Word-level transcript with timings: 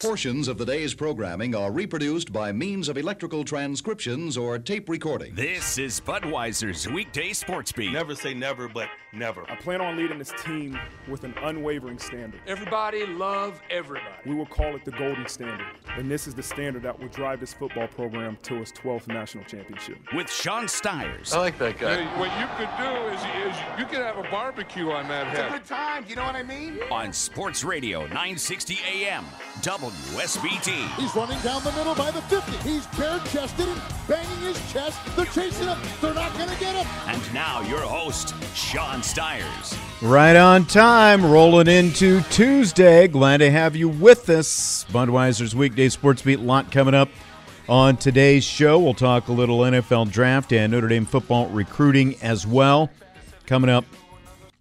Portions 0.00 0.48
of 0.48 0.56
the 0.56 0.64
day's 0.64 0.94
programming 0.94 1.54
are 1.54 1.70
reproduced 1.70 2.32
by 2.32 2.52
means 2.52 2.88
of 2.88 2.96
electrical 2.96 3.44
transcriptions 3.44 4.38
or 4.38 4.58
tape 4.58 4.88
recording. 4.88 5.34
This 5.34 5.76
is 5.76 6.00
Budweiser's 6.00 6.88
weekday 6.88 7.34
sports 7.34 7.70
beat. 7.70 7.92
Never 7.92 8.14
say 8.14 8.32
never, 8.32 8.66
but 8.66 8.88
never. 9.12 9.44
I 9.50 9.56
plan 9.56 9.82
on 9.82 9.98
leading 9.98 10.16
this 10.18 10.32
team 10.42 10.78
with 11.06 11.24
an 11.24 11.34
unwavering 11.42 11.98
standard. 11.98 12.40
Everybody 12.46 13.04
love 13.04 13.60
everybody. 13.68 14.06
We 14.24 14.34
will 14.34 14.46
call 14.46 14.74
it 14.74 14.86
the 14.86 14.92
golden 14.92 15.28
standard. 15.28 15.66
And 15.98 16.10
this 16.10 16.26
is 16.26 16.34
the 16.34 16.42
standard 16.42 16.82
that 16.84 16.98
will 16.98 17.08
drive 17.08 17.38
this 17.38 17.52
football 17.52 17.88
program 17.88 18.38
to 18.44 18.56
its 18.56 18.72
12th 18.72 19.06
national 19.06 19.44
championship. 19.44 19.98
With 20.14 20.30
Sean 20.30 20.66
Stiers. 20.66 21.34
I 21.34 21.40
like 21.40 21.58
that 21.58 21.78
guy. 21.78 22.06
what 22.18 22.30
you 22.40 22.46
could 22.56 22.70
do 22.78 22.90
is, 23.14 23.52
is 23.52 23.60
you 23.78 23.84
could 23.84 23.98
have 23.98 24.16
a 24.16 24.26
barbecue 24.30 24.90
on 24.90 25.08
that 25.08 25.26
head. 25.26 25.52
Good 25.52 25.66
time, 25.66 26.06
you 26.08 26.16
know 26.16 26.24
what 26.24 26.36
I 26.36 26.42
mean? 26.42 26.78
On 26.90 27.12
Sports 27.12 27.64
Radio 27.64 28.06
960 28.06 28.78
AM, 28.90 29.26
WSBT. 29.90 30.86
He's 31.00 31.14
running 31.16 31.38
down 31.40 31.64
the 31.64 31.72
middle 31.72 31.94
by 31.94 32.10
the 32.12 32.22
50. 32.22 32.52
He's 32.68 32.86
bare-chested 32.88 33.66
and 33.66 33.82
banging 34.06 34.38
his 34.38 34.72
chest. 34.72 34.98
They're 35.16 35.24
chasing 35.26 35.66
him. 35.66 35.78
They're 36.00 36.14
not 36.14 36.32
going 36.36 36.48
to 36.48 36.60
get 36.60 36.76
him. 36.76 36.86
And 37.08 37.34
now 37.34 37.60
your 37.62 37.80
host, 37.80 38.34
Sean 38.54 39.02
Stiers. 39.02 39.76
Right 40.00 40.36
on 40.36 40.66
time, 40.66 41.24
rolling 41.24 41.66
into 41.66 42.20
Tuesday. 42.30 43.08
Glad 43.08 43.38
to 43.38 43.50
have 43.50 43.74
you 43.74 43.88
with 43.88 44.28
us. 44.30 44.84
Budweiser's 44.90 45.56
weekday 45.56 45.88
sports 45.88 46.22
beat 46.22 46.38
lot 46.38 46.70
coming 46.70 46.94
up 46.94 47.08
on 47.68 47.96
today's 47.96 48.44
show. 48.44 48.78
We'll 48.78 48.94
talk 48.94 49.26
a 49.26 49.32
little 49.32 49.58
NFL 49.58 50.12
draft 50.12 50.52
and 50.52 50.72
Notre 50.72 50.88
Dame 50.88 51.06
football 51.06 51.48
recruiting 51.48 52.14
as 52.22 52.46
well. 52.46 52.90
Coming 53.46 53.70
up 53.70 53.84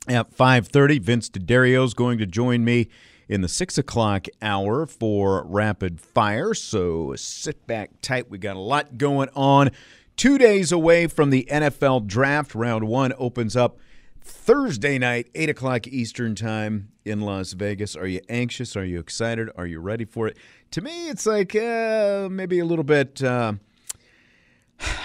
at 0.07 0.35
5.30, 0.35 0.99
Vince 1.01 1.29
D'Addario 1.29 1.85
is 1.85 1.93
going 1.93 2.17
to 2.17 2.25
join 2.25 2.65
me 2.65 2.89
in 3.29 3.41
the 3.41 3.47
6 3.47 3.77
o'clock 3.77 4.25
hour 4.41 4.87
for 4.87 5.45
Rapid 5.45 6.01
Fire. 6.01 6.53
So 6.55 7.13
sit 7.15 7.65
back 7.67 7.91
tight. 8.01 8.29
We 8.29 8.39
got 8.39 8.55
a 8.55 8.59
lot 8.59 8.97
going 8.97 9.29
on. 9.35 9.69
Two 10.17 10.37
days 10.37 10.71
away 10.71 11.07
from 11.07 11.29
the 11.29 11.47
NFL 11.49 12.07
draft. 12.07 12.55
Round 12.55 12.87
one 12.87 13.13
opens 13.17 13.55
up 13.55 13.77
Thursday 14.21 14.97
night, 14.97 15.29
8 15.35 15.49
o'clock 15.49 15.87
Eastern 15.87 16.35
Time 16.35 16.91
in 17.05 17.21
Las 17.21 17.53
Vegas. 17.53 17.95
Are 17.95 18.07
you 18.07 18.19
anxious? 18.27 18.75
Are 18.75 18.83
you 18.83 18.99
excited? 18.99 19.49
Are 19.55 19.65
you 19.65 19.79
ready 19.79 20.05
for 20.05 20.27
it? 20.27 20.37
To 20.71 20.81
me, 20.81 21.09
it's 21.09 21.25
like 21.25 21.55
uh, 21.55 22.27
maybe 22.29 22.59
a 22.59 22.65
little 22.65 22.83
bit, 22.83 23.23
uh, 23.23 23.53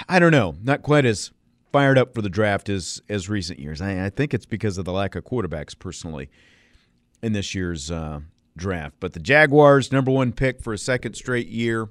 I 0.09 0.19
don't 0.19 0.33
know, 0.33 0.57
not 0.63 0.83
quite 0.83 1.05
as 1.05 1.31
fired 1.73 1.99
up 1.99 2.15
for 2.15 2.23
the 2.23 2.29
draft 2.29 2.69
as, 2.69 3.03
as 3.09 3.29
recent 3.29 3.59
years. 3.59 3.81
I, 3.81 4.07
I 4.07 4.11
think 4.11 4.33
it's 4.35 4.47
because 4.47 4.79
of 4.79 4.85
the 4.85 4.93
lack 4.93 5.15
of 5.15 5.25
quarterbacks, 5.25 5.79
personally, 5.79 6.31
in 7.25 7.33
this 7.33 7.55
year's 7.55 7.91
uh, 7.91 8.21
draft. 8.55 8.97
But 9.01 9.15
the 9.15 9.21
Jaguars, 9.21 9.91
number 9.91 10.11
one 10.11 10.33
pick 10.33 10.61
for 10.61 10.75
a 10.75 10.79
second 10.79 11.15
straight 11.15 11.49
year, 11.49 11.89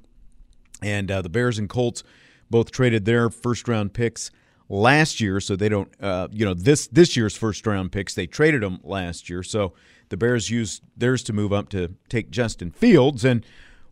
and 0.81 1.09
uh, 1.09 1.23
the 1.23 1.29
Bears 1.29 1.57
and 1.57 1.67
Colts 1.67 2.03
both 2.51 2.71
traded 2.71 3.05
their 3.05 3.31
first 3.31 3.67
round 3.67 3.93
picks 3.93 4.29
last 4.69 5.19
year, 5.19 5.39
so 5.39 5.55
they 5.55 5.69
don't, 5.69 5.91
uh, 5.99 6.27
you 6.31 6.45
know, 6.45 6.53
this 6.53 6.87
this 6.87 7.17
year's 7.17 7.35
first 7.35 7.65
round 7.65 7.91
picks 7.91 8.13
they 8.13 8.27
traded 8.27 8.61
them 8.61 8.79
last 8.83 9.27
year, 9.27 9.41
so 9.41 9.73
the 10.09 10.17
Bears 10.17 10.51
used 10.51 10.83
theirs 10.95 11.23
to 11.23 11.33
move 11.33 11.51
up 11.51 11.69
to 11.69 11.95
take 12.09 12.29
Justin 12.29 12.69
Fields, 12.69 13.25
and 13.25 13.43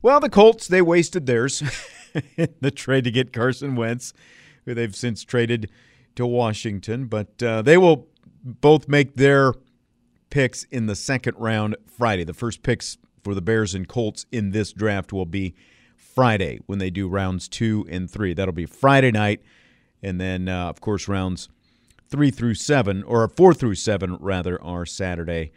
well, 0.04 0.20
the 0.20 0.30
Colts 0.30 0.68
they 0.68 0.82
wasted 0.82 1.26
theirs 1.26 1.64
the 2.60 2.72
trade 2.72 3.04
to 3.06 3.12
get 3.12 3.34
Carson 3.34 3.76
Wentz, 3.76 4.14
who 4.66 4.76
they've 4.76 4.96
since 4.96 5.24
traded 5.24 5.72
to 6.16 6.28
Washington, 6.28 7.06
but 7.06 7.42
uh, 7.42 7.64
they 7.64 7.78
will 7.78 8.08
both 8.44 8.88
make 8.88 9.16
their 9.16 9.54
picks 10.32 10.64
in 10.64 10.88
the 10.88 10.96
second 10.96 11.36
round 11.38 11.76
Friday. 11.86 12.24
The 12.24 12.34
first 12.34 12.64
picks 12.64 12.98
for 13.24 13.36
the 13.36 13.42
Bears 13.42 13.76
and 13.76 13.88
Colts 13.88 14.26
in 14.32 14.50
this 14.50 14.74
draft 14.74 15.14
will 15.14 15.28
be 15.28 15.54
Friday 15.96 16.60
when 16.66 16.80
they 16.80 16.90
do 16.90 17.08
rounds 17.08 17.48
two 17.48 17.86
and 17.90 18.10
three. 18.10 18.34
That'll 18.34 18.52
be 18.52 18.66
Friday 18.66 19.12
night. 19.12 19.44
And 20.02 20.20
then, 20.20 20.50
uh, 20.50 20.70
of 20.70 20.82
course, 20.82 21.08
rounds 21.08 21.50
three 22.10 22.32
through 22.32 22.56
seven, 22.56 23.04
or 23.04 23.28
four 23.28 23.54
through 23.54 23.76
seven, 23.76 24.18
rather, 24.20 24.62
are 24.64 24.86
Saturday 24.86 25.52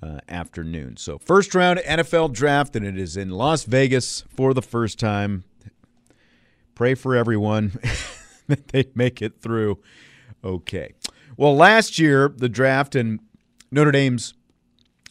uh, 0.00 0.18
afternoon. 0.28 0.96
So, 0.96 1.18
first 1.18 1.54
round 1.54 1.80
NFL 1.80 2.32
draft, 2.32 2.76
and 2.76 2.86
it 2.86 2.96
is 2.96 3.16
in 3.16 3.30
Las 3.30 3.64
Vegas 3.64 4.22
for 4.34 4.54
the 4.54 4.62
first 4.62 4.98
time. 4.98 5.42
Pray 6.76 6.94
for 6.94 7.16
everyone 7.16 7.72
that 8.46 8.68
they 8.68 8.86
make 8.94 9.20
it 9.20 9.40
through 9.40 9.78
okay. 10.44 10.94
Well, 11.36 11.56
last 11.56 11.98
year, 11.98 12.28
the 12.28 12.48
draft 12.48 12.94
and 12.94 13.20
Notre 13.70 13.92
Dame's 13.92 14.34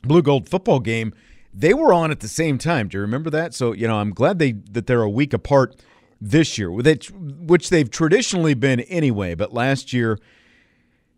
blue 0.03 0.21
gold 0.21 0.49
football 0.49 0.79
game, 0.79 1.13
they 1.53 1.73
were 1.73 1.93
on 1.93 2.11
at 2.11 2.19
the 2.19 2.27
same 2.27 2.57
time. 2.57 2.87
Do 2.87 2.97
you 2.97 3.01
remember 3.01 3.29
that? 3.31 3.53
So, 3.53 3.73
you 3.73 3.87
know, 3.87 3.97
I'm 3.97 4.11
glad 4.11 4.39
they 4.39 4.53
that 4.71 4.87
they're 4.87 5.01
a 5.01 5.09
week 5.09 5.33
apart 5.33 5.75
this 6.21 6.57
year, 6.57 6.71
which 6.71 7.11
which 7.11 7.69
they've 7.69 7.89
traditionally 7.89 8.53
been 8.53 8.81
anyway. 8.81 9.35
But 9.35 9.53
last 9.53 9.93
year, 9.93 10.19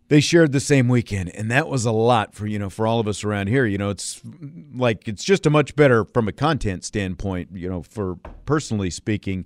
they 0.08 0.20
shared 0.20 0.52
the 0.52 0.60
same 0.60 0.88
weekend, 0.88 1.30
and 1.34 1.50
that 1.50 1.68
was 1.68 1.84
a 1.84 1.92
lot 1.92 2.34
for 2.34 2.46
you 2.46 2.58
know 2.58 2.70
for 2.70 2.86
all 2.86 3.00
of 3.00 3.08
us 3.08 3.24
around 3.24 3.48
here. 3.48 3.66
You 3.66 3.78
know, 3.78 3.90
it's 3.90 4.20
like 4.74 5.06
it's 5.08 5.24
just 5.24 5.46
a 5.46 5.50
much 5.50 5.76
better 5.76 6.04
from 6.04 6.28
a 6.28 6.32
content 6.32 6.84
standpoint. 6.84 7.50
You 7.52 7.68
know, 7.68 7.82
for 7.82 8.16
personally 8.44 8.90
speaking, 8.90 9.44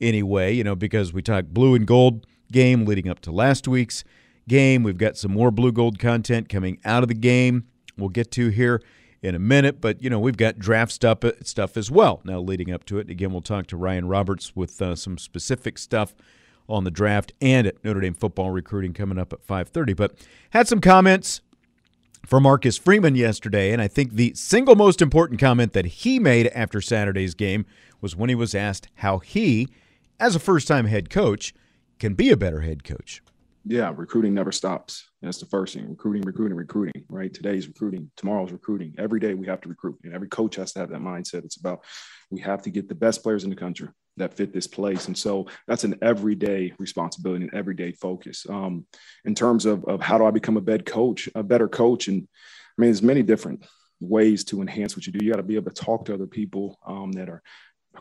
anyway. 0.00 0.52
You 0.52 0.64
know, 0.64 0.74
because 0.74 1.12
we 1.12 1.22
talk 1.22 1.46
blue 1.46 1.74
and 1.74 1.86
gold 1.86 2.26
game 2.50 2.84
leading 2.84 3.08
up 3.08 3.20
to 3.20 3.32
last 3.32 3.66
week's 3.66 4.04
game. 4.48 4.82
We've 4.82 4.98
got 4.98 5.16
some 5.16 5.32
more 5.32 5.50
blue 5.50 5.72
gold 5.72 5.98
content 5.98 6.48
coming 6.48 6.78
out 6.84 7.02
of 7.02 7.08
the 7.08 7.14
game. 7.14 7.64
We'll 7.96 8.08
get 8.08 8.30
to 8.32 8.48
here 8.48 8.82
in 9.22 9.34
a 9.34 9.38
minute, 9.38 9.80
but 9.80 10.02
you 10.02 10.10
know 10.10 10.18
we've 10.18 10.36
got 10.36 10.58
draft 10.58 10.92
stuff 10.92 11.18
stuff 11.42 11.76
as 11.76 11.90
well 11.90 12.20
now 12.24 12.40
leading 12.40 12.72
up 12.72 12.84
to 12.86 12.98
it. 12.98 13.08
Again, 13.08 13.32
we'll 13.32 13.40
talk 13.40 13.66
to 13.68 13.76
Ryan 13.76 14.08
Roberts 14.08 14.54
with 14.56 14.82
uh, 14.82 14.96
some 14.96 15.16
specific 15.16 15.78
stuff 15.78 16.14
on 16.68 16.84
the 16.84 16.90
draft 16.90 17.32
and 17.40 17.66
at 17.66 17.82
Notre 17.84 18.00
Dame 18.00 18.14
football 18.14 18.50
recruiting 18.50 18.92
coming 18.92 19.18
up 19.18 19.32
at 19.32 19.46
5:30. 19.46 19.94
But 19.96 20.14
had 20.50 20.66
some 20.66 20.80
comments 20.80 21.40
for 22.26 22.40
Marcus 22.40 22.76
Freeman 22.76 23.14
yesterday, 23.14 23.72
and 23.72 23.80
I 23.80 23.88
think 23.88 24.12
the 24.12 24.32
single 24.34 24.74
most 24.74 25.00
important 25.00 25.40
comment 25.40 25.72
that 25.72 25.86
he 25.86 26.18
made 26.18 26.48
after 26.48 26.80
Saturday's 26.80 27.34
game 27.34 27.64
was 28.00 28.16
when 28.16 28.28
he 28.28 28.34
was 28.34 28.54
asked 28.54 28.88
how 28.96 29.18
he, 29.18 29.68
as 30.18 30.34
a 30.34 30.40
first-time 30.40 30.86
head 30.86 31.10
coach, 31.10 31.54
can 31.98 32.14
be 32.14 32.30
a 32.30 32.36
better 32.36 32.60
head 32.60 32.84
coach 32.84 33.21
yeah, 33.64 33.92
recruiting 33.94 34.34
never 34.34 34.50
stops. 34.50 35.08
That's 35.20 35.38
the 35.38 35.46
first 35.46 35.74
thing. 35.74 35.88
Recruiting, 35.88 36.22
recruiting, 36.22 36.56
recruiting, 36.56 37.04
right? 37.08 37.32
Today's 37.32 37.68
recruiting, 37.68 38.10
tomorrow's 38.16 38.52
recruiting. 38.52 38.94
Every 38.98 39.20
day 39.20 39.34
we 39.34 39.46
have 39.46 39.60
to 39.60 39.68
recruit. 39.68 39.98
And 40.02 40.12
every 40.12 40.28
coach 40.28 40.56
has 40.56 40.72
to 40.72 40.80
have 40.80 40.90
that 40.90 41.00
mindset. 41.00 41.44
It's 41.44 41.58
about 41.58 41.84
we 42.30 42.40
have 42.40 42.62
to 42.62 42.70
get 42.70 42.88
the 42.88 42.94
best 42.94 43.22
players 43.22 43.44
in 43.44 43.50
the 43.50 43.56
country 43.56 43.88
that 44.16 44.34
fit 44.34 44.52
this 44.52 44.66
place. 44.66 45.06
And 45.06 45.16
so 45.16 45.46
that's 45.68 45.84
an 45.84 45.96
everyday 46.02 46.72
responsibility, 46.78 47.44
an 47.44 47.54
everyday 47.54 47.92
focus. 47.92 48.46
Um, 48.48 48.84
in 49.24 49.34
terms 49.34 49.64
of, 49.64 49.84
of 49.84 50.00
how 50.00 50.18
do 50.18 50.26
I 50.26 50.30
become 50.30 50.56
a 50.56 50.60
better 50.60 50.84
coach, 50.84 51.28
a 51.34 51.42
better 51.42 51.68
coach? 51.68 52.08
And 52.08 52.26
I 52.26 52.82
mean, 52.82 52.88
there's 52.88 53.02
many 53.02 53.22
different 53.22 53.64
ways 54.00 54.44
to 54.44 54.60
enhance 54.60 54.96
what 54.96 55.06
you 55.06 55.12
do. 55.12 55.24
You 55.24 55.30
got 55.30 55.36
to 55.36 55.44
be 55.44 55.56
able 55.56 55.70
to 55.70 55.84
talk 55.84 56.06
to 56.06 56.14
other 56.14 56.26
people 56.26 56.78
um, 56.86 57.12
that 57.12 57.28
are 57.28 57.42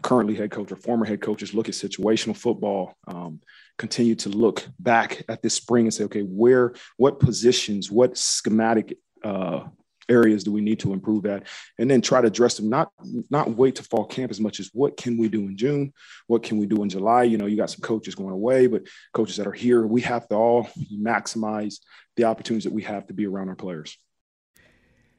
currently 0.01 0.35
head 0.35 0.51
coach 0.51 0.71
or 0.71 0.75
former 0.75 1.05
head 1.05 1.21
coaches, 1.21 1.53
look 1.53 1.67
at 1.67 1.75
situational 1.75 2.35
football, 2.35 2.95
um, 3.07 3.41
continue 3.81 4.13
to 4.13 4.29
look 4.29 4.65
back 4.79 5.23
at 5.27 5.41
this 5.41 5.55
spring 5.55 5.85
and 5.85 5.93
say, 5.93 6.03
okay, 6.03 6.21
where, 6.21 6.73
what 6.97 7.19
positions, 7.19 7.91
what 7.91 8.15
schematic 8.15 8.95
uh, 9.23 9.63
areas 10.07 10.43
do 10.43 10.51
we 10.51 10.61
need 10.61 10.79
to 10.79 10.93
improve 10.93 11.25
at, 11.25 11.47
and 11.79 11.89
then 11.89 11.99
try 11.99 12.21
to 12.21 12.27
address 12.27 12.57
them. 12.57 12.69
Not 12.69 12.91
not 13.31 13.55
wait 13.55 13.75
to 13.77 13.83
fall 13.83 14.05
camp 14.05 14.29
as 14.29 14.39
much 14.39 14.59
as 14.59 14.69
what 14.71 14.97
can 14.97 15.17
we 15.17 15.29
do 15.29 15.41
in 15.41 15.57
June, 15.57 15.93
what 16.27 16.43
can 16.43 16.59
we 16.59 16.67
do 16.67 16.83
in 16.83 16.89
July. 16.89 17.23
You 17.23 17.39
know, 17.39 17.47
you 17.47 17.57
got 17.57 17.71
some 17.71 17.81
coaches 17.81 18.13
going 18.13 18.33
away, 18.33 18.67
but 18.67 18.83
coaches 19.13 19.37
that 19.37 19.47
are 19.47 19.51
here, 19.51 19.85
we 19.85 20.01
have 20.01 20.27
to 20.29 20.35
all 20.35 20.69
maximize 20.93 21.79
the 22.17 22.25
opportunities 22.25 22.65
that 22.65 22.73
we 22.73 22.83
have 22.83 23.07
to 23.07 23.13
be 23.13 23.25
around 23.25 23.49
our 23.49 23.55
players. 23.55 23.97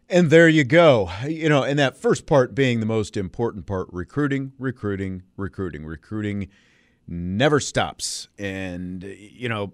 And 0.08 0.30
there 0.30 0.48
you 0.48 0.62
go. 0.62 1.10
You 1.26 1.48
know, 1.48 1.64
and 1.64 1.78
that 1.80 1.96
first 1.96 2.26
part 2.26 2.54
being 2.54 2.78
the 2.78 2.86
most 2.86 3.16
important 3.16 3.66
part 3.66 3.88
recruiting, 3.90 4.52
recruiting, 4.58 5.22
recruiting, 5.36 5.84
recruiting 5.84 6.48
never 7.06 7.60
stops. 7.60 8.28
And, 8.38 9.02
you 9.02 9.48
know, 9.48 9.72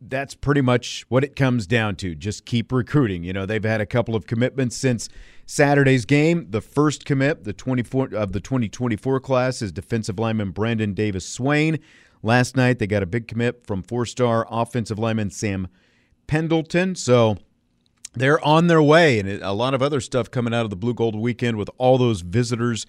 that's 0.00 0.34
pretty 0.34 0.60
much 0.60 1.04
what 1.08 1.22
it 1.22 1.36
comes 1.36 1.66
down 1.66 1.96
to. 1.96 2.14
Just 2.14 2.44
keep 2.44 2.72
recruiting. 2.72 3.22
You 3.22 3.32
know, 3.32 3.46
they've 3.46 3.62
had 3.62 3.80
a 3.80 3.86
couple 3.86 4.16
of 4.16 4.26
commitments 4.26 4.76
since 4.76 5.08
Saturday's 5.46 6.04
game. 6.04 6.48
The 6.50 6.60
first 6.60 7.04
commit, 7.04 7.44
the 7.44 7.52
24 7.52 8.14
of 8.14 8.32
the 8.32 8.40
2024 8.40 9.20
class, 9.20 9.62
is 9.62 9.70
defensive 9.70 10.18
lineman 10.18 10.50
Brandon 10.50 10.92
Davis 10.92 11.26
Swain. 11.26 11.78
Last 12.22 12.56
night 12.56 12.78
they 12.78 12.86
got 12.86 13.02
a 13.02 13.06
big 13.06 13.28
commit 13.28 13.66
from 13.66 13.82
four-star 13.82 14.46
offensive 14.50 14.98
lineman 14.98 15.30
Sam 15.30 15.68
Pendleton. 16.26 16.94
So 16.94 17.36
they're 18.14 18.44
on 18.44 18.66
their 18.66 18.82
way, 18.82 19.18
and 19.18 19.28
a 19.28 19.52
lot 19.52 19.72
of 19.74 19.82
other 19.82 20.00
stuff 20.00 20.30
coming 20.30 20.52
out 20.52 20.64
of 20.64 20.70
the 20.70 20.76
Blue 20.76 20.94
Gold 20.94 21.16
weekend 21.16 21.56
with 21.56 21.70
all 21.78 21.96
those 21.96 22.22
visitors 22.22 22.86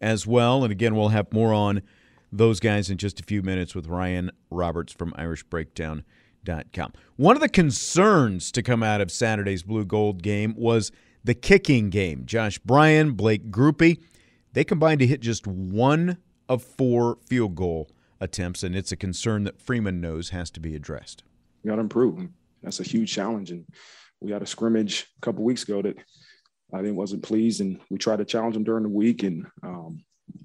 as 0.00 0.26
well. 0.26 0.62
And 0.62 0.72
again, 0.72 0.94
we'll 0.94 1.08
have 1.08 1.32
more 1.32 1.52
on 1.52 1.82
those 2.32 2.60
guys 2.60 2.90
in 2.90 2.98
just 2.98 3.20
a 3.20 3.22
few 3.22 3.42
minutes 3.42 3.74
with 3.74 3.86
Ryan 3.86 4.30
Roberts 4.50 4.92
from 4.92 5.12
IrishBreakdown.com. 5.12 6.92
One 7.16 7.36
of 7.36 7.42
the 7.42 7.48
concerns 7.48 8.52
to 8.52 8.62
come 8.62 8.82
out 8.82 9.00
of 9.00 9.10
Saturday's 9.10 9.62
Blue 9.62 9.84
Gold 9.84 10.22
game 10.22 10.54
was 10.56 10.92
the 11.24 11.34
kicking 11.34 11.90
game. 11.90 12.24
Josh 12.26 12.58
Bryan, 12.58 13.12
Blake 13.12 13.50
Grupe, 13.50 13.98
they 14.52 14.64
combined 14.64 15.00
to 15.00 15.06
hit 15.06 15.20
just 15.20 15.46
one 15.46 16.18
of 16.48 16.62
four 16.62 17.18
field 17.26 17.54
goal 17.54 17.90
attempts, 18.20 18.62
and 18.62 18.74
it's 18.74 18.92
a 18.92 18.96
concern 18.96 19.44
that 19.44 19.60
Freeman 19.60 20.00
knows 20.00 20.30
has 20.30 20.50
to 20.52 20.60
be 20.60 20.74
addressed. 20.74 21.24
We 21.62 21.68
got 21.68 21.76
to 21.76 21.82
improve. 21.82 22.28
That's 22.62 22.80
a 22.80 22.84
huge 22.84 23.12
challenge, 23.12 23.50
and 23.50 23.66
we 24.20 24.30
had 24.30 24.42
a 24.42 24.46
scrimmage 24.46 25.06
a 25.18 25.20
couple 25.20 25.44
weeks 25.44 25.62
ago 25.64 25.82
that 25.82 25.96
I 26.72 26.82
think 26.82 26.96
wasn't 26.96 27.22
pleased, 27.22 27.60
and 27.60 27.80
we 27.90 27.98
tried 27.98 28.18
to 28.18 28.24
challenge 28.24 28.54
them 28.54 28.64
during 28.64 28.82
the 28.82 28.88
week, 28.88 29.22
and 29.22 29.46
um, 29.62 30.04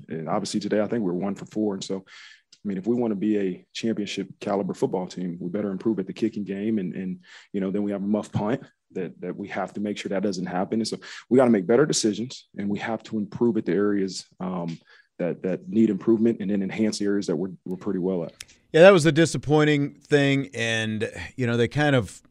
and 0.09 0.29
obviously 0.29 0.59
today 0.59 0.81
I 0.81 0.87
think 0.87 1.03
we're 1.03 1.13
one 1.13 1.35
for 1.35 1.45
four, 1.45 1.73
and 1.73 1.83
so 1.83 1.97
I 1.97 2.67
mean 2.67 2.77
if 2.77 2.87
we 2.87 2.95
want 2.95 3.11
to 3.11 3.15
be 3.15 3.37
a 3.37 3.65
championship 3.73 4.27
caliber 4.39 4.73
football 4.73 5.07
team, 5.07 5.37
we 5.39 5.49
better 5.49 5.71
improve 5.71 5.99
at 5.99 6.07
the 6.07 6.13
kicking 6.13 6.43
game, 6.43 6.77
and 6.77 6.93
and 6.93 7.19
you 7.53 7.61
know 7.61 7.71
then 7.71 7.83
we 7.83 7.91
have 7.91 8.03
a 8.03 8.07
muff 8.07 8.31
punt 8.31 8.63
that 8.91 9.19
that 9.21 9.35
we 9.35 9.47
have 9.47 9.73
to 9.73 9.79
make 9.79 9.97
sure 9.97 10.09
that 10.09 10.23
doesn't 10.23 10.45
happen, 10.45 10.79
and 10.79 10.87
so 10.87 10.97
we 11.29 11.37
got 11.37 11.45
to 11.45 11.51
make 11.51 11.67
better 11.67 11.85
decisions, 11.85 12.47
and 12.57 12.69
we 12.69 12.79
have 12.79 13.01
to 13.03 13.17
improve 13.17 13.57
at 13.57 13.65
the 13.65 13.73
areas. 13.73 14.25
Um, 14.39 14.77
that, 15.21 15.43
that 15.43 15.69
need 15.69 15.91
improvement 15.91 16.39
and 16.39 16.49
then 16.49 16.63
enhance 16.63 16.97
the 16.97 17.05
areas 17.05 17.27
that 17.27 17.35
we're, 17.35 17.51
we're 17.63 17.77
pretty 17.77 17.99
well 17.99 18.23
at. 18.23 18.33
Yeah, 18.73 18.81
that 18.81 18.91
was 18.91 19.05
a 19.05 19.11
disappointing 19.11 19.93
thing. 19.93 20.49
And, 20.55 21.11
you 21.35 21.45
know, 21.45 21.57
they 21.57 21.67
kind 21.67 21.95
of, 21.95 22.23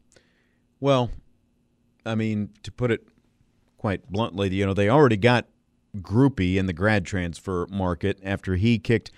well, 0.81 1.09
I 2.05 2.15
mean, 2.15 2.49
to 2.63 2.71
put 2.71 2.91
it 2.91 3.07
quite 3.81 4.11
bluntly, 4.11 4.47
you 4.53 4.63
know, 4.63 4.75
they 4.75 4.87
already 4.87 5.17
got 5.17 5.47
Grupe 5.97 6.55
in 6.55 6.67
the 6.67 6.71
grad 6.71 7.03
transfer 7.03 7.65
market 7.71 8.19
after 8.23 8.55
he 8.55 8.77
kicked 8.77 9.09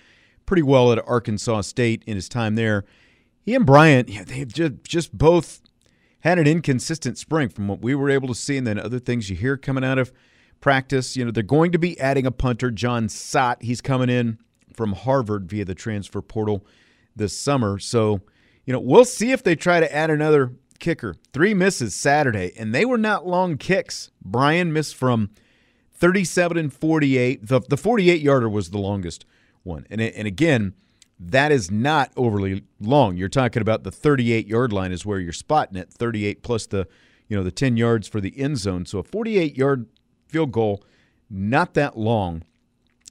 pretty 0.46 0.62
well 0.62 0.90
at 0.90 1.06
Arkansas 1.06 1.60
State 1.60 2.02
in 2.06 2.14
his 2.14 2.30
time 2.30 2.54
there. 2.54 2.86
He 3.42 3.54
and 3.54 3.66
Bryan, 3.66 4.06
yeah, 4.08 4.24
they've 4.24 4.50
just, 4.50 4.72
just 4.82 5.18
both 5.18 5.60
had 6.20 6.38
an 6.38 6.46
inconsistent 6.46 7.18
spring 7.18 7.50
from 7.50 7.68
what 7.68 7.82
we 7.82 7.94
were 7.94 8.08
able 8.08 8.26
to 8.28 8.34
see, 8.34 8.56
and 8.56 8.66
then 8.66 8.78
other 8.78 8.98
things 8.98 9.28
you 9.28 9.36
hear 9.36 9.58
coming 9.58 9.84
out 9.84 9.98
of 9.98 10.14
practice. 10.62 11.14
You 11.14 11.26
know, 11.26 11.30
they're 11.30 11.42
going 11.42 11.70
to 11.72 11.78
be 11.78 12.00
adding 12.00 12.24
a 12.24 12.30
punter, 12.30 12.70
Jon 12.70 13.10
Sot. 13.10 13.62
He's 13.62 13.82
coming 13.82 14.08
in 14.08 14.38
from 14.72 14.94
Harvard 14.94 15.46
via 15.46 15.66
the 15.66 15.74
transfer 15.74 16.22
portal 16.22 16.66
this 17.14 17.36
summer. 17.36 17.78
So, 17.78 18.22
you 18.64 18.72
know, 18.72 18.80
we'll 18.80 19.04
see 19.04 19.30
if 19.30 19.42
they 19.42 19.56
try 19.56 19.80
to 19.80 19.94
add 19.94 20.08
another 20.08 20.54
kicker. 20.84 21.16
Three 21.32 21.54
misses 21.54 21.94
Saturday, 21.94 22.52
and 22.58 22.74
they 22.74 22.84
were 22.84 22.98
not 22.98 23.26
long 23.26 23.56
kicks. 23.56 24.10
Bryan 24.22 24.70
missed 24.70 24.94
from 24.94 25.30
37 25.94 26.58
and 26.58 26.72
48. 26.72 27.46
The, 27.46 27.60
the 27.60 27.78
48 27.78 28.20
yarder 28.20 28.50
was 28.50 28.68
the 28.68 28.78
longest 28.78 29.24
one. 29.62 29.86
And, 29.88 30.02
and 30.02 30.28
again, 30.28 30.74
that 31.18 31.50
is 31.50 31.70
not 31.70 32.12
overly 32.16 32.64
long. 32.78 33.16
You're 33.16 33.30
talking 33.30 33.62
about 33.62 33.82
the 33.82 33.90
38 33.90 34.46
yard 34.46 34.74
line 34.74 34.92
is 34.92 35.06
where 35.06 35.18
you're 35.18 35.32
spotting 35.32 35.78
it, 35.78 35.90
38 35.90 36.42
plus 36.42 36.66
the 36.66 36.86
you 37.28 37.36
know 37.36 37.42
the 37.42 37.50
10 37.50 37.78
yards 37.78 38.06
for 38.06 38.20
the 38.20 38.38
end 38.38 38.58
zone. 38.58 38.84
So 38.84 38.98
a 38.98 39.02
48 39.02 39.56
yard 39.56 39.86
field 40.28 40.52
goal, 40.52 40.84
not 41.30 41.72
that 41.74 41.96
long. 41.96 42.42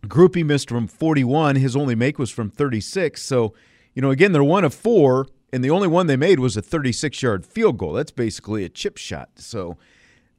Grupe 0.06 0.46
missed 0.46 0.70
from 0.70 0.86
41. 0.86 1.56
His 1.56 1.76
only 1.76 1.96
make 1.96 2.20
was 2.20 2.30
from 2.30 2.52
36. 2.52 3.20
So, 3.20 3.56
you 3.96 4.02
know, 4.02 4.12
again, 4.12 4.32
they're 4.32 4.44
one 4.44 4.64
of 4.64 4.74
four 4.76 5.26
and 5.54 5.64
the 5.64 5.70
only 5.70 5.88
one 5.88 6.08
they 6.08 6.18
made 6.18 6.40
was 6.40 6.58
a 6.58 6.64
36 6.64 7.22
yard 7.22 7.46
field 7.46 7.78
goal. 7.78 7.94
That's 7.94 8.12
basically 8.12 8.66
a 8.66 8.70
chip 8.70 8.98
shot. 8.98 9.30
So 9.36 9.78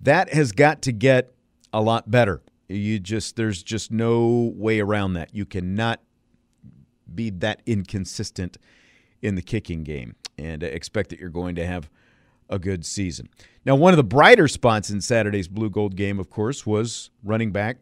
that 0.00 0.34
has 0.34 0.50
got 0.50 0.82
to 0.82 0.92
get 0.92 1.32
a 1.72 1.80
lot 1.80 2.10
better. 2.10 2.42
You 2.68 2.98
just 2.98 3.36
there's 3.36 3.62
just 3.62 3.92
no 3.92 4.52
way 4.56 4.80
around 4.80 5.12
that. 5.12 5.32
You 5.32 5.46
cannot 5.46 6.00
be 7.14 7.30
that 7.30 7.62
inconsistent 7.64 8.58
in 9.22 9.36
the 9.36 9.42
kicking 9.42 9.84
game 9.84 10.16
and 10.36 10.64
expect 10.64 11.10
that 11.10 11.20
you're 11.20 11.30
going 11.30 11.54
to 11.54 11.66
have 11.66 11.88
a 12.50 12.58
good 12.58 12.84
season. 12.84 13.28
Now, 13.64 13.76
one 13.76 13.92
of 13.92 13.96
the 13.96 14.04
brighter 14.04 14.48
spots 14.48 14.90
in 14.90 15.00
Saturday's 15.00 15.46
Blue 15.46 15.70
Gold 15.70 15.94
game, 15.94 16.18
of 16.18 16.28
course, 16.28 16.66
was 16.66 17.10
running 17.22 17.52
back 17.52 17.76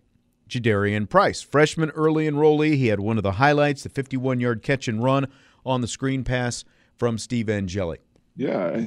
Jadarian 0.50 1.08
Price. 1.08 1.40
Freshman 1.40 1.90
early 1.90 2.28
enrollee, 2.28 2.76
he 2.76 2.88
had 2.88 3.00
one 3.00 3.17
of 3.17 3.23
the 3.23 3.32
highlights, 3.32 3.85
the 3.85 3.88
51 3.88 4.38
yard 4.38 4.62
catch 4.62 4.87
and 4.87 5.02
run 5.02 5.28
on 5.64 5.81
the 5.81 5.88
screen 5.88 6.25
pass 6.25 6.64
from 7.02 7.19
Steve 7.19 7.50
Angeli. 7.50 7.99
Yeah, 8.37 8.81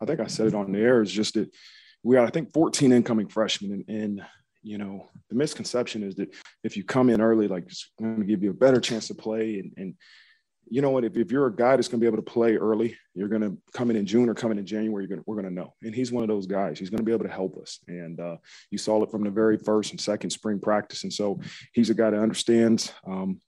I 0.00 0.04
think 0.06 0.20
I 0.20 0.26
said 0.26 0.46
it 0.46 0.54
on 0.54 0.72
the 0.72 0.78
air. 0.78 1.02
It's 1.02 1.12
just 1.12 1.34
that 1.34 1.54
we 2.02 2.16
got, 2.16 2.26
I 2.26 2.30
think, 2.30 2.50
14 2.54 2.92
incoming 2.92 3.28
freshmen, 3.28 3.84
and, 3.86 4.02
and 4.02 4.22
you 4.62 4.78
know, 4.78 5.10
the 5.28 5.36
misconception 5.36 6.02
is 6.02 6.14
that 6.14 6.34
if 6.64 6.78
you 6.78 6.82
come 6.82 7.10
in 7.10 7.20
early, 7.20 7.46
like 7.46 7.64
it's 7.64 7.90
going 8.00 8.20
to 8.20 8.24
give 8.24 8.42
you 8.42 8.52
a 8.52 8.54
better 8.54 8.80
chance 8.80 9.08
to 9.08 9.14
play. 9.14 9.58
And, 9.58 9.74
and 9.76 9.94
you 10.70 10.80
know 10.80 10.88
what? 10.88 11.04
If, 11.04 11.18
if 11.18 11.30
you're 11.30 11.46
a 11.46 11.54
guy 11.54 11.76
that's 11.76 11.88
going 11.88 12.00
to 12.00 12.04
be 12.04 12.06
able 12.06 12.24
to 12.24 12.30
play 12.30 12.56
early, 12.56 12.96
you're 13.14 13.28
going 13.28 13.42
to 13.42 13.58
come 13.74 13.90
in 13.90 13.96
in 13.96 14.06
June 14.06 14.30
or 14.30 14.34
come 14.34 14.50
in 14.50 14.64
January. 14.64 15.06
To, 15.06 15.22
we're 15.26 15.36
going 15.36 15.54
to 15.54 15.54
know. 15.54 15.74
And 15.82 15.94
he's 15.94 16.10
one 16.10 16.24
of 16.24 16.28
those 16.28 16.46
guys. 16.46 16.78
He's 16.78 16.88
going 16.88 17.00
to 17.00 17.04
be 17.04 17.12
able 17.12 17.26
to 17.26 17.30
help 17.30 17.58
us. 17.58 17.80
And 17.86 18.18
uh, 18.18 18.36
you 18.70 18.78
saw 18.78 19.02
it 19.02 19.10
from 19.10 19.24
the 19.24 19.30
very 19.30 19.58
first 19.58 19.90
and 19.90 20.00
second 20.00 20.30
spring 20.30 20.58
practice. 20.58 21.02
And 21.02 21.12
so 21.12 21.38
he's 21.74 21.90
a 21.90 21.94
guy 21.94 22.08
that 22.08 22.18
understands 22.22 22.94
um, 23.06 23.42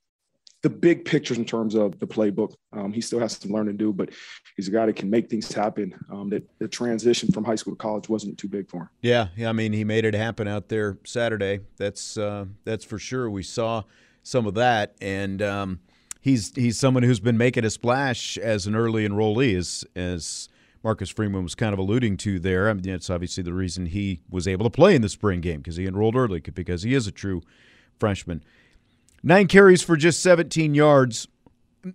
the 0.62 0.70
big 0.70 1.04
pictures 1.04 1.38
in 1.38 1.44
terms 1.44 1.74
of 1.74 1.98
the 1.98 2.06
playbook. 2.06 2.54
Um, 2.72 2.92
he 2.92 3.00
still 3.00 3.18
has 3.18 3.36
some 3.36 3.50
learning 3.50 3.78
to 3.78 3.84
do, 3.84 3.92
but 3.92 4.10
he's 4.56 4.68
a 4.68 4.70
guy 4.70 4.86
that 4.86 4.96
can 4.96 5.08
make 5.08 5.30
things 5.30 5.50
happen. 5.50 5.94
Um, 6.10 6.28
that 6.30 6.44
the 6.58 6.68
transition 6.68 7.32
from 7.32 7.44
high 7.44 7.54
school 7.54 7.74
to 7.74 7.78
college 7.78 8.08
wasn't 8.08 8.38
too 8.38 8.48
big 8.48 8.68
for 8.68 8.82
him. 8.82 8.88
Yeah, 9.00 9.28
yeah. 9.36 9.48
I 9.48 9.52
mean, 9.52 9.72
he 9.72 9.84
made 9.84 10.04
it 10.04 10.14
happen 10.14 10.46
out 10.46 10.68
there 10.68 10.98
Saturday. 11.04 11.60
That's 11.76 12.16
uh, 12.16 12.46
that's 12.64 12.84
for 12.84 12.98
sure. 12.98 13.30
We 13.30 13.42
saw 13.42 13.84
some 14.22 14.46
of 14.46 14.54
that, 14.54 14.94
and 15.00 15.40
um, 15.40 15.80
he's 16.20 16.54
he's 16.54 16.78
someone 16.78 17.02
who's 17.02 17.20
been 17.20 17.38
making 17.38 17.64
a 17.64 17.70
splash 17.70 18.36
as 18.36 18.66
an 18.66 18.74
early 18.74 19.08
enrollee, 19.08 19.56
as 19.56 19.84
as 19.96 20.48
Marcus 20.82 21.10
Freeman 21.10 21.42
was 21.42 21.54
kind 21.54 21.72
of 21.72 21.78
alluding 21.78 22.16
to 22.18 22.38
there. 22.38 22.68
I 22.68 22.74
mean, 22.74 22.88
it's 22.88 23.10
obviously 23.10 23.42
the 23.42 23.54
reason 23.54 23.86
he 23.86 24.20
was 24.30 24.46
able 24.46 24.64
to 24.64 24.70
play 24.70 24.94
in 24.94 25.02
the 25.02 25.08
spring 25.08 25.40
game 25.40 25.58
because 25.58 25.76
he 25.76 25.86
enrolled 25.86 26.16
early 26.16 26.40
because 26.40 26.82
he 26.82 26.94
is 26.94 27.06
a 27.06 27.12
true 27.12 27.42
freshman. 27.98 28.42
Nine 29.22 29.48
carries 29.48 29.82
for 29.82 29.96
just 29.96 30.22
17 30.22 30.74
yards 30.74 31.28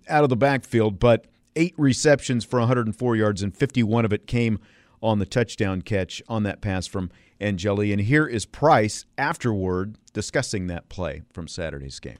out 0.08 0.24
of 0.24 0.29
the 0.29 0.36
backfield, 0.36 1.00
but 1.00 1.25
eight 1.55 1.74
receptions 1.77 2.46
for 2.46 2.60
104 2.60 3.15
yards, 3.15 3.41
and 3.41 3.55
51 3.55 4.05
of 4.05 4.13
it 4.13 4.27
came 4.27 4.60
on 5.01 5.20
the 5.20 5.25
touchdown 5.25 5.82
catch 5.82 6.22
on 6.27 6.44
that 6.44 6.62
pass 6.62 6.88
from 6.88 7.10
Angeli. 7.41 7.91
And 7.91 8.01
here 8.01 8.27
is 8.27 8.46
Price 8.46 9.05
afterward 9.17 9.98
discussing 10.13 10.67
that 10.67 10.88
play 10.89 11.24
from 11.32 11.48
Saturday's 11.48 12.00
game. 12.00 12.17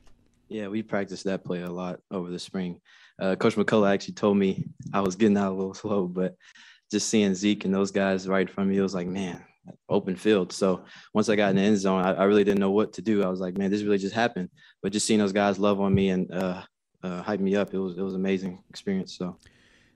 Yeah, 0.48 0.68
we 0.68 0.84
practiced 0.84 1.24
that 1.26 1.44
play 1.44 1.62
a 1.62 1.72
lot 1.72 2.00
over 2.12 2.30
the 2.30 2.40
spring. 2.40 2.80
Uh, 3.20 3.36
Coach 3.36 3.56
McCullough 3.56 3.94
actually 3.94 4.14
told 4.16 4.38
me 4.38 4.66
I 4.94 5.02
was 5.02 5.16
getting 5.16 5.38
out 5.38 5.52
a 5.52 5.56
little 5.56 5.74
slow, 5.74 6.08
but 6.08 6.36
just 6.92 7.10
seeing 7.10 7.34
Zeke 7.34 7.66
and 7.66 7.74
those 7.74 7.92
guys 7.92 8.28
right 8.28 8.50
from 8.50 8.70
me, 8.70 8.78
it 8.78 8.82
was 8.82 8.94
like, 8.94 9.08
man, 9.08 9.44
open 9.90 10.16
field. 10.16 10.52
So 10.52 10.84
once 11.14 11.30
I 11.30 11.36
got 11.36 11.50
in 11.50 11.56
the 11.56 11.62
end 11.62 11.78
zone, 11.78 12.02
I, 12.02 12.14
I, 12.14 12.24
really 12.26 12.44
didn't 12.44 12.60
know 12.60 12.72
what 12.72 12.94
to 12.94 13.02
do. 13.02 13.24
I 13.24 13.28
was 13.28 13.40
like, 13.40 13.58
man, 13.58 13.72
this 13.72 13.84
really 13.84 13.98
just 13.98 14.14
happened. 14.14 14.50
But 14.82 14.92
just 14.92 15.06
seeing 15.06 15.20
those 15.20 15.34
guys 15.34 15.60
love 15.60 15.80
on 15.80 15.94
me 15.94 16.10
and 16.10 16.32
uh, 16.32 16.62
uh, 17.04 17.22
hype 17.22 17.40
me 17.40 17.56
up, 17.56 17.74
it 17.74 17.80
was 17.80 17.98
it 17.98 18.02
was 18.02 18.16
amazing 18.16 18.64
experience. 18.70 19.18
So 19.18 19.38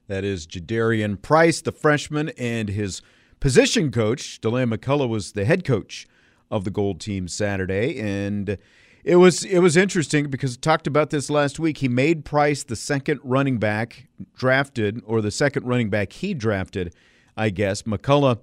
that 0.07 0.23
is 0.23 0.47
Jadarian 0.47 1.21
Price, 1.21 1.61
the 1.61 1.71
freshman, 1.71 2.29
and 2.29 2.69
his 2.69 3.01
position 3.39 3.91
coach, 3.91 4.41
Deland 4.41 4.71
McCullough, 4.71 5.09
was 5.09 5.33
the 5.33 5.45
head 5.45 5.63
coach 5.63 6.07
of 6.51 6.63
the 6.63 6.71
Gold 6.71 6.99
Team 6.99 7.27
Saturday, 7.27 7.99
and 7.99 8.57
it 9.03 9.15
was 9.15 9.43
it 9.43 9.59
was 9.59 9.77
interesting 9.77 10.29
because 10.29 10.57
talked 10.57 10.87
about 10.87 11.09
this 11.09 11.29
last 11.29 11.59
week. 11.59 11.77
He 11.77 11.87
made 11.87 12.25
Price 12.25 12.63
the 12.63 12.75
second 12.75 13.19
running 13.23 13.57
back 13.57 14.07
drafted, 14.35 15.01
or 15.05 15.21
the 15.21 15.31
second 15.31 15.65
running 15.65 15.89
back 15.89 16.13
he 16.13 16.33
drafted, 16.33 16.93
I 17.37 17.49
guess. 17.49 17.83
McCullough 17.83 18.39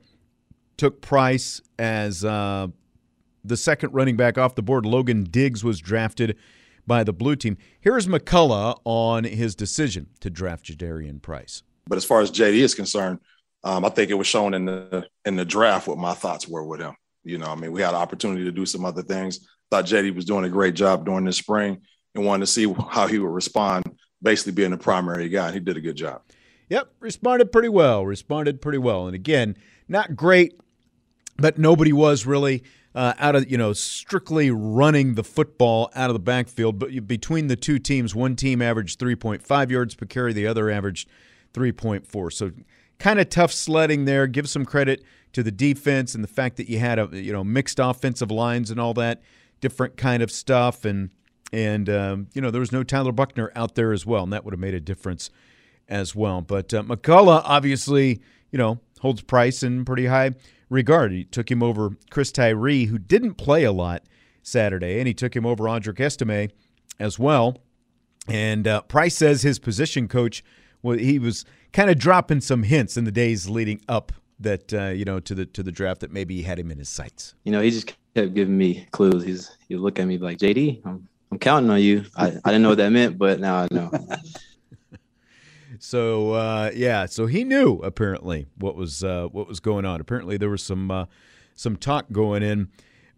took 0.76 1.00
Price 1.00 1.60
as 1.78 2.24
uh, 2.24 2.68
the 3.44 3.56
second 3.56 3.92
running 3.94 4.16
back 4.16 4.38
off 4.38 4.54
the 4.54 4.62
board. 4.62 4.86
Logan 4.86 5.24
Diggs 5.24 5.64
was 5.64 5.80
drafted 5.80 6.36
by 6.86 7.04
the 7.04 7.12
blue 7.12 7.36
team. 7.36 7.56
Here's 7.80 8.06
McCullough 8.06 8.80
on 8.84 9.24
his 9.24 9.54
decision 9.54 10.08
to 10.20 10.30
draft 10.30 10.66
Jadarian 10.66 11.20
Price. 11.20 11.62
But 11.86 11.96
as 11.96 12.04
far 12.04 12.20
as 12.20 12.30
JD 12.30 12.58
is 12.58 12.74
concerned, 12.74 13.20
um, 13.64 13.84
I 13.84 13.88
think 13.88 14.10
it 14.10 14.14
was 14.14 14.26
shown 14.26 14.54
in 14.54 14.64
the 14.66 15.06
in 15.24 15.36
the 15.36 15.44
draft 15.44 15.88
what 15.88 15.98
my 15.98 16.14
thoughts 16.14 16.46
were 16.46 16.64
with 16.64 16.80
him. 16.80 16.94
You 17.24 17.38
know, 17.38 17.46
I 17.46 17.56
mean, 17.56 17.72
we 17.72 17.80
had 17.80 17.90
an 17.90 18.00
opportunity 18.00 18.44
to 18.44 18.52
do 18.52 18.66
some 18.66 18.84
other 18.84 19.02
things. 19.02 19.48
Thought 19.70 19.86
JD 19.86 20.14
was 20.14 20.24
doing 20.24 20.44
a 20.44 20.48
great 20.48 20.74
job 20.74 21.04
during 21.04 21.24
this 21.24 21.38
spring 21.38 21.82
and 22.14 22.24
wanted 22.24 22.46
to 22.46 22.52
see 22.52 22.72
how 22.90 23.06
he 23.06 23.18
would 23.18 23.32
respond, 23.32 23.84
basically 24.22 24.52
being 24.52 24.70
the 24.70 24.76
primary 24.76 25.28
guy. 25.28 25.52
He 25.52 25.60
did 25.60 25.76
a 25.76 25.80
good 25.80 25.96
job. 25.96 26.22
Yep, 26.68 26.92
responded 27.00 27.52
pretty 27.52 27.68
well. 27.68 28.04
Responded 28.04 28.60
pretty 28.60 28.78
well. 28.78 29.06
And 29.06 29.14
again, 29.14 29.56
not 29.88 30.16
great, 30.16 30.58
but 31.36 31.58
nobody 31.58 31.92
was 31.92 32.26
really 32.26 32.62
uh, 32.94 33.12
out 33.18 33.36
of 33.36 33.50
you 33.50 33.58
know 33.58 33.72
strictly 33.72 34.50
running 34.50 35.14
the 35.14 35.22
football 35.22 35.90
out 35.94 36.08
of 36.08 36.14
the 36.14 36.20
backfield. 36.20 36.78
But 36.78 37.06
between 37.06 37.46
the 37.46 37.56
two 37.56 37.78
teams, 37.78 38.14
one 38.14 38.36
team 38.36 38.62
averaged 38.62 38.98
3.5 38.98 39.70
yards 39.70 39.94
per 39.94 40.06
carry, 40.06 40.32
the 40.32 40.46
other 40.46 40.70
averaged 40.70 41.08
3.4. 41.52 42.32
So 42.32 42.52
kind 42.98 43.20
of 43.20 43.28
tough 43.28 43.52
sledding 43.52 44.06
there. 44.06 44.26
Give 44.26 44.48
some 44.48 44.64
credit 44.64 45.04
to 45.32 45.42
the 45.42 45.52
defense 45.52 46.14
and 46.14 46.24
the 46.24 46.28
fact 46.28 46.56
that 46.56 46.70
you 46.70 46.78
had 46.78 46.98
a 46.98 47.08
you 47.12 47.32
know 47.32 47.44
mixed 47.44 47.78
offensive 47.78 48.30
lines 48.30 48.70
and 48.70 48.80
all 48.80 48.94
that 48.94 49.20
different 49.60 49.96
kind 49.96 50.22
of 50.22 50.30
stuff 50.30 50.84
and 50.84 51.10
and 51.52 51.88
um, 51.90 52.28
you 52.32 52.40
know 52.40 52.50
there 52.50 52.60
was 52.60 52.72
no 52.72 52.82
Tyler 52.82 53.12
Buchner 53.12 53.52
out 53.54 53.74
there 53.74 53.92
as 53.92 54.06
well, 54.06 54.24
and 54.24 54.32
that 54.32 54.44
would 54.44 54.52
have 54.52 54.60
made 54.60 54.74
a 54.74 54.80
difference 54.80 55.30
as 55.88 56.14
well. 56.14 56.40
But 56.40 56.72
uh, 56.72 56.82
McCullough 56.82 57.42
obviously 57.44 58.20
you 58.50 58.58
know 58.58 58.80
holds 59.00 59.20
Price 59.20 59.62
in 59.62 59.84
pretty 59.84 60.06
high 60.06 60.30
regard. 60.68 61.12
He 61.12 61.24
took 61.24 61.50
him 61.50 61.62
over 61.62 61.96
Chris 62.10 62.32
Tyree, 62.32 62.86
who 62.86 62.98
didn't 62.98 63.34
play 63.34 63.64
a 63.64 63.72
lot 63.72 64.02
Saturday, 64.42 64.98
and 64.98 65.06
he 65.06 65.14
took 65.14 65.34
him 65.34 65.46
over 65.46 65.64
Audric 65.64 66.00
Estime 66.00 66.50
as 66.98 67.18
well. 67.18 67.58
And 68.28 68.66
uh, 68.66 68.82
Price 68.82 69.14
says 69.14 69.42
his 69.42 69.58
position 69.58 70.08
coach, 70.08 70.44
well, 70.82 70.98
he 70.98 71.18
was 71.18 71.44
kind 71.72 71.90
of 71.90 71.98
dropping 71.98 72.40
some 72.40 72.64
hints 72.64 72.96
in 72.96 73.04
the 73.04 73.12
days 73.12 73.48
leading 73.48 73.80
up 73.88 74.12
that 74.38 74.72
uh, 74.74 74.88
you 74.88 75.04
know 75.04 75.18
to 75.20 75.34
the 75.34 75.46
to 75.46 75.62
the 75.62 75.72
draft 75.72 76.00
that 76.00 76.12
maybe 76.12 76.36
he 76.36 76.42
had 76.42 76.58
him 76.58 76.70
in 76.70 76.78
his 76.78 76.88
sights. 76.88 77.34
You 77.44 77.52
know, 77.52 77.60
he 77.60 77.70
just 77.70 77.94
kept 78.14 78.34
giving 78.34 78.56
me 78.56 78.86
clues. 78.90 79.24
He's 79.24 79.56
he 79.68 79.76
look 79.76 79.98
at 79.98 80.06
me 80.06 80.18
like 80.18 80.38
JD, 80.38 80.82
I'm 80.84 81.08
I'm 81.30 81.38
counting 81.38 81.70
on 81.70 81.80
you. 81.80 82.04
I, 82.16 82.26
I 82.44 82.50
didn't 82.50 82.62
know 82.62 82.70
what 82.70 82.78
that 82.78 82.92
meant, 82.92 83.18
but 83.18 83.40
now 83.40 83.56
I 83.56 83.68
know. 83.70 83.90
So 85.78 86.32
uh, 86.32 86.70
yeah, 86.74 87.06
so 87.06 87.26
he 87.26 87.44
knew 87.44 87.80
apparently 87.82 88.46
what 88.56 88.76
was 88.76 89.02
uh, 89.04 89.26
what 89.26 89.48
was 89.48 89.60
going 89.60 89.84
on. 89.84 90.00
Apparently 90.00 90.36
there 90.36 90.50
was 90.50 90.62
some 90.62 90.90
uh, 90.90 91.06
some 91.54 91.76
talk 91.76 92.06
going 92.12 92.42
in 92.42 92.68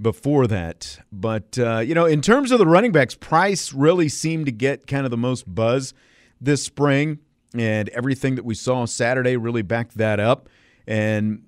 before 0.00 0.46
that. 0.46 1.00
But 1.12 1.58
uh, 1.58 1.78
you 1.78 1.94
know, 1.94 2.06
in 2.06 2.20
terms 2.20 2.50
of 2.50 2.58
the 2.58 2.66
running 2.66 2.92
backs, 2.92 3.14
Price 3.14 3.72
really 3.72 4.08
seemed 4.08 4.46
to 4.46 4.52
get 4.52 4.86
kind 4.86 5.04
of 5.04 5.10
the 5.10 5.16
most 5.16 5.52
buzz 5.52 5.94
this 6.40 6.62
spring, 6.62 7.18
and 7.54 7.88
everything 7.90 8.36
that 8.36 8.44
we 8.44 8.54
saw 8.54 8.84
Saturday 8.84 9.36
really 9.36 9.62
backed 9.62 9.96
that 9.98 10.20
up. 10.20 10.48
And 10.86 11.44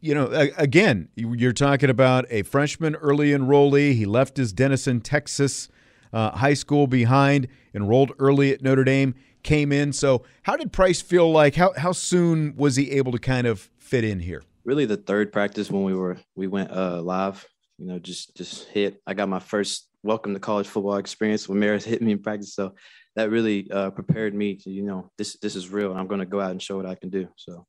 you 0.00 0.14
know, 0.14 0.26
again, 0.56 1.08
you're 1.16 1.52
talking 1.52 1.90
about 1.90 2.26
a 2.30 2.42
freshman 2.42 2.94
early 2.96 3.30
enrollee. 3.30 3.94
He 3.94 4.06
left 4.06 4.36
his 4.36 4.52
Denison, 4.52 5.00
Texas 5.00 5.68
uh, 6.12 6.30
high 6.32 6.54
school 6.54 6.86
behind, 6.86 7.48
enrolled 7.74 8.12
early 8.18 8.52
at 8.52 8.62
Notre 8.62 8.84
Dame, 8.84 9.14
came 9.42 9.72
in. 9.72 9.92
So, 9.92 10.24
how 10.42 10.56
did 10.56 10.72
Price 10.72 11.00
feel 11.00 11.30
like? 11.30 11.54
How 11.54 11.72
how 11.76 11.92
soon 11.92 12.54
was 12.56 12.76
he 12.76 12.90
able 12.92 13.12
to 13.12 13.18
kind 13.18 13.46
of 13.46 13.70
fit 13.78 14.04
in 14.04 14.20
here? 14.20 14.42
Really, 14.64 14.84
the 14.84 14.96
third 14.96 15.32
practice 15.32 15.70
when 15.70 15.84
we 15.84 15.94
were 15.94 16.18
we 16.36 16.46
went 16.46 16.70
uh, 16.70 17.02
live. 17.02 17.46
You 17.78 17.86
know, 17.86 17.98
just 17.98 18.36
just 18.36 18.68
hit. 18.68 19.00
I 19.06 19.14
got 19.14 19.28
my 19.28 19.40
first 19.40 19.88
welcome 20.02 20.34
to 20.34 20.40
college 20.40 20.66
football 20.66 20.96
experience 20.96 21.48
when 21.48 21.58
Maris 21.58 21.84
hit 21.92 22.02
me 22.02 22.12
in 22.12 22.18
practice. 22.18 22.54
So 22.54 22.74
that 23.16 23.30
really 23.30 23.70
uh, 23.70 23.90
prepared 23.90 24.34
me 24.34 24.56
to 24.56 24.70
you 24.70 24.82
know 24.82 25.10
this 25.18 25.36
this 25.40 25.56
is 25.56 25.68
real, 25.68 25.90
and 25.90 26.00
I'm 26.00 26.06
going 26.06 26.20
to 26.20 26.26
go 26.26 26.40
out 26.40 26.50
and 26.50 26.62
show 26.62 26.76
what 26.76 26.86
I 26.86 26.94
can 26.94 27.10
do. 27.10 27.28
So. 27.36 27.66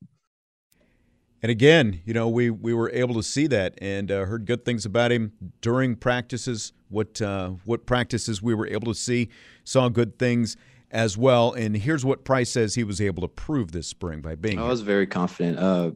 And 1.42 1.50
again, 1.50 2.02
you 2.06 2.14
know, 2.14 2.30
we, 2.30 2.50
we 2.50 2.74
were 2.74 2.90
able 2.92 3.16
to 3.16 3.22
see 3.22 3.48
that 3.48 3.78
and 3.82 4.10
uh, 4.10 4.24
heard 4.24 4.46
good 4.46 4.64
things 4.64 4.86
about 4.86 5.12
him 5.12 5.34
during 5.60 5.98
practices. 5.98 6.72
What 6.88 7.22
uh, 7.22 7.50
what 7.66 7.86
practices 7.86 8.42
we 8.42 8.54
were 8.54 8.68
able 8.68 8.94
to 8.94 8.98
see, 8.98 9.28
saw 9.66 9.90
good 9.90 10.18
things 10.18 10.56
as 10.94 11.18
well. 11.18 11.52
And 11.54 11.76
here's 11.76 12.06
what 12.06 12.24
Price 12.24 12.52
says 12.52 12.76
he 12.76 12.84
was 12.84 13.02
able 13.02 13.22
to 13.24 13.28
prove 13.28 13.72
this 13.72 13.88
spring 13.88 14.22
by 14.22 14.36
being. 14.36 14.60
I 14.60 14.68
was 14.68 14.82
very 14.82 15.08
confident. 15.08 15.60
Uh, 15.60 15.92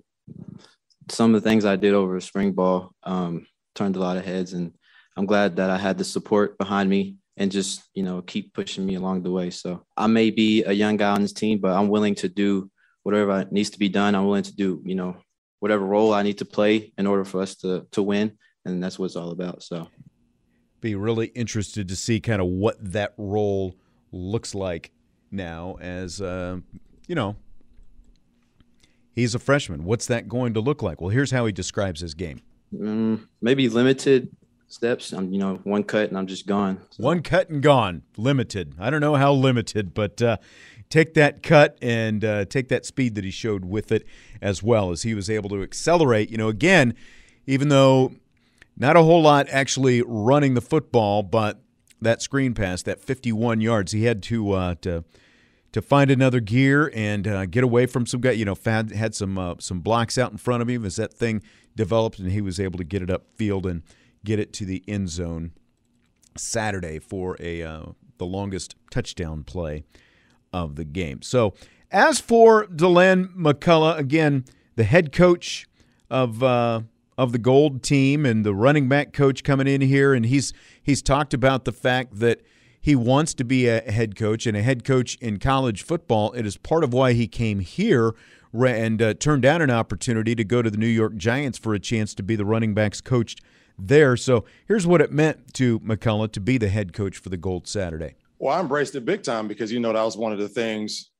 some 1.09 1.33
of 1.33 1.41
the 1.41 1.47
things 1.47 1.63
I 1.63 1.77
did 1.77 1.93
over 1.93 2.19
spring 2.19 2.51
ball 2.51 2.91
um, 3.03 3.47
turned 3.75 3.95
a 3.95 3.99
lot 3.99 4.17
of 4.17 4.25
heads, 4.25 4.53
and 4.53 4.73
I'm 5.15 5.25
glad 5.25 5.55
that 5.57 5.69
I 5.69 5.77
had 5.77 5.97
the 5.97 6.03
support 6.03 6.57
behind 6.57 6.89
me 6.89 7.15
and 7.37 7.51
just 7.51 7.83
you 7.93 8.03
know 8.03 8.21
keep 8.23 8.53
pushing 8.53 8.85
me 8.85 8.95
along 8.95 9.21
the 9.21 9.31
way. 9.31 9.51
So 9.51 9.85
I 9.95 10.07
may 10.07 10.31
be 10.31 10.63
a 10.63 10.73
young 10.73 10.97
guy 10.97 11.11
on 11.11 11.21
this 11.21 11.33
team, 11.33 11.59
but 11.59 11.71
I'm 11.71 11.87
willing 11.87 12.15
to 12.15 12.27
do 12.27 12.69
whatever 13.03 13.45
needs 13.51 13.69
to 13.69 13.79
be 13.79 13.87
done. 13.89 14.15
I'm 14.15 14.25
willing 14.25 14.43
to 14.43 14.55
do 14.55 14.81
you 14.83 14.95
know 14.95 15.15
whatever 15.59 15.85
role 15.85 16.13
I 16.13 16.23
need 16.23 16.39
to 16.39 16.45
play 16.45 16.91
in 16.97 17.07
order 17.07 17.23
for 17.23 17.41
us 17.41 17.55
to 17.57 17.87
to 17.91 18.01
win, 18.01 18.37
and 18.65 18.83
that's 18.83 18.97
what 18.97 19.05
it's 19.05 19.15
all 19.15 19.31
about. 19.31 19.61
So, 19.61 19.87
be 20.81 20.95
really 20.95 21.27
interested 21.27 21.87
to 21.89 21.95
see 21.95 22.19
kind 22.19 22.41
of 22.41 22.47
what 22.47 22.75
that 22.91 23.13
role 23.17 23.75
looks 24.11 24.55
like 24.55 24.91
now, 25.31 25.77
as 25.79 26.21
uh, 26.21 26.57
you 27.07 27.15
know, 27.15 27.35
he's 29.13 29.35
a 29.35 29.39
freshman. 29.39 29.83
What's 29.83 30.05
that 30.07 30.27
going 30.27 30.53
to 30.53 30.59
look 30.59 30.81
like? 30.81 31.01
Well, 31.01 31.09
here's 31.09 31.31
how 31.31 31.45
he 31.45 31.51
describes 31.51 32.01
his 32.01 32.13
game. 32.13 32.41
Mm, 32.73 33.27
maybe 33.41 33.69
limited 33.69 34.29
steps. 34.67 35.13
I'm, 35.13 35.31
you 35.31 35.39
know, 35.39 35.55
one 35.63 35.83
cut 35.83 36.09
and 36.09 36.17
I'm 36.17 36.27
just 36.27 36.45
gone. 36.45 36.79
So. 36.91 37.03
One 37.03 37.21
cut 37.21 37.49
and 37.49 37.61
gone. 37.61 38.03
Limited. 38.17 38.75
I 38.79 38.89
don't 38.89 39.01
know 39.01 39.15
how 39.15 39.33
limited, 39.33 39.93
but 39.93 40.21
uh, 40.21 40.37
take 40.89 41.13
that 41.15 41.43
cut 41.43 41.77
and 41.81 42.23
uh, 42.23 42.45
take 42.45 42.67
that 42.69 42.85
speed 42.85 43.15
that 43.15 43.23
he 43.23 43.31
showed 43.31 43.65
with 43.65 43.91
it 43.91 44.05
as 44.41 44.61
well 44.61 44.91
as 44.91 45.03
he 45.03 45.13
was 45.13 45.29
able 45.29 45.49
to 45.49 45.63
accelerate. 45.63 46.29
You 46.29 46.37
know, 46.37 46.49
again, 46.49 46.93
even 47.45 47.69
though 47.69 48.13
not 48.75 48.95
a 48.95 49.03
whole 49.03 49.21
lot 49.21 49.47
actually 49.49 50.03
running 50.05 50.53
the 50.53 50.61
football, 50.61 51.23
but 51.23 51.61
that 52.01 52.21
screen 52.21 52.53
pass, 52.53 52.83
that 52.83 52.99
51 52.99 53.61
yards, 53.61 53.91
he 53.91 54.05
had 54.05 54.21
to 54.23 54.51
uh, 54.51 54.75
to 54.81 55.03
to 55.71 55.81
find 55.81 56.09
another 56.09 56.39
gear 56.39 56.91
and 56.95 57.27
uh, 57.27 57.45
get 57.45 57.63
away 57.63 57.85
from 57.85 58.05
some 58.05 58.21
guy. 58.21 58.31
You 58.31 58.45
know, 58.45 58.55
had, 58.65 58.91
had 58.91 59.15
some 59.15 59.37
uh, 59.37 59.55
some 59.59 59.81
blocks 59.81 60.17
out 60.17 60.31
in 60.31 60.37
front 60.37 60.61
of 60.61 60.69
him 60.69 60.85
as 60.85 60.95
that 60.97 61.13
thing 61.13 61.41
developed, 61.75 62.19
and 62.19 62.31
he 62.31 62.41
was 62.41 62.59
able 62.59 62.77
to 62.77 62.83
get 62.83 63.01
it 63.01 63.09
upfield 63.09 63.69
and 63.69 63.83
get 64.23 64.39
it 64.39 64.53
to 64.53 64.65
the 64.65 64.83
end 64.87 65.09
zone 65.09 65.51
Saturday 66.35 66.99
for 66.99 67.37
a 67.39 67.63
uh, 67.63 67.83
the 68.17 68.25
longest 68.25 68.75
touchdown 68.89 69.43
play 69.43 69.83
of 70.53 70.75
the 70.75 70.85
game. 70.85 71.21
So, 71.21 71.53
as 71.91 72.19
for 72.19 72.65
Deland 72.67 73.29
McCullough, 73.37 73.97
again, 73.97 74.45
the 74.75 74.83
head 74.83 75.11
coach 75.11 75.67
of 76.09 76.41
uh, 76.41 76.81
of 77.17 77.31
the 77.31 77.39
Gold 77.39 77.81
team 77.81 78.25
and 78.25 78.45
the 78.45 78.53
running 78.53 78.87
back 78.87 79.11
coach 79.11 79.43
coming 79.43 79.67
in 79.67 79.81
here, 79.81 80.13
and 80.13 80.25
he's 80.25 80.53
he's 80.81 81.01
talked 81.01 81.33
about 81.33 81.65
the 81.65 81.71
fact 81.71 82.19
that 82.19 82.41
he 82.79 82.95
wants 82.95 83.33
to 83.33 83.43
be 83.43 83.67
a 83.67 83.81
head 83.81 84.15
coach 84.15 84.45
and 84.45 84.55
a 84.55 84.61
head 84.61 84.83
coach 84.83 85.15
in 85.15 85.39
college 85.39 85.83
football. 85.83 86.31
It 86.33 86.45
is 86.45 86.57
part 86.57 86.83
of 86.83 86.93
why 86.93 87.13
he 87.13 87.27
came 87.27 87.59
here 87.59 88.13
and 88.53 89.01
uh, 89.01 89.13
turned 89.15 89.41
down 89.41 89.61
an 89.61 89.69
opportunity 89.69 90.35
to 90.35 90.43
go 90.43 90.61
to 90.61 90.69
the 90.69 90.77
New 90.77 90.87
York 90.87 91.15
Giants 91.17 91.57
for 91.57 91.73
a 91.73 91.79
chance 91.79 92.13
to 92.15 92.23
be 92.23 92.35
the 92.35 92.45
running 92.45 92.73
backs 92.73 93.01
coach 93.01 93.35
there. 93.77 94.15
So 94.15 94.45
here's 94.67 94.87
what 94.87 95.01
it 95.01 95.11
meant 95.11 95.53
to 95.55 95.79
McCullough 95.81 96.31
to 96.31 96.39
be 96.39 96.57
the 96.57 96.69
head 96.69 96.93
coach 96.93 97.17
for 97.17 97.29
the 97.29 97.37
Gold 97.37 97.67
Saturday. 97.67 98.15
Well, 98.39 98.55
I 98.55 98.59
embraced 98.59 98.95
it 98.95 99.05
big 99.05 99.23
time 99.23 99.47
because 99.47 99.71
you 99.71 99.79
know 99.79 99.93
that 99.93 100.03
was 100.03 100.15
one 100.15 100.31
of 100.31 100.39
the 100.39 100.49
things. 100.49 101.11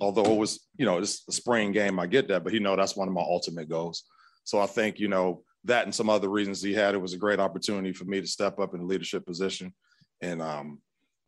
Although 0.00 0.24
it 0.24 0.38
was, 0.38 0.66
you 0.76 0.86
know, 0.86 0.98
it's 0.98 1.22
a 1.28 1.32
spring 1.32 1.70
game, 1.70 2.00
I 2.00 2.06
get 2.06 2.26
that, 2.28 2.42
but 2.42 2.52
you 2.52 2.60
know 2.60 2.74
that's 2.74 2.96
one 2.96 3.06
of 3.08 3.14
my 3.14 3.20
ultimate 3.20 3.68
goals. 3.68 4.04
So 4.44 4.60
I 4.60 4.66
think 4.66 4.98
you 4.98 5.08
know 5.08 5.42
that 5.64 5.84
and 5.84 5.94
some 5.94 6.10
other 6.10 6.28
reasons 6.28 6.62
he 6.62 6.74
had, 6.74 6.94
it 6.94 7.00
was 7.00 7.14
a 7.14 7.18
great 7.18 7.40
opportunity 7.40 7.92
for 7.92 8.04
me 8.04 8.20
to 8.20 8.26
step 8.26 8.58
up 8.58 8.74
in 8.74 8.80
a 8.80 8.84
leadership 8.84 9.24
position 9.24 9.72
and 10.20 10.42
um, 10.42 10.80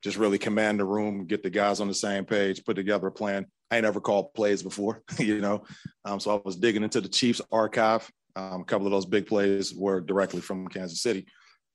just 0.03 0.17
really 0.17 0.39
command 0.39 0.81
the 0.81 0.85
room, 0.85 1.27
get 1.27 1.43
the 1.43 1.51
guys 1.51 1.81
on 1.81 1.89
the 1.89 1.95
same 1.95 2.25
page, 2.25 2.65
put 2.65 2.75
together 2.75 3.07
a 3.07 3.13
plan. 3.13 3.47
I 3.71 3.77
ain't 3.77 3.87
ever 3.87 4.01
called 4.01 4.35
plays 4.35 4.63
before, 4.63 5.03
you 5.19 5.41
know, 5.41 5.65
um, 6.05 6.21
so 6.21 6.37
I 6.37 6.41
was 6.45 6.57
digging 6.57 6.83
into 6.83 7.01
the 7.01 7.09
Chiefs 7.09 7.41
archive. 7.53 8.11
Um, 8.37 8.63
a 8.63 8.65
couple 8.65 8.87
of 8.87 8.91
those 8.91 9.07
big 9.07 9.27
plays 9.27 9.73
were 9.75 10.01
directly 10.01 10.41
from 10.41 10.67
Kansas 10.67 11.01
City. 11.01 11.27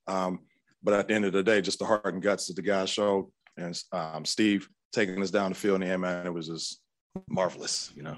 Um, 0.08 0.40
but 0.84 0.94
at 0.94 1.08
the 1.08 1.14
end 1.14 1.26
of 1.26 1.32
the 1.32 1.44
day, 1.44 1.62
just 1.62 1.80
the 1.80 1.86
heart 1.86 2.14
and 2.14 2.22
guts 2.22 2.48
that 2.48 2.56
the 2.56 2.62
guys 2.62 2.90
showed 2.90 3.30
and 3.58 3.82
um, 3.92 4.26
Steve 4.26 4.68
taking 4.92 5.22
us 5.22 5.32
down 5.32 5.52
the 5.52 5.56
field 5.56 5.82
in 5.82 5.88
the 5.88 5.94
end, 5.94 6.02
man, 6.02 6.26
it 6.26 6.34
was 6.34 6.48
just 6.48 6.82
marvelous, 7.28 7.92
you 7.96 8.04
know. 8.04 8.18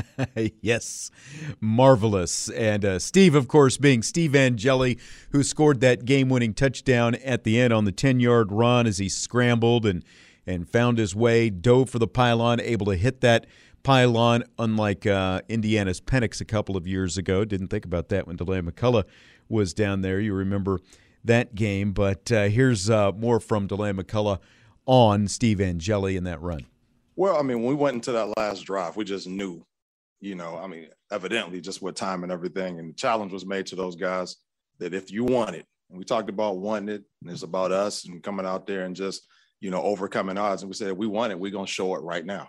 yes, 0.60 1.10
marvelous. 1.60 2.48
And 2.50 2.84
uh, 2.84 2.98
Steve, 2.98 3.34
of 3.34 3.48
course, 3.48 3.76
being 3.76 4.02
Steve 4.02 4.34
Angeli, 4.34 4.98
who 5.30 5.42
scored 5.42 5.80
that 5.80 6.04
game-winning 6.04 6.54
touchdown 6.54 7.14
at 7.16 7.44
the 7.44 7.60
end 7.60 7.72
on 7.72 7.84
the 7.84 7.92
10-yard 7.92 8.52
run 8.52 8.86
as 8.86 8.98
he 8.98 9.08
scrambled 9.08 9.86
and 9.86 10.04
and 10.46 10.66
found 10.66 10.96
his 10.96 11.14
way, 11.14 11.50
dove 11.50 11.90
for 11.90 11.98
the 11.98 12.08
pylon, 12.08 12.58
able 12.58 12.86
to 12.86 12.96
hit 12.96 13.20
that 13.20 13.44
pylon, 13.82 14.42
unlike 14.58 15.06
uh, 15.06 15.42
Indiana's 15.46 16.00
Penix 16.00 16.40
a 16.40 16.44
couple 16.46 16.74
of 16.74 16.86
years 16.86 17.18
ago. 17.18 17.44
Didn't 17.44 17.68
think 17.68 17.84
about 17.84 18.08
that 18.08 18.26
when 18.26 18.36
Deland 18.36 18.66
McCullough 18.66 19.04
was 19.50 19.74
down 19.74 20.00
there. 20.00 20.18
You 20.20 20.32
remember 20.32 20.80
that 21.22 21.54
game. 21.54 21.92
But 21.92 22.32
uh, 22.32 22.44
here's 22.44 22.88
uh, 22.88 23.12
more 23.12 23.40
from 23.40 23.66
Deland 23.66 23.98
McCullough 23.98 24.38
on 24.86 25.28
Steve 25.28 25.60
Angeli 25.60 26.16
in 26.16 26.24
that 26.24 26.40
run? 26.40 26.64
Well, 27.18 27.36
I 27.36 27.42
mean, 27.42 27.64
when 27.64 27.70
we 27.70 27.74
went 27.74 27.96
into 27.96 28.12
that 28.12 28.36
last 28.36 28.60
drive, 28.60 28.94
we 28.94 29.04
just 29.04 29.26
knew, 29.26 29.66
you 30.20 30.36
know, 30.36 30.56
I 30.56 30.68
mean, 30.68 30.86
evidently 31.10 31.60
just 31.60 31.82
with 31.82 31.96
time 31.96 32.22
and 32.22 32.30
everything. 32.30 32.78
And 32.78 32.90
the 32.90 32.94
challenge 32.94 33.32
was 33.32 33.44
made 33.44 33.66
to 33.66 33.74
those 33.74 33.96
guys 33.96 34.36
that 34.78 34.94
if 34.94 35.10
you 35.10 35.24
want 35.24 35.56
it, 35.56 35.66
and 35.90 35.98
we 35.98 36.04
talked 36.04 36.30
about 36.30 36.58
wanting 36.58 36.90
it, 36.94 37.02
and 37.20 37.28
it's 37.32 37.42
about 37.42 37.72
us 37.72 38.04
and 38.04 38.22
coming 38.22 38.46
out 38.46 38.68
there 38.68 38.84
and 38.84 38.94
just, 38.94 39.26
you 39.58 39.72
know, 39.72 39.82
overcoming 39.82 40.38
odds. 40.38 40.62
And 40.62 40.70
we 40.70 40.74
said, 40.74 40.92
we 40.92 41.08
want 41.08 41.32
it, 41.32 41.40
we're 41.40 41.50
going 41.50 41.66
to 41.66 41.72
show 41.72 41.96
it 41.96 42.02
right 42.02 42.24
now. 42.24 42.48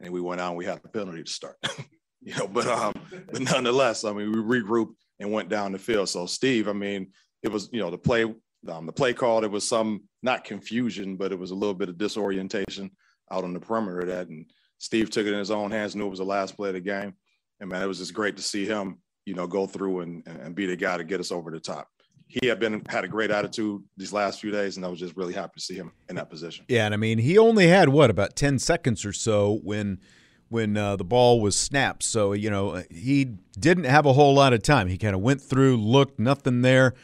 and 0.00 0.10
we 0.10 0.22
went 0.22 0.40
out 0.40 0.48
and 0.48 0.56
we 0.56 0.64
had 0.64 0.80
a 0.82 0.88
penalty 0.88 1.22
to 1.22 1.30
start. 1.30 1.56
you 2.22 2.34
know, 2.38 2.48
but 2.48 2.66
um, 2.68 2.94
but 3.30 3.42
nonetheless, 3.42 4.02
I 4.02 4.14
mean, 4.14 4.32
we 4.32 4.38
regrouped 4.38 4.94
and 5.20 5.30
went 5.30 5.50
down 5.50 5.72
the 5.72 5.78
field. 5.78 6.08
So 6.08 6.24
Steve, 6.24 6.68
I 6.68 6.72
mean, 6.72 7.08
it 7.42 7.52
was 7.52 7.68
you 7.70 7.80
know 7.80 7.90
the 7.90 7.98
play 7.98 8.24
um, 8.24 8.86
the 8.86 8.92
play 8.92 9.12
call. 9.12 9.42
There 9.42 9.50
was 9.50 9.68
some 9.68 10.04
not 10.22 10.44
confusion, 10.44 11.16
but 11.16 11.32
it 11.32 11.38
was 11.38 11.50
a 11.50 11.54
little 11.54 11.74
bit 11.74 11.90
of 11.90 11.98
disorientation 11.98 12.92
out 13.30 13.44
on 13.44 13.52
the 13.52 13.60
perimeter 13.60 14.00
of 14.00 14.08
that. 14.08 14.28
And 14.28 14.46
Steve 14.78 15.10
took 15.10 15.26
it 15.26 15.32
in 15.32 15.38
his 15.38 15.50
own 15.50 15.70
hands, 15.70 15.96
knew 15.96 16.06
it 16.06 16.10
was 16.10 16.18
the 16.18 16.24
last 16.24 16.56
play 16.56 16.68
of 16.68 16.74
the 16.74 16.80
game. 16.80 17.14
And 17.60 17.70
man, 17.70 17.82
it 17.82 17.86
was 17.86 17.98
just 17.98 18.14
great 18.14 18.36
to 18.36 18.42
see 18.42 18.66
him, 18.66 18.98
you 19.24 19.34
know, 19.34 19.46
go 19.46 19.66
through 19.66 20.00
and, 20.00 20.26
and 20.26 20.54
be 20.54 20.66
the 20.66 20.76
guy 20.76 20.96
to 20.96 21.04
get 21.04 21.20
us 21.20 21.32
over 21.32 21.50
the 21.50 21.60
top. 21.60 21.88
He 22.28 22.48
had 22.48 22.58
been 22.58 22.84
had 22.88 23.04
a 23.04 23.08
great 23.08 23.30
attitude 23.30 23.82
these 23.96 24.12
last 24.12 24.40
few 24.40 24.50
days, 24.50 24.76
and 24.76 24.84
I 24.84 24.88
was 24.88 24.98
just 24.98 25.16
really 25.16 25.32
happy 25.32 25.52
to 25.56 25.60
see 25.60 25.74
him 25.74 25.92
in 26.08 26.16
that 26.16 26.28
position. 26.28 26.64
Yeah, 26.68 26.84
and 26.84 26.92
I 26.92 26.96
mean, 26.96 27.18
he 27.18 27.38
only 27.38 27.68
had 27.68 27.88
what 27.88 28.10
about 28.10 28.34
ten 28.34 28.58
seconds 28.58 29.04
or 29.04 29.12
so 29.12 29.60
when 29.62 30.00
when 30.48 30.76
uh, 30.76 30.96
the 30.96 31.04
ball 31.04 31.40
was 31.40 31.56
snapped. 31.56 32.02
So 32.02 32.32
you 32.32 32.50
know, 32.50 32.82
he 32.90 33.36
didn't 33.56 33.84
have 33.84 34.06
a 34.06 34.12
whole 34.12 34.34
lot 34.34 34.54
of 34.54 34.62
time. 34.62 34.88
He 34.88 34.98
kind 34.98 35.14
of 35.14 35.20
went 35.20 35.40
through, 35.40 35.76
looked, 35.76 36.18
nothing 36.18 36.62
there, 36.62 36.94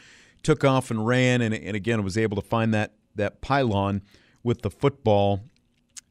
took 0.43 0.65
off 0.65 0.91
and 0.91 1.07
ran, 1.07 1.41
and, 1.41 1.53
and 1.53 1.75
again 1.75 2.03
was 2.03 2.17
able 2.17 2.35
to 2.35 2.47
find 2.47 2.73
that 2.73 2.93
that 3.15 3.39
pylon 3.39 4.01
with 4.43 4.61
the 4.61 4.69
football 4.69 5.39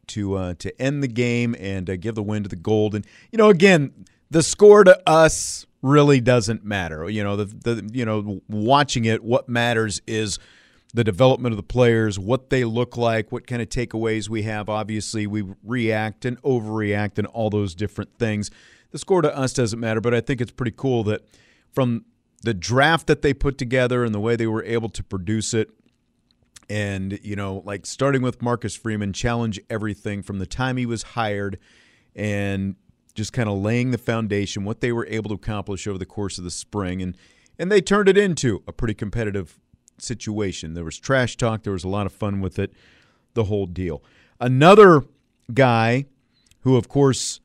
to 0.08 0.34
uh, 0.34 0.54
to 0.58 0.80
end 0.80 1.02
the 1.02 1.08
game 1.08 1.54
and 1.58 1.88
uh, 1.88 1.96
give 1.96 2.14
the 2.14 2.22
win 2.22 2.42
to 2.42 2.48
the 2.48 2.56
Gold. 2.56 2.94
And 2.94 3.06
you 3.30 3.38
know, 3.38 3.48
again, 3.48 4.06
the 4.30 4.42
score 4.42 4.84
to 4.84 5.00
us 5.08 5.66
really 5.82 6.20
doesn't 6.20 6.64
matter. 6.64 7.08
You 7.08 7.24
know, 7.24 7.36
the 7.36 7.44
the 7.44 7.90
you 7.92 8.04
know 8.04 8.40
watching 8.48 9.04
it, 9.04 9.22
what 9.22 9.48
matters 9.48 10.00
is 10.06 10.38
the 10.94 11.04
development 11.04 11.52
of 11.52 11.56
the 11.56 11.62
players, 11.62 12.18
what 12.18 12.50
they 12.50 12.64
look 12.64 12.96
like, 12.96 13.32
what 13.32 13.46
kind 13.46 13.62
of 13.62 13.68
takeaways 13.68 14.28
we 14.28 14.42
have. 14.42 14.68
Obviously, 14.68 15.26
we 15.26 15.44
react 15.64 16.24
and 16.24 16.40
overreact 16.42 17.18
and 17.18 17.26
all 17.28 17.50
those 17.50 17.74
different 17.74 18.18
things. 18.18 18.50
The 18.90 18.98
score 18.98 19.22
to 19.22 19.34
us 19.34 19.54
doesn't 19.54 19.80
matter, 19.80 20.02
but 20.02 20.14
I 20.14 20.20
think 20.20 20.40
it's 20.40 20.50
pretty 20.50 20.74
cool 20.76 21.02
that 21.04 21.22
from 21.72 22.04
the 22.42 22.52
draft 22.52 23.06
that 23.06 23.22
they 23.22 23.32
put 23.32 23.56
together 23.56 24.04
and 24.04 24.14
the 24.14 24.20
way 24.20 24.36
they 24.36 24.46
were 24.46 24.64
able 24.64 24.90
to 24.90 25.02
produce 25.02 25.54
it 25.54 25.70
and 26.72 27.20
you 27.22 27.36
know 27.36 27.62
like 27.66 27.84
starting 27.84 28.22
with 28.22 28.40
Marcus 28.40 28.74
Freeman 28.74 29.12
challenge 29.12 29.60
everything 29.68 30.22
from 30.22 30.38
the 30.38 30.46
time 30.46 30.78
he 30.78 30.86
was 30.86 31.02
hired 31.02 31.58
and 32.16 32.76
just 33.14 33.34
kind 33.34 33.46
of 33.46 33.58
laying 33.58 33.90
the 33.90 33.98
foundation 33.98 34.64
what 34.64 34.80
they 34.80 34.90
were 34.90 35.06
able 35.08 35.28
to 35.28 35.34
accomplish 35.34 35.86
over 35.86 35.98
the 35.98 36.06
course 36.06 36.38
of 36.38 36.44
the 36.44 36.50
spring. 36.50 37.02
And 37.02 37.14
and 37.58 37.70
they 37.70 37.82
turned 37.82 38.08
it 38.08 38.16
into 38.16 38.62
a 38.66 38.72
pretty 38.72 38.94
competitive 38.94 39.60
situation. 39.98 40.72
There 40.72 40.84
was 40.84 40.98
trash 40.98 41.36
talk. 41.36 41.62
There 41.62 41.74
was 41.74 41.84
a 41.84 41.88
lot 41.88 42.06
of 42.06 42.12
fun 42.12 42.40
with 42.40 42.58
it. 42.58 42.72
The 43.34 43.44
whole 43.44 43.66
deal. 43.66 44.02
Another 44.40 45.02
guy 45.52 46.06
who 46.60 46.76
of 46.76 46.88
course 46.88 47.40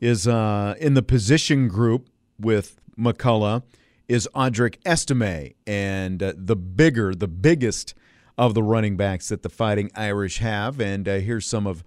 is 0.00 0.26
uh, 0.26 0.74
in 0.80 0.94
the 0.94 1.02
position 1.02 1.68
group 1.68 2.08
with 2.38 2.80
McCullough 2.98 3.62
is 4.08 4.26
Audric 4.34 4.76
Estime. 4.86 5.52
And 5.66 6.22
uh, 6.22 6.32
the 6.34 6.56
bigger 6.56 7.14
the 7.14 7.28
biggest 7.28 7.94
of 8.40 8.54
the 8.54 8.62
running 8.62 8.96
backs 8.96 9.28
that 9.28 9.42
the 9.42 9.50
Fighting 9.50 9.90
Irish 9.94 10.38
have. 10.38 10.80
And 10.80 11.06
uh, 11.06 11.16
here's 11.16 11.44
some 11.44 11.66
of 11.66 11.84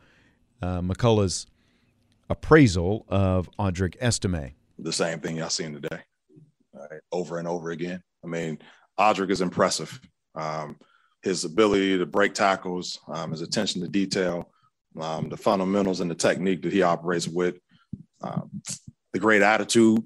uh, 0.62 0.82
McCullough's 0.82 1.48
appraisal 2.30 3.08
of 3.10 3.50
Audric 3.58 3.96
Estime. 4.00 4.52
The 4.78 4.94
same 4.94 5.20
thing 5.20 5.38
y'all 5.38 5.50
seen 5.50 5.74
today, 5.74 6.02
right? 6.72 7.02
over 7.12 7.40
and 7.40 7.48
over 7.48 7.72
again. 7.72 8.04
I 8.24 8.28
mean, 8.28 8.60
Audric 9.00 9.32
is 9.32 9.42
impressive. 9.42 10.00
Um, 10.36 10.78
his 11.24 11.44
ability 11.44 11.98
to 11.98 12.06
break 12.06 12.36
tackles, 12.36 13.00
um, 13.08 13.32
his 13.32 13.42
attention 13.42 13.82
to 13.82 13.88
detail, 13.88 14.52
um, 15.02 15.30
the 15.30 15.38
fundamentals 15.38 16.02
and 16.02 16.12
the 16.12 16.16
technique 16.16 16.62
that 16.62 16.72
he 16.72 16.84
operates 16.84 17.28
with, 17.28 17.56
um, 18.22 18.62
the 19.12 19.20
great 19.20 19.42
attitude 19.42 20.04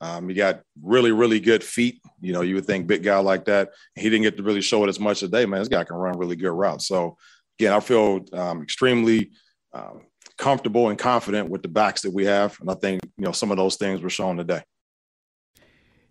um, 0.00 0.28
he 0.28 0.34
got 0.34 0.62
really, 0.82 1.12
really 1.12 1.40
good 1.40 1.64
feet. 1.64 2.00
You 2.20 2.32
know, 2.32 2.42
you 2.42 2.54
would 2.54 2.66
think 2.66 2.86
big 2.86 3.02
guy 3.02 3.18
like 3.18 3.44
that. 3.46 3.70
He 3.96 4.04
didn't 4.04 4.22
get 4.22 4.36
to 4.36 4.42
really 4.42 4.60
show 4.60 4.84
it 4.84 4.88
as 4.88 5.00
much 5.00 5.20
today, 5.20 5.44
man. 5.46 5.60
This 5.60 5.68
guy 5.68 5.84
can 5.84 5.96
run 5.96 6.18
really 6.18 6.36
good 6.36 6.52
routes. 6.52 6.86
So 6.86 7.16
again, 7.58 7.72
I 7.72 7.80
feel 7.80 8.24
um, 8.32 8.62
extremely 8.62 9.30
um, 9.72 10.02
comfortable 10.36 10.88
and 10.88 10.98
confident 10.98 11.50
with 11.50 11.62
the 11.62 11.68
backs 11.68 12.02
that 12.02 12.12
we 12.12 12.24
have, 12.26 12.58
and 12.60 12.70
I 12.70 12.74
think 12.74 13.02
you 13.16 13.24
know 13.24 13.32
some 13.32 13.50
of 13.50 13.56
those 13.56 13.76
things 13.76 14.00
were 14.00 14.10
shown 14.10 14.36
today. 14.36 14.62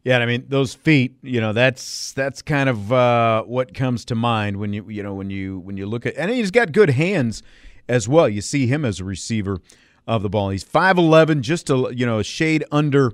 Yeah, 0.03 0.19
I 0.19 0.25
mean 0.25 0.45
those 0.47 0.73
feet. 0.73 1.17
You 1.21 1.41
know, 1.41 1.53
that's 1.53 2.11
that's 2.13 2.41
kind 2.41 2.69
of 2.69 2.91
uh, 2.91 3.43
what 3.43 3.73
comes 3.73 4.05
to 4.05 4.15
mind 4.15 4.57
when 4.57 4.73
you 4.73 4.87
you 4.89 5.03
know 5.03 5.13
when 5.13 5.29
you 5.29 5.59
when 5.59 5.77
you 5.77 5.85
look 5.85 6.05
at 6.05 6.15
and 6.17 6.29
he's 6.29 6.51
got 6.51 6.71
good 6.71 6.91
hands 6.91 7.41
as 7.87 8.07
well. 8.07 8.27
You 8.27 8.41
see 8.41 8.67
him 8.67 8.83
as 8.83 8.99
a 8.99 9.05
receiver 9.05 9.59
of 10.05 10.23
the 10.23 10.29
ball. 10.29 10.49
He's 10.49 10.63
five 10.63 10.97
eleven, 10.97 11.41
just 11.41 11.69
a 11.69 11.91
you 11.93 12.05
know 12.05 12.19
a 12.19 12.23
shade 12.23 12.65
under 12.71 13.13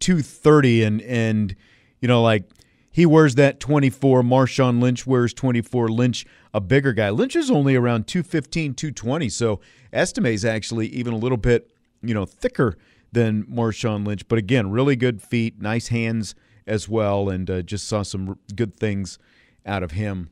230 0.00 0.82
and 0.82 1.02
and 1.02 1.56
you 2.00 2.08
know 2.08 2.22
like 2.22 2.44
he 2.90 3.06
wears 3.06 3.36
that 3.36 3.60
24 3.60 4.22
Marshawn 4.22 4.80
Lynch 4.80 5.06
wears 5.06 5.32
24 5.32 5.88
Lynch 5.88 6.26
a 6.52 6.60
bigger 6.60 6.92
guy. 6.92 7.10
Lynch 7.10 7.36
is 7.36 7.50
only 7.50 7.76
around 7.76 8.06
215 8.06 8.74
220 8.74 9.28
so 9.28 9.60
Estime's 9.92 10.44
actually 10.44 10.88
even 10.88 11.12
a 11.12 11.16
little 11.16 11.38
bit 11.38 11.70
you 12.02 12.14
know 12.14 12.24
thicker 12.24 12.76
than 13.12 13.44
Marshawn 13.44 14.06
Lynch. 14.06 14.26
But 14.28 14.38
again 14.38 14.70
really 14.70 14.96
good 14.96 15.22
feet 15.22 15.60
nice 15.60 15.88
hands 15.88 16.34
as 16.66 16.88
well 16.88 17.28
and 17.28 17.50
uh, 17.50 17.62
just 17.62 17.86
saw 17.88 18.02
some 18.02 18.38
good 18.54 18.76
things 18.76 19.18
out 19.64 19.82
of 19.82 19.92
him 19.92 20.30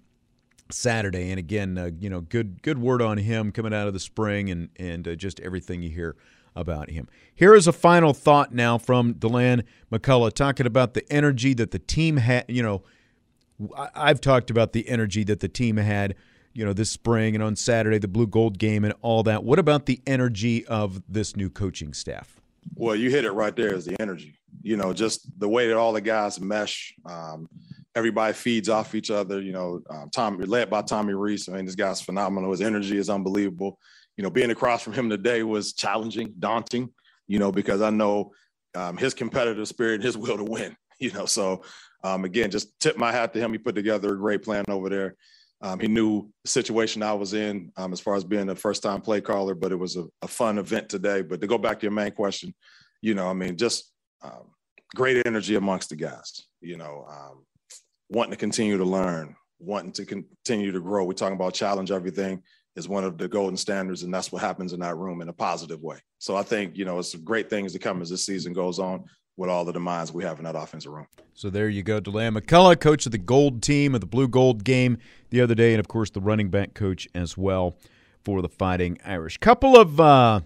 Saturday. 0.70 1.30
And 1.30 1.38
again 1.38 1.78
uh, 1.78 1.90
you 1.98 2.10
know 2.10 2.20
good 2.20 2.62
good 2.62 2.78
word 2.78 3.02
on 3.02 3.18
him 3.18 3.52
coming 3.52 3.74
out 3.74 3.86
of 3.86 3.94
the 3.94 4.00
spring 4.00 4.50
and 4.50 4.68
and 4.76 5.06
uh, 5.06 5.14
just 5.14 5.40
everything 5.40 5.82
you 5.82 5.90
hear 5.90 6.16
about 6.56 6.90
him. 6.90 7.08
Here 7.34 7.54
is 7.54 7.66
a 7.66 7.72
final 7.72 8.14
thought 8.14 8.52
now 8.52 8.78
from 8.78 9.12
Deland 9.12 9.64
McCullough 9.92 10.32
talking 10.32 10.66
about 10.66 10.94
the 10.94 11.10
energy 11.12 11.54
that 11.54 11.70
the 11.70 11.78
team 11.78 12.16
had. 12.16 12.46
You 12.48 12.62
know, 12.62 12.82
I've 13.94 14.20
talked 14.20 14.50
about 14.50 14.72
the 14.72 14.88
energy 14.88 15.22
that 15.24 15.40
the 15.40 15.48
team 15.48 15.76
had, 15.76 16.14
you 16.54 16.64
know, 16.64 16.72
this 16.72 16.90
spring 16.90 17.34
and 17.34 17.44
on 17.44 17.54
Saturday, 17.54 17.98
the 17.98 18.08
blue 18.08 18.26
gold 18.26 18.58
game 18.58 18.84
and 18.84 18.94
all 19.02 19.22
that. 19.24 19.44
What 19.44 19.58
about 19.58 19.86
the 19.86 20.00
energy 20.06 20.66
of 20.66 21.02
this 21.08 21.36
new 21.36 21.50
coaching 21.50 21.92
staff? 21.92 22.40
Well, 22.74 22.96
you 22.96 23.10
hit 23.10 23.24
it 23.24 23.32
right 23.32 23.54
there 23.54 23.74
is 23.74 23.84
the 23.84 24.00
energy. 24.00 24.38
You 24.62 24.76
know, 24.76 24.92
just 24.92 25.38
the 25.38 25.48
way 25.48 25.68
that 25.68 25.76
all 25.76 25.92
the 25.92 26.00
guys 26.00 26.40
mesh. 26.40 26.94
Um, 27.04 27.48
everybody 27.94 28.32
feeds 28.32 28.68
off 28.68 28.94
each 28.94 29.10
other. 29.10 29.40
You 29.40 29.52
know, 29.52 29.80
um, 29.88 30.10
Tommy 30.10 30.44
led 30.44 30.68
by 30.68 30.82
Tommy 30.82 31.14
Rees. 31.14 31.48
I 31.48 31.52
mean, 31.52 31.66
this 31.66 31.74
guy's 31.74 32.00
phenomenal. 32.00 32.50
His 32.50 32.62
energy 32.62 32.96
is 32.96 33.08
unbelievable 33.08 33.78
you 34.16 34.22
know, 34.22 34.30
being 34.30 34.50
across 34.50 34.82
from 34.82 34.94
him 34.94 35.10
today 35.10 35.42
was 35.42 35.72
challenging, 35.72 36.34
daunting, 36.38 36.90
you 37.26 37.38
know, 37.38 37.52
because 37.52 37.82
I 37.82 37.90
know 37.90 38.32
um, 38.74 38.96
his 38.96 39.14
competitive 39.14 39.68
spirit, 39.68 40.02
his 40.02 40.16
will 40.16 40.36
to 40.36 40.44
win, 40.44 40.76
you 40.98 41.12
know. 41.12 41.26
So 41.26 41.62
um, 42.02 42.24
again, 42.24 42.50
just 42.50 42.78
tip 42.80 42.96
my 42.96 43.12
hat 43.12 43.32
to 43.34 43.40
him. 43.40 43.52
He 43.52 43.58
put 43.58 43.74
together 43.74 44.14
a 44.14 44.18
great 44.18 44.42
plan 44.42 44.64
over 44.68 44.88
there. 44.88 45.16
Um, 45.62 45.80
he 45.80 45.88
knew 45.88 46.30
the 46.44 46.50
situation 46.50 47.02
I 47.02 47.14
was 47.14 47.32
in 47.32 47.72
um, 47.76 47.92
as 47.92 48.00
far 48.00 48.14
as 48.14 48.24
being 48.24 48.48
a 48.50 48.54
first 48.54 48.82
time 48.82 49.00
play 49.00 49.20
caller, 49.22 49.54
but 49.54 49.72
it 49.72 49.76
was 49.76 49.96
a, 49.96 50.04
a, 50.20 50.28
fun 50.28 50.58
event 50.58 50.90
today. 50.90 51.22
But 51.22 51.40
to 51.40 51.46
go 51.46 51.56
back 51.56 51.80
to 51.80 51.84
your 51.84 51.92
main 51.92 52.10
question, 52.10 52.54
you 53.00 53.14
know, 53.14 53.26
I 53.26 53.32
mean, 53.32 53.56
just 53.56 53.90
um, 54.22 54.50
great 54.94 55.26
energy 55.26 55.54
amongst 55.54 55.88
the 55.88 55.96
guys, 55.96 56.42
you 56.60 56.76
know, 56.76 57.06
um, 57.08 57.46
wanting 58.10 58.32
to 58.32 58.36
continue 58.36 58.76
to 58.76 58.84
learn, 58.84 59.34
wanting 59.58 59.92
to 59.92 60.04
continue 60.04 60.72
to 60.72 60.80
grow. 60.80 61.04
We're 61.04 61.14
talking 61.14 61.36
about 61.36 61.54
challenge 61.54 61.90
everything 61.90 62.42
is 62.76 62.88
one 62.88 63.04
of 63.04 63.18
the 63.18 63.26
golden 63.26 63.56
standards, 63.56 64.02
and 64.02 64.12
that's 64.12 64.30
what 64.30 64.42
happens 64.42 64.72
in 64.72 64.80
that 64.80 64.96
room 64.96 65.22
in 65.22 65.28
a 65.28 65.32
positive 65.32 65.82
way. 65.82 65.98
So 66.18 66.36
I 66.36 66.42
think 66.42 66.76
you 66.76 66.84
know 66.84 66.98
it's 66.98 67.14
great 67.14 67.50
things 67.50 67.72
to 67.72 67.78
come 67.78 68.02
as 68.02 68.10
this 68.10 68.24
season 68.24 68.52
goes 68.52 68.78
on 68.78 69.04
with 69.36 69.50
all 69.50 69.62
of 69.62 69.66
the 69.66 69.72
demands 69.72 70.12
we 70.12 70.24
have 70.24 70.38
in 70.38 70.44
that 70.44 70.54
offensive 70.54 70.92
room. 70.92 71.06
So 71.34 71.50
there 71.50 71.68
you 71.68 71.82
go, 71.82 72.00
Deland 72.00 72.36
McCullough, 72.36 72.80
coach 72.80 73.04
of 73.04 73.12
the 73.12 73.18
gold 73.18 73.62
team 73.62 73.94
of 73.94 74.00
the 74.00 74.06
blue 74.06 74.28
gold 74.28 74.64
game 74.64 74.98
the 75.30 75.40
other 75.40 75.54
day, 75.54 75.72
and 75.72 75.80
of 75.80 75.88
course 75.88 76.10
the 76.10 76.20
running 76.20 76.48
back 76.48 76.74
coach 76.74 77.08
as 77.14 77.36
well 77.36 77.76
for 78.24 78.40
the 78.42 78.48
Fighting 78.48 78.98
Irish. 79.04 79.38
Couple 79.38 79.76
of 79.76 80.00
uh, 80.00 80.40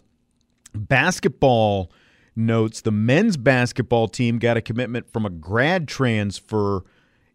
basketball 0.74 1.90
notes: 2.36 2.80
the 2.80 2.92
men's 2.92 3.36
basketball 3.36 4.08
team 4.08 4.38
got 4.38 4.56
a 4.56 4.60
commitment 4.60 5.12
from 5.12 5.26
a 5.26 5.30
grad 5.30 5.88
transfer 5.88 6.84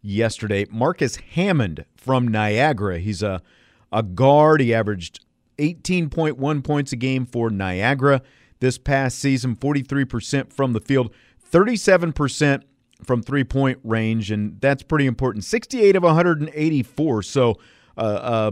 yesterday, 0.02 0.66
Marcus 0.70 1.18
Hammond 1.18 1.86
from 1.96 2.28
Niagara. 2.28 3.00
He's 3.00 3.24
a 3.24 3.42
a 3.92 4.04
guard. 4.04 4.62
He 4.62 4.74
averaged 4.74 5.20
18.1 5.58 6.64
points 6.64 6.92
a 6.92 6.96
game 6.96 7.26
for 7.26 7.50
Niagara 7.50 8.22
this 8.60 8.78
past 8.78 9.20
season, 9.20 9.56
43% 9.56 10.52
from 10.52 10.74
the 10.74 10.80
field, 10.80 11.14
37% 11.52 12.64
from 13.04 13.22
three 13.22 13.44
point 13.44 13.80
range, 13.84 14.32
and 14.32 14.60
that's 14.62 14.84
pretty 14.84 15.06
important. 15.06 15.44
68 15.44 15.96
of 15.96 16.04
184. 16.04 17.24
So, 17.24 17.56
uh, 17.98 18.02
uh, 18.02 18.52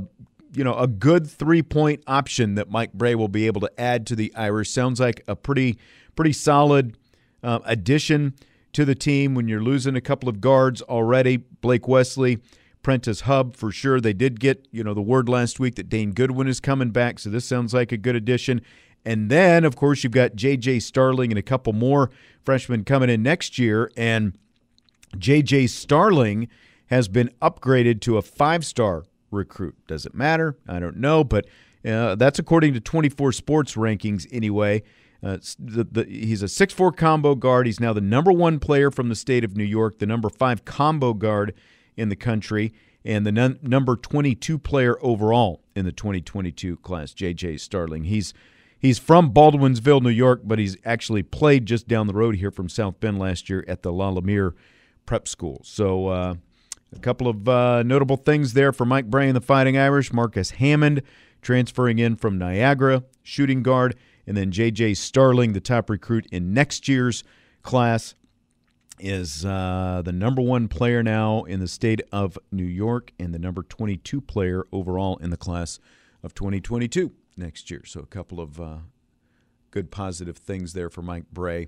you 0.56 0.64
know, 0.64 0.76
a 0.76 0.88
good 0.88 1.28
three 1.28 1.64
point 1.64 2.04
option 2.08 2.56
that 2.56 2.70
Mike 2.70 2.94
Brey 2.94 3.16
will 3.16 3.28
be 3.28 3.48
able 3.48 3.62
to 3.62 3.72
add 3.80 4.06
to 4.08 4.16
the 4.16 4.34
Irish. 4.36 4.70
Sounds 4.70 5.00
like 5.00 5.24
a 5.28 5.36
pretty, 5.36 5.80
pretty 6.16 6.34
solid 6.34 6.98
uh, 7.42 7.60
addition 7.66 8.36
to 8.74 8.86
the 8.86 8.96
team 8.96 9.36
when 9.36 9.48
you're 9.48 9.64
losing 9.64 9.96
a 9.96 10.02
couple 10.02 10.30
of 10.30 10.42
guards 10.42 10.82
already. 10.84 11.38
Blake 11.38 11.88
Wesley 11.88 12.40
Prentiss 12.84 13.22
Hubb 13.22 13.56
for 13.56 13.72
sure. 13.72 14.00
They 14.00 14.14
did 14.14 14.40
get, 14.40 14.68
you 14.72 14.84
know, 14.84 14.94
the 14.94 15.02
word 15.02 15.30
last 15.30 15.60
week 15.60 15.76
that 15.76 15.90
Dane 15.90 16.12
Goodwin 16.12 16.48
is 16.48 16.60
coming 16.60 16.92
back, 16.92 17.18
so 17.18 17.30
this 17.30 17.46
sounds 17.46 17.74
like 17.74 17.92
a 17.92 17.98
good 17.98 18.16
addition. 18.16 18.62
And 19.06 19.30
then, 19.30 19.66
of 19.66 19.76
course, 19.76 20.04
you've 20.04 20.14
got 20.14 20.36
J.J. 20.36 20.80
Starling 20.80 21.32
and 21.32 21.38
a 21.38 21.44
couple 21.44 21.74
more 21.74 22.10
freshmen 22.44 22.84
coming 22.84 23.10
in 23.10 23.24
next 23.24 23.58
year. 23.58 23.92
And 23.98 24.38
J.J. 25.18 25.68
Starling 25.68 26.48
has 26.88 27.08
been 27.08 27.30
upgraded 27.42 28.02
to 28.02 28.18
a 28.18 28.22
five 28.22 28.66
star 28.66 29.06
recruit. 29.32 29.76
Does 29.88 30.06
it 30.06 30.14
matter? 30.14 30.58
I 30.68 30.80
don't 30.80 30.98
know, 30.98 31.24
but 31.24 31.46
uh, 31.86 32.16
that's 32.16 32.40
according 32.40 32.74
to 32.76 32.80
24 32.80 33.34
Sports 33.34 33.76
rankings 33.76 34.28
anyway. 34.32 34.84
Uh, 35.22 35.38
the, 35.58 35.86
the, 35.86 36.04
he's 36.04 36.42
a 36.42 36.50
six-four 36.50 36.92
combo 36.92 37.34
guard. 37.34 37.66
He's 37.66 37.80
now 37.80 37.94
the 37.94 38.02
number 38.02 38.32
one 38.32 38.60
player 38.60 38.92
from 38.92 39.08
the 39.08 39.16
state 39.16 39.46
of 39.46 39.56
New 39.56 39.64
York, 39.64 40.00
the 40.00 40.06
number 40.06 40.30
five 40.30 40.66
combo 40.66 41.14
guard 41.14 41.54
in 41.98 42.10
the 42.10 42.16
country, 42.16 42.74
and 43.06 43.26
the 43.26 43.32
num- 43.32 43.60
number 43.62 43.96
22 43.96 44.58
player 44.58 44.98
overall 45.02 45.62
in 45.76 45.86
the 45.86 45.92
2022 45.92 46.78
class, 46.78 47.14
J.J. 47.14 47.58
Starling. 47.58 48.06
He's 48.06 48.34
he's 48.80 49.00
from 49.00 49.34
Baldwinsville, 49.34 50.02
New 50.02 50.10
York, 50.10 50.42
but 50.44 50.60
he's 50.60 50.78
actually 50.86 51.24
played 51.24 51.66
just 51.66 51.88
down 51.88 52.08
the 52.08 52.14
road 52.14 52.36
here 52.36 52.52
from 52.52 52.70
South 52.70 53.00
Bend 53.00 53.20
last 53.20 53.50
year 53.50 53.66
at 53.68 53.82
the 53.82 53.92
La 53.92 54.14
Prep 55.06 55.28
School. 55.28 55.62
So 55.64 56.08
uh, 56.08 56.36
a 56.96 57.00
couple 57.00 57.28
of 57.28 57.48
uh, 57.50 57.84
notable 57.84 58.18
things 58.18 58.54
there 58.54 58.72
for 58.72 58.86
Mike 58.86 59.10
Brey 59.10 59.28
and 59.28 59.36
the 59.36 59.42
Fighting 59.42 59.78
Irish. 59.78 60.14
Marcus 60.14 60.52
Hammond 60.52 61.02
transferring 61.42 62.00
in 62.00 62.16
from 62.16 62.38
Niagara, 62.38 63.04
shooting 63.22 63.64
guard 63.64 63.96
and 64.26 64.38
then 64.38 64.52
J.J. 64.52 64.96
Starling, 64.96 65.54
the 65.54 65.60
top 65.60 65.90
recruit 65.90 66.28
in 66.32 66.54
next 66.54 66.88
year's 66.88 67.24
class, 67.62 68.16
is 69.04 69.44
uh, 69.44 70.02
the 70.04 70.14
number 70.14 70.42
one 70.42 70.70
player 70.70 71.04
now 71.04 71.44
in 71.44 71.60
the 71.60 71.68
state 71.68 72.02
of 72.14 72.38
New 72.52 72.64
York 72.64 73.12
and 73.20 73.34
the 73.34 73.40
number 73.40 73.62
22 73.62 74.22
player 74.22 74.66
overall 74.72 75.18
in 75.18 75.30
the 75.30 75.38
class 75.38 75.78
of 76.24 76.34
2022 76.34 77.12
next 77.36 77.70
year. 77.70 77.84
So 77.86 78.00
a 78.00 78.06
couple 78.06 78.40
of 78.40 78.62
uh, 78.62 78.78
good 79.72 79.92
positive 79.92 80.38
things 80.38 80.72
there 80.72 80.90
for 80.90 81.02
Mike 81.02 81.26
Brey 81.32 81.68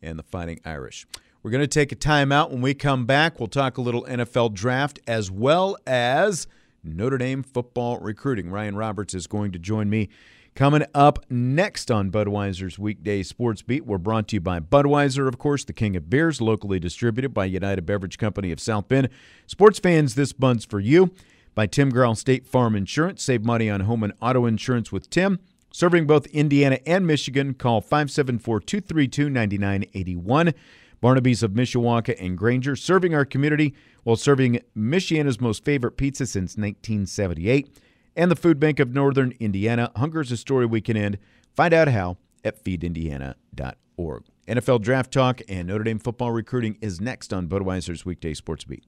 and 0.00 0.16
the 0.16 0.22
Fighting 0.22 0.60
Irish. 0.64 1.06
We're 1.42 1.50
going 1.50 1.62
to 1.62 1.66
take 1.66 1.90
a 1.90 1.96
timeout. 1.96 2.50
When 2.50 2.60
we 2.60 2.72
come 2.72 3.04
back, 3.04 3.40
we'll 3.40 3.48
talk 3.48 3.78
a 3.78 3.82
little 3.82 4.04
NFL 4.04 4.54
draft 4.54 5.00
as 5.08 5.28
well 5.28 5.76
as 5.88 6.46
Notre 6.84 7.18
Dame 7.18 7.42
football 7.42 7.98
recruiting. 7.98 8.48
Ryan 8.48 8.76
Roberts 8.76 9.12
is 9.12 9.26
going 9.26 9.50
to 9.52 9.58
join 9.58 9.90
me 9.90 10.08
Coming 10.56 10.84
up 10.94 11.22
next 11.28 11.90
on 11.90 12.10
Budweiser's 12.10 12.78
Weekday 12.78 13.22
Sports 13.22 13.60
Beat, 13.60 13.84
we're 13.84 13.98
brought 13.98 14.28
to 14.28 14.36
you 14.36 14.40
by 14.40 14.58
Budweiser, 14.58 15.28
of 15.28 15.38
course, 15.38 15.64
the 15.64 15.74
king 15.74 15.96
of 15.96 16.08
beers, 16.08 16.40
locally 16.40 16.80
distributed 16.80 17.34
by 17.34 17.44
United 17.44 17.84
Beverage 17.84 18.16
Company 18.16 18.50
of 18.50 18.58
South 18.58 18.88
Bend. 18.88 19.10
Sports 19.46 19.78
fans, 19.78 20.14
this 20.14 20.32
bun's 20.32 20.64
for 20.64 20.80
you. 20.80 21.10
By 21.54 21.66
Tim 21.66 21.90
Grell 21.90 22.14
State 22.14 22.46
Farm 22.46 22.74
Insurance. 22.74 23.22
Save 23.22 23.44
money 23.44 23.68
on 23.68 23.80
home 23.80 24.02
and 24.02 24.14
auto 24.22 24.46
insurance 24.46 24.90
with 24.90 25.10
Tim. 25.10 25.40
Serving 25.74 26.06
both 26.06 26.24
Indiana 26.28 26.78
and 26.86 27.06
Michigan, 27.06 27.52
call 27.52 27.82
574 27.82 28.60
232 28.60 29.28
9981. 29.28 30.54
Barnaby's 31.02 31.42
of 31.42 31.50
Mishawaka 31.50 32.16
and 32.18 32.38
Granger, 32.38 32.76
serving 32.76 33.14
our 33.14 33.26
community 33.26 33.74
while 34.04 34.16
serving 34.16 34.62
Michiana's 34.74 35.38
most 35.38 35.66
favorite 35.66 35.98
pizza 35.98 36.24
since 36.24 36.56
1978 36.56 37.68
and 38.16 38.30
the 38.30 38.36
Food 38.36 38.58
Bank 38.58 38.80
of 38.80 38.92
Northern 38.92 39.34
Indiana. 39.38 39.92
Hunger 39.96 40.22
is 40.22 40.32
a 40.32 40.36
story 40.36 40.66
we 40.66 40.80
can 40.80 40.96
end. 40.96 41.18
Find 41.54 41.72
out 41.72 41.88
how 41.88 42.16
at 42.44 42.62
feedindiana.org. 42.64 44.24
NFL 44.48 44.82
Draft 44.82 45.12
Talk 45.12 45.40
and 45.48 45.68
Notre 45.68 45.84
Dame 45.84 45.98
football 45.98 46.30
recruiting 46.30 46.78
is 46.80 47.00
next 47.00 47.32
on 47.32 47.48
Budweiser's 47.48 48.04
Weekday 48.04 48.34
Sports 48.34 48.64
Beat. 48.64 48.84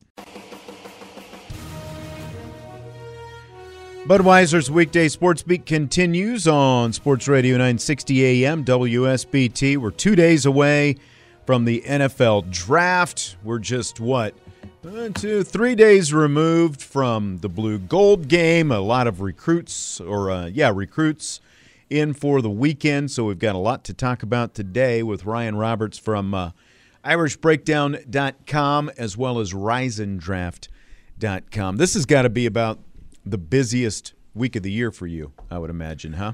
Budweiser's 4.06 4.70
Weekday 4.70 5.08
Sports 5.08 5.42
Beat 5.42 5.66
continues 5.66 6.48
on 6.48 6.94
Sports 6.94 7.28
Radio 7.28 7.54
960 7.54 8.24
AM 8.44 8.64
WSBT. 8.64 9.76
We're 9.76 9.90
two 9.90 10.16
days 10.16 10.46
away 10.46 10.96
from 11.44 11.66
the 11.66 11.82
NFL 11.86 12.50
Draft. 12.50 13.36
We're 13.42 13.58
just, 13.58 14.00
what, 14.00 14.34
one, 14.88 15.12
two, 15.12 15.42
three 15.42 15.74
days 15.74 16.14
removed 16.14 16.80
from 16.80 17.38
the 17.38 17.48
blue 17.48 17.78
gold 17.78 18.28
game. 18.28 18.70
A 18.72 18.80
lot 18.80 19.06
of 19.06 19.20
recruits, 19.20 20.00
or 20.00 20.30
uh, 20.30 20.46
yeah, 20.46 20.72
recruits 20.74 21.42
in 21.90 22.14
for 22.14 22.40
the 22.40 22.48
weekend. 22.48 23.10
So 23.10 23.24
we've 23.24 23.38
got 23.38 23.54
a 23.54 23.58
lot 23.58 23.84
to 23.84 23.92
talk 23.92 24.22
about 24.22 24.54
today 24.54 25.02
with 25.02 25.26
Ryan 25.26 25.56
Roberts 25.56 25.98
from 25.98 26.32
uh, 26.32 26.52
IrishBreakdown.com 27.04 28.90
as 28.96 29.14
well 29.16 29.38
as 29.38 29.52
RisenDraft.com. 29.52 31.76
This 31.76 31.94
has 31.94 32.06
got 32.06 32.22
to 32.22 32.30
be 32.30 32.46
about 32.46 32.78
the 33.26 33.38
busiest 33.38 34.14
week 34.34 34.56
of 34.56 34.62
the 34.62 34.72
year 34.72 34.90
for 34.90 35.06
you, 35.06 35.32
I 35.50 35.58
would 35.58 35.70
imagine, 35.70 36.14
huh? 36.14 36.32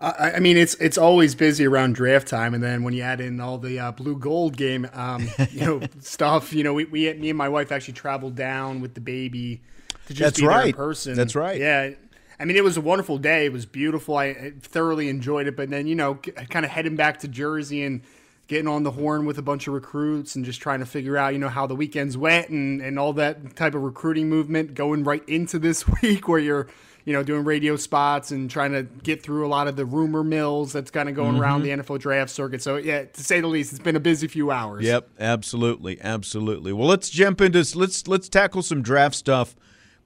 I, 0.00 0.32
I 0.36 0.40
mean, 0.40 0.56
it's 0.56 0.74
it's 0.76 0.96
always 0.96 1.34
busy 1.34 1.66
around 1.66 1.94
draft 1.94 2.26
time, 2.26 2.54
and 2.54 2.62
then 2.62 2.82
when 2.82 2.94
you 2.94 3.02
add 3.02 3.20
in 3.20 3.38
all 3.40 3.58
the 3.58 3.78
uh, 3.78 3.92
blue 3.92 4.16
gold 4.16 4.56
game, 4.56 4.88
um, 4.94 5.28
you 5.50 5.60
know, 5.60 5.80
stuff. 6.00 6.52
You 6.52 6.64
know, 6.64 6.74
we, 6.74 6.84
we 6.86 7.12
me 7.14 7.28
and 7.28 7.38
my 7.38 7.48
wife 7.48 7.70
actually 7.70 7.94
traveled 7.94 8.34
down 8.34 8.80
with 8.80 8.94
the 8.94 9.00
baby 9.00 9.60
to 10.06 10.14
just 10.14 10.20
That's 10.20 10.40
be 10.40 10.46
right. 10.46 10.58
there 10.58 10.66
in 10.68 10.72
person. 10.72 11.14
That's 11.14 11.34
right. 11.34 11.60
Yeah. 11.60 11.90
I 12.38 12.46
mean, 12.46 12.56
it 12.56 12.64
was 12.64 12.78
a 12.78 12.80
wonderful 12.80 13.18
day. 13.18 13.44
It 13.44 13.52
was 13.52 13.66
beautiful. 13.66 14.16
I 14.16 14.54
thoroughly 14.62 15.10
enjoyed 15.10 15.46
it. 15.46 15.56
But 15.56 15.68
then, 15.68 15.86
you 15.86 15.94
know, 15.94 16.14
kind 16.14 16.64
of 16.64 16.70
heading 16.70 16.96
back 16.96 17.18
to 17.18 17.28
Jersey 17.28 17.82
and 17.82 18.00
getting 18.48 18.66
on 18.66 18.82
the 18.82 18.92
horn 18.92 19.26
with 19.26 19.36
a 19.36 19.42
bunch 19.42 19.68
of 19.68 19.74
recruits 19.74 20.34
and 20.36 20.46
just 20.46 20.62
trying 20.62 20.80
to 20.80 20.86
figure 20.86 21.18
out, 21.18 21.34
you 21.34 21.38
know, 21.38 21.50
how 21.50 21.66
the 21.66 21.74
weekends 21.74 22.16
went 22.16 22.48
and, 22.48 22.80
and 22.80 22.98
all 22.98 23.12
that 23.12 23.56
type 23.56 23.74
of 23.74 23.82
recruiting 23.82 24.30
movement 24.30 24.72
going 24.72 25.04
right 25.04 25.22
into 25.28 25.58
this 25.58 25.86
week 26.02 26.28
where 26.28 26.38
you're– 26.38 26.68
you 27.04 27.12
know, 27.12 27.22
doing 27.22 27.44
radio 27.44 27.76
spots 27.76 28.30
and 28.30 28.50
trying 28.50 28.72
to 28.72 28.82
get 28.82 29.22
through 29.22 29.46
a 29.46 29.48
lot 29.48 29.68
of 29.68 29.76
the 29.76 29.84
rumor 29.84 30.22
mills 30.22 30.72
that's 30.72 30.90
kind 30.90 31.08
of 31.08 31.14
going 31.14 31.32
mm-hmm. 31.32 31.40
around 31.40 31.62
the 31.62 31.70
NFL 31.70 31.98
draft 31.98 32.30
circuit. 32.30 32.62
So, 32.62 32.76
yeah, 32.76 33.04
to 33.04 33.24
say 33.24 33.40
the 33.40 33.46
least, 33.46 33.72
it's 33.72 33.80
been 33.80 33.96
a 33.96 34.00
busy 34.00 34.28
few 34.28 34.50
hours. 34.50 34.84
Yep, 34.84 35.10
absolutely, 35.18 36.00
absolutely. 36.00 36.72
Well, 36.72 36.88
let's 36.88 37.10
jump 37.10 37.40
into 37.40 37.58
let's 37.78 38.06
let's 38.06 38.28
tackle 38.28 38.62
some 38.62 38.82
draft 38.82 39.14
stuff 39.14 39.56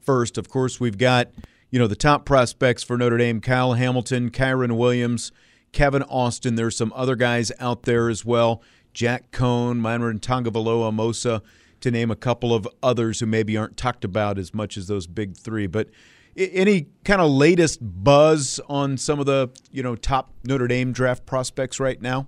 first. 0.00 0.38
Of 0.38 0.48
course, 0.48 0.78
we've 0.78 0.98
got 0.98 1.28
you 1.70 1.78
know 1.78 1.86
the 1.86 1.96
top 1.96 2.24
prospects 2.24 2.82
for 2.82 2.96
Notre 2.96 3.18
Dame: 3.18 3.40
Kyle 3.40 3.72
Hamilton, 3.72 4.30
Kyren 4.30 4.76
Williams, 4.76 5.32
Kevin 5.72 6.02
Austin. 6.04 6.54
There's 6.54 6.76
some 6.76 6.92
other 6.94 7.16
guys 7.16 7.50
out 7.58 7.82
there 7.82 8.08
as 8.08 8.24
well: 8.24 8.62
Jack 8.92 9.32
Coan, 9.32 9.78
Myron 9.78 10.20
Tagovailoa, 10.20 10.94
Mosa, 10.94 11.42
to 11.80 11.90
name 11.90 12.10
a 12.10 12.16
couple 12.16 12.54
of 12.54 12.68
others 12.82 13.20
who 13.20 13.26
maybe 13.26 13.56
aren't 13.56 13.76
talked 13.76 14.04
about 14.04 14.38
as 14.38 14.54
much 14.54 14.76
as 14.76 14.86
those 14.86 15.06
big 15.06 15.36
three, 15.36 15.66
but 15.66 15.88
any 16.36 16.88
kind 17.04 17.20
of 17.20 17.30
latest 17.30 17.78
buzz 17.82 18.60
on 18.68 18.96
some 18.96 19.20
of 19.20 19.26
the 19.26 19.50
you 19.70 19.82
know 19.82 19.96
top 19.96 20.30
Notre 20.44 20.68
Dame 20.68 20.92
draft 20.92 21.26
prospects 21.26 21.80
right 21.80 22.00
now? 22.00 22.26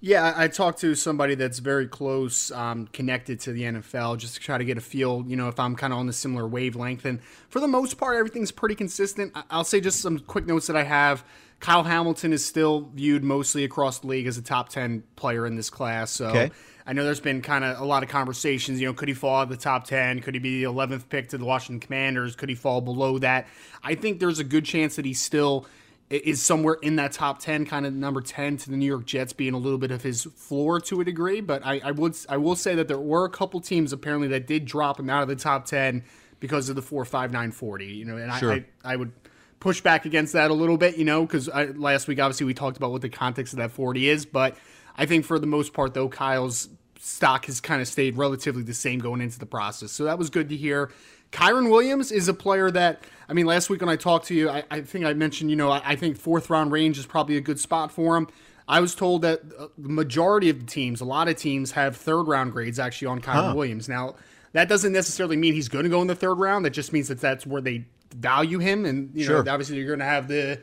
Yeah, 0.00 0.34
I 0.36 0.48
talked 0.48 0.80
to 0.80 0.94
somebody 0.94 1.34
that's 1.34 1.58
very 1.58 1.86
close, 1.86 2.52
um, 2.52 2.86
connected 2.92 3.40
to 3.40 3.52
the 3.52 3.62
NFL, 3.62 4.18
just 4.18 4.34
to 4.34 4.40
try 4.40 4.58
to 4.58 4.64
get 4.64 4.76
a 4.76 4.80
feel, 4.80 5.24
you 5.26 5.36
know, 5.36 5.48
if 5.48 5.58
I'm 5.58 5.74
kind 5.74 5.92
of 5.92 5.98
on 5.98 6.06
the 6.06 6.12
similar 6.12 6.46
wavelength. 6.46 7.06
And 7.06 7.22
for 7.48 7.60
the 7.60 7.66
most 7.66 7.94
part, 7.94 8.16
everything's 8.16 8.52
pretty 8.52 8.74
consistent. 8.74 9.32
I'll 9.50 9.64
say 9.64 9.80
just 9.80 10.00
some 10.00 10.18
quick 10.18 10.46
notes 10.46 10.66
that 10.66 10.76
I 10.76 10.84
have. 10.84 11.24
Kyle 11.60 11.82
Hamilton 11.82 12.34
is 12.34 12.44
still 12.44 12.90
viewed 12.94 13.24
mostly 13.24 13.64
across 13.64 14.00
the 14.00 14.08
league 14.08 14.26
as 14.26 14.36
a 14.36 14.42
top 14.42 14.68
10 14.68 15.02
player 15.16 15.46
in 15.46 15.56
this 15.56 15.70
class. 15.70 16.10
So 16.10 16.26
okay. 16.26 16.50
I 16.86 16.92
know 16.92 17.04
there's 17.04 17.20
been 17.20 17.42
kind 17.42 17.64
of 17.64 17.80
a 17.80 17.84
lot 17.84 18.04
of 18.04 18.08
conversations. 18.08 18.80
You 18.80 18.86
know, 18.86 18.94
could 18.94 19.08
he 19.08 19.14
fall 19.14 19.40
out 19.40 19.42
of 19.44 19.48
the 19.48 19.56
top 19.56 19.84
10? 19.84 20.20
Could 20.20 20.34
he 20.34 20.40
be 20.40 20.62
the 20.62 20.70
11th 20.70 21.08
pick 21.08 21.28
to 21.30 21.38
the 21.38 21.44
Washington 21.44 21.80
Commanders? 21.80 22.36
Could 22.36 22.48
he 22.48 22.54
fall 22.54 22.80
below 22.80 23.18
that? 23.18 23.48
I 23.82 23.96
think 23.96 24.20
there's 24.20 24.38
a 24.38 24.44
good 24.44 24.64
chance 24.64 24.96
that 24.96 25.04
he 25.04 25.12
still 25.12 25.66
is 26.08 26.40
somewhere 26.40 26.74
in 26.74 26.96
that 26.96 27.10
top 27.10 27.40
10, 27.40 27.66
kind 27.66 27.84
of 27.84 27.92
number 27.92 28.20
10 28.20 28.58
to 28.58 28.70
the 28.70 28.76
New 28.76 28.86
York 28.86 29.04
Jets 29.04 29.32
being 29.32 29.54
a 29.54 29.58
little 29.58 29.78
bit 29.78 29.90
of 29.90 30.02
his 30.02 30.24
floor 30.36 30.80
to 30.82 31.00
a 31.00 31.04
degree. 31.04 31.40
But 31.40 31.66
I, 31.66 31.80
I 31.82 31.90
would 31.90 32.16
I 32.28 32.36
will 32.36 32.54
say 32.54 32.76
that 32.76 32.86
there 32.86 32.98
were 32.98 33.24
a 33.24 33.30
couple 33.30 33.60
teams 33.60 33.92
apparently 33.92 34.28
that 34.28 34.46
did 34.46 34.64
drop 34.64 35.00
him 35.00 35.10
out 35.10 35.22
of 35.22 35.28
the 35.28 35.36
top 35.36 35.66
10 35.66 36.04
because 36.38 36.68
of 36.68 36.76
the 36.76 36.82
4.5940. 36.82 37.96
You 37.96 38.04
know, 38.04 38.16
and 38.16 38.32
sure. 38.34 38.52
I, 38.52 38.64
I, 38.84 38.92
I 38.92 38.96
would 38.96 39.10
push 39.58 39.80
back 39.80 40.04
against 40.04 40.34
that 40.34 40.52
a 40.52 40.54
little 40.54 40.76
bit, 40.76 40.96
you 40.96 41.04
know, 41.04 41.26
because 41.26 41.48
last 41.48 42.06
week 42.06 42.20
obviously 42.20 42.46
we 42.46 42.54
talked 42.54 42.76
about 42.76 42.92
what 42.92 43.02
the 43.02 43.08
context 43.08 43.52
of 43.52 43.56
that 43.58 43.72
40 43.72 44.08
is, 44.08 44.26
but 44.26 44.56
I 44.96 45.06
think 45.06 45.24
for 45.24 45.38
the 45.38 45.46
most 45.46 45.72
part 45.72 45.94
though, 45.94 46.08
Kyle's 46.08 46.68
stock 46.98 47.46
has 47.46 47.60
kind 47.60 47.80
of 47.80 47.88
stayed 47.88 48.16
relatively 48.16 48.62
the 48.62 48.74
same 48.74 48.98
going 48.98 49.20
into 49.20 49.38
the 49.38 49.46
process. 49.46 49.92
So 49.92 50.04
that 50.04 50.18
was 50.18 50.30
good 50.30 50.48
to 50.48 50.56
hear. 50.56 50.90
Kyren 51.32 51.70
Williams 51.70 52.12
is 52.12 52.28
a 52.28 52.34
player 52.34 52.70
that, 52.70 53.02
I 53.28 53.32
mean, 53.32 53.46
last 53.46 53.68
week 53.68 53.80
when 53.80 53.88
I 53.88 53.96
talked 53.96 54.26
to 54.26 54.34
you, 54.34 54.48
I, 54.48 54.64
I 54.70 54.80
think 54.80 55.04
I 55.04 55.12
mentioned, 55.12 55.50
you 55.50 55.56
know, 55.56 55.70
I, 55.70 55.82
I, 55.84 55.96
think 55.96 56.16
fourth 56.16 56.50
round 56.50 56.72
range 56.72 56.98
is 56.98 57.06
probably 57.06 57.36
a 57.36 57.40
good 57.40 57.60
spot 57.60 57.90
for 57.90 58.16
him. 58.16 58.28
I 58.68 58.80
was 58.80 58.94
told 58.94 59.22
that 59.22 59.42
uh, 59.58 59.68
the 59.76 59.88
majority 59.88 60.48
of 60.50 60.60
the 60.60 60.66
teams, 60.66 61.00
a 61.00 61.04
lot 61.04 61.28
of 61.28 61.36
teams, 61.36 61.72
have 61.72 61.96
third 61.96 62.24
round 62.24 62.52
grades 62.52 62.78
actually 62.78 63.06
on 63.06 63.20
Kyren 63.20 63.50
huh. 63.50 63.54
Williams. 63.54 63.88
Now, 63.88 64.16
that 64.52 64.68
doesn't 64.68 64.92
necessarily 64.92 65.36
mean 65.36 65.54
he's 65.54 65.68
going 65.68 65.84
to 65.84 65.90
go 65.90 66.00
in 66.00 66.06
the 66.06 66.14
third 66.14 66.36
round. 66.36 66.64
That 66.64 66.70
just 66.70 66.92
means 66.92 67.08
that 67.08 67.20
that's 67.20 67.46
where 67.46 67.60
they 67.60 67.84
value 68.14 68.58
him. 68.58 68.84
And, 68.84 69.10
you 69.14 69.24
sure. 69.24 69.44
know, 69.44 69.52
obviously 69.52 69.76
you're 69.76 69.86
going 69.86 69.98
to 69.98 70.04
have 70.04 70.28
the 70.28 70.60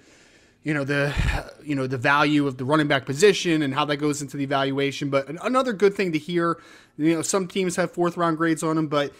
you 0.64 0.74
know 0.74 0.84
the 0.84 1.14
you 1.64 1.76
know 1.76 1.88
the 1.88 1.98
value 1.98 2.48
of 2.48 2.58
the 2.58 2.66
running 2.66 2.88
back 2.88 3.06
position 3.06 3.62
and 3.62 3.74
how 3.74 3.86
that 3.86 3.98
goes 3.98 4.22
into 4.22 4.38
the 4.38 4.44
evaluation. 4.44 5.10
But 5.10 5.30
another 5.44 5.74
good 5.74 5.94
thing 5.94 6.14
to 6.14 6.18
hear, 6.20 6.60
you 6.98 7.16
know, 7.16 7.22
some 7.22 7.48
teams 7.48 7.76
have 7.76 7.92
fourth 7.92 8.18
round 8.18 8.38
grades 8.38 8.64
on 8.64 8.78
him, 8.78 8.88
but 8.88 9.14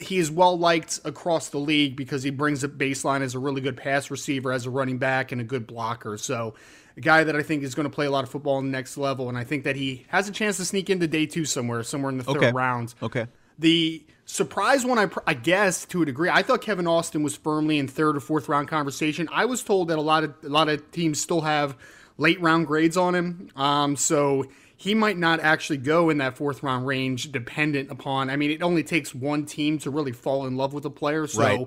he 0.00 0.18
is 0.18 0.30
well 0.30 0.56
liked 0.56 1.00
across 1.04 1.48
the 1.50 1.58
league 1.58 1.96
because 1.96 2.22
he 2.22 2.30
brings 2.30 2.64
a 2.64 2.68
baseline 2.68 3.20
as 3.22 3.34
a 3.34 3.38
really 3.38 3.60
good 3.60 3.76
pass 3.76 4.10
receiver, 4.10 4.52
as 4.52 4.66
a 4.66 4.70
running 4.70 4.98
back, 4.98 5.32
and 5.32 5.40
a 5.40 5.44
good 5.44 5.66
blocker. 5.66 6.16
So 6.16 6.54
a 6.96 7.00
guy 7.00 7.24
that 7.24 7.34
I 7.34 7.42
think 7.42 7.64
is 7.64 7.74
going 7.74 7.90
to 7.90 7.94
play 7.94 8.06
a 8.06 8.10
lot 8.10 8.22
of 8.24 8.30
football 8.30 8.54
on 8.54 8.64
the 8.66 8.70
next 8.70 8.96
level, 8.96 9.28
and 9.28 9.36
I 9.36 9.44
think 9.44 9.64
that 9.64 9.76
he 9.76 10.06
has 10.08 10.28
a 10.28 10.32
chance 10.32 10.56
to 10.58 10.64
sneak 10.64 10.88
into 10.90 11.08
day 11.08 11.26
two 11.26 11.44
somewhere, 11.44 11.82
somewhere 11.82 12.10
in 12.10 12.18
the 12.18 12.24
third 12.24 12.36
Okay. 12.36 12.52
round. 12.52 12.94
Okay. 13.02 13.26
The 13.58 14.06
surprise 14.26 14.84
one, 14.84 14.98
I, 14.98 15.06
pr- 15.06 15.20
I 15.26 15.34
guess, 15.34 15.84
to 15.86 16.02
a 16.02 16.06
degree, 16.06 16.28
I 16.28 16.42
thought 16.42 16.62
Kevin 16.62 16.86
Austin 16.86 17.22
was 17.22 17.36
firmly 17.36 17.78
in 17.78 17.88
third 17.88 18.16
or 18.16 18.20
fourth 18.20 18.48
round 18.48 18.68
conversation. 18.68 19.28
I 19.32 19.44
was 19.44 19.62
told 19.62 19.88
that 19.88 19.98
a 19.98 20.02
lot 20.02 20.24
of 20.24 20.34
a 20.42 20.48
lot 20.48 20.68
of 20.68 20.90
teams 20.90 21.20
still 21.20 21.42
have 21.42 21.76
late 22.18 22.40
round 22.40 22.66
grades 22.66 22.96
on 22.96 23.14
him, 23.14 23.50
um, 23.56 23.96
so 23.96 24.46
he 24.76 24.94
might 24.94 25.16
not 25.16 25.40
actually 25.40 25.78
go 25.78 26.10
in 26.10 26.18
that 26.18 26.36
fourth 26.36 26.62
round 26.62 26.86
range, 26.86 27.32
dependent 27.32 27.90
upon. 27.90 28.30
I 28.30 28.36
mean, 28.36 28.50
it 28.50 28.62
only 28.62 28.82
takes 28.82 29.14
one 29.14 29.46
team 29.46 29.78
to 29.80 29.90
really 29.90 30.12
fall 30.12 30.46
in 30.46 30.56
love 30.56 30.72
with 30.72 30.84
a 30.84 30.90
player, 30.90 31.26
so. 31.26 31.42
Right. 31.42 31.66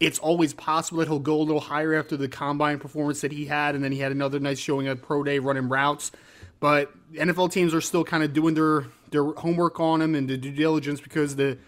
It's 0.00 0.20
always 0.20 0.54
possible 0.54 1.00
that 1.00 1.08
he'll 1.08 1.18
go 1.18 1.34
a 1.34 1.42
little 1.42 1.60
higher 1.60 1.92
after 1.92 2.16
the 2.16 2.28
combine 2.28 2.78
performance 2.78 3.20
that 3.22 3.32
he 3.32 3.46
had, 3.46 3.74
and 3.74 3.82
then 3.82 3.90
he 3.90 3.98
had 3.98 4.12
another 4.12 4.38
nice 4.38 4.60
showing 4.60 4.86
at 4.86 5.02
pro 5.02 5.24
day 5.24 5.40
running 5.40 5.68
routes. 5.68 6.12
But 6.60 6.92
NFL 7.14 7.52
teams 7.52 7.74
are 7.74 7.80
still 7.80 8.04
kind 8.04 8.22
of 8.22 8.32
doing 8.32 8.54
their 8.54 8.84
their 9.10 9.24
homework 9.24 9.80
on 9.80 10.02
him 10.02 10.14
and 10.14 10.28
the 10.28 10.36
due 10.36 10.52
diligence 10.52 11.00
because 11.00 11.36
the, 11.36 11.58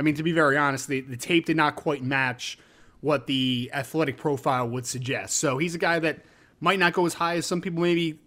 I 0.00 0.02
mean, 0.02 0.14
to 0.14 0.22
be 0.22 0.32
very 0.32 0.56
honest, 0.56 0.88
the, 0.88 1.02
the 1.02 1.18
tape 1.18 1.44
did 1.44 1.58
not 1.58 1.76
quite 1.76 2.02
match 2.02 2.58
what 3.02 3.26
the 3.26 3.70
athletic 3.74 4.16
profile 4.16 4.66
would 4.66 4.86
suggest. 4.86 5.36
So 5.36 5.58
he's 5.58 5.74
a 5.74 5.78
guy 5.78 5.98
that 5.98 6.20
might 6.58 6.78
not 6.78 6.94
go 6.94 7.04
as 7.04 7.12
high 7.12 7.36
as 7.36 7.44
some 7.44 7.60
people 7.60 7.82
maybe 7.82 8.18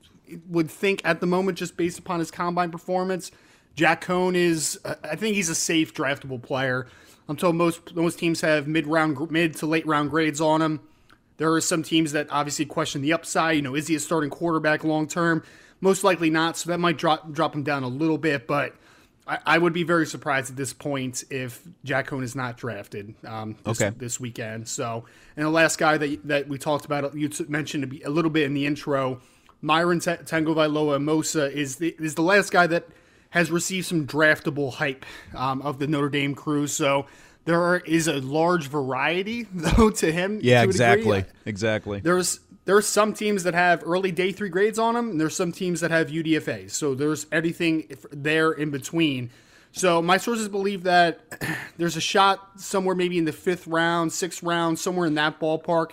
would 0.48 0.70
think 0.70 1.02
at 1.04 1.20
the 1.20 1.26
moment, 1.26 1.58
just 1.58 1.76
based 1.76 1.98
upon 1.98 2.20
his 2.20 2.30
combine 2.30 2.70
performance. 2.70 3.32
Jack 3.76 4.06
Coan 4.06 4.36
is, 4.36 4.80
uh, 4.86 4.94
I 5.04 5.16
think 5.16 5.36
he's 5.36 5.50
a 5.50 5.56
safe 5.56 5.96
draftable 5.96 6.40
player. 6.40 6.86
I'm 7.28 7.38
told 7.38 7.56
most 7.56 7.96
most 7.96 8.20
teams 8.20 8.42
have 8.42 8.68
mid 8.68 8.86
round, 8.86 9.32
mid 9.32 9.56
to 9.56 9.66
late 9.66 9.88
round 9.88 10.12
grades 10.12 10.42
on 10.42 10.62
him. 10.62 10.80
There 11.38 11.52
are 11.54 11.62
some 11.62 11.82
teams 11.82 12.12
that 12.12 12.28
obviously 12.30 12.66
question 12.66 13.02
the 13.02 13.14
upside. 13.14 13.56
You 13.56 13.64
know, 13.64 13.74
is 13.74 13.88
he 13.88 13.96
a 13.96 14.00
starting 14.00 14.30
quarterback 14.30 14.84
long 14.84 15.08
term? 15.08 15.44
Most 15.82 16.04
likely 16.04 16.30
not. 16.30 16.56
So 16.56 16.70
that 16.70 16.80
might 16.80 17.00
drop 17.00 17.32
drop 17.32 17.56
him 17.56 17.64
down 17.64 17.82
a 17.82 17.88
little 17.88 18.20
bit. 18.20 18.46
But 18.46 18.76
I, 19.28 19.40
I 19.46 19.58
would 19.58 19.74
be 19.74 19.84
very 19.84 20.06
surprised 20.06 20.50
at 20.52 20.58
this 20.58 20.74
point 20.74 21.24
if 21.30 21.62
Jack 21.84 22.08
Coan 22.08 22.24
is 22.24 22.36
not 22.36 22.58
drafted 22.58 23.14
um, 23.26 23.56
this, 23.64 23.82
Okay. 23.82 23.96
this 23.98 24.20
weekend. 24.20 24.68
So, 24.68 25.06
and 25.38 25.46
the 25.46 25.50
last 25.50 25.78
guy 25.78 25.98
that 25.98 26.28
that 26.28 26.48
we 26.48 26.58
talked 26.58 26.86
about, 26.86 27.16
you 27.16 27.30
mentioned 27.48 28.02
a 28.06 28.10
little 28.10 28.32
bit 28.32 28.44
in 28.44 28.54
the 28.54 28.66
intro, 28.66 29.22
Myron 29.62 30.00
T- 30.00 30.12
Tagovailoa 30.12 31.02
Mosa 31.02 31.52
is 31.52 31.78
the 31.78 31.96
is 32.00 32.16
the 32.16 32.22
last 32.22 32.52
guy 32.52 32.68
that 32.68 32.88
has 33.30 33.50
received 33.50 33.88
some 33.88 34.06
draftable 34.06 34.74
hype 34.74 35.06
um, 35.36 35.62
of 35.62 35.80
the 35.80 35.88
Notre 35.88 36.10
Dame 36.10 36.36
crew. 36.36 36.68
So 36.68 37.08
there 37.46 37.60
are, 37.62 37.78
is 37.80 38.08
a 38.08 38.20
large 38.22 38.68
variety 38.68 39.44
though 39.54 39.90
to 39.90 40.12
him. 40.12 40.40
Yeah, 40.44 40.64
to 40.64 40.70
a 40.70 40.72
degree. 40.72 40.86
exactly. 41.16 41.26
Exactly. 41.46 42.00
There's 42.66 42.84
there's 42.84 42.92
some 42.92 43.14
teams 43.14 43.44
that 43.44 43.54
have 43.54 43.82
early 43.86 44.12
day 44.12 44.34
three 44.34 44.50
grades 44.50 44.78
on 44.78 44.96
them, 44.96 45.12
and 45.12 45.22
there's 45.22 45.36
some 45.36 45.54
teams 45.54 45.80
that 45.80 45.90
have 45.90 46.08
UDFA. 46.08 46.70
So 46.70 46.96
there's 46.96 47.26
everything 47.32 47.88
there 48.12 48.52
in 48.52 48.72
between. 48.72 49.30
So 49.72 50.02
my 50.02 50.18
sources 50.18 50.50
believe 50.50 50.84
that 50.84 51.22
there's 51.78 51.96
a 51.96 52.02
shot 52.02 52.60
somewhere 52.60 52.94
maybe 52.94 53.18
in 53.18 53.24
the 53.24 53.32
fifth 53.32 53.68
round, 53.68 54.12
sixth 54.12 54.44
round, 54.44 54.80
somewhere 54.80 55.08
in 55.08 55.16
that 55.16 55.40
ballpark, 55.40 55.92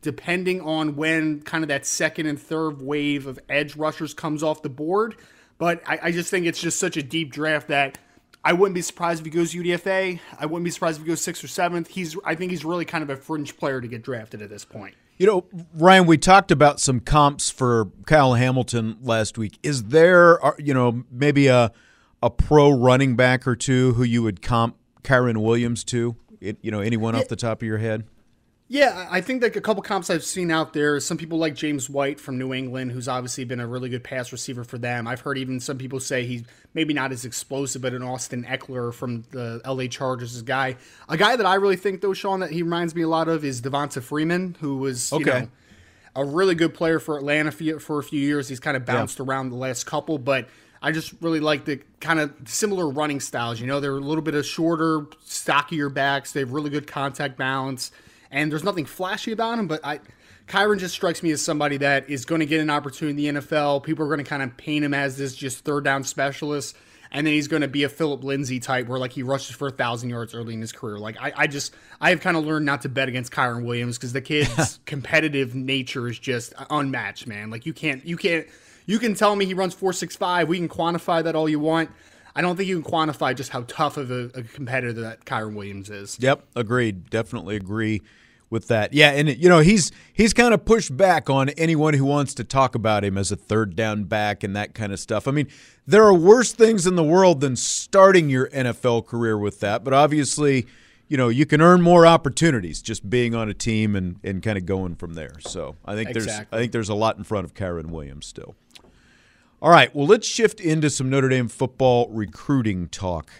depending 0.00 0.60
on 0.60 0.96
when 0.96 1.42
kind 1.42 1.62
of 1.62 1.68
that 1.68 1.86
second 1.86 2.26
and 2.26 2.40
third 2.40 2.82
wave 2.82 3.28
of 3.28 3.38
edge 3.48 3.76
rushers 3.76 4.12
comes 4.12 4.42
off 4.42 4.62
the 4.62 4.68
board. 4.68 5.14
But 5.58 5.80
I, 5.86 6.00
I 6.02 6.10
just 6.10 6.28
think 6.28 6.46
it's 6.46 6.60
just 6.60 6.80
such 6.80 6.96
a 6.96 7.04
deep 7.04 7.30
draft 7.30 7.68
that 7.68 7.98
I 8.44 8.52
wouldn't 8.52 8.74
be 8.74 8.82
surprised 8.82 9.20
if 9.20 9.26
he 9.26 9.30
goes 9.30 9.54
UDFA. 9.54 10.18
I 10.36 10.46
wouldn't 10.46 10.64
be 10.64 10.72
surprised 10.72 10.98
if 10.98 11.04
he 11.04 11.08
goes 11.08 11.20
sixth 11.20 11.44
or 11.44 11.48
seventh. 11.48 11.86
He's 11.86 12.16
I 12.24 12.34
think 12.34 12.50
he's 12.50 12.64
really 12.64 12.84
kind 12.84 13.04
of 13.04 13.10
a 13.10 13.16
fringe 13.16 13.56
player 13.56 13.80
to 13.80 13.86
get 13.86 14.02
drafted 14.02 14.42
at 14.42 14.50
this 14.50 14.64
point. 14.64 14.96
You 15.22 15.28
know, 15.28 15.44
Ryan, 15.74 16.06
we 16.06 16.18
talked 16.18 16.50
about 16.50 16.80
some 16.80 16.98
comps 16.98 17.48
for 17.48 17.92
Kyle 18.06 18.34
Hamilton 18.34 18.96
last 19.00 19.38
week. 19.38 19.56
Is 19.62 19.84
there, 19.84 20.44
uh, 20.44 20.50
you 20.58 20.74
know, 20.74 21.04
maybe 21.12 21.46
a 21.46 21.70
a 22.20 22.28
pro 22.28 22.70
running 22.70 23.14
back 23.14 23.46
or 23.46 23.54
two 23.54 23.92
who 23.92 24.02
you 24.02 24.24
would 24.24 24.42
comp 24.42 24.74
Kyren 25.04 25.36
Williams 25.36 25.84
to? 25.84 26.16
It, 26.40 26.58
you 26.60 26.72
know, 26.72 26.80
anyone 26.80 27.14
off 27.14 27.28
the 27.28 27.36
top 27.36 27.62
of 27.62 27.68
your 27.68 27.78
head? 27.78 28.02
Yeah, 28.72 29.06
I 29.10 29.20
think 29.20 29.42
that 29.42 29.54
a 29.54 29.60
couple 29.60 29.82
comps 29.82 30.08
I've 30.08 30.24
seen 30.24 30.50
out 30.50 30.72
there, 30.72 30.98
some 30.98 31.18
people 31.18 31.36
like 31.36 31.54
James 31.54 31.90
White 31.90 32.18
from 32.18 32.38
New 32.38 32.54
England, 32.54 32.92
who's 32.92 33.06
obviously 33.06 33.44
been 33.44 33.60
a 33.60 33.66
really 33.66 33.90
good 33.90 34.02
pass 34.02 34.32
receiver 34.32 34.64
for 34.64 34.78
them. 34.78 35.06
I've 35.06 35.20
heard 35.20 35.36
even 35.36 35.60
some 35.60 35.76
people 35.76 36.00
say 36.00 36.24
he's 36.24 36.42
maybe 36.72 36.94
not 36.94 37.12
as 37.12 37.26
explosive, 37.26 37.82
but 37.82 37.92
an 37.92 38.02
Austin 38.02 38.44
Ekeler 38.44 38.94
from 38.94 39.24
the 39.30 39.60
LA 39.66 39.88
Chargers 39.88 40.34
is 40.34 40.40
a 40.40 40.44
guy. 40.44 40.76
A 41.06 41.18
guy 41.18 41.36
that 41.36 41.44
I 41.44 41.56
really 41.56 41.76
think, 41.76 42.00
though, 42.00 42.14
Sean, 42.14 42.40
that 42.40 42.50
he 42.50 42.62
reminds 42.62 42.94
me 42.94 43.02
a 43.02 43.08
lot 43.08 43.28
of 43.28 43.44
is 43.44 43.60
Devonta 43.60 44.02
Freeman, 44.02 44.56
who 44.60 44.78
was, 44.78 45.12
you 45.12 45.18
Okay. 45.18 45.40
know, 45.40 45.48
a 46.16 46.24
really 46.24 46.54
good 46.54 46.72
player 46.72 46.98
for 46.98 47.18
Atlanta 47.18 47.50
for, 47.52 47.78
for 47.78 47.98
a 47.98 48.02
few 48.02 48.22
years. 48.22 48.48
He's 48.48 48.58
kind 48.60 48.78
of 48.78 48.86
bounced 48.86 49.20
around 49.20 49.50
the 49.50 49.56
last 49.56 49.84
couple, 49.84 50.16
but 50.16 50.48
I 50.80 50.92
just 50.92 51.12
really 51.20 51.40
like 51.40 51.66
the 51.66 51.80
kind 52.00 52.18
of 52.18 52.32
similar 52.46 52.88
running 52.88 53.20
styles. 53.20 53.60
You 53.60 53.66
know, 53.66 53.80
they're 53.80 53.98
a 53.98 54.00
little 54.00 54.22
bit 54.22 54.34
of 54.34 54.46
shorter, 54.46 55.08
stockier 55.26 55.90
backs. 55.90 56.32
They 56.32 56.40
have 56.40 56.52
really 56.52 56.70
good 56.70 56.86
contact 56.86 57.36
balance, 57.36 57.92
and 58.32 58.50
there's 58.50 58.64
nothing 58.64 58.86
flashy 58.86 59.30
about 59.30 59.58
him, 59.58 59.68
But 59.68 59.84
I, 59.84 60.00
Kyren 60.48 60.78
just 60.78 60.94
strikes 60.94 61.22
me 61.22 61.30
as 61.30 61.42
somebody 61.42 61.76
that 61.78 62.08
is 62.10 62.24
going 62.24 62.40
to 62.40 62.46
get 62.46 62.60
an 62.60 62.70
opportunity 62.70 63.28
in 63.28 63.34
the 63.34 63.40
NFL. 63.40 63.84
People 63.84 64.06
are 64.06 64.08
going 64.08 64.24
to 64.24 64.28
kind 64.28 64.42
of 64.42 64.56
paint 64.56 64.84
him 64.84 64.94
as 64.94 65.16
this 65.16 65.36
just 65.36 65.64
third 65.64 65.84
down 65.84 66.02
specialist. 66.02 66.76
And 67.14 67.26
then 67.26 67.34
he's 67.34 67.46
going 67.46 67.60
to 67.60 67.68
be 67.68 67.84
a 67.84 67.90
Phillip 67.90 68.24
Lindsay 68.24 68.58
type, 68.58 68.86
where 68.86 68.98
like 68.98 69.12
he 69.12 69.22
rushes 69.22 69.54
for 69.54 69.68
a 69.68 69.70
thousand 69.70 70.08
yards 70.08 70.34
early 70.34 70.54
in 70.54 70.62
his 70.62 70.72
career. 70.72 70.98
Like 70.98 71.18
I, 71.20 71.32
I 71.36 71.46
just, 71.46 71.74
I 72.00 72.08
have 72.08 72.20
kind 72.20 72.38
of 72.38 72.46
learned 72.46 72.64
not 72.64 72.80
to 72.82 72.88
bet 72.88 73.06
against 73.06 73.30
Kyren 73.30 73.66
Williams 73.66 73.98
because 73.98 74.14
the 74.14 74.22
kid's 74.22 74.80
competitive 74.86 75.54
nature 75.54 76.08
is 76.08 76.18
just 76.18 76.54
unmatched, 76.70 77.26
man. 77.26 77.50
Like 77.50 77.66
you 77.66 77.74
can't, 77.74 78.04
you 78.06 78.16
can't, 78.16 78.46
you 78.86 78.98
can 78.98 79.14
tell 79.14 79.36
me 79.36 79.44
he 79.44 79.52
runs 79.52 79.74
four 79.74 79.92
six 79.92 80.16
five. 80.16 80.48
We 80.48 80.56
can 80.56 80.70
quantify 80.70 81.22
that 81.22 81.36
all 81.36 81.50
you 81.50 81.60
want. 81.60 81.90
I 82.34 82.40
don't 82.40 82.56
think 82.56 82.66
you 82.66 82.80
can 82.80 82.90
quantify 82.90 83.36
just 83.36 83.50
how 83.50 83.64
tough 83.68 83.98
of 83.98 84.10
a, 84.10 84.30
a 84.34 84.42
competitor 84.42 85.02
that 85.02 85.26
Kyren 85.26 85.54
Williams 85.54 85.90
is. 85.90 86.16
Yep, 86.18 86.46
agreed. 86.56 87.10
Definitely 87.10 87.56
agree 87.56 88.00
with 88.52 88.68
that. 88.68 88.92
Yeah, 88.92 89.10
and 89.10 89.28
you 89.30 89.48
know 89.48 89.60
he's 89.60 89.90
he's 90.12 90.34
kind 90.34 90.52
of 90.52 90.64
pushed 90.64 90.94
back 90.94 91.30
on 91.30 91.48
anyone 91.50 91.94
who 91.94 92.04
wants 92.04 92.34
to 92.34 92.44
talk 92.44 92.74
about 92.74 93.02
him 93.02 93.16
as 93.16 93.32
a 93.32 93.36
third 93.36 93.74
down 93.74 94.04
back 94.04 94.44
and 94.44 94.54
that 94.54 94.74
kind 94.74 94.92
of 94.92 95.00
stuff. 95.00 95.26
I 95.26 95.30
mean, 95.30 95.48
there 95.86 96.04
are 96.04 96.14
worse 96.14 96.52
things 96.52 96.86
in 96.86 96.94
the 96.94 97.02
world 97.02 97.40
than 97.40 97.56
starting 97.56 98.28
your 98.28 98.48
NFL 98.50 99.06
career 99.06 99.38
with 99.38 99.60
that, 99.60 99.82
but 99.82 99.94
obviously, 99.94 100.66
you 101.08 101.16
know, 101.16 101.30
you 101.30 101.46
can 101.46 101.62
earn 101.62 101.80
more 101.80 102.06
opportunities 102.06 102.82
just 102.82 103.08
being 103.08 103.34
on 103.34 103.48
a 103.48 103.54
team 103.54 103.96
and 103.96 104.20
and 104.22 104.42
kind 104.42 104.58
of 104.58 104.66
going 104.66 104.96
from 104.96 105.14
there. 105.14 105.40
So, 105.40 105.76
I 105.86 105.94
think 105.94 106.12
there's 106.12 106.28
I 106.28 106.44
think 106.58 106.72
there's 106.72 106.90
a 106.90 106.94
lot 106.94 107.16
in 107.16 107.24
front 107.24 107.46
of 107.46 107.54
Kyren 107.54 107.86
Williams 107.86 108.26
still. 108.26 108.54
All 109.62 109.70
right, 109.70 109.94
well, 109.94 110.06
let's 110.06 110.26
shift 110.26 110.60
into 110.60 110.90
some 110.90 111.08
Notre 111.08 111.30
Dame 111.30 111.48
football 111.48 112.08
recruiting 112.10 112.88
talk 112.88 113.30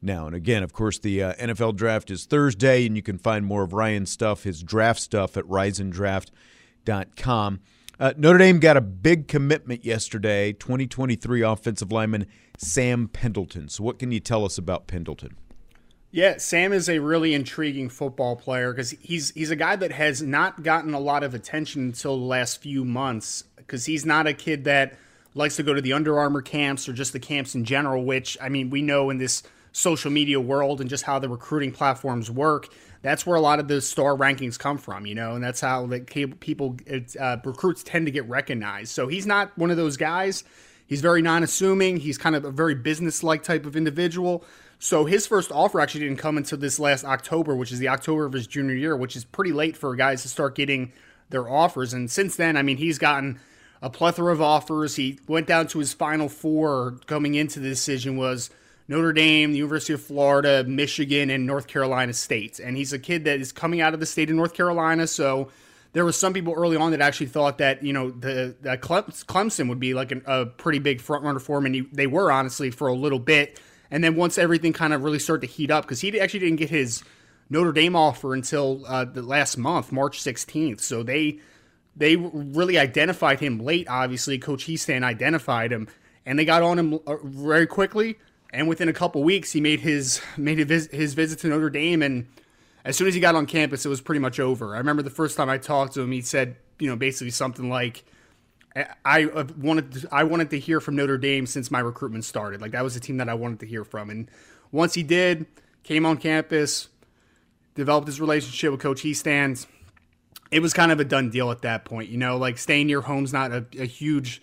now. 0.00 0.26
And 0.26 0.34
again, 0.34 0.62
of 0.62 0.72
course, 0.72 0.98
the 0.98 1.22
uh, 1.22 1.34
NFL 1.34 1.76
draft 1.76 2.10
is 2.10 2.24
Thursday, 2.24 2.86
and 2.86 2.96
you 2.96 3.02
can 3.02 3.18
find 3.18 3.44
more 3.44 3.62
of 3.62 3.72
Ryan's 3.72 4.10
stuff, 4.10 4.44
his 4.44 4.62
draft 4.62 5.00
stuff, 5.00 5.36
at 5.36 5.44
risendraft.com. 5.44 7.60
Uh, 8.00 8.12
Notre 8.16 8.38
Dame 8.38 8.60
got 8.60 8.76
a 8.76 8.80
big 8.80 9.26
commitment 9.26 9.84
yesterday 9.84 10.52
2023 10.52 11.42
offensive 11.42 11.90
lineman 11.90 12.26
Sam 12.56 13.08
Pendleton. 13.08 13.68
So, 13.68 13.82
what 13.82 13.98
can 13.98 14.12
you 14.12 14.20
tell 14.20 14.44
us 14.44 14.56
about 14.56 14.86
Pendleton? 14.86 15.36
Yeah, 16.10 16.38
Sam 16.38 16.72
is 16.72 16.88
a 16.88 17.00
really 17.00 17.34
intriguing 17.34 17.90
football 17.90 18.36
player 18.36 18.72
because 18.72 18.92
he's 18.92 19.30
he's 19.30 19.50
a 19.50 19.56
guy 19.56 19.76
that 19.76 19.92
has 19.92 20.22
not 20.22 20.62
gotten 20.62 20.94
a 20.94 21.00
lot 21.00 21.22
of 21.22 21.34
attention 21.34 21.82
until 21.82 22.16
the 22.16 22.24
last 22.24 22.62
few 22.62 22.84
months 22.84 23.44
because 23.56 23.86
he's 23.86 24.06
not 24.06 24.26
a 24.26 24.32
kid 24.32 24.64
that 24.64 24.94
likes 25.34 25.56
to 25.56 25.62
go 25.62 25.74
to 25.74 25.82
the 25.82 25.92
Under 25.92 26.18
Armour 26.18 26.40
camps 26.40 26.88
or 26.88 26.94
just 26.94 27.12
the 27.12 27.20
camps 27.20 27.54
in 27.54 27.64
general. 27.64 28.04
Which 28.04 28.38
I 28.40 28.48
mean, 28.48 28.70
we 28.70 28.80
know 28.80 29.10
in 29.10 29.18
this 29.18 29.42
social 29.72 30.10
media 30.10 30.40
world 30.40 30.80
and 30.80 30.88
just 30.88 31.04
how 31.04 31.18
the 31.18 31.28
recruiting 31.28 31.72
platforms 31.72 32.30
work, 32.30 32.68
that's 33.02 33.26
where 33.26 33.36
a 33.36 33.40
lot 33.40 33.60
of 33.60 33.68
the 33.68 33.80
star 33.80 34.16
rankings 34.16 34.58
come 34.58 34.78
from. 34.78 35.06
You 35.06 35.14
know, 35.14 35.34
and 35.34 35.44
that's 35.44 35.60
how 35.60 35.88
ca- 35.88 36.26
people 36.40 36.76
uh, 37.18 37.36
recruits 37.44 37.82
tend 37.82 38.06
to 38.06 38.12
get 38.12 38.28
recognized. 38.28 38.90
So 38.90 39.08
he's 39.08 39.26
not 39.26 39.56
one 39.56 39.70
of 39.70 39.76
those 39.76 39.96
guys. 39.96 40.44
He's 40.86 41.02
very 41.02 41.20
non-assuming. 41.20 41.98
He's 41.98 42.16
kind 42.16 42.34
of 42.34 42.44
a 42.46 42.50
very 42.50 42.74
business-like 42.74 43.42
type 43.42 43.66
of 43.66 43.76
individual. 43.76 44.42
So 44.78 45.04
his 45.04 45.26
first 45.26 45.52
offer 45.52 45.80
actually 45.80 46.00
didn't 46.02 46.18
come 46.18 46.38
until 46.38 46.56
this 46.56 46.78
last 46.78 47.04
October, 47.04 47.54
which 47.54 47.72
is 47.72 47.78
the 47.78 47.88
October 47.88 48.24
of 48.24 48.32
his 48.32 48.46
junior 48.46 48.74
year, 48.74 48.96
which 48.96 49.16
is 49.16 49.24
pretty 49.24 49.52
late 49.52 49.76
for 49.76 49.94
guys 49.96 50.22
to 50.22 50.28
start 50.28 50.54
getting 50.54 50.92
their 51.30 51.48
offers. 51.48 51.92
And 51.92 52.10
since 52.10 52.36
then, 52.36 52.56
I 52.56 52.62
mean, 52.62 52.78
he's 52.78 52.98
gotten 52.98 53.38
a 53.82 53.90
plethora 53.90 54.32
of 54.32 54.40
offers. 54.40 54.96
He 54.96 55.18
went 55.28 55.46
down 55.46 55.66
to 55.68 55.78
his 55.78 55.92
final 55.92 56.28
four 56.28 56.98
coming 57.06 57.34
into 57.34 57.60
the 57.60 57.68
decision 57.68 58.16
was 58.16 58.50
Notre 58.88 59.12
Dame, 59.12 59.52
the 59.52 59.58
University 59.58 59.92
of 59.92 60.02
Florida, 60.02 60.64
Michigan, 60.64 61.30
and 61.30 61.46
North 61.46 61.66
Carolina 61.66 62.14
State. 62.14 62.58
And 62.58 62.76
he's 62.76 62.92
a 62.92 62.98
kid 62.98 63.24
that 63.24 63.40
is 63.40 63.52
coming 63.52 63.80
out 63.80 63.94
of 63.94 64.00
the 64.00 64.06
state 64.06 64.30
of 64.30 64.36
North 64.36 64.54
Carolina, 64.54 65.06
so 65.06 65.50
there 65.92 66.04
was 66.04 66.18
some 66.18 66.32
people 66.32 66.54
early 66.54 66.76
on 66.76 66.90
that 66.90 67.00
actually 67.00 67.26
thought 67.26 67.58
that 67.58 67.82
you 67.82 67.92
know 67.92 68.10
the 68.10 68.54
Cle- 68.80 69.02
Clemson 69.02 69.68
would 69.68 69.80
be 69.80 69.94
like 69.94 70.12
an, 70.12 70.22
a 70.26 70.46
pretty 70.46 70.78
big 70.78 71.00
front 71.00 71.24
runner 71.24 71.38
for 71.38 71.58
him, 71.58 71.66
and 71.66 71.74
he, 71.74 71.80
they 71.92 72.06
were 72.06 72.30
honestly 72.30 72.70
for 72.70 72.88
a 72.88 72.94
little 72.94 73.18
bit. 73.18 73.60
And 73.90 74.04
then 74.04 74.16
once 74.16 74.36
everything 74.36 74.72
kind 74.72 74.92
of 74.92 75.02
really 75.02 75.18
started 75.18 75.46
to 75.46 75.52
heat 75.52 75.70
up, 75.70 75.84
because 75.84 76.00
he 76.00 76.20
actually 76.20 76.40
didn't 76.40 76.56
get 76.56 76.70
his 76.70 77.02
Notre 77.48 77.72
Dame 77.72 77.96
offer 77.96 78.34
until 78.34 78.84
uh, 78.86 79.04
the 79.06 79.22
last 79.22 79.56
month, 79.56 79.90
March 79.90 80.22
16th. 80.22 80.80
So 80.80 81.02
they 81.02 81.40
they 81.96 82.16
really 82.16 82.78
identified 82.78 83.40
him 83.40 83.58
late. 83.58 83.88
Obviously, 83.88 84.38
Coach 84.38 84.66
Hiestand 84.66 85.04
identified 85.04 85.72
him, 85.72 85.88
and 86.26 86.38
they 86.38 86.44
got 86.44 86.62
on 86.62 86.78
him 86.78 87.00
uh, 87.06 87.16
very 87.24 87.66
quickly. 87.66 88.18
And 88.52 88.66
within 88.66 88.88
a 88.88 88.92
couple 88.92 89.22
weeks, 89.22 89.52
he 89.52 89.60
made 89.60 89.80
his 89.80 90.20
made 90.36 90.58
his, 90.58 90.88
his 90.90 91.14
visit 91.14 91.38
to 91.40 91.48
Notre 91.48 91.70
Dame, 91.70 92.02
and 92.02 92.26
as 92.84 92.96
soon 92.96 93.06
as 93.06 93.14
he 93.14 93.20
got 93.20 93.34
on 93.34 93.46
campus, 93.46 93.84
it 93.84 93.88
was 93.88 94.00
pretty 94.00 94.20
much 94.20 94.40
over. 94.40 94.74
I 94.74 94.78
remember 94.78 95.02
the 95.02 95.10
first 95.10 95.36
time 95.36 95.50
I 95.50 95.58
talked 95.58 95.94
to 95.94 96.00
him, 96.00 96.12
he 96.12 96.22
said, 96.22 96.56
you 96.78 96.88
know, 96.88 96.96
basically 96.96 97.30
something 97.30 97.68
like, 97.68 98.04
"I 99.04 99.24
uh, 99.24 99.44
wanted 99.58 99.92
to, 99.92 100.08
I 100.10 100.24
wanted 100.24 100.50
to 100.50 100.58
hear 100.58 100.80
from 100.80 100.96
Notre 100.96 101.18
Dame 101.18 101.46
since 101.46 101.70
my 101.70 101.80
recruitment 101.80 102.24
started. 102.24 102.62
Like 102.62 102.72
that 102.72 102.82
was 102.82 102.94
the 102.94 103.00
team 103.00 103.18
that 103.18 103.28
I 103.28 103.34
wanted 103.34 103.60
to 103.60 103.66
hear 103.66 103.84
from." 103.84 104.08
And 104.08 104.30
once 104.72 104.94
he 104.94 105.02
did, 105.02 105.46
came 105.82 106.06
on 106.06 106.16
campus, 106.16 106.88
developed 107.74 108.06
his 108.06 108.20
relationship 108.20 108.72
with 108.72 108.80
Coach 108.80 109.02
Hiestand. 109.02 109.66
It 110.50 110.60
was 110.60 110.72
kind 110.72 110.90
of 110.90 110.98
a 110.98 111.04
done 111.04 111.28
deal 111.28 111.50
at 111.50 111.60
that 111.62 111.84
point. 111.84 112.08
You 112.08 112.16
know, 112.16 112.38
like 112.38 112.56
staying 112.56 112.86
near 112.86 113.02
home's 113.02 113.34
not 113.34 113.52
a, 113.52 113.66
a 113.78 113.84
huge 113.84 114.40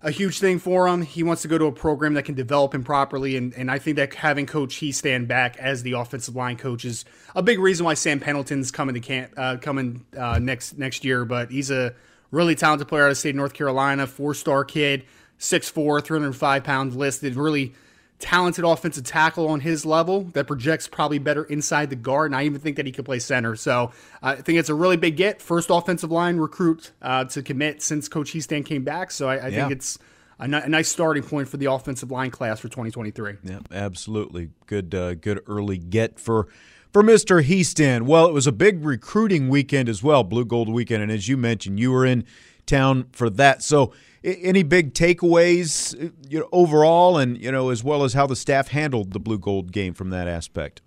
a 0.00 0.10
huge 0.10 0.38
thing 0.38 0.58
for 0.58 0.86
him. 0.86 1.02
He 1.02 1.22
wants 1.22 1.42
to 1.42 1.48
go 1.48 1.58
to 1.58 1.64
a 1.64 1.72
program 1.72 2.14
that 2.14 2.24
can 2.24 2.34
develop 2.34 2.74
him 2.74 2.84
properly, 2.84 3.36
and, 3.36 3.52
and 3.54 3.70
I 3.70 3.78
think 3.78 3.96
that 3.96 4.14
having 4.14 4.46
Coach 4.46 4.76
Hiestand 4.76 5.26
back 5.26 5.56
as 5.58 5.82
the 5.82 5.92
offensive 5.92 6.36
line 6.36 6.56
coach 6.56 6.84
is 6.84 7.04
a 7.34 7.42
big 7.42 7.58
reason 7.58 7.84
why 7.84 7.94
Sam 7.94 8.20
Pendleton's 8.20 8.70
coming 8.70 8.94
to 8.94 9.00
camp 9.00 9.32
uh, 9.36 9.56
coming 9.56 10.04
uh, 10.16 10.38
next 10.38 10.78
next 10.78 11.04
year. 11.04 11.24
But 11.24 11.50
he's 11.50 11.70
a 11.70 11.94
really 12.30 12.54
talented 12.54 12.86
player 12.86 13.06
out 13.06 13.10
of 13.10 13.18
state 13.18 13.30
of 13.30 13.36
North 13.36 13.54
Carolina, 13.54 14.06
four 14.06 14.34
star 14.34 14.64
kid, 14.64 15.04
6'4", 15.40 16.04
305 16.04 16.64
pounds 16.64 16.94
listed, 16.94 17.34
really 17.34 17.74
talented 18.18 18.64
offensive 18.64 19.04
tackle 19.04 19.48
on 19.48 19.60
his 19.60 19.86
level 19.86 20.24
that 20.32 20.46
projects 20.46 20.88
probably 20.88 21.18
better 21.18 21.44
inside 21.44 21.90
the 21.90 21.96
guard. 21.96 22.30
And 22.30 22.36
I 22.36 22.44
even 22.44 22.60
think 22.60 22.76
that 22.76 22.86
he 22.86 22.92
could 22.92 23.04
play 23.04 23.18
center. 23.18 23.54
So 23.56 23.92
uh, 24.22 24.36
I 24.38 24.42
think 24.42 24.58
it's 24.58 24.68
a 24.68 24.74
really 24.74 24.96
big 24.96 25.16
get. 25.16 25.40
First 25.40 25.70
offensive 25.70 26.10
line 26.10 26.36
recruit 26.38 26.92
uh, 27.00 27.24
to 27.26 27.42
commit 27.42 27.82
since 27.82 28.08
Coach 28.08 28.32
Hiestand 28.32 28.66
came 28.66 28.82
back. 28.82 29.10
So 29.10 29.28
I, 29.28 29.36
I 29.36 29.48
yeah. 29.48 29.60
think 29.60 29.72
it's 29.72 29.98
a, 30.40 30.44
n- 30.44 30.54
a 30.54 30.68
nice 30.68 30.88
starting 30.88 31.22
point 31.22 31.48
for 31.48 31.56
the 31.56 31.66
offensive 31.66 32.10
line 32.10 32.30
class 32.30 32.60
for 32.60 32.68
2023. 32.68 33.34
Yeah, 33.44 33.60
absolutely. 33.70 34.50
Good, 34.66 34.94
uh, 34.94 35.14
good 35.14 35.40
early 35.46 35.78
get 35.78 36.18
for 36.18 36.48
for 36.92 37.02
Mr. 37.02 37.44
Hiestand. 37.44 38.02
Well, 38.02 38.26
it 38.26 38.32
was 38.32 38.46
a 38.46 38.52
big 38.52 38.82
recruiting 38.82 39.50
weekend 39.50 39.90
as 39.90 40.02
well, 40.02 40.24
Blue 40.24 40.46
Gold 40.46 40.70
weekend, 40.70 41.02
and 41.02 41.12
as 41.12 41.28
you 41.28 41.36
mentioned, 41.36 41.78
you 41.78 41.92
were 41.92 42.06
in 42.06 42.24
town 42.64 43.08
for 43.12 43.28
that. 43.30 43.62
So 43.62 43.92
any 44.24 44.62
big 44.62 44.94
takeaways 44.94 45.94
uh, 45.94 46.10
you 46.28 46.40
know, 46.40 46.48
overall, 46.52 47.18
and 47.18 47.40
you 47.40 47.52
know, 47.52 47.70
as 47.70 47.84
well 47.84 48.04
as 48.04 48.14
how 48.14 48.26
the 48.26 48.36
staff 48.36 48.68
handled 48.68 49.12
the 49.12 49.20
blue 49.20 49.38
gold 49.38 49.72
game 49.72 49.94
from 49.94 50.10
that 50.10 50.28
aspect? 50.28 50.82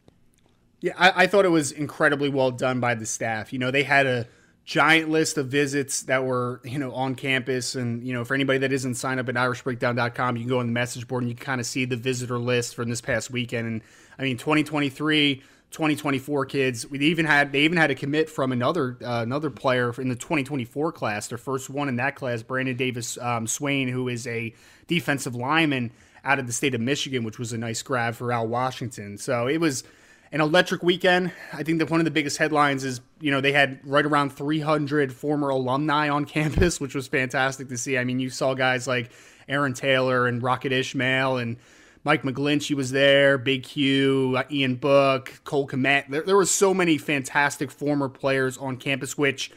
Yeah, 0.82 0.94
I, 0.98 1.24
I, 1.24 1.28
thought 1.28 1.46
it 1.46 1.50
was 1.50 1.72
incredibly 1.72 2.30
well 2.30 2.50
done 2.50 2.80
by 2.80 2.96
the 2.96 3.06
staff. 3.06 3.54
You 3.54 3.60
know, 3.60 3.70
they 3.70 3.84
had 3.84 4.08
a 4.08 4.28
giant 4.66 5.10
list 5.10 5.38
of 5.38 5.48
visits 5.48 6.04
that 6.04 6.24
were 6.24 6.60
you 6.64 6.80
know 6.80 6.92
on 6.94 7.16
campus, 7.16 7.76
and 7.76 8.06
you 8.06 8.14
know, 8.14 8.26
for 8.26 8.34
anybody 8.34 8.60
that 8.60 8.72
isn't 8.72 8.96
signed 8.96 9.20
up 9.20 9.30
at 9.30 9.36
IrishBreakdown.com, 9.36 10.38
you 10.38 10.44
can 10.44 10.50
go 10.50 10.60
on 10.60 10.68
the 10.68 10.74
message 10.74 11.08
board 11.08 11.24
and 11.24 11.30
you 11.30 11.36
can 11.36 11.46
kind 11.46 11.62
of 11.62 11.68
see 11.68 11.86
the 11.86 11.98
visitor 11.98 12.40
list 12.40 12.76
from 12.76 12.90
this 12.90 13.02
past 13.02 13.32
weekend. 13.32 13.68
And 13.68 13.82
I 14.18 14.24
mean, 14.24 14.38
2023 14.38 15.44
2024 15.72 16.46
kids. 16.46 16.90
We 16.90 17.00
even 17.00 17.26
had 17.26 17.52
they 17.52 17.62
even 17.62 17.78
had 17.78 17.92
a 17.92 17.96
commit 17.96 18.30
from 18.30 18.52
another 18.52 18.98
uh, 19.02 19.22
another 19.24 19.50
player 19.50 19.94
in 19.98 20.10
the 20.10 20.16
2024 20.16 20.92
class, 20.92 21.28
their 21.28 21.38
first 21.38 21.70
one 21.70 21.90
in 21.90 21.96
that 21.96 22.16
class, 22.16 22.44
Brandon 22.44 22.76
Davis 22.76 23.18
um, 23.18 23.48
Swain, 23.48 23.88
who 23.88 24.08
is 24.10 24.28
a 24.28 24.54
defensive 24.88 25.36
lineman 25.36 25.92
out 26.24 26.40
of 26.40 26.48
the 26.48 26.54
state 26.54 26.76
of 26.76 26.82
Michigan, 26.82 27.24
which 27.24 27.40
was 27.40 27.54
a 27.54 27.58
nice 27.58 27.82
grab 27.82 28.16
for 28.16 28.32
Al 28.32 28.48
Washington. 28.48 29.18
So 29.18 29.48
it 29.48 29.60
was 29.60 29.84
an 30.32 30.42
electric 30.42 30.84
weekend. 30.84 31.32
I 31.54 31.64
think 31.64 31.80
that 31.80 31.90
one 31.90 32.00
of 32.00 32.06
the 32.06 32.12
biggest 32.12 32.38
headlines 32.38 32.84
is 32.84 33.02
you 33.22 33.32
know 33.32 33.40
they 33.40 33.54
had 33.54 33.80
right 33.84 34.06
around 34.06 34.32
300 34.32 35.14
former 35.14 35.50
alumni 35.50 36.10
on 36.10 36.26
campus, 36.38 36.82
which 36.82 36.96
was 36.96 37.08
fantastic 37.08 37.70
to 37.70 37.78
see. 37.78 37.98
I 37.98 38.04
mean, 38.04 38.20
you 38.20 38.30
saw 38.30 38.54
guys 38.54 38.88
like 38.88 39.12
Aaron 39.48 39.74
Taylor 39.74 40.28
and 40.28 40.44
Rocket 40.44 40.74
Ishmael 40.74 41.38
and 41.38 41.58
Mike 42.04 42.24
McGlinchey 42.24 42.76
was 42.76 42.92
there, 42.92 43.38
Big 43.38 43.64
Q, 43.64 44.36
uh, 44.38 44.44
Ian 44.52 44.76
Book, 44.76 45.40
Cole 45.44 45.68
Kmet. 45.68 46.10
There, 46.10 46.24
there 46.24 46.36
were 46.36 46.46
so 46.46 46.74
many 46.74 46.98
fantastic 46.98 47.70
former 47.70 48.10
players 48.10 48.58
on 48.58 48.78
campus, 48.78 49.18
which 49.18 49.52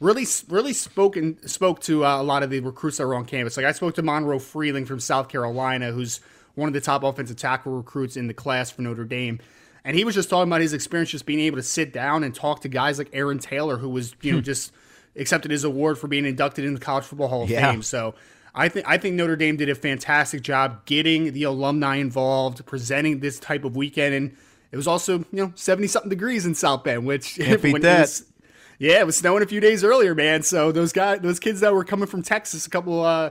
really, 0.00 0.24
really 0.48 0.72
spoke 0.72 1.16
and 1.16 1.38
spoke 1.48 1.80
to 1.80 2.04
uh, 2.04 2.20
a 2.20 2.22
lot 2.22 2.42
of 2.42 2.50
the 2.50 2.60
recruits 2.60 2.98
that 2.98 3.06
were 3.06 3.16
on 3.16 3.24
campus. 3.24 3.56
Like 3.56 3.66
I 3.66 3.72
spoke 3.72 3.96
to 3.96 4.02
Monroe 4.02 4.38
Freeling 4.38 4.86
from 4.86 5.00
South 5.00 5.28
Carolina, 5.28 5.90
who's 5.90 6.20
one 6.54 6.68
of 6.68 6.72
the 6.72 6.80
top 6.80 7.02
offensive 7.02 7.36
tackle 7.36 7.72
recruits 7.72 8.16
in 8.16 8.28
the 8.28 8.34
class 8.34 8.70
for 8.70 8.82
Notre 8.82 9.04
Dame. 9.04 9.40
And 9.84 9.96
he 9.96 10.04
was 10.04 10.14
just 10.14 10.28
talking 10.28 10.48
about 10.48 10.60
his 10.60 10.72
experience 10.72 11.10
just 11.10 11.26
being 11.26 11.40
able 11.40 11.56
to 11.56 11.62
sit 11.62 11.92
down 11.92 12.22
and 12.22 12.34
talk 12.34 12.60
to 12.62 12.68
guys 12.68 12.98
like 12.98 13.10
Aaron 13.12 13.38
Taylor, 13.38 13.76
who 13.76 13.88
was, 13.88 14.14
you 14.20 14.32
know, 14.32 14.38
hmm. 14.38 14.44
just 14.44 14.72
accepted 15.16 15.50
his 15.50 15.64
award 15.64 15.98
for 15.98 16.06
being 16.06 16.26
inducted 16.26 16.64
into 16.64 16.78
the 16.78 16.84
College 16.84 17.04
Football 17.04 17.28
Hall 17.28 17.42
of 17.44 17.50
yeah. 17.50 17.70
Fame. 17.70 17.82
So 17.82 18.14
I 18.58 18.68
think 18.68 18.86
I 18.88 18.98
think 18.98 19.14
Notre 19.14 19.36
Dame 19.36 19.56
did 19.56 19.68
a 19.68 19.74
fantastic 19.76 20.42
job 20.42 20.84
getting 20.84 21.32
the 21.32 21.44
alumni 21.44 21.96
involved, 21.96 22.66
presenting 22.66 23.20
this 23.20 23.38
type 23.38 23.64
of 23.64 23.76
weekend, 23.76 24.14
and 24.16 24.36
it 24.72 24.76
was 24.76 24.88
also 24.88 25.18
you 25.18 25.26
know 25.32 25.52
seventy 25.54 25.86
something 25.86 26.10
degrees 26.10 26.44
in 26.44 26.56
South 26.56 26.82
Bend, 26.82 27.06
which 27.06 27.36
Can't 27.36 27.62
beat 27.62 27.82
that. 27.82 27.98
It 27.98 28.00
was, 28.00 28.24
yeah, 28.80 28.98
it 28.98 29.06
was 29.06 29.16
snowing 29.16 29.44
a 29.44 29.46
few 29.46 29.60
days 29.60 29.84
earlier, 29.84 30.12
man. 30.12 30.42
So 30.42 30.72
those 30.72 30.92
guys, 30.92 31.20
those 31.20 31.38
kids 31.38 31.60
that 31.60 31.72
were 31.72 31.84
coming 31.84 32.08
from 32.08 32.22
Texas, 32.22 32.66
a 32.66 32.70
couple, 32.70 33.04
uh, 33.04 33.30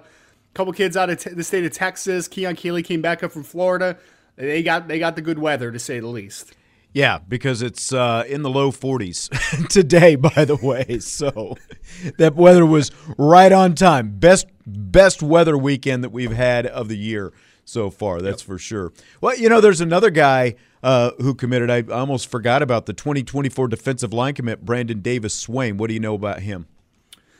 couple 0.53 0.71
kids 0.71 0.95
out 0.95 1.09
of 1.09 1.19
te- 1.19 1.31
the 1.31 1.43
state 1.43 1.65
of 1.65 1.73
Texas, 1.73 2.29
Keon 2.29 2.55
Keeley 2.55 2.81
came 2.81 3.01
back 3.01 3.21
up 3.21 3.33
from 3.33 3.43
Florida. 3.43 3.97
They 4.37 4.63
got 4.63 4.87
they 4.87 4.97
got 4.97 5.17
the 5.17 5.21
good 5.21 5.39
weather 5.39 5.73
to 5.73 5.79
say 5.79 5.99
the 5.99 6.07
least. 6.07 6.53
Yeah, 6.93 7.19
because 7.27 7.61
it's 7.61 7.91
uh, 7.91 8.23
in 8.27 8.43
the 8.43 8.49
low 8.49 8.71
40s 8.71 9.67
today, 9.69 10.15
by 10.15 10.45
the 10.45 10.55
way. 10.55 10.99
So 10.99 11.57
that 12.17 12.35
weather 12.35 12.65
was 12.65 12.91
right 13.17 13.51
on 13.51 13.75
time. 13.75 14.17
Best 14.17 14.47
best 14.67 15.23
weather 15.23 15.57
weekend 15.57 16.03
that 16.03 16.11
we've 16.11 16.31
had 16.31 16.67
of 16.67 16.89
the 16.89 16.97
year 16.97 17.33
so 17.65 17.89
far. 17.89 18.21
That's 18.21 18.43
yep. 18.43 18.47
for 18.47 18.57
sure. 18.57 18.93
Well, 19.21 19.37
you 19.37 19.49
know, 19.49 19.61
there's 19.61 19.81
another 19.81 20.09
guy 20.09 20.55
uh, 20.83 21.11
who 21.19 21.33
committed. 21.33 21.71
I 21.71 21.81
almost 21.93 22.29
forgot 22.29 22.61
about 22.61 22.85
the 22.85 22.93
2024 22.93 23.67
defensive 23.67 24.13
line 24.13 24.33
commit, 24.33 24.65
Brandon 24.65 25.01
Davis 25.01 25.33
Swain. 25.33 25.77
What 25.77 25.87
do 25.87 25.93
you 25.93 25.99
know 25.99 26.15
about 26.15 26.41
him? 26.41 26.67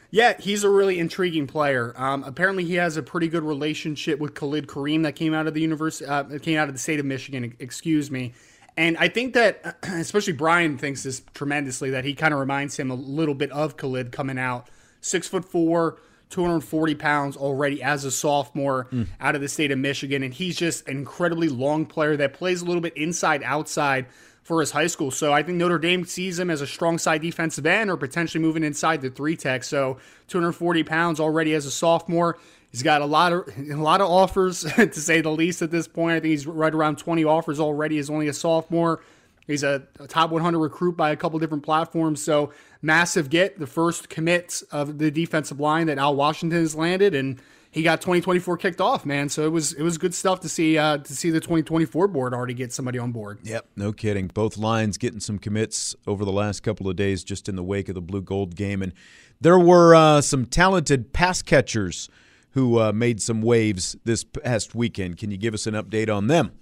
Yeah, 0.10 0.40
he's 0.40 0.63
a 0.63 0.70
really 0.70 1.00
intriguing 1.00 1.48
player. 1.48 1.94
Um, 1.98 2.24
apparently, 2.24 2.63
he 2.63 2.76
has 2.76 2.96
a 2.96 3.04
pretty 3.04 3.28
good 3.28 3.44
relationship 3.44 4.20
with 4.20 4.36
Khalid 4.36 4.68
Kareem 4.68 5.04
that 5.04 5.16
came 5.16 5.34
out 5.34 5.48
of 5.48 5.54
the 5.54 5.62
university, 5.62 6.06
uh, 6.10 6.24
came 6.40 6.58
out 6.58 6.70
of 6.70 6.76
the 6.76 6.80
state 6.80 7.00
of 7.00 7.06
Michigan. 7.06 7.56
Excuse 7.60 8.10
me. 8.10 8.34
And 8.78 8.96
I 8.98 9.10
think 9.10 9.34
that, 9.34 9.78
especially 9.84 10.34
Bryan 10.34 10.78
thinks 10.78 11.04
this 11.04 11.24
tremendously, 11.34 11.90
that 11.90 12.06
he 12.06 12.13
kind 12.13 12.34
of 12.34 12.40
reminds 12.40 12.78
him 12.78 12.90
a 12.90 12.96
little 12.96 13.36
bit 13.36 13.52
of 13.52 13.76
Khalid 13.76 14.12
coming 14.12 14.38
out. 14.38 14.70
Six 15.02 15.28
foot 15.28 15.44
four, 15.44 15.98
240 16.30 16.96
pounds 16.96 17.38
already 17.38 17.82
as 17.82 18.04
a 18.04 18.12
sophomore 18.12 18.88
mm. 18.92 19.08
out 19.20 19.36
of 19.36 19.42
the 19.42 19.48
state 19.48 19.72
of 19.72 19.80
Michigan. 19.80 20.24
And 20.24 20.34
he's 20.34 20.58
just 20.58 20.88
an 20.88 20.98
incredibly 20.98 21.48
long 21.48 21.86
player 21.86 22.18
that 22.18 22.34
plays 22.34 22.62
a 22.62 22.66
little 22.66 22.82
bit 22.82 22.96
inside 22.98 23.44
outside 23.44 24.08
for 24.48 24.62
his 24.62 24.72
high 24.72 24.88
school. 24.88 25.12
So 25.12 25.34
I 25.34 25.44
think 25.44 25.58
Notre 25.58 25.78
Dame 25.78 26.06
sees 26.06 26.40
him 26.40 26.50
as 26.50 26.62
a 26.62 26.68
strong 26.68 26.98
side 26.98 27.22
defensive 27.22 27.66
end 27.66 27.90
or 27.90 27.98
potentially 27.98 28.42
moving 28.42 28.63
inside 28.63 29.02
the 29.02 29.10
three 29.10 29.36
tech. 29.36 29.63
So 29.66 29.98
240 30.30 30.84
pounds 30.84 31.20
already 31.20 31.54
as 31.54 31.66
a 31.66 31.72
sophomore. 31.72 32.38
He's 32.72 32.82
got 32.84 33.02
a 33.02 33.06
lot 33.06 33.34
of 33.34 33.48
a 33.70 33.76
lot 33.76 34.00
of 34.00 34.10
offers 34.10 34.62
to 34.76 34.94
say 34.94 35.20
the 35.20 35.32
least 35.32 35.62
at 35.62 35.72
this 35.72 35.88
point. 35.88 36.16
I 36.16 36.20
think 36.22 36.32
he's 36.32 36.48
right 36.48 36.74
around 36.74 36.98
20 36.98 37.26
offers 37.26 37.60
already 37.60 37.98
as 37.98 38.10
only 38.10 38.30
a 38.30 38.34
sophomore. 38.34 39.02
He's 39.48 39.63
a, 39.63 39.84
a, 40.00 40.08
top 40.08 40.30
100 40.32 40.60
recruit 40.60 40.98
by 40.98 41.12
a 41.12 41.16
couple 41.16 41.40
different 41.40 41.63
platforms. 41.63 42.22
So 42.22 42.52
massive 42.82 43.30
get, 43.30 43.60
the 43.60 43.68
first 43.68 44.10
commit 44.10 44.62
of 44.72 44.98
the 44.98 45.12
defensive 45.12 45.60
line 45.60 45.88
that 45.88 45.98
Al 45.98 46.16
Washington 46.16 46.60
has 46.60 46.76
landed, 46.76 47.16
and 47.16 47.42
he 47.72 47.84
got 47.84 48.02
2024 48.02 48.58
kicked 48.58 48.82
off, 48.82 49.06
man. 49.06 49.30
So 49.30 49.46
it 49.46 49.52
was 49.52 49.74
it 49.74 49.84
was 49.84 49.98
good 49.98 50.13
stuff 50.13 50.40
to 50.42 50.50
see 50.50 50.78
uh, 50.78 50.98
to 50.98 51.16
see 51.16 51.30
the 51.30 51.40
2024 51.40 52.08
board 52.08 52.34
already 52.34 52.54
get 52.54 52.74
somebody 52.74 53.00
on 53.00 53.12
board. 53.12 53.40
Yep, 53.44 53.68
no 53.76 53.94
kidding. 53.94 54.28
Both 54.28 54.58
lines 54.58 54.98
getting 54.98 55.20
some 55.20 55.38
commits 55.38 55.96
over 56.06 56.26
the 56.26 56.32
last 56.32 56.63
couple 56.63 56.90
of 56.90 56.96
days, 56.96 57.24
just 57.24 57.48
in 57.48 57.56
the 57.56 57.63
wake 57.63 57.90
of 57.90 57.96
the 57.96 58.02
blue 58.02 58.22
gold 58.22 58.56
game, 58.56 58.82
and 58.82 58.94
there 59.40 59.60
were 59.60 59.94
uh, 59.94 60.22
some 60.22 60.46
talented 60.46 61.13
pass 61.13 61.42
catchers 61.42 62.10
who 62.52 62.80
uh, 62.80 62.92
made 62.92 63.22
some 63.22 63.42
waves 63.42 63.96
this 64.04 64.24
past 64.24 64.74
weekend. 64.74 65.18
Can 65.18 65.30
you 65.30 65.38
give 65.38 65.54
us 65.54 65.67
an 65.67 65.75
update 65.75 66.13
on 66.13 66.25
them? 66.28 66.54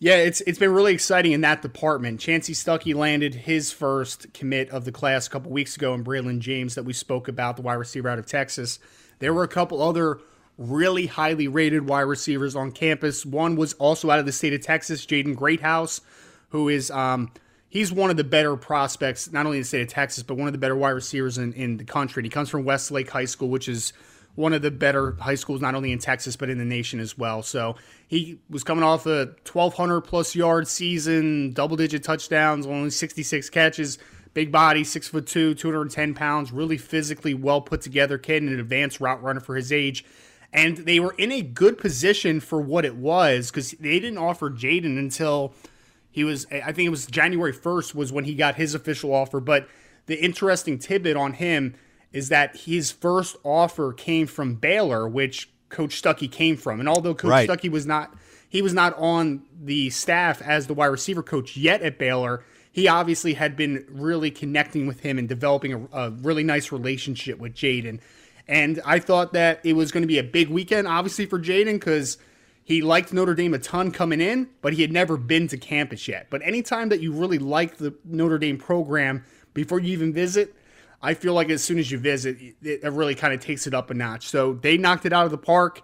Yeah, 0.00 0.16
it's 0.16 0.40
it's 0.42 0.60
been 0.60 0.72
really 0.72 0.94
exciting 0.94 1.32
in 1.32 1.40
that 1.40 1.60
department. 1.60 2.20
Chansi 2.20 2.54
Stuckey 2.54 2.94
landed 2.94 3.34
his 3.34 3.72
first 3.72 4.32
commit 4.32 4.70
of 4.70 4.84
the 4.84 4.92
class 4.92 5.26
a 5.26 5.30
couple 5.30 5.50
weeks 5.50 5.76
ago, 5.76 5.92
and 5.92 6.04
Braylon 6.04 6.38
James 6.38 6.76
that 6.76 6.84
we 6.84 6.92
spoke 6.92 7.26
about, 7.26 7.56
the 7.56 7.62
wide 7.62 7.74
receiver 7.74 8.08
out 8.08 8.18
of 8.18 8.26
Texas. 8.26 8.78
There 9.18 9.34
were 9.34 9.42
a 9.42 9.48
couple 9.48 9.82
other 9.82 10.20
really 10.56 11.06
highly 11.06 11.48
rated 11.48 11.88
wide 11.88 12.02
receivers 12.02 12.54
on 12.54 12.70
campus. 12.70 13.26
One 13.26 13.56
was 13.56 13.72
also 13.74 14.10
out 14.10 14.20
of 14.20 14.26
the 14.26 14.32
state 14.32 14.52
of 14.52 14.60
Texas, 14.60 15.04
Jaden 15.04 15.34
Greathouse, 15.34 16.00
who 16.50 16.68
is 16.68 16.92
um, 16.92 17.32
he's 17.68 17.92
one 17.92 18.10
of 18.10 18.16
the 18.16 18.24
better 18.24 18.56
prospects, 18.56 19.32
not 19.32 19.46
only 19.46 19.58
in 19.58 19.62
the 19.62 19.68
state 19.68 19.82
of 19.82 19.88
Texas, 19.88 20.22
but 20.22 20.36
one 20.36 20.46
of 20.46 20.52
the 20.52 20.58
better 20.58 20.76
wide 20.76 20.90
receivers 20.90 21.38
in, 21.38 21.52
in 21.54 21.76
the 21.76 21.84
country. 21.84 22.20
And 22.20 22.26
he 22.26 22.30
comes 22.30 22.48
from 22.48 22.64
Westlake 22.64 23.10
High 23.10 23.24
School, 23.24 23.48
which 23.48 23.68
is 23.68 23.92
one 24.38 24.52
of 24.52 24.62
the 24.62 24.70
better 24.70 25.16
high 25.18 25.34
schools, 25.34 25.60
not 25.60 25.74
only 25.74 25.90
in 25.90 25.98
Texas, 25.98 26.36
but 26.36 26.48
in 26.48 26.58
the 26.58 26.64
nation 26.64 27.00
as 27.00 27.18
well. 27.18 27.42
So 27.42 27.74
he 28.06 28.38
was 28.48 28.62
coming 28.62 28.84
off 28.84 29.04
a 29.04 29.34
1,200 29.50 30.02
plus 30.02 30.36
yard 30.36 30.68
season, 30.68 31.52
double 31.54 31.76
digit 31.76 32.04
touchdowns, 32.04 32.64
only 32.64 32.90
66 32.90 33.50
catches. 33.50 33.98
Big 34.34 34.52
body, 34.52 34.84
six 34.84 35.08
foot 35.08 35.26
two, 35.26 35.54
210 35.54 36.14
pounds, 36.14 36.52
really 36.52 36.78
physically 36.78 37.34
well 37.34 37.60
put 37.60 37.80
together 37.80 38.16
kid 38.16 38.44
and 38.44 38.52
an 38.52 38.60
advanced 38.60 39.00
route 39.00 39.20
runner 39.20 39.40
for 39.40 39.56
his 39.56 39.72
age. 39.72 40.04
And 40.52 40.76
they 40.78 41.00
were 41.00 41.16
in 41.18 41.32
a 41.32 41.42
good 41.42 41.76
position 41.76 42.38
for 42.38 42.60
what 42.60 42.84
it 42.84 42.94
was 42.94 43.50
because 43.50 43.72
they 43.72 43.98
didn't 43.98 44.18
offer 44.18 44.50
Jaden 44.50 44.98
until 44.98 45.52
he 46.12 46.22
was, 46.22 46.46
I 46.52 46.70
think 46.70 46.86
it 46.86 46.90
was 46.90 47.06
January 47.06 47.52
1st 47.52 47.92
was 47.92 48.12
when 48.12 48.22
he 48.22 48.36
got 48.36 48.54
his 48.54 48.76
official 48.76 49.12
offer. 49.12 49.40
But 49.40 49.68
the 50.06 50.22
interesting 50.22 50.78
tidbit 50.78 51.16
on 51.16 51.32
him 51.32 51.74
is 52.12 52.28
that 52.30 52.56
his 52.56 52.90
first 52.90 53.36
offer 53.44 53.92
came 53.92 54.26
from 54.26 54.54
Baylor, 54.54 55.08
which 55.08 55.50
Coach 55.68 56.00
Stuckey 56.00 56.30
came 56.30 56.56
from. 56.56 56.80
And 56.80 56.88
although 56.88 57.14
Coach 57.14 57.30
Right. 57.30 57.48
Stuckey 57.48 57.70
was 57.70 57.86
not 57.86 58.14
he 58.48 58.62
was 58.62 58.72
not 58.72 58.96
on 58.96 59.42
the 59.62 59.90
staff 59.90 60.40
as 60.40 60.66
the 60.66 60.74
wide 60.74 60.86
receiver 60.86 61.22
coach 61.22 61.56
yet 61.56 61.82
at 61.82 61.98
Baylor, 61.98 62.42
he 62.72 62.88
obviously 62.88 63.34
had 63.34 63.56
been 63.56 63.84
really 63.88 64.30
connecting 64.30 64.86
with 64.86 65.00
him 65.00 65.18
and 65.18 65.28
developing 65.28 65.88
a, 65.92 65.98
a 65.98 66.10
really 66.10 66.44
nice 66.44 66.72
relationship 66.72 67.38
with 67.38 67.54
Jaden. 67.54 68.00
And 68.46 68.80
I 68.86 68.98
thought 68.98 69.34
that 69.34 69.60
it 69.64 69.74
was 69.74 69.92
going 69.92 70.02
to 70.02 70.08
be 70.08 70.18
a 70.18 70.22
big 70.22 70.48
weekend, 70.48 70.88
obviously, 70.88 71.26
for 71.26 71.38
Jaden 71.38 71.74
because 71.74 72.16
he 72.64 72.80
liked 72.80 73.12
Notre 73.12 73.34
Dame 73.34 73.52
a 73.52 73.58
ton 73.58 73.90
coming 73.90 74.20
in, 74.20 74.48
but 74.62 74.72
he 74.72 74.80
had 74.80 74.92
never 74.92 75.18
been 75.18 75.48
to 75.48 75.58
campus 75.58 76.08
yet. 76.08 76.28
But 76.30 76.40
anytime 76.42 76.88
that 76.88 77.00
you 77.00 77.12
really 77.12 77.38
like 77.38 77.76
the 77.76 77.94
Notre 78.04 78.38
Dame 78.38 78.56
program 78.56 79.24
before 79.52 79.80
you 79.80 79.92
even 79.92 80.14
visit, 80.14 80.54
I 81.00 81.14
feel 81.14 81.32
like 81.32 81.48
as 81.50 81.62
soon 81.62 81.78
as 81.78 81.90
you 81.90 81.98
visit, 81.98 82.38
it, 82.62 82.82
really 82.84 83.14
kind 83.14 83.32
of 83.32 83.40
takes 83.40 83.66
it 83.66 83.74
up 83.74 83.90
a 83.90 83.94
notch. 83.94 84.28
So 84.28 84.54
they 84.54 84.76
knocked 84.76 85.06
it 85.06 85.12
out 85.12 85.24
of 85.24 85.30
the 85.30 85.38
park. 85.38 85.82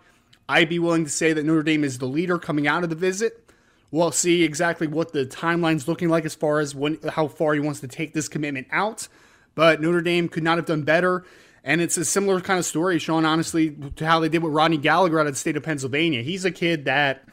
I'd 0.48 0.68
be 0.68 0.78
willing 0.78 1.04
to 1.04 1.10
say 1.10 1.32
that 1.32 1.44
Notre 1.44 1.62
Dame 1.62 1.84
is 1.84 1.98
the 1.98 2.06
leader 2.06 2.38
coming 2.38 2.66
out 2.66 2.82
of 2.82 2.90
the 2.90 2.96
visit. 2.96 3.48
We'll 3.90 4.10
see 4.10 4.42
exactly 4.42 4.88
what 4.88 5.12
the 5.12 5.24
timeline's 5.24 5.86
looking 5.86 6.08
like 6.08 6.24
as 6.24 6.34
far 6.34 6.58
as 6.58 6.74
when 6.74 6.98
how 7.10 7.28
far 7.28 7.54
he 7.54 7.60
wants 7.60 7.80
to 7.80 7.88
take 7.88 8.12
this 8.12 8.28
commitment 8.28 8.66
out. 8.72 9.06
But 9.54 9.80
Notre 9.80 10.00
Dame 10.00 10.28
could 10.28 10.42
not 10.42 10.58
have 10.58 10.66
done 10.66 10.82
better. 10.82 11.24
And 11.62 11.80
it's 11.80 11.96
a 11.96 12.04
similar 12.04 12.40
kind 12.40 12.58
of 12.58 12.66
story, 12.66 12.98
Sean, 12.98 13.24
honestly, 13.24 13.74
to 13.96 14.04
how 14.04 14.20
they 14.20 14.28
did 14.28 14.42
with 14.42 14.52
Rodney 14.52 14.76
Gallagher 14.76 15.18
out 15.20 15.26
of 15.26 15.32
the 15.32 15.38
state 15.38 15.56
of 15.56 15.62
Pennsylvania. 15.62 16.22
He's 16.22 16.44
a 16.44 16.50
kid 16.50 16.84
that, 16.84 17.24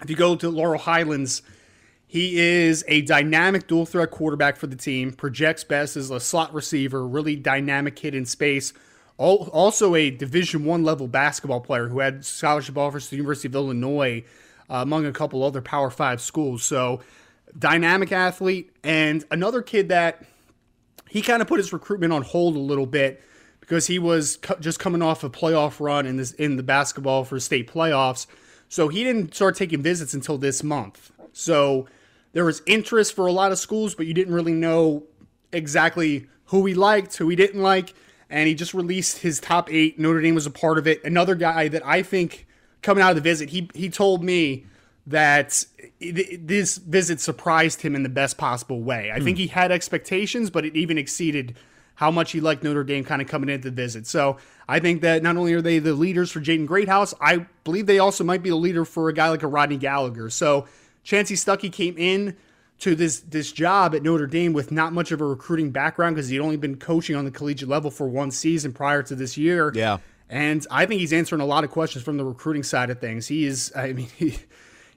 if 0.00 0.08
you 0.08 0.14
go 0.14 0.36
to 0.36 0.48
Laurel 0.48 0.78
Highlands, 0.78 1.42
he 2.10 2.38
is 2.38 2.84
a 2.88 3.02
dynamic 3.02 3.66
dual 3.66 3.84
threat 3.84 4.10
quarterback 4.10 4.56
for 4.56 4.66
the 4.66 4.76
team, 4.76 5.12
projects 5.12 5.62
best 5.62 5.94
as 5.94 6.10
a 6.10 6.18
slot 6.18 6.54
receiver, 6.54 7.06
really 7.06 7.36
dynamic 7.36 7.96
kid 7.96 8.14
in 8.14 8.24
space. 8.24 8.72
Also 9.18 9.94
a 9.94 10.10
Division 10.10 10.64
One 10.64 10.84
level 10.84 11.06
basketball 11.06 11.60
player 11.60 11.88
who 11.88 11.98
had 11.98 12.24
scholarship 12.24 12.78
offers 12.78 13.04
to 13.04 13.10
the 13.10 13.16
University 13.16 13.48
of 13.48 13.54
Illinois, 13.54 14.24
uh, 14.70 14.76
among 14.76 15.04
a 15.04 15.12
couple 15.12 15.42
other 15.42 15.60
Power 15.60 15.90
Five 15.90 16.22
schools. 16.22 16.64
So 16.64 17.02
dynamic 17.58 18.10
athlete 18.10 18.70
and 18.82 19.24
another 19.30 19.60
kid 19.60 19.90
that 19.90 20.24
he 21.10 21.20
kind 21.20 21.42
of 21.42 21.48
put 21.48 21.58
his 21.58 21.74
recruitment 21.74 22.12
on 22.12 22.22
hold 22.22 22.56
a 22.56 22.60
little 22.60 22.86
bit 22.86 23.22
because 23.60 23.86
he 23.86 23.98
was 23.98 24.38
just 24.60 24.78
coming 24.78 25.02
off 25.02 25.24
a 25.24 25.30
playoff 25.30 25.78
run 25.78 26.06
in 26.06 26.16
this 26.16 26.32
in 26.32 26.56
the 26.56 26.62
basketball 26.62 27.24
for 27.24 27.38
state 27.38 27.70
playoffs. 27.70 28.26
So 28.70 28.88
he 28.88 29.04
didn't 29.04 29.34
start 29.34 29.56
taking 29.56 29.82
visits 29.82 30.14
until 30.14 30.38
this 30.38 30.62
month. 30.62 31.10
So 31.32 31.86
there 32.32 32.44
was 32.44 32.62
interest 32.66 33.14
for 33.14 33.26
a 33.26 33.32
lot 33.32 33.52
of 33.52 33.58
schools, 33.58 33.94
but 33.94 34.06
you 34.06 34.14
didn't 34.14 34.34
really 34.34 34.52
know 34.52 35.04
exactly 35.52 36.26
who 36.46 36.66
he 36.66 36.74
liked, 36.74 37.16
who 37.16 37.28
he 37.28 37.36
didn't 37.36 37.62
like, 37.62 37.94
and 38.30 38.48
he 38.48 38.54
just 38.54 38.74
released 38.74 39.18
his 39.18 39.40
top 39.40 39.72
eight. 39.72 39.98
Notre 39.98 40.20
Dame 40.20 40.34
was 40.34 40.46
a 40.46 40.50
part 40.50 40.78
of 40.78 40.86
it. 40.86 41.02
Another 41.04 41.34
guy 41.34 41.68
that 41.68 41.84
I 41.86 42.02
think 42.02 42.46
coming 42.82 43.02
out 43.02 43.10
of 43.10 43.16
the 43.16 43.22
visit, 43.22 43.50
he 43.50 43.70
he 43.74 43.88
told 43.88 44.22
me 44.22 44.66
that 45.06 45.64
this 46.00 46.76
visit 46.76 47.18
surprised 47.18 47.80
him 47.80 47.94
in 47.94 48.02
the 48.02 48.08
best 48.10 48.36
possible 48.36 48.82
way. 48.82 49.10
I 49.10 49.20
think 49.20 49.38
hmm. 49.38 49.42
he 49.42 49.46
had 49.46 49.72
expectations, 49.72 50.50
but 50.50 50.66
it 50.66 50.76
even 50.76 50.98
exceeded 50.98 51.56
how 51.94 52.10
much 52.10 52.30
he 52.30 52.40
liked 52.40 52.62
Notre 52.62 52.84
Dame 52.84 53.04
kind 53.04 53.20
of 53.20 53.26
coming 53.26 53.48
into 53.48 53.70
the 53.70 53.74
visit. 53.74 54.06
So 54.06 54.36
I 54.68 54.78
think 54.78 55.00
that 55.00 55.22
not 55.22 55.36
only 55.36 55.52
are 55.54 55.62
they 55.62 55.80
the 55.80 55.94
leaders 55.94 56.30
for 56.30 56.40
Jaden 56.40 56.66
Greathouse, 56.66 57.12
I 57.20 57.46
believe 57.64 57.86
they 57.86 57.98
also 57.98 58.22
might 58.22 58.42
be 58.42 58.50
the 58.50 58.56
leader 58.56 58.84
for 58.84 59.08
a 59.08 59.12
guy 59.12 59.30
like 59.30 59.42
a 59.42 59.48
Rodney 59.48 59.78
Gallagher. 59.78 60.30
So 60.30 60.68
Chansi 61.08 61.36
Stuckey 61.36 61.72
came 61.72 61.96
in 61.96 62.36
to 62.80 62.94
this 62.94 63.20
this 63.20 63.50
job 63.50 63.94
at 63.94 64.02
Notre 64.02 64.26
Dame 64.26 64.52
with 64.52 64.70
not 64.70 64.92
much 64.92 65.10
of 65.10 65.22
a 65.22 65.24
recruiting 65.24 65.70
background 65.70 66.14
because 66.14 66.28
he'd 66.28 66.40
only 66.40 66.58
been 66.58 66.76
coaching 66.76 67.16
on 67.16 67.24
the 67.24 67.30
collegiate 67.30 67.68
level 67.68 67.90
for 67.90 68.06
one 68.06 68.30
season 68.30 68.74
prior 68.74 69.02
to 69.04 69.14
this 69.14 69.38
year. 69.38 69.72
Yeah. 69.74 69.98
And 70.28 70.66
I 70.70 70.84
think 70.84 71.00
he's 71.00 71.14
answering 71.14 71.40
a 71.40 71.46
lot 71.46 71.64
of 71.64 71.70
questions 71.70 72.04
from 72.04 72.18
the 72.18 72.26
recruiting 72.26 72.62
side 72.62 72.90
of 72.90 73.00
things. 73.00 73.26
He 73.26 73.46
is, 73.46 73.72
I 73.74 73.94
mean, 73.94 74.08
he, 74.18 74.36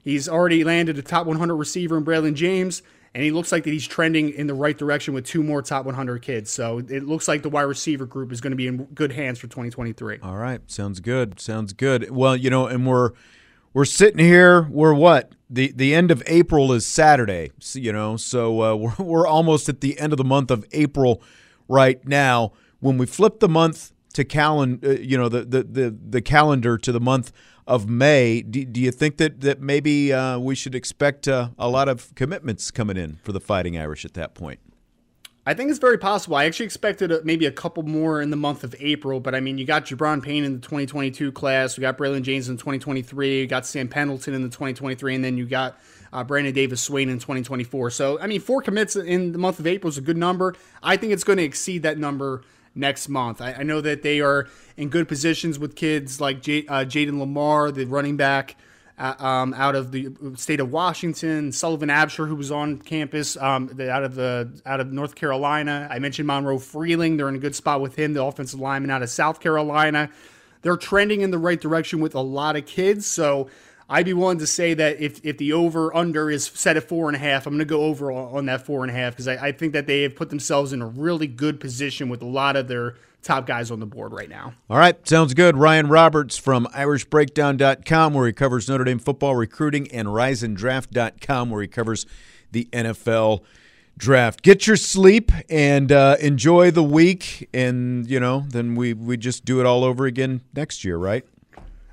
he's 0.04 0.28
already 0.28 0.62
landed 0.64 0.98
a 0.98 1.02
top 1.02 1.26
100 1.26 1.54
receiver 1.54 1.96
in 1.96 2.04
Braylon 2.04 2.34
James, 2.34 2.82
and 3.14 3.24
he 3.24 3.30
looks 3.30 3.50
like 3.50 3.64
that 3.64 3.70
he's 3.70 3.86
trending 3.86 4.28
in 4.34 4.46
the 4.46 4.54
right 4.54 4.76
direction 4.76 5.14
with 5.14 5.24
two 5.24 5.42
more 5.42 5.62
top 5.62 5.86
100 5.86 6.20
kids. 6.20 6.50
So 6.50 6.80
it 6.80 7.04
looks 7.04 7.26
like 7.26 7.40
the 7.42 7.48
wide 7.48 7.62
receiver 7.62 8.04
group 8.04 8.30
is 8.30 8.42
going 8.42 8.50
to 8.50 8.56
be 8.56 8.66
in 8.66 8.84
good 8.94 9.12
hands 9.12 9.38
for 9.38 9.46
2023. 9.46 10.18
All 10.22 10.36
right, 10.36 10.60
sounds 10.70 11.00
good. 11.00 11.40
Sounds 11.40 11.72
good. 11.72 12.10
Well, 12.10 12.36
you 12.36 12.50
know, 12.50 12.66
and 12.66 12.86
we're 12.86 13.12
we're 13.74 13.84
sitting 13.84 14.24
here. 14.24 14.68
We're 14.70 14.94
what 14.94 15.32
the 15.48 15.72
the 15.72 15.94
end 15.94 16.10
of 16.10 16.22
April 16.26 16.72
is 16.72 16.86
Saturday. 16.86 17.50
You 17.72 17.92
know, 17.92 18.16
so 18.16 18.62
uh, 18.62 18.74
we're 18.98 19.04
we're 19.04 19.26
almost 19.26 19.68
at 19.68 19.80
the 19.80 19.98
end 19.98 20.12
of 20.12 20.16
the 20.16 20.24
month 20.24 20.50
of 20.50 20.64
April 20.72 21.22
right 21.68 22.06
now. 22.06 22.52
When 22.80 22.98
we 22.98 23.06
flip 23.06 23.40
the 23.40 23.48
month 23.48 23.92
to 24.14 24.24
calendar, 24.24 24.88
uh, 24.88 24.92
you 24.92 25.16
know, 25.16 25.28
the, 25.28 25.44
the 25.44 25.62
the 25.62 25.96
the 26.10 26.20
calendar 26.20 26.78
to 26.78 26.92
the 26.92 27.00
month 27.00 27.32
of 27.66 27.88
May. 27.88 28.42
Do, 28.42 28.64
do 28.64 28.80
you 28.80 28.90
think 28.90 29.18
that 29.18 29.40
that 29.42 29.60
maybe 29.60 30.12
uh, 30.12 30.38
we 30.38 30.54
should 30.54 30.74
expect 30.74 31.28
uh, 31.28 31.50
a 31.58 31.68
lot 31.68 31.88
of 31.88 32.14
commitments 32.14 32.70
coming 32.70 32.96
in 32.96 33.18
for 33.22 33.32
the 33.32 33.40
Fighting 33.40 33.78
Irish 33.78 34.04
at 34.04 34.14
that 34.14 34.34
point? 34.34 34.58
I 35.44 35.54
think 35.54 35.70
it's 35.70 35.80
very 35.80 35.98
possible. 35.98 36.36
I 36.36 36.44
actually 36.44 36.66
expected 36.66 37.10
a, 37.10 37.24
maybe 37.24 37.46
a 37.46 37.50
couple 37.50 37.82
more 37.82 38.22
in 38.22 38.30
the 38.30 38.36
month 38.36 38.62
of 38.62 38.76
April, 38.78 39.18
but 39.18 39.34
I 39.34 39.40
mean, 39.40 39.58
you 39.58 39.64
got 39.64 39.86
Jabron 39.86 40.22
Payne 40.22 40.44
in 40.44 40.54
the 40.54 40.60
2022 40.60 41.32
class, 41.32 41.76
we 41.76 41.80
got 41.80 41.98
Braylon 41.98 42.22
James 42.22 42.48
in 42.48 42.56
2023, 42.56 43.40
you 43.40 43.46
got 43.48 43.66
Sam 43.66 43.88
Pendleton 43.88 44.34
in 44.34 44.42
the 44.42 44.48
2023, 44.48 45.16
and 45.16 45.24
then 45.24 45.36
you 45.36 45.44
got 45.46 45.80
uh, 46.12 46.22
Brandon 46.22 46.54
Davis 46.54 46.80
Swain 46.80 47.08
in 47.08 47.18
2024. 47.18 47.90
So, 47.90 48.20
I 48.20 48.28
mean, 48.28 48.40
four 48.40 48.62
commits 48.62 48.94
in 48.94 49.32
the 49.32 49.38
month 49.38 49.58
of 49.58 49.66
April 49.66 49.88
is 49.88 49.98
a 49.98 50.02
good 50.02 50.16
number. 50.16 50.54
I 50.80 50.96
think 50.96 51.12
it's 51.12 51.24
going 51.24 51.38
to 51.38 51.44
exceed 51.44 51.82
that 51.82 51.98
number 51.98 52.42
next 52.76 53.08
month. 53.08 53.40
I, 53.40 53.52
I 53.52 53.62
know 53.64 53.80
that 53.80 54.02
they 54.02 54.20
are 54.20 54.46
in 54.76 54.90
good 54.90 55.08
positions 55.08 55.58
with 55.58 55.74
kids 55.74 56.20
like 56.20 56.40
J, 56.40 56.66
uh, 56.68 56.84
Jayden 56.84 57.18
Limar, 57.18 57.74
the 57.74 57.84
running 57.86 58.16
back 58.16 58.54
uh, 59.02 59.14
um, 59.18 59.52
out 59.54 59.74
of 59.74 59.90
the 59.90 60.14
state 60.36 60.60
of 60.60 60.70
Washington, 60.70 61.50
Sullivan 61.50 61.88
Absher, 61.88 62.28
who 62.28 62.36
was 62.36 62.52
on 62.52 62.78
campus 62.78 63.36
um, 63.36 63.66
the, 63.66 63.90
out 63.90 64.04
of 64.04 64.14
the 64.14 64.48
out 64.64 64.78
of 64.78 64.92
North 64.92 65.16
Carolina. 65.16 65.88
I 65.90 65.98
mentioned 65.98 66.28
Monroe 66.28 66.58
Freeling; 66.58 67.16
they're 67.16 67.28
in 67.28 67.34
a 67.34 67.40
good 67.40 67.56
spot 67.56 67.80
with 67.80 67.96
him, 67.96 68.12
the 68.12 68.22
offensive 68.22 68.60
lineman 68.60 68.90
out 68.90 69.02
of 69.02 69.10
South 69.10 69.40
Carolina. 69.40 70.08
They're 70.62 70.76
trending 70.76 71.22
in 71.22 71.32
the 71.32 71.38
right 71.38 71.60
direction 71.60 72.00
with 72.00 72.14
a 72.14 72.20
lot 72.20 72.54
of 72.54 72.64
kids, 72.64 73.04
so 73.04 73.48
I'd 73.90 74.06
be 74.06 74.12
willing 74.12 74.38
to 74.38 74.46
say 74.46 74.74
that 74.74 75.00
if, 75.00 75.20
if 75.24 75.36
the 75.36 75.52
over 75.52 75.94
under 75.94 76.30
is 76.30 76.46
set 76.46 76.76
at 76.76 76.88
four 76.88 77.08
and 77.08 77.16
a 77.16 77.18
half, 77.18 77.46
I'm 77.46 77.54
going 77.54 77.58
to 77.58 77.64
go 77.64 77.82
over 77.82 78.12
on 78.12 78.46
that 78.46 78.64
four 78.64 78.84
and 78.84 78.90
a 78.90 78.94
half 78.94 79.14
because 79.14 79.26
I, 79.26 79.48
I 79.48 79.52
think 79.52 79.72
that 79.72 79.88
they 79.88 80.02
have 80.02 80.14
put 80.14 80.30
themselves 80.30 80.72
in 80.72 80.80
a 80.80 80.86
really 80.86 81.26
good 81.26 81.58
position 81.58 82.08
with 82.08 82.22
a 82.22 82.26
lot 82.26 82.54
of 82.54 82.68
their 82.68 82.94
top 83.22 83.46
guys 83.46 83.70
on 83.70 83.80
the 83.80 83.86
board 83.86 84.12
right 84.12 84.28
now. 84.28 84.54
All 84.68 84.78
right, 84.78 85.06
sounds 85.08 85.34
good. 85.34 85.56
Ryan 85.56 85.88
Roberts 85.88 86.36
from 86.36 86.66
IrishBreakdown.com, 86.74 88.14
where 88.14 88.26
he 88.26 88.32
covers 88.32 88.68
Notre 88.68 88.84
Dame 88.84 88.98
football 88.98 89.36
recruiting, 89.36 89.90
and 89.92 90.08
RiseandDraft.com, 90.08 91.50
where 91.50 91.62
he 91.62 91.68
covers 91.68 92.06
the 92.50 92.68
NFL 92.72 93.42
draft. 93.96 94.42
Get 94.42 94.66
your 94.66 94.76
sleep 94.76 95.30
and 95.48 95.92
uh, 95.92 96.16
enjoy 96.20 96.70
the 96.70 96.82
week, 96.82 97.48
and 97.54 98.08
you 98.08 98.20
know, 98.20 98.44
then 98.48 98.74
we 98.74 98.92
we 98.92 99.16
just 99.16 99.44
do 99.44 99.60
it 99.60 99.66
all 99.66 99.84
over 99.84 100.06
again 100.06 100.42
next 100.54 100.84
year, 100.84 100.96
right? 100.96 101.24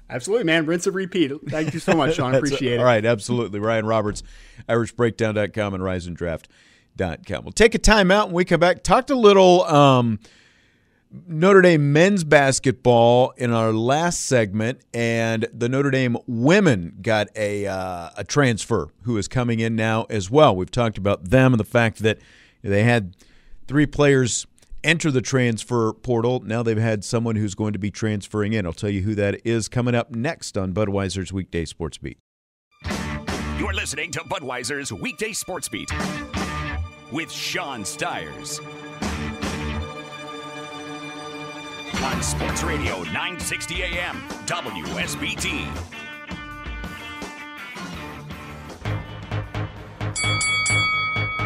Absolutely, 0.09 0.45
man. 0.45 0.65
Rinse 0.65 0.87
and 0.87 0.95
repeat. 0.95 1.31
Thank 1.49 1.73
you 1.73 1.79
so 1.79 1.93
much, 1.93 2.15
Sean. 2.15 2.33
Appreciate 2.35 2.73
it. 2.73 2.79
All 2.79 2.85
right, 2.85 3.05
absolutely. 3.05 3.59
Ryan 3.59 3.85
Roberts, 3.85 4.23
IrishBreakdown.com 4.67 5.75
and 5.75 5.83
RiseandDraft.com. 5.83 7.43
We'll 7.43 7.51
take 7.51 7.75
a 7.75 7.79
time 7.79 8.09
out 8.09 8.27
when 8.27 8.35
we 8.35 8.45
come 8.45 8.59
back. 8.59 8.81
Talked 8.81 9.11
a 9.11 9.15
little 9.15 9.63
um, 9.65 10.19
Notre 11.11 11.61
Dame 11.61 11.91
men's 11.91 12.23
basketball 12.23 13.31
in 13.37 13.51
our 13.51 13.73
last 13.73 14.27
segment, 14.27 14.81
and 14.93 15.47
the 15.51 15.67
Notre 15.67 15.89
Dame 15.89 16.17
women 16.27 16.97
got 17.01 17.29
a 17.35 17.65
uh, 17.65 18.11
a 18.15 18.23
transfer 18.23 18.89
who 19.03 19.17
is 19.17 19.27
coming 19.27 19.59
in 19.59 19.75
now 19.75 20.05
as 20.09 20.29
well. 20.29 20.55
We've 20.55 20.69
talked 20.69 20.99
about 20.99 21.25
them 21.25 21.53
and 21.53 21.59
the 21.59 21.65
fact 21.65 21.99
that 21.99 22.19
they 22.61 22.83
had 22.83 23.15
three 23.67 23.87
players 23.87 24.45
enter 24.83 25.09
the 25.09 25.21
transfer 25.21 25.93
portal. 25.93 26.41
Now 26.41 26.61
they've 26.61 26.77
had 26.77 27.03
someone 27.03 27.35
who's 27.35 27.55
going 27.55 27.73
to 27.73 27.79
be 27.79 27.89
transferring 27.89 28.53
in. 28.53 28.67
I'll 28.67 28.73
tell 28.73 28.89
you 28.89 29.01
who 29.01 29.15
that 29.15 29.41
is 29.43 29.67
coming 29.67 29.95
up 29.95 30.11
next 30.11 30.57
on 30.57 30.73
Budweiser's 30.73 31.33
Weekday 31.33 31.65
Sports 31.65 31.97
Beat. 31.97 32.19
You're 33.57 33.73
listening 33.73 34.11
to 34.11 34.19
Budweiser's 34.21 34.93
Weekday 34.93 35.33
Sports 35.33 35.69
Beat 35.69 35.91
with 37.11 37.31
Sean 37.31 37.83
Stires. 37.83 38.61
On 41.97 42.21
Sports 42.23 42.63
Radio 42.63 42.97
960 43.03 43.83
AM, 43.83 44.15
WSBT. 44.45 45.65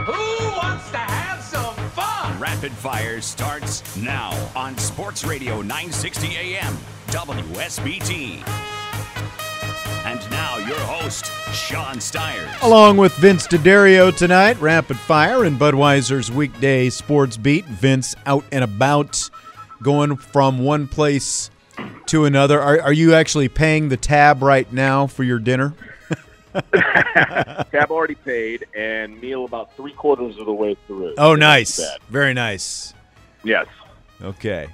Who 0.06 0.58
wants 0.58 0.92
to 0.92 0.98
have 0.98 1.42
some 1.42 1.74
fun? 1.92 2.40
Rapid 2.40 2.72
Fire 2.74 3.20
starts 3.22 3.96
now 3.98 4.32
on 4.56 4.78
Sports 4.78 5.24
Radio 5.24 5.62
960 5.62 6.36
AM, 6.36 6.74
WSBT. 7.08 8.44
And 10.06 10.30
now 10.30 10.58
your 10.58 10.80
host, 10.80 11.32
Sean 11.54 12.00
Stires. 12.00 12.50
Along 12.62 12.98
with 12.98 13.14
Vince 13.16 13.48
D'Addario 13.48 14.16
tonight, 14.16 14.60
Rapid 14.60 14.98
Fire 14.98 15.46
and 15.46 15.58
Budweiser's 15.58 16.32
weekday 16.32 16.90
sports 16.90 17.38
beat. 17.38 17.66
Vince 17.66 18.14
out 18.26 18.44
and 18.52 18.64
about, 18.64 19.30
going 19.84 20.16
from 20.16 20.60
one 20.60 20.88
place 20.88 21.52
to 22.08 22.26
another. 22.26 22.60
Are, 22.60 22.82
are 22.82 22.94
you 22.94 23.14
actually 23.14 23.50
paying 23.50 23.90
the 23.90 23.98
tab 23.98 24.42
right 24.42 24.72
now 24.72 25.08
for 25.08 25.24
your 25.24 25.40
dinner? 25.40 25.74
tab 26.54 27.90
already 27.90 28.16
paid, 28.16 28.66
and 28.76 29.20
meal 29.20 29.46
about 29.46 29.76
three 29.76 29.94
quarters 29.94 30.38
of 30.38 30.46
the 30.46 30.54
way 30.54 30.76
through. 30.88 31.14
Oh, 31.18 31.36
nice. 31.36 31.82
Very 32.10 32.34
nice. 32.34 32.94
Yes. 33.44 33.68
Okay. 34.22 34.68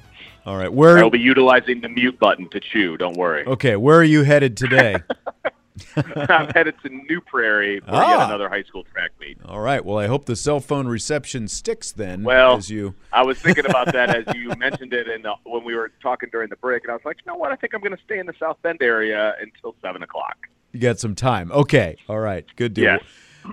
All 0.46 0.58
right. 0.58 0.72
Where 0.72 1.00
I'll 1.00 1.10
be 1.10 1.20
utilizing 1.20 1.82
the 1.82 1.90
mute 1.90 2.20
button 2.20 2.50
to 2.50 2.60
chew. 2.60 2.98
Don't 2.98 3.18
worry. 3.18 3.46
Okay. 3.46 3.76
Where 3.76 3.98
are 3.98 4.04
you 4.04 4.24
headed 4.24 4.58
today? 4.58 4.98
I'm 5.96 6.50
headed 6.50 6.76
to 6.84 6.90
New 6.90 7.22
Prairie 7.22 7.80
for 7.80 7.86
Ah. 7.90 8.18
yet 8.20 8.28
another 8.28 8.50
high 8.50 8.64
school 8.64 8.84
track 8.92 9.12
meet. 9.20 9.38
All 9.46 9.60
right. 9.60 9.84
Well, 9.84 9.98
I 9.98 10.08
hope 10.08 10.26
the 10.26 10.36
cell 10.36 10.60
phone 10.60 10.88
reception 10.88 11.48
sticks 11.48 11.92
then. 11.92 12.24
Well, 12.24 12.58
as 12.58 12.70
you 12.70 12.96
I 13.14 13.24
was 13.24 13.38
thinking 13.40 13.66
about 13.66 13.92
that 13.94 14.16
as 14.16 14.26
you 14.36 14.50
mentioned 14.58 14.94
it, 14.94 15.08
and 15.08 15.26
when 15.44 15.64
we 15.64 15.76
were 15.76 15.92
talking 16.02 16.30
during 16.32 16.50
the 16.50 16.56
break, 16.58 16.84
and 16.84 16.92
I 16.92 16.94
was 16.96 17.06
like, 17.06 17.18
you 17.26 17.32
know 17.32 17.38
what? 17.38 17.52
I 17.52 17.56
think 17.56 17.74
I'm 17.74 17.82
going 17.82 17.96
to 17.96 18.04
stay 18.04 18.20
in 18.20 18.26
the 18.26 18.34
South 18.40 18.58
Bend 18.62 18.82
area 18.82 19.36
until 19.42 19.76
seven 19.82 20.04
o'clock. 20.04 20.38
you 20.72 20.80
got 20.80 21.00
some 21.00 21.16
time. 21.16 21.52
Okay. 21.52 21.98
All 22.08 22.20
right. 22.20 22.46
Good 22.56 22.74
deal. 22.74 22.84
Yes. 22.86 23.04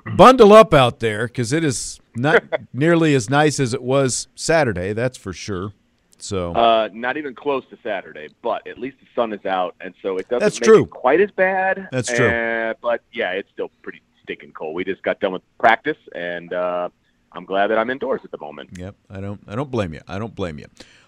Bundle 0.16 0.52
up 0.52 0.74
out 0.74 1.00
there 1.00 1.26
because 1.28 1.52
it 1.52 1.62
is 1.64 2.00
not 2.14 2.42
nearly 2.72 3.14
as 3.14 3.30
nice 3.30 3.60
as 3.60 3.72
it 3.72 3.82
was 3.82 4.28
Saturday. 4.34 4.92
That's 4.92 5.16
for 5.16 5.32
sure. 5.32 5.72
So 6.18 6.52
Uh, 6.54 6.88
not 6.92 7.16
even 7.16 7.34
close 7.34 7.64
to 7.70 7.78
Saturday, 7.82 8.28
but 8.42 8.66
at 8.66 8.78
least 8.78 8.96
the 9.00 9.06
sun 9.14 9.32
is 9.32 9.44
out, 9.44 9.74
and 9.80 9.94
so 10.02 10.16
it 10.16 10.28
doesn't 10.28 10.40
That's 10.40 10.60
make 10.60 10.66
true. 10.68 10.84
it 10.84 10.90
quite 10.90 11.20
as 11.20 11.30
bad. 11.30 11.88
That's 11.92 12.12
true. 12.12 12.28
Uh, 12.28 12.74
but 12.80 13.02
yeah, 13.12 13.32
it's 13.32 13.50
still 13.52 13.70
pretty 13.82 14.00
stinking 14.22 14.52
cold. 14.52 14.74
We 14.74 14.84
just 14.84 15.02
got 15.02 15.20
done 15.20 15.32
with 15.32 15.42
practice, 15.58 15.98
and 16.14 16.52
uh, 16.52 16.88
I'm 17.32 17.44
glad 17.44 17.68
that 17.68 17.78
I'm 17.78 17.90
indoors 17.90 18.22
at 18.24 18.30
the 18.30 18.38
moment. 18.38 18.70
Yep, 18.78 18.94
I 19.10 19.20
don't 19.20 19.40
I 19.46 19.54
don't 19.54 19.70
blame 19.70 19.92
you. 19.94 20.00
I 20.08 20.18
don't 20.18 20.34
blame 20.34 20.58
you. 20.58 20.66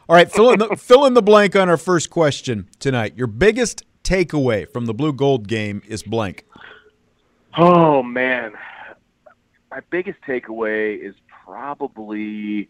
All 0.08 0.16
right, 0.16 0.30
fill 0.30 0.50
in 0.52 0.58
the 0.58 0.68
fill 0.78 1.06
in 1.06 1.14
the 1.14 1.22
blank 1.22 1.56
on 1.56 1.68
our 1.68 1.76
first 1.78 2.10
question 2.10 2.68
tonight. 2.78 3.16
Your 3.16 3.26
biggest 3.26 3.82
takeaway 4.04 4.70
from 4.70 4.86
the 4.86 4.94
blue 4.94 5.12
gold 5.12 5.48
game 5.48 5.82
is 5.86 6.02
blank. 6.02 6.44
Oh 7.56 8.02
man, 8.02 8.52
my 9.70 9.80
biggest 9.90 10.20
takeaway 10.26 10.98
is 10.98 11.14
probably 11.44 12.68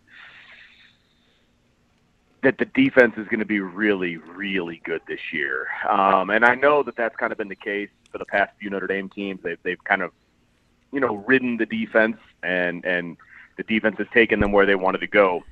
that 2.43 2.59
the 2.59 2.65
defense 2.67 3.15
is 3.17 3.27
going 3.29 3.41
to 3.41 3.47
be 3.47 3.61
really, 3.61 4.17
really 4.17 4.81
good 4.85 5.03
this 5.09 5.21
year. 5.33 5.67
Um, 5.89 6.31
and 6.31 6.45
I 6.45 6.55
know 6.55 6.83
that 6.85 6.97
that's 6.97 7.17
kind 7.17 7.33
of 7.33 7.39
been 7.39 7.49
the 7.49 7.57
case 7.57 7.91
for 8.11 8.19
the 8.19 8.25
past 8.25 8.53
few 8.61 8.71
Notre 8.71 8.87
Dame 8.87 9.09
teams. 9.09 9.41
They've 9.43 9.59
they've 9.63 9.83
kind 9.83 10.03
of 10.03 10.13
you 10.93 11.01
know 11.01 11.17
ridden 11.27 11.57
the 11.57 11.67
defense, 11.67 12.19
and 12.43 12.85
and 12.85 13.17
the 13.57 13.65
defense 13.65 13.97
has 13.99 14.07
taken 14.13 14.41
them 14.41 14.53
where 14.53 14.67
they 14.67 14.77
wanted 14.77 14.99
to 14.99 15.07
go. 15.07 15.45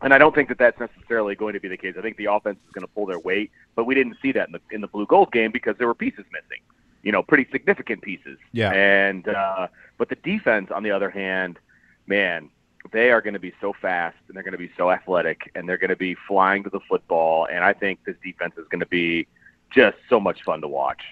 And 0.00 0.14
I 0.14 0.18
don't 0.18 0.34
think 0.34 0.48
that 0.48 0.58
that's 0.58 0.78
necessarily 0.78 1.34
going 1.34 1.54
to 1.54 1.60
be 1.60 1.68
the 1.68 1.76
case. 1.76 1.94
I 1.98 2.02
think 2.02 2.16
the 2.16 2.26
offense 2.26 2.58
is 2.66 2.72
going 2.72 2.86
to 2.86 2.92
pull 2.92 3.06
their 3.06 3.18
weight, 3.18 3.50
but 3.74 3.84
we 3.84 3.94
didn't 3.94 4.16
see 4.22 4.32
that 4.32 4.48
in 4.48 4.52
the 4.52 4.60
in 4.70 4.80
the 4.80 4.88
blue 4.88 5.06
gold 5.06 5.32
game 5.32 5.52
because 5.52 5.76
there 5.78 5.86
were 5.86 5.94
pieces 5.94 6.24
missing. 6.32 6.62
You 7.02 7.12
know, 7.12 7.22
pretty 7.22 7.46
significant 7.52 8.02
pieces. 8.02 8.38
Yeah. 8.52 8.72
And 8.72 9.28
uh, 9.28 9.68
but 9.98 10.08
the 10.08 10.16
defense, 10.16 10.70
on 10.72 10.82
the 10.82 10.90
other 10.90 11.10
hand, 11.10 11.58
man, 12.06 12.50
they 12.92 13.10
are 13.10 13.20
going 13.20 13.34
to 13.34 13.40
be 13.40 13.52
so 13.60 13.72
fast 13.80 14.16
and 14.26 14.36
they're 14.36 14.42
going 14.42 14.52
to 14.52 14.58
be 14.58 14.70
so 14.76 14.90
athletic 14.90 15.50
and 15.54 15.68
they're 15.68 15.78
going 15.78 15.90
to 15.90 15.96
be 15.96 16.16
flying 16.26 16.62
to 16.64 16.70
the 16.70 16.80
football. 16.88 17.46
And 17.50 17.64
I 17.64 17.72
think 17.72 18.00
this 18.04 18.16
defense 18.24 18.54
is 18.56 18.66
going 18.70 18.80
to 18.80 18.86
be 18.86 19.26
just 19.70 19.96
so 20.08 20.18
much 20.18 20.42
fun 20.44 20.60
to 20.62 20.68
watch. 20.68 21.02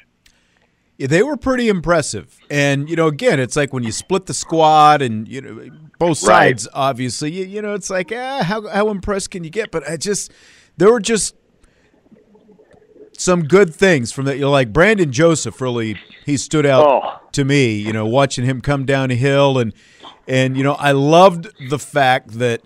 Yeah, 0.99 1.09
they 1.09 1.23
were 1.23 1.37
pretty 1.37 1.69
impressive. 1.69 2.39
And 2.51 2.89
you 2.89 2.97
know, 2.97 3.07
again, 3.07 3.39
it's 3.39 3.57
like 3.57 3.73
when 3.73 3.83
you 3.83 3.93
split 3.93 4.27
the 4.27 4.35
squad 4.35 5.03
and 5.03 5.29
you 5.29 5.43
know 5.43 5.69
both 5.99 6.23
Right. 6.23 6.59
sides 6.59 6.69
obviously, 6.73 7.33
you, 7.33 7.45
you 7.45 7.63
know, 7.63 7.75
it's 7.75 7.91
like, 7.91 8.13
ah, 8.15 8.43
how 8.43 8.67
how 8.69 8.89
impressed 8.89 9.31
can 9.31 9.45
you 9.45 9.51
get? 9.51 9.71
But 9.71 9.89
I 9.89 9.99
just 9.99 10.33
there 10.79 10.91
were 10.91 11.01
just 11.01 11.35
some 13.21 13.45
good 13.45 13.75
things 13.75 14.13
from 14.13 14.25
that. 14.27 14.37
You 14.37 14.43
know, 14.43 14.51
like 14.51 14.73
Brandon 14.73 15.11
Joseph 15.13 15.61
really 15.61 15.99
he 16.25 16.37
stood 16.37 16.67
out 16.67 16.85
Oh. 16.87 17.21
to 17.33 17.45
me, 17.45 17.75
you 17.75 17.93
know, 17.93 18.07
watching 18.07 18.45
him 18.45 18.61
come 18.61 18.85
down 18.85 19.11
a 19.11 19.15
hill 19.15 19.59
and 19.59 19.73
and 20.29 20.57
you 20.57 20.63
know, 20.65 20.75
I 20.75 20.93
loved 20.93 21.49
the 21.71 21.79
fact 21.79 22.39
that 22.39 22.63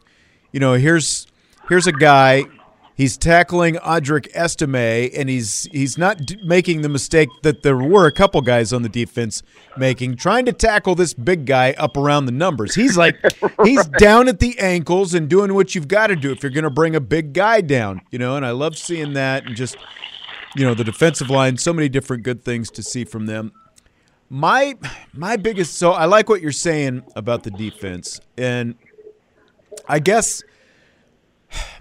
you 0.53 0.61
know, 0.61 0.74
here's 0.74 1.26
here's 1.68 1.86
a 1.86 1.92
guy 1.92 2.44
He's 2.96 3.16
tackling 3.16 3.76
Audric 3.76 4.28
Estime, 4.34 5.11
and 5.16 5.30
he's 5.30 5.62
he's 5.72 5.96
not 5.96 6.18
d- 6.18 6.36
making 6.44 6.82
the 6.82 6.90
mistake 6.90 7.30
that 7.44 7.62
there 7.62 7.78
were 7.78 8.05
a 8.07 8.12
couple 8.12 8.42
guys 8.42 8.74
on 8.74 8.82
the 8.82 8.90
defense 8.90 9.42
making, 9.78 10.16
trying 10.16 10.44
to 10.44 10.53
tackle 10.53 10.94
this 10.94 11.14
big 11.14 11.46
guy 11.46 11.72
up 11.78 11.96
around 11.96 12.26
the 12.26 12.32
numbers. 12.32 12.74
He's 12.74 12.98
like 12.98 13.16
he's 13.64 13.86
down 13.86 14.28
at 14.28 14.38
the 14.38 14.59
ankles 14.59 15.14
and 15.14 15.30
doing 15.30 15.55
what 15.55 15.74
you've 15.74 15.88
got 15.88 16.09
to 16.09 16.16
do 16.16 16.30
if 16.30 16.42
you're 16.42 16.53
going 16.53 16.64
to 16.64 16.68
bring 16.70 16.94
a 16.94 17.01
big 17.01 17.32
guy 17.32 17.62
down, 17.62 18.03
you 18.11 18.18
know. 18.18 18.36
And 18.36 18.44
I 18.44 18.51
love 18.51 18.76
seeing 18.76 19.14
that, 19.14 19.46
and 19.46 19.57
just 19.57 19.78
you 20.55 20.64
know 20.64 20.74
the 20.74 20.84
defensive 20.84 21.30
line. 21.30 21.57
So 21.57 21.72
many 21.72 21.88
different 21.88 22.22
good 22.22 22.44
things 22.44 22.70
to 22.72 22.82
see 22.82 23.05
from 23.05 23.26
them. 23.26 23.53
My 24.28 24.76
my 25.12 25.36
biggest 25.36 25.74
so 25.74 25.92
I 25.92 26.05
like 26.05 26.28
what 26.28 26.40
you're 26.40 26.53
saying 26.53 27.03
about 27.16 27.42
the 27.42 27.51
defense, 27.51 28.20
and 28.38 28.76
I 29.88 29.98
guess 29.98 30.42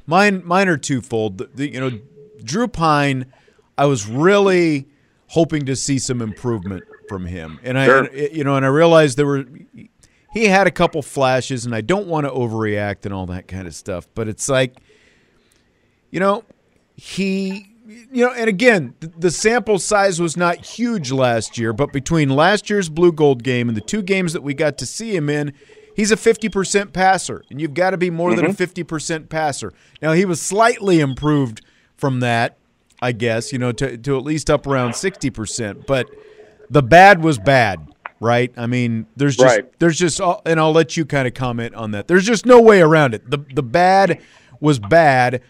mine 0.07 0.41
mine 0.45 0.67
are 0.67 0.77
twofold. 0.77 1.37
The, 1.37 1.49
the, 1.53 1.71
you 1.71 1.79
know, 1.79 1.99
Drew 2.43 2.67
Pyne, 2.67 3.31
I 3.77 3.85
was 3.85 4.07
really 4.07 4.87
hoping 5.27 5.65
to 5.67 5.75
see 5.75 5.99
some 5.99 6.21
improvement 6.21 6.83
from 7.07 7.25
him, 7.25 7.59
and 7.63 7.77
I 7.77 7.85
Sure. 7.85 8.13
you 8.13 8.43
know, 8.43 8.55
and 8.55 8.65
I 8.65 8.69
realized 8.69 9.17
there 9.17 9.25
were 9.27 9.45
he 10.33 10.45
had 10.45 10.67
a 10.67 10.71
couple 10.71 11.01
flashes, 11.01 11.65
and 11.65 11.73
I 11.75 11.81
don't 11.81 12.07
want 12.07 12.25
to 12.27 12.31
overreact 12.31 13.05
and 13.05 13.13
all 13.13 13.25
that 13.27 13.47
kind 13.47 13.67
of 13.67 13.75
stuff, 13.75 14.07
but 14.13 14.27
it's 14.27 14.47
like, 14.49 14.77
you 16.11 16.19
know, 16.19 16.43
he. 16.95 17.65
You 17.89 18.25
know, 18.25 18.31
and 18.31 18.47
again, 18.47 18.93
the 18.99 19.31
sample 19.31 19.79
size 19.79 20.21
was 20.21 20.37
not 20.37 20.63
huge 20.63 21.11
last 21.11 21.57
year, 21.57 21.73
but 21.73 21.91
between 21.91 22.29
last 22.29 22.69
year's 22.69 22.87
blue 22.87 23.11
gold 23.11 23.41
game 23.41 23.67
and 23.67 23.75
the 23.75 23.81
two 23.81 24.03
games 24.03 24.33
that 24.33 24.43
we 24.43 24.53
got 24.53 24.77
to 24.77 24.85
see 24.85 25.15
him 25.15 25.27
in, 25.27 25.53
he's 25.95 26.11
a 26.11 26.15
50% 26.15 26.93
passer, 26.93 27.43
and 27.49 27.59
you've 27.59 27.73
got 27.73 27.89
to 27.91 27.97
be 27.97 28.11
more 28.11 28.35
than 28.35 28.45
a 28.45 28.49
mm-hmm. 28.49 28.81
50% 28.81 29.29
passer. 29.29 29.73
Now, 30.03 30.11
he 30.11 30.23
was 30.23 30.39
slightly 30.39 30.99
improved 30.99 31.61
from 31.97 32.19
that, 32.19 32.57
I 33.01 33.11
guess, 33.11 33.51
you 33.51 33.57
know, 33.57 33.71
to, 33.71 33.97
to 33.97 34.17
at 34.17 34.23
least 34.23 34.51
up 34.51 34.67
around 34.67 34.91
60%, 34.91 35.87
but 35.87 36.07
the 36.69 36.83
bad 36.83 37.23
was 37.23 37.39
bad, 37.39 37.87
right? 38.19 38.53
I 38.55 38.67
mean, 38.67 39.07
there's 39.15 39.35
just, 39.35 39.55
Right. 39.57 39.79
there's 39.79 39.97
just, 39.97 40.21
and 40.45 40.59
I'll 40.59 40.71
let 40.71 40.95
you 40.95 41.05
kind 41.05 41.27
of 41.27 41.33
comment 41.33 41.73
on 41.73 41.91
that. 41.91 42.07
There's 42.07 42.25
just 42.25 42.45
no 42.45 42.61
way 42.61 42.81
around 42.81 43.15
it. 43.15 43.29
The, 43.31 43.39
the 43.55 43.63
bad 43.63 44.21
was 44.59 44.77
bad. 44.77 45.41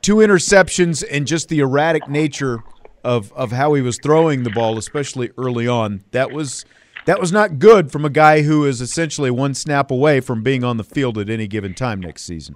Two 0.00 0.16
interceptions 0.16 1.04
and 1.10 1.26
just 1.26 1.48
the 1.48 1.60
erratic 1.60 2.08
nature 2.08 2.62
of, 3.04 3.32
of 3.32 3.52
how 3.52 3.74
he 3.74 3.82
was 3.82 3.98
throwing 4.02 4.42
the 4.42 4.50
ball, 4.50 4.78
especially 4.78 5.30
early 5.36 5.66
on. 5.66 6.04
That 6.12 6.30
was 6.32 6.64
that 7.04 7.20
was 7.20 7.32
not 7.32 7.58
good 7.58 7.90
from 7.90 8.04
a 8.04 8.10
guy 8.10 8.42
who 8.42 8.64
is 8.64 8.80
essentially 8.80 9.30
one 9.30 9.54
snap 9.54 9.90
away 9.90 10.20
from 10.20 10.42
being 10.42 10.62
on 10.62 10.76
the 10.76 10.84
field 10.84 11.18
at 11.18 11.28
any 11.28 11.48
given 11.48 11.74
time 11.74 12.00
next 12.00 12.22
season. 12.22 12.54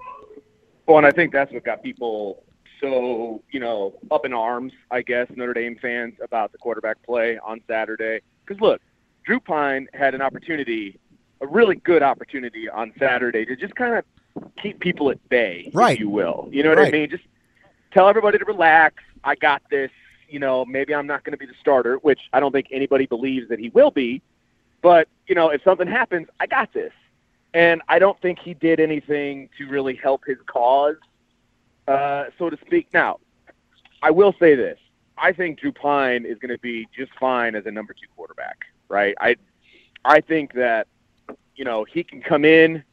Well, 0.87 0.99
and 0.99 1.07
I 1.07 1.11
think 1.11 1.33
that's 1.33 1.53
what 1.53 1.65
got 1.65 1.83
people 1.83 2.45
so, 2.81 3.43
you 3.51 3.61
know, 3.61 3.95
up 4.11 4.25
in 4.25 4.33
arms, 4.33 4.73
I 4.91 5.03
guess, 5.03 5.27
Notre 5.35 5.55
Dame 5.55 5.77
fans 5.81 6.15
about 6.23 6.53
the 6.53 6.59
quarterback 6.59 7.03
play 7.03 7.39
on 7.45 7.61
Saturday. 7.67 8.21
Because, 8.45 8.61
look, 8.61 8.81
Drew 9.25 9.41
Pyne 9.41 9.89
had 9.95 10.15
an 10.15 10.23
opportunity, 10.23 10.99
a 11.41 11.47
really 11.47 11.77
good 11.77 12.03
opportunity 12.03 12.69
on 12.69 12.93
Saturday 12.99 13.45
to 13.47 13.57
just 13.57 13.75
kind 13.75 13.95
of 13.95 14.05
keep 14.63 14.81
people 14.81 15.11
at 15.11 15.29
bay, 15.29 15.71
Right. 15.75 15.95
if 15.95 16.01
you 16.01 16.09
will. 16.11 16.49
You 16.51 16.63
know 16.63 16.71
what 16.71 16.79
Right. 16.79 16.89
I 16.89 16.99
mean? 16.99 17.11
Just 17.11 17.25
tell 17.93 18.09
everybody 18.09 18.39
to 18.39 18.45
relax. 18.45 19.03
I 19.25 19.35
got 19.35 19.63
this. 19.71 19.91
You 20.29 20.39
know, 20.41 20.65
maybe 20.65 20.95
I'm 20.95 21.07
not 21.07 21.23
going 21.25 21.33
to 21.33 21.37
be 21.39 21.47
the 21.47 21.55
starter, 21.61 21.97
which 21.99 22.21
I 22.33 22.41
don't 22.41 22.51
think 22.53 22.67
anybody 22.71 23.07
believes 23.07 23.49
that 23.49 23.59
he 23.61 23.69
will 23.71 23.91
be. 23.91 24.23
But, 24.83 25.09
you 25.27 25.35
know, 25.35 25.51
if 25.51 25.63
something 25.63 25.87
happens, 25.87 26.29
I 26.41 26.47
got 26.47 26.73
this. 26.73 26.93
And 27.55 27.81
I 27.89 27.99
don't 27.99 28.21
think 28.21 28.39
he 28.39 28.53
did 28.55 28.81
anything 28.81 29.49
to 29.57 29.67
really 29.69 29.95
help 29.95 30.25
his 30.27 30.37
cause, 30.47 30.97
uh, 31.89 32.25
so 32.39 32.51
to 32.51 32.59
speak. 32.67 32.89
Now, 32.93 33.19
I 34.03 34.11
will 34.11 34.35
say 34.39 34.55
this. 34.55 34.79
I 35.17 35.33
think 35.33 35.61
Drew 35.61 35.73
Pyne 35.73 36.27
is 36.27 36.39
going 36.39 36.51
to 36.53 36.59
be 36.59 36.87
just 36.95 37.13
fine 37.19 37.55
as 37.55 37.65
a 37.67 37.71
number 37.71 37.95
two 37.95 38.07
quarterback, 38.17 38.67
right? 38.89 39.15
I, 39.21 39.37
I 40.05 40.21
think 40.21 40.53
that, 40.55 40.87
you 41.55 41.65
know, 41.65 41.85
he 41.85 42.05
can 42.05 42.21
come 42.21 42.45
in, 42.45 42.85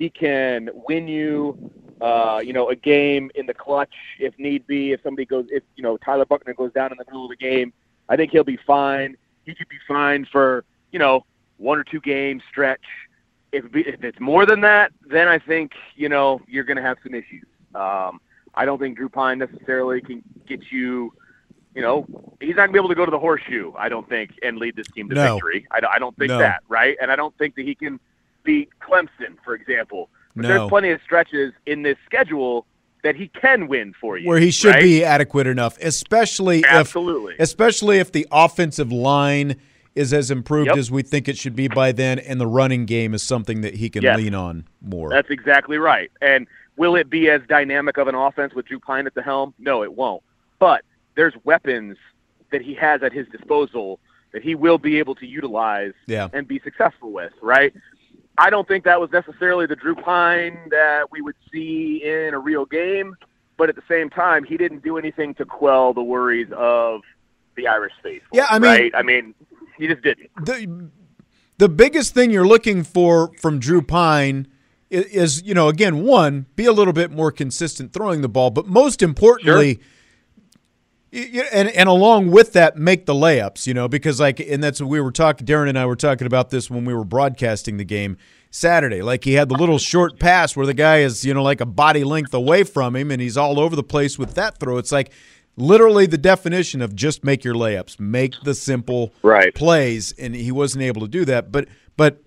he 0.00 0.08
can 0.08 0.70
win 0.88 1.06
you, 1.06 1.70
uh, 2.00 2.40
you 2.42 2.52
know, 2.54 2.70
a 2.70 2.74
game 2.74 3.30
in 3.34 3.44
the 3.46 3.52
clutch 3.54 3.92
if 4.18 4.36
need 4.38 4.66
be. 4.66 4.92
If 4.92 5.02
somebody 5.02 5.26
goes, 5.26 5.46
if 5.50 5.62
you 5.76 5.82
know 5.84 5.96
Tyler 5.98 6.24
Buchner 6.24 6.54
goes 6.54 6.72
down 6.72 6.90
in 6.90 6.96
the 6.98 7.04
middle 7.04 7.24
of 7.24 7.30
the 7.30 7.36
game, 7.36 7.72
I 8.08 8.16
think 8.16 8.32
he'll 8.32 8.42
be 8.42 8.58
fine. 8.66 9.16
He 9.44 9.54
could 9.54 9.68
be 9.68 9.76
fine 9.86 10.24
for 10.32 10.64
you 10.90 10.98
know 10.98 11.24
one 11.58 11.78
or 11.78 11.84
two 11.84 12.00
game 12.00 12.40
stretch. 12.50 12.80
if 13.52 13.64
if 13.74 14.02
it's 14.02 14.18
more 14.20 14.46
than 14.46 14.62
that, 14.62 14.90
then 15.06 15.28
I 15.28 15.38
think 15.38 15.72
you 15.94 16.08
know 16.08 16.40
you're 16.48 16.64
going 16.64 16.78
to 16.78 16.82
have 16.82 16.96
some 17.02 17.14
issues. 17.14 17.44
Um, 17.74 18.20
I 18.54 18.64
don't 18.64 18.78
think 18.78 18.96
Drew 18.96 19.10
Pyne 19.10 19.38
necessarily 19.38 20.00
can 20.00 20.22
get 20.48 20.62
you. 20.72 21.12
You 21.74 21.82
know, 21.82 22.06
he's 22.40 22.56
not 22.56 22.62
gonna 22.66 22.72
be 22.72 22.78
able 22.78 22.88
to 22.88 22.96
go 22.96 23.04
to 23.04 23.10
the 23.12 23.18
horseshoe. 23.18 23.72
I 23.78 23.88
don't 23.90 24.08
think 24.08 24.30
and 24.42 24.56
lead 24.58 24.74
this 24.76 24.88
team 24.94 25.08
to 25.10 25.14
No. 25.14 25.34
victory. 25.34 25.66
I, 25.70 25.78
don't- 25.78 25.92
I 25.94 25.98
don't 26.00 26.16
think 26.16 26.30
No. 26.30 26.38
that, 26.38 26.62
right? 26.68 26.96
And 27.00 27.12
I 27.12 27.16
don't 27.16 27.36
think 27.38 27.54
that 27.56 27.64
he 27.64 27.76
can 27.76 28.00
beat 28.44 28.68
Clemson, 28.80 29.36
for 29.44 29.54
example. 29.54 30.08
But 30.36 30.42
No. 30.42 30.48
there's 30.48 30.68
plenty 30.68 30.90
of 30.90 31.00
stretches 31.02 31.52
in 31.66 31.82
this 31.82 31.96
schedule 32.06 32.66
that 33.02 33.16
he 33.16 33.28
can 33.28 33.66
win 33.66 33.94
for 33.98 34.18
you. 34.18 34.28
where 34.28 34.38
he 34.38 34.50
should 34.50 34.74
right? 34.74 34.82
be 34.82 35.02
adequate 35.04 35.46
enough, 35.46 35.78
especially 35.80 36.62
Absolutely. 36.66 37.34
if 37.34 37.40
especially 37.40 37.98
if 37.98 38.12
the 38.12 38.26
offensive 38.30 38.92
line 38.92 39.56
is 39.96 40.12
as 40.12 40.30
improved 40.30 40.68
Yep. 40.68 40.76
as 40.76 40.90
we 40.90 41.02
think 41.02 41.26
it 41.28 41.36
should 41.36 41.56
be 41.56 41.66
by 41.66 41.92
then, 41.92 42.18
and 42.18 42.40
the 42.40 42.46
running 42.46 42.84
game 42.86 43.12
is 43.14 43.22
something 43.22 43.62
that 43.62 43.74
he 43.74 43.88
can 43.90 44.02
Yes. 44.02 44.18
lean 44.18 44.34
on 44.34 44.64
more. 44.82 45.08
That's 45.10 45.30
exactly 45.30 45.78
right. 45.78 46.10
And 46.20 46.46
will 46.76 46.94
it 46.94 47.10
be 47.10 47.28
as 47.30 47.40
dynamic 47.48 47.96
of 47.96 48.06
an 48.06 48.14
offense 48.14 48.54
with 48.54 48.66
Drew 48.66 48.78
Pyne 48.78 49.06
at 49.06 49.14
the 49.14 49.22
helm? 49.22 49.52
No, 49.58 49.82
it 49.82 49.92
won't. 49.94 50.22
But 50.58 50.82
there's 51.16 51.34
weapons 51.44 51.96
that 52.52 52.60
he 52.62 52.74
has 52.74 53.02
at 53.02 53.12
his 53.12 53.26
disposal 53.28 53.98
that 54.32 54.42
he 54.42 54.54
will 54.54 54.78
be 54.78 54.98
able 54.98 55.14
to 55.16 55.26
utilize 55.26 55.92
Yeah. 56.06 56.28
and 56.32 56.46
be 56.46 56.60
successful 56.60 57.10
with, 57.12 57.32
right? 57.42 57.72
I 58.38 58.50
don't 58.50 58.66
think 58.66 58.84
that 58.84 59.00
was 59.00 59.10
necessarily 59.12 59.66
the 59.66 59.76
Drew 59.76 59.94
Pyne 59.94 60.58
that 60.70 61.10
we 61.10 61.20
would 61.20 61.34
see 61.52 62.02
in 62.04 62.32
a 62.32 62.38
real 62.38 62.64
game, 62.64 63.16
but 63.56 63.68
at 63.68 63.76
the 63.76 63.82
same 63.88 64.08
time, 64.08 64.44
he 64.44 64.56
didn't 64.56 64.82
do 64.82 64.96
anything 64.96 65.34
to 65.34 65.44
quell 65.44 65.92
the 65.92 66.02
worries 66.02 66.48
of 66.56 67.02
the 67.56 67.66
Irish 67.66 67.92
faithful. 68.02 68.28
Yeah, 68.36 68.46
I 68.48 68.58
mean- 68.58 68.70
right? 68.70 68.92
I 68.94 69.02
mean, 69.02 69.34
he 69.76 69.86
just 69.86 70.02
didn't. 70.02 70.30
the 70.44 70.90
the 71.58 71.68
biggest 71.68 72.14
thing 72.14 72.30
you're 72.30 72.46
looking 72.46 72.82
for 72.84 73.32
from 73.38 73.58
Drew 73.58 73.82
Pyne 73.82 74.46
is, 74.88 75.42
you 75.42 75.52
know, 75.52 75.68
again, 75.68 76.02
one, 76.02 76.46
be 76.56 76.64
a 76.64 76.72
little 76.72 76.94
bit 76.94 77.10
more 77.10 77.30
consistent 77.30 77.92
throwing 77.92 78.22
the 78.22 78.28
ball, 78.28 78.50
but 78.50 78.66
most 78.66 79.02
importantly, 79.02 79.78
and 81.12 81.68
and 81.68 81.88
along 81.88 82.30
with 82.30 82.52
that, 82.52 82.76
make 82.76 83.06
the 83.06 83.14
layups, 83.14 83.66
you 83.66 83.74
know, 83.74 83.88
because 83.88 84.20
like, 84.20 84.40
and 84.40 84.62
that's 84.62 84.80
what 84.80 84.88
we 84.88 85.00
were 85.00 85.12
talking. 85.12 85.46
Darren 85.46 85.68
and 85.68 85.78
I 85.78 85.86
were 85.86 85.96
talking 85.96 86.26
about 86.26 86.50
this 86.50 86.70
when 86.70 86.84
we 86.84 86.94
were 86.94 87.04
broadcasting 87.04 87.76
the 87.78 87.84
game 87.84 88.16
Saturday. 88.50 89.02
Like 89.02 89.24
he 89.24 89.34
had 89.34 89.48
the 89.48 89.56
little 89.56 89.78
short 89.78 90.18
pass 90.20 90.56
where 90.56 90.66
the 90.66 90.74
guy 90.74 90.98
is, 90.98 91.24
you 91.24 91.34
know, 91.34 91.42
like 91.42 91.60
a 91.60 91.66
body 91.66 92.04
length 92.04 92.32
away 92.34 92.62
from 92.62 92.94
him, 92.94 93.10
and 93.10 93.20
he's 93.20 93.36
all 93.36 93.58
over 93.58 93.74
the 93.74 93.82
place 93.82 94.18
with 94.18 94.34
that 94.34 94.58
throw. 94.58 94.78
It's 94.78 94.92
like 94.92 95.10
literally 95.56 96.06
the 96.06 96.18
definition 96.18 96.80
of 96.80 96.94
just 96.94 97.24
make 97.24 97.44
your 97.44 97.54
layups, 97.54 97.98
make 97.98 98.34
the 98.44 98.54
simple 98.54 99.12
Right. 99.22 99.54
plays, 99.54 100.12
and 100.12 100.34
he 100.34 100.52
wasn't 100.52 100.82
able 100.84 101.00
to 101.02 101.08
do 101.08 101.24
that. 101.24 101.50
But 101.50 101.68
but 101.96 102.22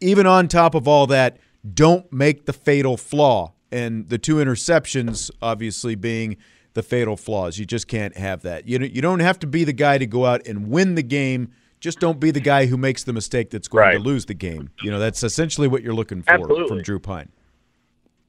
even 0.00 0.26
on 0.26 0.48
top 0.48 0.74
of 0.74 0.88
all 0.88 1.06
that, 1.08 1.38
don't 1.74 2.10
make 2.12 2.46
the 2.46 2.52
fatal 2.52 2.96
flaw. 2.96 3.52
And 3.70 4.08
the 4.08 4.18
two 4.18 4.36
interceptions, 4.36 5.30
obviously, 5.40 5.94
being 5.94 6.36
the 6.74 6.82
fatal 6.82 7.16
flaws. 7.16 7.58
You 7.58 7.66
just 7.66 7.88
can't 7.88 8.16
have 8.16 8.42
that. 8.42 8.66
You 8.66 8.78
don't, 8.78 8.92
you 8.92 9.02
don't 9.02 9.20
have 9.20 9.38
to 9.40 9.46
be 9.46 9.64
the 9.64 9.72
guy 9.72 9.98
to 9.98 10.06
go 10.06 10.26
out 10.26 10.46
and 10.46 10.68
win 10.70 10.94
the 10.94 11.02
game. 11.02 11.52
Just 11.80 11.98
don't 12.00 12.20
be 12.20 12.30
the 12.30 12.40
guy 12.40 12.66
who 12.66 12.76
makes 12.76 13.04
the 13.04 13.12
mistake 13.12 13.50
that's 13.50 13.68
going 13.68 13.82
Right. 13.82 13.92
to 13.94 13.98
lose 13.98 14.26
the 14.26 14.34
game. 14.34 14.70
You 14.82 14.90
know, 14.90 14.98
that's 14.98 15.22
essentially 15.22 15.66
what 15.68 15.82
you're 15.82 15.94
looking 15.94 16.22
for 16.22 16.32
Absolutely. 16.32 16.68
from 16.68 16.82
Drew 16.82 16.98
Pyne. 17.00 17.28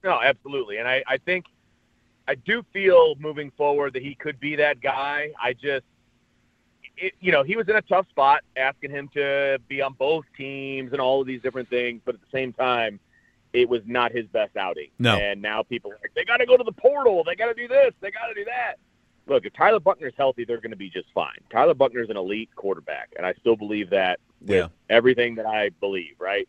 No, 0.04 0.20
absolutely. 0.22 0.78
And 0.78 0.88
I, 0.88 1.04
I 1.08 1.18
think 1.18 1.46
I 2.28 2.36
do 2.36 2.64
feel 2.74 3.16
moving 3.20 3.52
forward 3.52 3.94
that 3.94 4.02
he 4.02 4.16
could 4.16 4.40
be 4.40 4.56
that 4.58 4.82
guy. 4.82 5.32
I 5.42 5.54
just, 5.54 5.86
it, 6.98 7.14
you 7.22 7.32
know, 7.32 7.44
he 7.44 7.56
was 7.56 7.68
in 7.70 7.76
a 7.76 7.82
tough 7.82 8.08
spot 8.10 8.42
asking 8.58 8.92
him 8.92 9.10
to 9.14 9.60
be 9.68 9.82
on 9.82 9.94
both 9.94 10.26
teams 10.38 10.92
and 10.92 11.00
all 11.02 11.22
of 11.22 11.28
these 11.28 11.42
different 11.42 11.70
things, 11.70 12.02
but 12.06 12.16
at 12.16 12.22
the 12.22 12.28
same 12.32 12.54
time, 12.54 13.00
it 13.54 13.70
was 13.70 13.82
not 13.86 14.12
his 14.12 14.26
best 14.28 14.58
outing. 14.58 14.90
No. 15.00 15.16
And 15.16 15.42
now 15.42 15.64
people 15.64 15.92
are 15.92 16.00
like, 16.02 16.12
they 16.16 16.26
got 16.26 16.38
to 16.38 16.46
go 16.46 16.58
to 16.58 16.64
the 16.64 16.72
portal. 16.72 17.24
They 17.24 17.36
got 17.36 17.48
to 17.48 17.54
do 17.54 17.68
this. 17.68 17.94
They 18.02 18.12
got 18.12 18.28
to 18.28 18.34
do 18.34 18.44
that. 18.46 18.76
Look, 19.28 19.46
if 19.46 19.54
Tyler 19.54 19.80
Buchner's 19.80 20.14
healthy, 20.18 20.44
they're 20.44 20.58
going 20.60 20.72
to 20.72 20.76
be 20.78 20.90
just 20.90 21.08
fine. 21.14 21.38
Tyler 21.52 21.74
Buchner's 21.74 22.10
an 22.10 22.18
elite 22.18 22.50
quarterback, 22.56 23.10
and 23.16 23.26
I 23.26 23.34
still 23.40 23.56
believe 23.56 23.90
that 23.92 24.20
with 24.42 24.50
Yeah. 24.58 24.68
everything 24.90 25.36
that 25.36 25.46
I 25.46 25.70
believe, 25.80 26.16
right? 26.20 26.48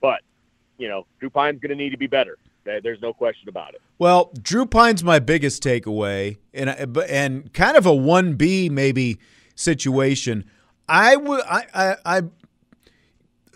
But, 0.00 0.22
you 0.78 0.88
know, 0.88 1.06
Drew 1.20 1.30
Pyne's 1.30 1.60
going 1.60 1.68
to 1.70 1.76
need 1.76 1.90
to 1.90 1.96
be 1.98 2.08
better. 2.08 2.38
There's 2.64 3.00
no 3.02 3.12
question 3.12 3.48
about 3.48 3.74
it. 3.74 3.82
Well, 3.98 4.32
Drew 4.40 4.66
Pyne's 4.66 5.02
my 5.04 5.18
biggest 5.18 5.62
takeaway, 5.64 6.38
and 6.54 6.70
and 7.08 7.52
kind 7.52 7.76
of 7.76 7.86
a 7.86 7.92
one 7.94 8.34
B 8.34 8.68
maybe 8.68 9.18
situation. 9.56 10.44
I 10.88 11.16
would 11.16 11.40
I, 11.42 11.64
I 11.74 11.96
I 12.18 12.22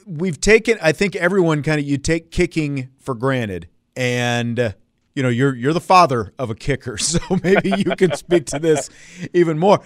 we've 0.07 0.41
taken. 0.41 0.79
I 0.81 0.93
think 0.93 1.17
everyone 1.17 1.63
kind 1.63 1.79
of 1.81 1.87
you 1.87 1.99
take 1.99 2.31
kicking 2.31 2.89
for 2.99 3.15
granted, 3.15 3.69
and 3.95 4.59
uh, 4.59 4.73
you 5.15 5.23
know 5.23 5.29
you're 5.29 5.55
you're 5.55 5.75
the 5.75 5.81
father 5.81 6.33
of 6.39 6.49
a 6.49 6.55
kicker, 6.55 6.97
so 6.99 7.19
maybe 7.43 7.71
you 7.77 7.97
can 7.97 8.17
speak 8.17 8.47
to 8.47 8.59
this 8.59 8.89
even 9.35 9.59
more. 9.59 9.81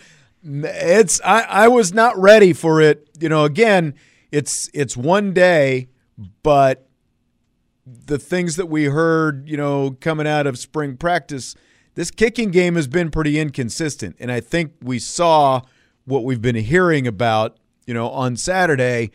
It's 0.44 1.20
I 1.24 1.40
I 1.42 1.68
was 1.68 1.92
not 1.92 2.16
ready 2.18 2.52
for 2.52 2.80
it. 2.80 3.08
You 3.18 3.28
know, 3.28 3.44
again, 3.44 3.94
it's 4.30 4.70
it's 4.72 4.96
one 4.96 5.32
day, 5.32 5.88
but 6.42 6.86
the 7.86 8.18
things 8.18 8.56
that 8.56 8.66
we 8.66 8.84
heard, 8.84 9.48
you 9.48 9.56
know, 9.56 9.96
coming 10.00 10.26
out 10.26 10.46
of 10.46 10.58
spring 10.58 10.96
practice, 10.96 11.54
this 11.94 12.10
kicking 12.10 12.50
game 12.50 12.76
has 12.76 12.86
been 12.86 13.10
pretty 13.10 13.38
inconsistent. 13.38 14.16
And 14.20 14.30
I 14.30 14.40
think 14.40 14.72
we 14.82 14.98
saw 14.98 15.62
what 16.04 16.24
we've 16.24 16.42
been 16.42 16.56
hearing 16.56 17.06
about, 17.06 17.56
you 17.86 17.94
know, 17.94 18.08
on 18.10 18.36
Saturday. 18.36 19.10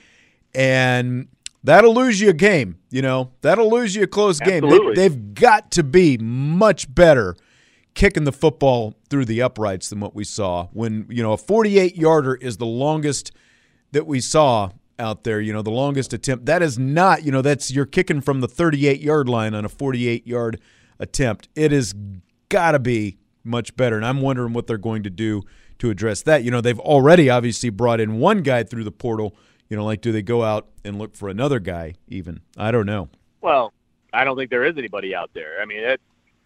And 0.55 1.27
that'll 1.63 1.93
lose 1.93 2.19
you 2.19 2.29
a 2.29 2.33
game, 2.33 2.77
you 2.89 3.01
know, 3.01 3.31
that'll 3.41 3.69
lose 3.69 3.95
you 3.95 4.03
a 4.03 4.07
close 4.07 4.39
game. 4.39 4.67
They, 4.69 4.93
they've 4.93 5.33
got 5.33 5.71
to 5.71 5.83
be 5.83 6.17
much 6.17 6.93
better 6.93 7.35
kicking 7.93 8.25
the 8.25 8.31
football 8.31 8.93
through 9.09 9.25
the 9.25 9.41
uprights 9.41 9.89
than 9.89 9.99
what 9.99 10.13
we 10.13 10.23
saw 10.23 10.67
when, 10.73 11.07
you 11.09 11.23
know, 11.23 11.33
a 11.33 11.37
48 11.37 11.95
yarder 11.95 12.35
is 12.35 12.57
the 12.57 12.65
longest 12.65 13.31
that 13.93 14.05
we 14.05 14.19
saw 14.19 14.69
out 14.99 15.23
there, 15.23 15.41
you 15.41 15.51
know, 15.51 15.61
the 15.61 15.71
longest 15.71 16.13
attempt. 16.13 16.45
That 16.45 16.61
is 16.61 16.77
not, 16.77 17.23
you 17.23 17.31
know, 17.31 17.41
that's 17.41 17.71
you're 17.71 17.85
kicking 17.85 18.21
from 18.21 18.41
the 18.41 18.47
38 18.47 19.01
yard 19.01 19.27
line 19.27 19.53
on 19.53 19.65
a 19.65 19.69
48 19.69 20.27
yard 20.27 20.59
attempt. 20.99 21.49
It 21.55 21.71
has 21.71 21.93
got 22.49 22.71
to 22.71 22.79
be 22.79 23.17
much 23.43 23.75
better. 23.75 23.95
And 23.95 24.05
I'm 24.05 24.21
wondering 24.21 24.53
what 24.53 24.67
they're 24.67 24.77
going 24.77 25.03
to 25.03 25.09
do 25.09 25.43
to 25.79 25.89
address 25.89 26.21
that. 26.23 26.43
You 26.43 26.51
know, 26.51 26.61
they've 26.61 26.79
already 26.79 27.29
obviously 27.29 27.69
brought 27.69 27.99
in 27.99 28.19
one 28.19 28.41
guy 28.41 28.63
through 28.63 28.83
the 28.83 28.91
portal. 28.91 29.35
You 29.70 29.78
know, 29.78 29.86
like 29.86 30.01
do 30.01 30.11
they 30.11 30.22
go 30.22 30.43
out 30.43 30.68
and 30.84 30.97
look 30.99 31.16
for 31.16 31.30
another 31.30 31.59
guy 31.59 31.95
even? 32.07 32.41
I 32.57 32.72
don't 32.72 32.86
know. 32.86 33.09
Well, 33.41 33.74
I 34.13 34.24
don't 34.24 34.38
think 34.38 34.49
there 34.51 34.63
is 34.63 34.78
anybody 34.78 35.16
out 35.16 35.32
there. 35.34 35.61
I 35.61 35.66
mean, 35.66 35.82
that's 35.84 36.01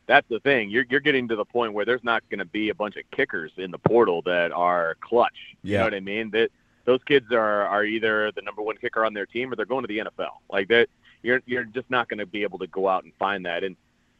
that's 0.08 0.28
the 0.30 0.40
thing. 0.40 0.70
You're 0.70 0.86
you're 0.90 1.00
getting 1.02 1.28
to 1.28 1.36
the 1.36 1.46
point 1.46 1.74
where 1.74 1.86
there's 1.86 2.04
not 2.04 2.24
going 2.30 2.40
to 2.40 2.46
be 2.46 2.70
a 2.70 2.76
bunch 2.76 2.96
of 2.96 3.04
kickers 3.12 3.52
in 3.58 3.72
the 3.72 3.78
portal 3.78 4.22
that 4.24 4.52
are 4.52 4.96
clutch. 5.02 5.36
You 5.64 5.74
Yeah. 5.74 5.78
know 5.80 5.84
what 5.86 5.94
I 5.94 6.00
mean? 6.00 6.32
That 6.32 6.50
those 6.86 7.04
kids 7.06 7.28
are 7.32 7.64
are 7.68 7.84
either 7.86 8.32
the 8.32 8.42
number 8.42 8.62
one 8.62 8.78
kicker 8.78 9.06
on 9.06 9.14
their 9.14 9.26
team 9.26 9.52
or 9.52 9.56
they're 9.56 9.66
going 9.66 9.84
to 9.84 9.88
the 9.88 10.00
NFL. 10.00 10.38
Like 10.52 10.70
that, 10.70 10.88
you're 11.22 11.42
you're 11.46 11.66
just 11.66 11.90
not 11.90 12.08
going 12.10 12.18
to 12.20 12.26
be 12.26 12.44
able 12.44 12.60
to 12.60 12.68
go 12.68 12.88
out 12.88 13.04
and 13.04 13.14
find 13.20 13.46
that. 13.46 13.64
And 13.64 13.76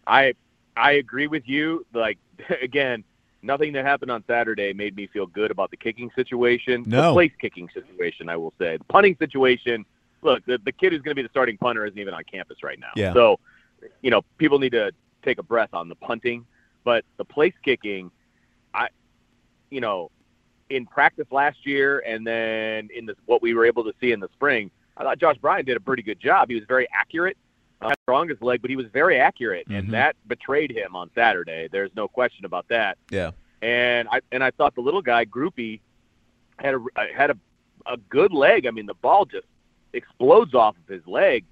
I 0.06 0.34
I 0.78 0.92
agree 0.94 1.28
with 1.28 1.48
you. 1.48 1.86
Like 1.94 2.18
again, 2.62 3.04
nothing 3.42 3.74
that 3.74 3.86
happened 3.86 4.12
on 4.12 4.24
Saturday 4.28 4.74
made 4.74 4.96
me 4.96 5.08
feel 5.08 5.26
good 5.26 5.52
about 5.52 5.72
the 5.72 5.78
kicking 5.78 6.12
situation. 6.16 6.84
No. 6.86 7.10
The 7.10 7.14
place 7.14 7.32
kicking 7.40 7.70
situation, 7.74 8.30
I 8.30 8.38
will 8.38 8.54
say. 8.60 8.78
The 8.78 8.84
punting 8.86 9.16
situation. 9.18 9.86
Look, 10.22 10.46
the, 10.46 10.60
the 10.64 10.72
kid 10.72 10.92
who's 10.92 11.02
going 11.02 11.16
to 11.16 11.16
be 11.16 11.24
the 11.24 11.30
starting 11.30 11.58
punter 11.58 11.86
isn't 11.86 11.98
even 11.98 12.14
on 12.14 12.24
campus 12.24 12.62
right 12.64 12.80
now. 12.80 12.92
Yeah. 12.96 13.14
So, 13.14 13.40
you 14.02 14.12
know, 14.12 14.22
people 14.38 14.60
need 14.60 14.74
to 14.74 14.92
take 15.24 15.38
a 15.38 15.44
breath 15.44 15.74
on 15.74 15.88
the 15.88 15.96
punting, 15.96 16.46
but 16.84 17.06
the 17.18 17.26
place 17.26 17.54
kicking, 17.64 18.12
I, 18.74 18.90
you 19.70 19.80
know, 19.80 20.12
in 20.70 20.86
practice 20.86 21.28
last 21.32 21.66
year 21.66 22.00
and 22.06 22.28
then 22.28 22.90
in 22.96 23.06
the, 23.06 23.16
what 23.26 23.42
we 23.42 23.54
were 23.54 23.66
able 23.66 23.84
to 23.86 23.94
see 24.00 24.12
in 24.12 24.20
the 24.20 24.30
spring, 24.34 24.72
I 24.98 25.04
thought 25.04 25.18
Josh 25.20 25.38
Bryan 25.38 25.66
did 25.66 25.78
a 25.78 25.80
pretty 25.80 26.04
good 26.04 26.20
job. 26.20 26.50
He 26.50 26.56
was 26.56 26.66
very 26.68 26.88
accurate, 26.94 27.38
uh, 27.82 27.94
strongest 28.04 28.42
leg, 28.42 28.62
but 28.62 28.70
he 28.70 28.76
was 28.76 28.88
very 28.88 29.20
accurate, 29.20 29.68
Mhm. 29.70 29.80
and 29.80 29.94
that 29.94 30.16
betrayed 30.28 30.72
him 30.72 30.96
on 30.96 31.10
Saturday. 31.16 31.68
There's 31.72 31.92
no 31.96 32.08
question 32.08 32.46
about 32.46 32.68
that. 32.70 32.98
Yeah. 33.10 33.32
And 33.62 34.08
I 34.10 34.22
and 34.32 34.44
I 34.44 34.52
thought 34.52 34.76
the 34.76 34.82
little 34.82 35.02
guy 35.02 35.26
Grupe 35.26 35.80
had 36.58 36.76
a 36.76 36.80
had 37.16 37.30
a 37.32 37.38
a 37.86 37.98
good 37.98 38.34
leg. 38.34 38.66
I 38.68 38.72
mean, 38.72 38.86
the 38.86 38.94
ball 38.96 39.26
just 39.26 39.48
explodes 39.94 40.54
off 40.54 40.76
of 40.78 40.88
his 40.94 41.06
leg, 41.08 41.46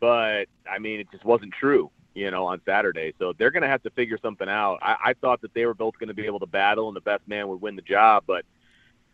but 0.00 0.46
I 0.68 0.78
mean, 0.78 1.00
it 1.00 1.08
just 1.12 1.24
wasn't 1.24 1.52
true, 1.52 1.90
you 2.14 2.30
know, 2.30 2.46
on 2.46 2.60
Saturday. 2.64 3.12
So 3.18 3.32
they're 3.34 3.50
going 3.50 3.62
to 3.62 3.68
have 3.68 3.82
to 3.84 3.90
figure 3.90 4.18
something 4.20 4.48
out. 4.48 4.78
I, 4.82 4.96
I 5.06 5.14
thought 5.14 5.40
that 5.42 5.54
they 5.54 5.66
were 5.66 5.74
both 5.74 5.98
going 5.98 6.08
to 6.08 6.14
be 6.14 6.26
able 6.26 6.40
to 6.40 6.46
battle, 6.46 6.88
and 6.88 6.96
the 6.96 7.00
best 7.02 7.26
man 7.28 7.48
would 7.48 7.60
win 7.60 7.76
the 7.76 7.82
job, 7.82 8.24
but. 8.26 8.44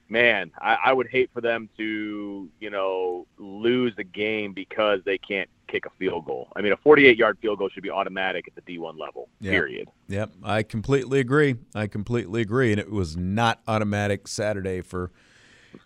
Man, 0.09 0.53
I, 0.61 0.77
I 0.87 0.93
would 0.93 1.09
hate 1.09 1.31
for 1.35 1.41
them 1.41 1.69
to, 1.77 2.49
you 2.61 2.71
know, 2.71 3.27
lose 3.39 3.93
the 3.97 4.05
game 4.05 4.53
because 4.53 5.01
they 5.05 5.19
can't 5.19 5.51
kick 5.67 5.85
a 5.85 5.91
field 5.99 6.27
goal. 6.27 6.49
I 6.55 6.61
mean, 6.63 6.73
a 6.73 6.77
48-yard 6.77 7.39
field 7.43 7.59
goal 7.59 7.69
should 7.69 7.83
be 7.83 7.91
automatic 7.91 8.47
at 8.47 8.55
the 8.65 8.79
D1 8.79 8.99
level. 8.99 9.29
Period. 9.43 9.89
Yep, 10.09 10.31
I 10.45 10.63
completely 10.63 11.19
agree. 11.19 11.57
I 11.75 11.89
completely 11.89 12.41
agree, 12.41 12.71
and 12.71 12.79
it 12.81 12.91
was 12.93 13.17
not 13.17 13.61
automatic 13.67 14.29
Saturday 14.29 14.81
for 14.81 15.11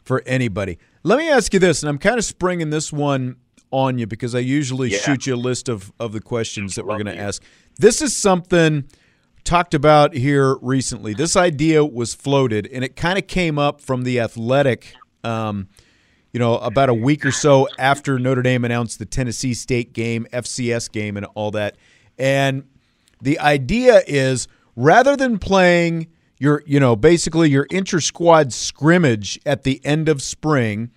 for 0.04 0.22
anybody. 0.24 0.78
Let 1.02 1.18
me 1.18 1.28
ask 1.30 1.52
you 1.52 1.58
this, 1.58 1.82
and 1.82 1.88
I'm 1.88 1.98
kind 1.98 2.16
of 2.18 2.24
springing 2.24 2.70
this 2.70 2.92
one 2.92 3.36
on 3.72 3.98
you 3.98 4.06
because 4.06 4.34
I 4.34 4.38
usually 4.40 4.90
Yeah. 4.90 4.98
shoot 4.98 5.26
you 5.26 5.34
a 5.34 5.36
list 5.36 5.68
of, 5.68 5.92
of 5.98 6.12
the 6.12 6.20
questions 6.20 6.74
that 6.74 6.86
we're 6.86 7.02
going 7.02 7.06
to 7.06 7.16
ask. 7.18 7.42
This 7.78 8.02
is 8.02 8.16
something 8.16 8.84
talked 9.45 9.74
about 9.74 10.14
here 10.14 10.57
recently. 10.62 11.14
This 11.14 11.36
idea 11.36 11.84
was 11.84 12.14
floated, 12.14 12.68
and 12.72 12.84
it 12.84 12.97
kind 12.97 13.18
of 13.18 13.26
came 13.26 13.59
up 13.59 13.80
from 13.80 14.03
the 14.03 14.20
athletic. 14.20 14.95
Um, 15.24 15.68
you 16.32 16.38
know, 16.38 16.59
about 16.59 16.88
a 16.88 16.95
week 16.95 17.26
or 17.26 17.32
so 17.32 17.68
after 17.78 18.18
Notre 18.18 18.43
Dame 18.43 18.64
announced 18.64 19.01
the 19.01 19.05
Tennessee 19.05 19.53
State 19.53 19.93
game, 19.93 20.26
FCS 20.32 20.91
game, 20.91 21.16
and 21.16 21.26
all 21.34 21.51
that. 21.51 21.76
And 22.18 22.64
the 23.20 23.38
idea 23.41 24.03
is 24.07 24.47
rather 24.76 25.16
than 25.16 25.38
playing 25.38 26.07
your, 26.38 26.62
you 26.66 26.78
know, 26.80 26.97
basically 26.97 27.51
your 27.51 27.66
inter 27.70 28.01
squad 28.01 28.53
scrimmage 28.53 29.38
at 29.45 29.64
the 29.64 29.80
end 29.84 30.09
of 30.09 30.22
spring, 30.22 30.91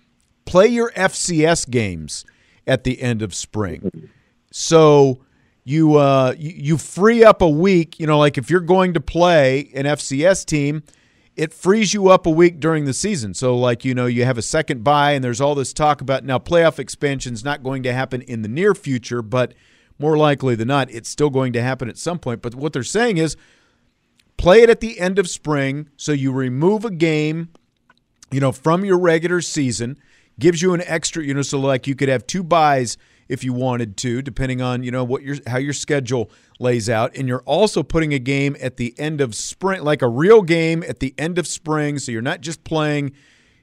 play 0.44 0.68
your 0.68 0.90
FCS 0.92 1.68
games 1.68 2.24
at 2.66 2.84
the 2.84 3.00
end 3.02 3.20
of 3.20 3.34
spring. 3.34 4.10
So 4.52 5.20
you 5.64 5.96
uh, 5.96 6.34
you, 6.38 6.76
free 6.76 7.24
up 7.24 7.40
a 7.42 7.48
week. 7.48 7.98
You 7.98 8.06
know, 8.06 8.18
like 8.18 8.38
if 8.38 8.50
you're 8.50 8.60
going 8.60 8.94
to 8.94 9.00
play 9.00 9.70
an 9.74 9.86
FCS 9.86 10.44
team, 10.44 10.82
it 11.36 11.52
frees 11.52 11.94
you 11.94 12.08
up 12.08 12.26
a 12.26 12.30
week 12.30 12.60
during 12.60 12.84
the 12.84 12.92
season. 12.92 13.34
So, 13.34 13.56
like, 13.56 13.84
you 13.84 13.94
know, 13.94 14.06
you 14.06 14.24
have 14.24 14.38
a 14.38 14.42
second 14.42 14.84
bye, 14.84 15.12
and 15.12 15.24
there's 15.24 15.40
all 15.40 15.54
this 15.54 15.72
talk 15.72 16.00
about 16.00 16.24
now 16.24 16.38
playoff 16.38 16.78
expansion 16.78 17.32
is 17.32 17.44
not 17.44 17.62
going 17.62 17.82
to 17.84 17.92
happen 17.92 18.22
in 18.22 18.42
the 18.42 18.48
near 18.48 18.74
future, 18.74 19.22
but 19.22 19.54
more 19.98 20.16
likely 20.16 20.54
than 20.54 20.68
not, 20.68 20.90
it's 20.90 21.08
still 21.08 21.30
going 21.30 21.52
to 21.52 21.62
happen 21.62 21.88
at 21.88 21.96
some 21.96 22.18
point. 22.18 22.42
But 22.42 22.54
what 22.54 22.72
they're 22.72 22.82
saying 22.82 23.16
is 23.16 23.36
play 24.36 24.62
it 24.62 24.70
at 24.70 24.80
the 24.80 24.98
end 24.98 25.18
of 25.18 25.28
spring 25.28 25.88
so 25.96 26.12
you 26.12 26.32
remove 26.32 26.84
a 26.84 26.90
game, 26.90 27.50
you 28.30 28.40
know, 28.40 28.52
from 28.52 28.84
your 28.84 28.98
regular 28.98 29.40
season, 29.40 29.96
gives 30.38 30.60
you 30.60 30.74
an 30.74 30.82
extra, 30.84 31.24
you 31.24 31.32
know, 31.32 31.42
so 31.42 31.58
like 31.60 31.86
you 31.86 31.94
could 31.94 32.08
have 32.08 32.26
two 32.26 32.42
buys 32.42 32.96
if 33.28 33.44
you 33.44 33.52
wanted 33.52 33.96
to, 33.98 34.22
depending 34.22 34.60
on, 34.60 34.82
you 34.82 34.90
know, 34.90 35.04
what 35.04 35.22
your 35.22 35.36
how 35.46 35.58
your 35.58 35.72
schedule 35.72 36.30
lays 36.58 36.88
out. 36.88 37.16
And 37.16 37.28
you're 37.28 37.42
also 37.46 37.82
putting 37.82 38.12
a 38.12 38.18
game 38.18 38.56
at 38.60 38.76
the 38.76 38.94
end 38.98 39.20
of 39.20 39.34
spring, 39.34 39.82
like 39.82 40.02
a 40.02 40.08
real 40.08 40.42
game 40.42 40.82
at 40.86 41.00
the 41.00 41.14
end 41.18 41.38
of 41.38 41.46
spring. 41.46 41.98
So 41.98 42.12
you're 42.12 42.22
not 42.22 42.40
just 42.40 42.64
playing, 42.64 43.12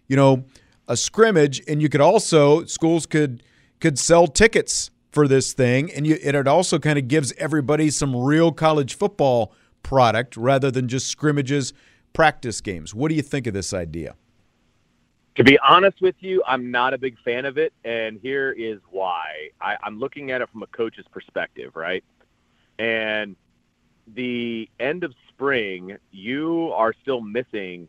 you 0.08 0.16
know, 0.16 0.46
a 0.88 0.98
scrimmage. 0.98 1.62
And 1.68 1.82
you 1.82 1.90
could 1.90 2.02
also 2.02 2.66
schools 2.66 3.06
could 3.06 3.44
could 3.80 3.98
sell 3.98 4.28
tickets 4.28 4.92
for 5.12 5.28
this 5.28 5.54
thing, 5.54 5.92
and 5.92 6.08
you 6.08 6.18
and 6.24 6.36
it 6.36 6.48
also 6.48 6.80
kind 6.80 6.98
of 6.98 7.08
gives 7.08 7.34
everybody 7.38 7.90
some 7.90 8.16
real 8.16 8.52
college 8.52 8.96
football 8.96 9.54
product 9.84 10.38
rather 10.38 10.72
than 10.72 10.88
just 10.88 11.08
scrimmages, 11.08 11.74
practice 12.14 12.62
games. 12.62 12.96
What 12.96 13.10
do 13.10 13.16
you 13.16 13.22
think 13.22 13.48
of 13.48 13.54
this 13.54 13.74
idea? 13.74 14.16
To 15.36 15.46
be 15.46 15.58
honest 15.60 16.02
with 16.02 16.16
you, 16.20 16.44
I'm 16.46 16.72
not 16.72 16.94
a 16.94 16.98
big 16.98 17.18
fan 17.24 17.46
of 17.46 17.58
it, 17.58 17.72
and 17.86 18.20
here 18.22 18.52
is 18.52 18.80
why. 18.90 19.50
I, 19.62 19.78
I'm 19.82 19.98
looking 19.98 20.32
at 20.32 20.42
it 20.42 20.50
from 20.52 20.62
a 20.62 20.68
coach's 20.68 21.06
perspective, 21.10 21.76
right? 21.76 22.04
And 22.80 23.38
the 24.14 24.70
end 24.80 25.06
of 25.06 25.14
spring, 25.30 25.98
you 26.12 26.74
are 26.76 26.94
still 27.02 27.22
missing 27.22 27.88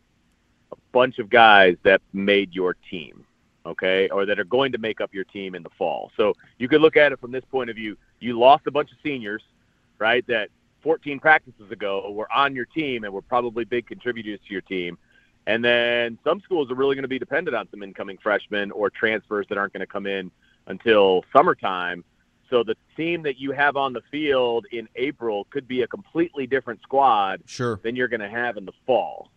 a 0.71 0.77
bunch 0.93 1.19
of 1.19 1.31
guys 1.31 1.77
that 1.83 2.01
made 2.13 2.53
your 2.53 2.77
team, 2.89 3.25
okay, 3.67 4.09
or 4.11 4.25
that 4.25 4.39
are 4.39 4.45
going 4.45 4.71
to 4.73 4.79
make 4.79 5.01
up 5.01 5.13
your 5.13 5.25
team 5.25 5.57
in 5.57 5.65
the 5.65 5.71
fall. 5.77 6.13
So 6.17 6.35
you 6.59 6.69
could 6.69 6.81
look 6.81 6.97
at 6.97 7.11
it 7.11 7.19
from 7.19 7.33
this 7.33 7.45
point 7.51 7.71
of 7.71 7.77
view. 7.77 7.97
You 8.21 8.39
lost 8.39 8.69
a 8.69 8.71
bunch 8.71 8.93
of 8.93 8.99
seniors, 9.03 9.43
right, 9.99 10.25
that 10.29 10.49
14 10.83 11.19
practices 11.19 11.71
ago 11.73 12.09
were 12.13 12.31
on 12.33 12.55
your 12.55 12.67
team 12.67 13.03
and 13.03 13.13
were 13.13 13.23
probably 13.23 13.65
big 13.65 13.87
contributors 13.87 14.39
to 14.47 14.53
your 14.53 14.63
team. 14.63 14.97
And 15.47 15.65
then 15.65 16.19
some 16.25 16.41
schools 16.41 16.71
are 16.71 16.75
really 16.75 16.95
going 16.95 17.03
to 17.03 17.09
be 17.09 17.19
dependent 17.19 17.57
on 17.57 17.69
some 17.71 17.83
incoming 17.83 18.19
freshmen 18.23 18.71
or 18.71 18.91
transfers 18.91 19.47
that 19.49 19.59
aren't 19.59 19.73
going 19.73 19.81
to 19.81 19.87
come 19.87 20.07
in 20.07 20.31
until 20.67 21.25
summertime. 21.33 22.05
So 22.49 22.63
the 22.63 22.77
team 22.97 23.23
that 23.23 23.39
you 23.41 23.51
have 23.53 23.77
on 23.77 23.93
the 23.93 24.03
field 24.11 24.67
in 24.71 24.89
April 24.95 25.47
could 25.51 25.67
be 25.67 25.83
a 25.83 25.87
completely 25.87 26.47
different 26.47 26.81
squad 26.83 27.43
Sure. 27.47 27.81
than 27.83 27.97
you're 27.97 28.09
going 28.09 28.21
to 28.21 28.29
have 28.29 28.57
in 28.57 28.65
the 28.67 28.73
fall. 28.87 29.31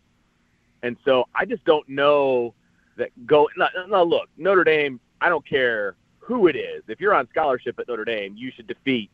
And 0.83 0.97
so 1.05 1.25
I 1.33 1.45
just 1.45 1.63
don't 1.65 1.87
know 1.89 2.53
that 2.97 3.09
go. 3.25 3.49
No, 3.57 3.67
no, 3.87 4.03
look, 4.03 4.29
Notre 4.37 4.63
Dame. 4.63 4.99
I 5.21 5.29
don't 5.29 5.47
care 5.47 5.95
who 6.19 6.47
it 6.47 6.55
is. 6.55 6.83
If 6.87 6.99
you're 6.99 7.15
on 7.15 7.27
scholarship 7.29 7.79
at 7.79 7.87
Notre 7.87 8.05
Dame, 8.05 8.35
you 8.37 8.51
should 8.51 8.67
defeat, 8.67 9.09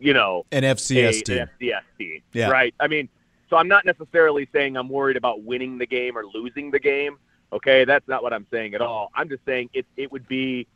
you 0.00 0.12
know, 0.12 0.44
An 0.52 0.64
FCS 0.64 1.20
a- 1.20 1.22
team. 1.22 1.38
An 1.38 1.48
FCS 1.60 1.82
team, 1.98 2.22
Yeah. 2.32 2.50
right? 2.50 2.74
I 2.80 2.88
mean, 2.88 3.08
so 3.54 3.58
I'm 3.58 3.68
not 3.68 3.84
necessarily 3.84 4.48
saying 4.52 4.76
I'm 4.76 4.88
worried 4.88 5.16
about 5.16 5.44
winning 5.44 5.78
the 5.78 5.86
game 5.86 6.18
or 6.18 6.24
losing 6.26 6.72
the 6.72 6.80
game. 6.80 7.18
Okay, 7.52 7.84
that's 7.84 8.08
not 8.08 8.20
what 8.20 8.32
I'm 8.32 8.48
saying 8.52 8.74
at 8.74 8.80
all. 8.80 9.12
I'm 9.14 9.28
just 9.28 9.44
saying 9.46 9.70
it 9.74 9.86
it 9.96 10.10
would 10.10 10.26
be 10.26 10.66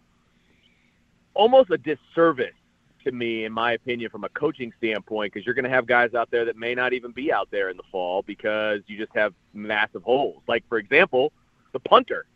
almost 1.35 1.71
a 1.73 1.79
disservice 1.79 2.55
to 3.03 3.11
me, 3.11 3.45
in 3.47 3.53
my 3.53 3.73
opinion, 3.73 4.11
from 4.11 4.23
a 4.23 4.29
coaching 4.29 4.73
standpoint, 4.79 5.33
because 5.33 5.45
you're 5.45 5.57
going 5.57 5.65
to 5.65 5.71
have 5.71 5.87
guys 5.87 6.15
out 6.15 6.31
there 6.31 6.45
that 6.45 6.57
may 6.57 6.73
not 6.73 6.93
even 6.93 7.11
be 7.11 7.33
out 7.33 7.49
there 7.51 7.69
in 7.69 7.77
the 7.77 7.83
fall 7.91 8.23
because 8.23 8.81
you 8.87 8.97
just 8.97 9.11
have 9.13 9.35
massive 9.55 10.05
holes. 10.05 10.41
Like, 10.47 10.63
for 10.69 10.79
example, 10.79 11.33
the 11.73 11.81
punter, 11.81 12.27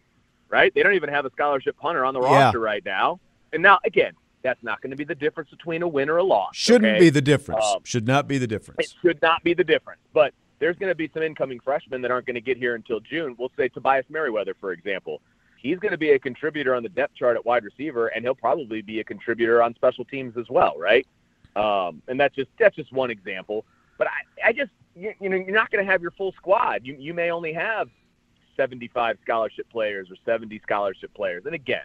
right? 0.49 0.73
They 0.75 0.83
don't 0.83 0.95
even 0.95 1.11
have 1.11 1.25
a 1.25 1.31
scholarship 1.31 1.77
punter 1.77 2.05
on 2.05 2.15
the 2.15 2.21
Yeah. 2.21 2.47
roster 2.47 2.59
right 2.59 2.85
now. 2.85 3.21
And 3.53 3.63
now, 3.63 3.79
again, 3.85 4.15
that's 4.43 4.63
not 4.63 4.81
going 4.81 4.91
to 4.91 4.97
be 4.97 5.05
the 5.05 5.15
difference 5.15 5.51
between 5.51 5.83
a 5.83 5.89
win 5.89 6.09
or 6.09 6.17
a 6.19 6.23
loss. 6.23 6.51
Shouldn't 6.55 6.97
okay? 6.97 6.99
be 6.99 7.11
the 7.11 7.23
difference. 7.23 7.65
Um, 7.65 7.81
Should 7.85 8.07
not 8.07 8.29
be 8.29 8.39
the 8.39 8.47
difference. 8.47 8.79
it 8.81 8.95
should 9.01 9.23
not 9.23 9.43
be 9.45 9.55
the 9.55 9.65
difference. 9.65 10.01
But 10.13 10.35
there's 10.59 10.77
going 10.77 10.91
to 10.91 10.95
be 10.95 11.11
some 11.13 11.23
incoming 11.23 11.61
freshmen 11.61 12.03
that 12.03 12.11
aren't 12.11 12.27
going 12.27 12.35
to 12.35 12.41
get 12.41 12.57
here 12.57 12.75
until 12.75 13.01
June. 13.01 13.35
We'll 13.39 13.53
say 13.57 13.69
Tobias 13.69 14.07
Merriweather, 14.09 14.55
for 14.61 14.73
example. 14.73 15.21
He's 15.57 15.79
going 15.79 15.93
to 15.93 15.99
be 15.99 16.11
a 16.11 16.19
contributor 16.19 16.75
on 16.75 16.83
the 16.83 16.89
depth 16.89 17.15
chart 17.15 17.37
at 17.37 17.47
wide 17.47 17.65
receiver, 17.65 18.09
and 18.09 18.25
he'll 18.25 18.35
probably 18.35 18.83
be 18.83 19.01
a 19.01 19.05
contributor 19.05 19.63
on 19.63 19.75
special 19.75 20.05
teams 20.05 20.37
as 20.37 20.47
well, 20.51 20.77
right? 20.77 21.07
Um, 21.55 22.03
and 22.09 22.19
that's 22.19 22.35
just 22.35 22.51
that's 22.59 22.75
just 22.75 22.93
one 22.93 23.11
example. 23.11 23.65
But 23.99 24.09
I, 24.09 24.49
I 24.49 24.53
just 24.53 24.73
you, 24.97 25.13
you 25.21 25.29
know 25.29 25.37
you're 25.37 25.55
not 25.55 25.71
going 25.71 25.85
to 25.85 25.91
have 25.91 26.03
your 26.03 26.11
full 26.13 26.33
squad. 26.33 26.81
You 26.85 26.97
you 26.99 27.15
may 27.15 27.31
only 27.31 27.53
have 27.53 27.89
75 28.57 29.19
scholarship 29.23 29.69
players 29.71 30.11
or 30.11 30.17
70 30.25 30.61
scholarship 30.63 31.15
players. 31.15 31.45
And 31.47 31.55
again, 31.55 31.85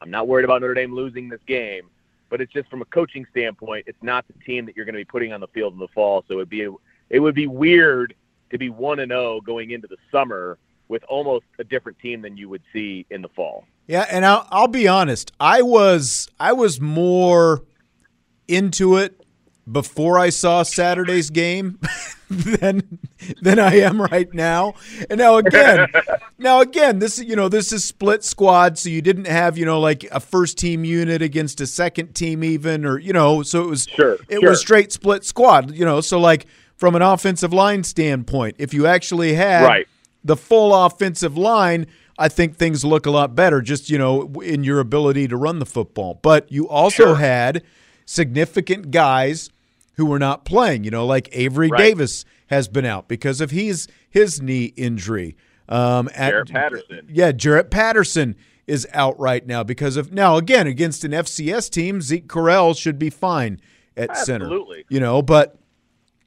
I'm 0.00 0.10
not 0.10 0.28
worried 0.28 0.44
about 0.44 0.62
Notre 0.62 0.74
Dame 0.74 0.94
losing 0.94 1.28
this 1.28 1.40
game, 1.46 1.88
but 2.28 2.40
it's 2.40 2.52
just 2.52 2.70
from 2.70 2.82
a 2.82 2.86
coaching 2.86 3.26
standpoint, 3.30 3.84
it's 3.86 4.02
not 4.02 4.26
the 4.26 4.44
team 4.44 4.66
that 4.66 4.76
you're 4.76 4.84
going 4.84 4.94
to 4.94 5.00
be 5.00 5.04
putting 5.04 5.32
on 5.32 5.40
the 5.40 5.48
field 5.48 5.74
in 5.74 5.78
the 5.78 5.88
fall. 5.88 6.24
So 6.28 6.34
it'd 6.34 6.48
be 6.48 6.68
it 7.10 7.18
would 7.20 7.34
be 7.34 7.46
weird 7.46 8.14
to 8.50 8.58
be 8.58 8.70
one 8.70 9.00
and 9.00 9.10
zero 9.10 9.40
going 9.40 9.70
into 9.70 9.88
the 9.88 9.96
summer 10.10 10.58
with 10.88 11.04
almost 11.04 11.44
a 11.58 11.64
different 11.64 11.98
team 11.98 12.22
than 12.22 12.36
you 12.36 12.48
would 12.48 12.62
see 12.72 13.06
in 13.10 13.22
the 13.22 13.28
fall. 13.28 13.64
Yeah, 13.86 14.06
and 14.10 14.24
I'll, 14.24 14.46
I'll 14.50 14.68
be 14.68 14.88
honest. 14.88 15.32
I 15.40 15.62
was 15.62 16.28
I 16.38 16.52
was 16.52 16.80
more 16.80 17.62
into 18.48 18.96
it 18.96 19.24
before 19.70 20.18
I 20.18 20.30
saw 20.30 20.62
Saturday's 20.62 21.30
game 21.30 21.78
than 22.60 23.00
than 23.42 23.58
I 23.58 23.74
am 23.80 24.00
right 24.00 24.32
now. 24.32 24.74
And 25.10 25.18
now 25.18 25.36
again, 25.38 25.88
now 26.38 26.60
again, 26.60 27.00
this 27.00 27.18
you 27.18 27.34
know 27.34 27.48
this 27.48 27.72
is 27.72 27.84
split 27.84 28.22
squad, 28.22 28.78
so 28.78 28.88
you 28.88 29.02
didn't 29.02 29.26
have 29.26 29.58
you 29.58 29.66
know 29.66 29.80
like 29.80 30.04
a 30.12 30.20
first 30.20 30.56
team 30.56 30.84
unit 30.84 31.22
against 31.22 31.60
a 31.60 31.66
second 31.66 32.14
team 32.14 32.44
even, 32.44 32.84
or 32.84 32.98
you 32.98 33.12
know, 33.12 33.42
so 33.42 33.62
it 33.62 33.66
was 33.68 33.86
sure 33.88 34.14
it 34.28 34.40
sure. 34.40 34.50
was 34.50 34.60
straight 34.60 34.92
split 34.92 35.24
squad. 35.24 35.74
You 35.74 35.84
know, 35.84 36.00
so 36.00 36.20
like 36.20 36.46
from 36.76 36.94
an 36.94 37.02
offensive 37.02 37.52
line 37.52 37.82
standpoint, 37.82 38.54
if 38.58 38.72
you 38.72 38.86
actually 38.86 39.34
had 39.34 39.64
Right. 39.64 39.88
the 40.24 40.36
full 40.36 40.72
offensive 40.72 41.36
line, 41.36 41.86
I 42.16 42.28
think 42.28 42.56
things 42.56 42.84
look 42.84 43.06
a 43.06 43.10
lot 43.10 43.34
better 43.34 43.60
just, 43.60 43.90
you 43.90 43.98
know, 43.98 44.30
in 44.42 44.62
your 44.62 44.78
ability 44.78 45.26
to 45.28 45.36
run 45.36 45.58
the 45.58 45.66
football. 45.66 46.20
But 46.22 46.50
you 46.50 46.68
also 46.68 47.04
Sure. 47.06 47.14
had 47.16 47.62
significant 48.06 48.90
guys 48.90 49.50
who 49.94 50.06
were 50.06 50.18
not 50.18 50.44
playing, 50.44 50.84
you 50.84 50.90
know, 50.90 51.04
like 51.06 51.28
Avery 51.32 51.68
Right. 51.68 51.78
Davis 51.78 52.24
has 52.48 52.68
been 52.68 52.84
out 52.84 53.08
because 53.08 53.40
of 53.40 53.50
his 53.50 53.86
his 54.08 54.40
knee 54.42 54.72
injury. 54.76 55.36
Um, 55.68 56.08
at- 56.14 56.30
Jarrett 56.30 56.48
Patterson. 56.50 57.06
Yeah, 57.08 57.32
Jarrett 57.32 57.70
Patterson 57.70 58.36
is 58.66 58.86
out 58.92 59.18
right 59.18 59.46
now 59.46 59.62
because 59.64 59.96
of 59.96 60.12
now 60.12 60.36
again 60.36 60.66
against 60.66 61.04
an 61.04 61.12
FCS 61.12 61.68
team, 61.70 62.00
Zeke 62.00 62.26
Correll 62.28 62.76
should 62.76 62.98
be 62.98 63.10
fine 63.10 63.60
at 63.96 64.16
center. 64.16 64.46
Absolutely. 64.46 64.84
You 64.88 65.00
know, 65.00 65.22
but 65.22 65.56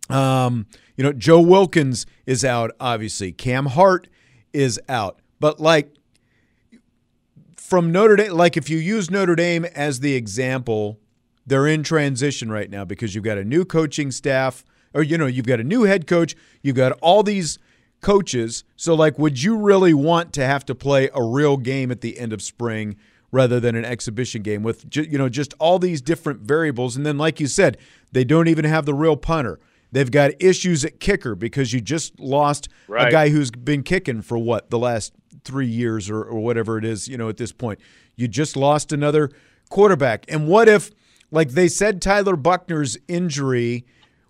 um, 0.09 0.65
you 0.97 1.03
know, 1.03 1.13
Joe 1.13 1.41
Wilkins 1.41 2.05
is 2.25 2.43
out, 2.45 2.71
obviously. 2.79 3.31
Cam 3.31 3.65
Hart 3.67 4.07
is 4.51 4.79
out. 4.87 5.19
But 5.39 5.59
like 5.59 5.93
from 7.57 7.91
Notre 7.91 8.15
Dame, 8.17 8.33
like 8.33 8.57
if 8.57 8.69
you 8.69 8.77
use 8.77 9.09
Notre 9.09 9.35
Dame 9.35 9.65
as 9.65 9.99
the 10.01 10.13
example, 10.15 10.99
they're 11.45 11.67
in 11.67 11.83
transition 11.83 12.51
right 12.51 12.69
now 12.69 12.85
because 12.85 13.15
you've 13.15 13.23
got 13.23 13.37
a 13.37 13.43
new 13.43 13.65
coaching 13.65 14.11
staff, 14.11 14.63
or 14.93 15.03
you 15.03 15.17
know, 15.17 15.25
you've 15.25 15.45
got 15.45 15.59
a 15.59 15.63
new 15.63 15.83
head 15.83 16.07
coach, 16.07 16.35
you've 16.61 16.75
got 16.75 16.91
all 17.01 17.23
these 17.23 17.59
coaches. 18.01 18.63
So 18.75 18.93
like 18.93 19.17
would 19.17 19.41
you 19.41 19.57
really 19.57 19.93
want 19.93 20.33
to 20.33 20.45
have 20.45 20.65
to 20.65 20.75
play 20.75 21.09
a 21.13 21.23
real 21.23 21.57
game 21.57 21.91
at 21.91 22.01
the 22.01 22.19
end 22.19 22.33
of 22.33 22.41
spring 22.41 22.97
rather 23.31 23.59
than 23.59 23.75
an 23.75 23.85
exhibition 23.85 24.43
game 24.43 24.61
with 24.61 24.85
you 24.95 25.17
know 25.17 25.29
just 25.29 25.55
all 25.59 25.79
these 25.79 26.01
different 26.01 26.41
variables 26.41 26.95
and 26.95 27.05
then 27.05 27.17
like 27.17 27.39
you 27.39 27.47
said, 27.47 27.77
they 28.11 28.23
don't 28.23 28.47
even 28.47 28.65
have 28.65 28.85
the 28.85 28.93
real 28.93 29.17
punter. 29.17 29.59
They've 29.91 30.09
got 30.09 30.31
issues 30.39 30.83
at 30.83 30.99
kicker 30.99 31.35
because 31.35 31.71
you 31.71 31.79
just 31.79 32.19
lost 32.19 32.67
a 33.07 33.11
guy 33.11 33.29
who's 33.29 33.51
been 33.51 33.83
kicking 33.83 34.23
for 34.23 34.39
what 34.39 34.71
the 34.71 34.79
last 34.79 35.13
three 35.43 35.67
years 35.67 36.09
or, 36.09 36.23
or 36.23 36.39
whatever 36.39 36.79
it 36.79 36.85
is, 36.85 37.07
you 37.07 37.15
know, 37.15 37.29
at 37.29 37.37
this 37.37 37.51
point. 37.51 37.79
You 38.15 38.27
just 38.27 38.57
lost 38.57 38.91
another 38.91 39.29
quarterback. 39.69 40.25
And 40.27 40.47
what 40.47 40.67
if, 40.67 40.89
like 41.33 41.49
they 41.49 41.67
said, 41.67 41.99
Tyler 41.99 42.35
Buchner's 42.35 42.95
injury 43.07 43.85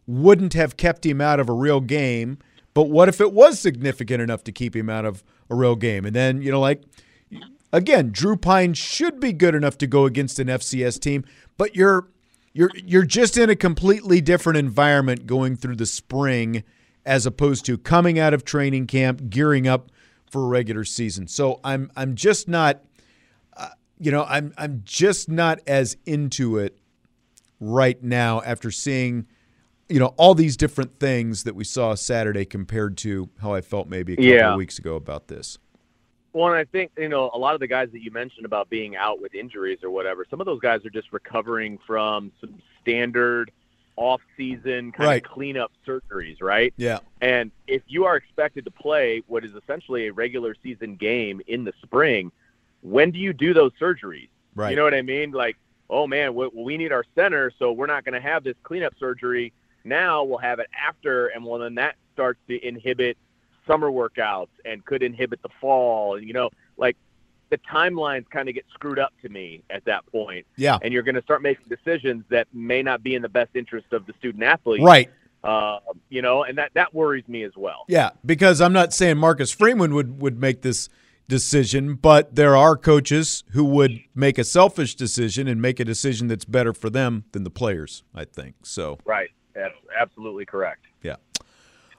wouldn't 0.08 0.54
have 0.54 0.78
kept 0.78 1.06
him 1.06 1.20
out 1.20 1.38
of 1.38 1.49
a 1.49 1.54
real 1.54 1.82
game, 1.82 2.38
but 2.74 2.84
what 2.84 3.10
if 3.10 3.20
it 3.20 3.34
was 3.34 3.60
significant 3.60 4.22
enough 4.22 4.43
to 4.45 4.54
keep 4.54 4.74
him 4.74 4.89
out 4.89 5.04
of 5.04 5.22
a 5.49 5.56
real 5.56 5.76
game? 5.76 6.06
And 6.06 6.16
then, 6.16 6.41
you 6.41 6.49
know, 6.49 6.62
like, 6.62 6.82
again, 7.74 8.12
Drew 8.12 8.38
Pyne 8.38 8.74
should 8.74 9.20
be 9.20 9.34
good 9.34 9.54
enough 9.54 9.78
to 9.80 9.88
go 9.88 10.06
against 10.06 10.39
an 10.39 10.47
FCS 10.47 10.97
team, 10.97 11.26
but 11.58 11.76
you're 11.76 12.08
you're 12.54 12.72
you're 12.74 13.06
just 13.06 13.38
in 13.38 13.49
a 13.49 13.56
completely 13.56 14.22
different 14.22 14.58
environment 14.58 15.26
going 15.26 15.58
through 15.58 15.76
the 15.76 15.86
spring 15.86 16.64
as 17.06 17.26
opposed 17.26 17.66
to 17.66 17.78
coming 17.78 18.18
out 18.18 18.34
of 18.34 18.45
training 18.45 18.88
camp, 18.88 19.30
gearing 19.30 19.68
up 19.68 19.91
for 20.32 20.45
a 20.45 20.47
regular 20.47 20.86
season. 20.86 21.28
So 21.28 21.60
I'm 21.66 21.91
I'm 21.97 22.16
just 22.16 22.47
not 22.47 22.82
uh, 23.58 23.70
you 23.99 24.10
know, 24.10 24.24
I'm 24.24 24.54
I'm 24.58 24.84
just 24.86 25.28
not 25.28 25.60
as 25.68 25.97
into 26.06 26.58
it 26.58 26.78
right 27.72 28.01
now 28.03 28.41
after 28.41 28.70
seeing 28.72 29.26
you 29.89 29.99
know 29.99 30.14
all 30.18 30.34
these 30.34 30.57
different 30.57 30.99
things 30.99 31.43
that 31.43 31.55
we 31.55 31.64
saw 31.64 31.93
Saturday 31.93 32.45
compared 32.45 32.97
to 32.97 33.30
how 33.41 33.53
I 33.53 33.61
felt 33.61 33.88
maybe 33.88 34.14
a 34.14 34.16
couple 34.16 34.30
Yeah. 34.32 34.51
of 34.51 34.57
weeks 34.57 34.80
ago 34.80 34.95
about 34.95 35.28
this. 35.28 35.57
Well, 36.32 36.47
and 36.47 36.55
I 36.57 36.64
think 36.66 36.91
you 36.97 37.09
know 37.09 37.30
a 37.34 37.38
lot 37.38 37.53
of 37.53 37.59
the 37.59 37.68
guys 37.68 37.89
that 37.91 38.01
you 38.01 38.09
mentioned 38.11 38.45
about 38.45 38.70
being 38.70 38.95
out 38.95 39.22
with 39.22 39.36
injuries 39.36 39.80
or 39.84 39.89
whatever. 39.91 40.26
Some 40.30 40.39
of 40.41 40.45
those 40.45 40.59
guys 40.59 40.86
are 40.86 40.89
just 40.89 41.11
recovering 41.14 41.78
from 41.86 42.32
some 42.41 42.55
standard 42.82 43.51
off-season 43.95 44.91
kind 44.91 45.07
Right. 45.07 45.24
of 45.26 45.32
cleanup 45.32 45.72
surgeries, 45.86 46.41
right? 46.41 46.74
Yeah. 46.78 46.99
And 47.22 47.51
if 47.68 47.84
you 47.88 48.05
are 48.05 48.16
expected 48.16 48.66
to 48.66 48.72
play 48.72 49.22
what 49.28 49.45
is 49.45 49.51
essentially 49.53 50.07
a 50.07 50.14
regular 50.14 50.55
season 50.64 50.95
game 50.95 51.41
in 51.47 51.64
the 51.64 51.74
spring, 51.84 52.32
when 52.82 53.11
do 53.11 53.20
you 53.20 53.34
do 53.34 53.53
those 53.53 53.72
surgeries? 53.80 54.30
Right. 54.55 54.72
You 54.72 54.76
know 54.76 54.84
what 54.84 54.93
I 54.95 55.03
mean? 55.03 55.32
Like, 55.32 55.57
oh 55.93 56.07
man, 56.07 56.33
we, 56.35 56.49
we 56.53 56.77
need 56.77 56.91
our 56.91 57.05
center, 57.15 57.51
so 57.59 57.71
we're 57.71 57.87
not 57.87 58.03
going 58.03 58.13
to 58.13 58.21
have 58.21 58.43
this 58.43 58.55
cleanup 58.63 58.93
surgery. 58.99 59.53
Now 59.83 60.23
we'll 60.23 60.39
have 60.39 60.59
it 60.59 60.67
after, 60.87 61.27
and 61.27 61.45
well, 61.45 61.59
then 61.59 61.75
that 61.75 61.95
starts 62.13 62.39
to 62.47 62.67
inhibit 62.67 63.17
summer 63.67 63.89
workouts 63.89 64.49
and 64.65 64.83
could 64.85 65.03
inhibit 65.03 65.41
the 65.41 65.49
fall. 65.61 66.15
And 66.15 66.27
you 66.27 66.33
know, 66.33 66.49
like 66.77 66.97
the 67.49 67.57
timelines 67.59 68.27
kind 68.29 68.49
of 68.49 68.55
get 68.55 68.65
screwed 68.73 68.97
up 68.97 69.13
to 69.21 69.29
me 69.29 69.61
at 69.69 69.85
that 69.85 70.05
point. 70.07 70.45
Yeah. 70.57 70.79
And 70.81 70.91
you're 70.91 71.03
going 71.03 71.15
to 71.15 71.21
start 71.21 71.43
making 71.43 71.65
decisions 71.69 72.23
that 72.29 72.47
may 72.51 72.81
not 72.81 73.03
be 73.03 73.13
in 73.13 73.21
the 73.21 73.29
best 73.29 73.51
interest 73.53 73.93
of 73.93 74.07
the 74.07 74.13
student 74.17 74.43
athlete. 74.43 74.81
Right. 74.81 75.09
Uh, 75.43 75.79
you 76.09 76.21
know, 76.21 76.43
and 76.43 76.57
that 76.57 76.71
that 76.73 76.93
worries 76.93 77.27
me 77.27 77.43
as 77.43 77.51
well. 77.55 77.83
Yeah, 77.89 78.11
because 78.25 78.61
I'm 78.61 78.71
not 78.71 78.93
saying 78.93 79.17
Marcus 79.17 79.51
Freeman 79.51 79.93
would 79.93 80.21
would 80.21 80.39
make 80.39 80.61
this 80.61 80.87
decision, 81.28 81.95
but 81.95 82.36
there 82.36 82.55
are 82.55 82.76
coaches 82.76 83.43
who 83.51 83.63
would 83.65 84.01
make 84.13 84.38
a 84.38 84.43
selfish 84.43 84.95
decision 84.95 85.47
and 85.47 85.61
make 85.61 85.80
a 85.80 85.86
decision 85.86 86.28
that's 86.28 86.45
better 86.45 86.74
for 86.74 86.89
them 86.89 87.26
than 87.32 87.43
the 87.43 87.49
players, 87.49 88.03
I 88.13 88.26
think. 88.26 88.55
So, 88.63 88.97
Right. 89.05 89.30
That's 89.53 89.74
absolutely 89.99 90.45
correct. 90.45 90.88
yeah. 91.03 91.15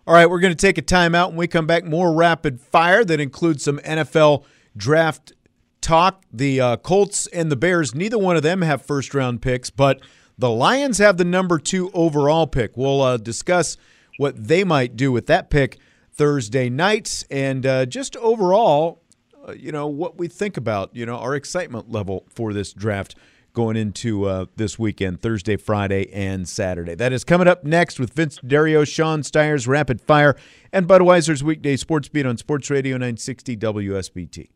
All 0.06 0.12
right, 0.12 0.28
we're 0.28 0.40
going 0.40 0.54
to 0.54 0.60
take 0.66 0.76
a 0.76 0.82
timeout. 0.82 1.28
When 1.28 1.36
we 1.36 1.46
come 1.46 1.66
back, 1.66 1.84
more 1.84 2.12
rapid 2.12 2.60
fire 2.60 3.04
that 3.04 3.20
includes 3.20 3.64
some 3.64 3.78
NFL 3.78 4.44
draft 4.76 5.32
talk. 5.80 6.24
The 6.32 6.60
uh, 6.60 6.76
Colts 6.78 7.26
and 7.28 7.50
the 7.50 7.56
Bears, 7.56 7.94
neither 7.94 8.18
one 8.18 8.36
of 8.36 8.42
them 8.42 8.60
have 8.62 8.82
first 8.82 9.14
round 9.14 9.40
picks, 9.40 9.70
but 9.70 10.00
the 10.36 10.50
Lions 10.50 10.98
have 10.98 11.16
the 11.16 11.24
number 11.24 11.58
two 11.58 11.90
overall 11.94 12.46
pick. 12.46 12.76
We'll 12.76 13.00
uh, 13.00 13.16
discuss 13.16 13.76
what 14.18 14.48
they 14.48 14.64
might 14.64 14.96
do 14.96 15.10
with 15.12 15.26
that 15.28 15.48
pick 15.48 15.78
Thursday 16.12 16.68
night 16.68 17.24
and 17.30 17.64
uh, 17.64 17.86
just 17.86 18.16
overall, 18.16 19.02
uh, 19.46 19.52
you 19.52 19.72
know, 19.72 19.86
what 19.86 20.18
we 20.18 20.28
think 20.28 20.56
about, 20.56 20.94
you 20.94 21.06
know, 21.06 21.16
our 21.16 21.34
excitement 21.34 21.90
level 21.90 22.24
for 22.28 22.52
this 22.52 22.72
draft 22.72 23.14
going 23.52 23.76
into 23.76 24.24
uh, 24.24 24.46
this 24.56 24.78
weekend, 24.78 25.22
Thursday, 25.22 25.56
Friday, 25.56 26.12
and 26.12 26.48
Saturday. 26.48 26.94
That 26.94 27.12
is 27.12 27.24
coming 27.24 27.46
up 27.46 27.64
next 27.64 28.00
with 28.00 28.12
Vince 28.12 28.36
D'Addario, 28.38 28.86
Sean 28.86 29.22
Stires' 29.22 29.68
Rapid 29.68 30.00
Fire, 30.00 30.36
and 30.72 30.88
Budweiser's 30.88 31.44
Weekday 31.44 31.76
Sports 31.76 32.08
Beat 32.08 32.26
on 32.26 32.36
Sports 32.36 32.68
Radio 32.70 32.96
960 32.96 33.56
WSBT. 33.56 34.48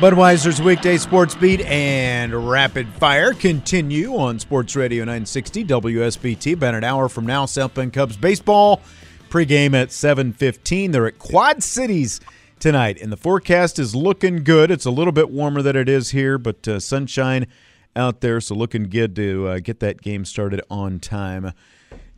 Budweiser's 0.00 0.62
Weekday 0.62 0.96
Sports 0.96 1.34
Beat 1.34 1.60
and 1.62 2.48
Rapid 2.48 2.86
Fire 2.86 3.32
continue 3.32 4.16
on 4.16 4.38
Sports 4.38 4.76
Radio 4.76 5.00
960 5.00 5.64
WSBT. 5.64 6.52
About 6.52 6.74
an 6.76 6.84
hour 6.84 7.08
from 7.08 7.26
now, 7.26 7.46
South 7.46 7.74
Bend 7.74 7.92
Cubs 7.92 8.16
baseball 8.16 8.80
pregame 9.28 9.74
at 9.74 9.90
7:15. 9.90 10.92
They're 10.92 11.06
at 11.06 11.18
Quad 11.18 11.62
Cities 11.62 12.20
tonight, 12.58 13.00
and 13.00 13.12
the 13.12 13.16
forecast 13.16 13.78
is 13.78 13.94
looking 13.94 14.42
good. 14.42 14.70
It's 14.70 14.86
a 14.86 14.90
little 14.90 15.12
bit 15.12 15.30
warmer 15.30 15.62
than 15.62 15.76
it 15.76 15.88
is 15.88 16.10
here, 16.10 16.38
but 16.38 16.66
uh, 16.66 16.80
sunshine 16.80 17.46
out 17.94 18.20
there, 18.20 18.40
so 18.40 18.54
looking 18.54 18.84
good 18.84 19.14
to 19.16 19.48
uh, 19.48 19.58
get 19.58 19.80
that 19.80 20.02
game 20.02 20.24
started 20.24 20.62
on 20.70 21.00
time 21.00 21.52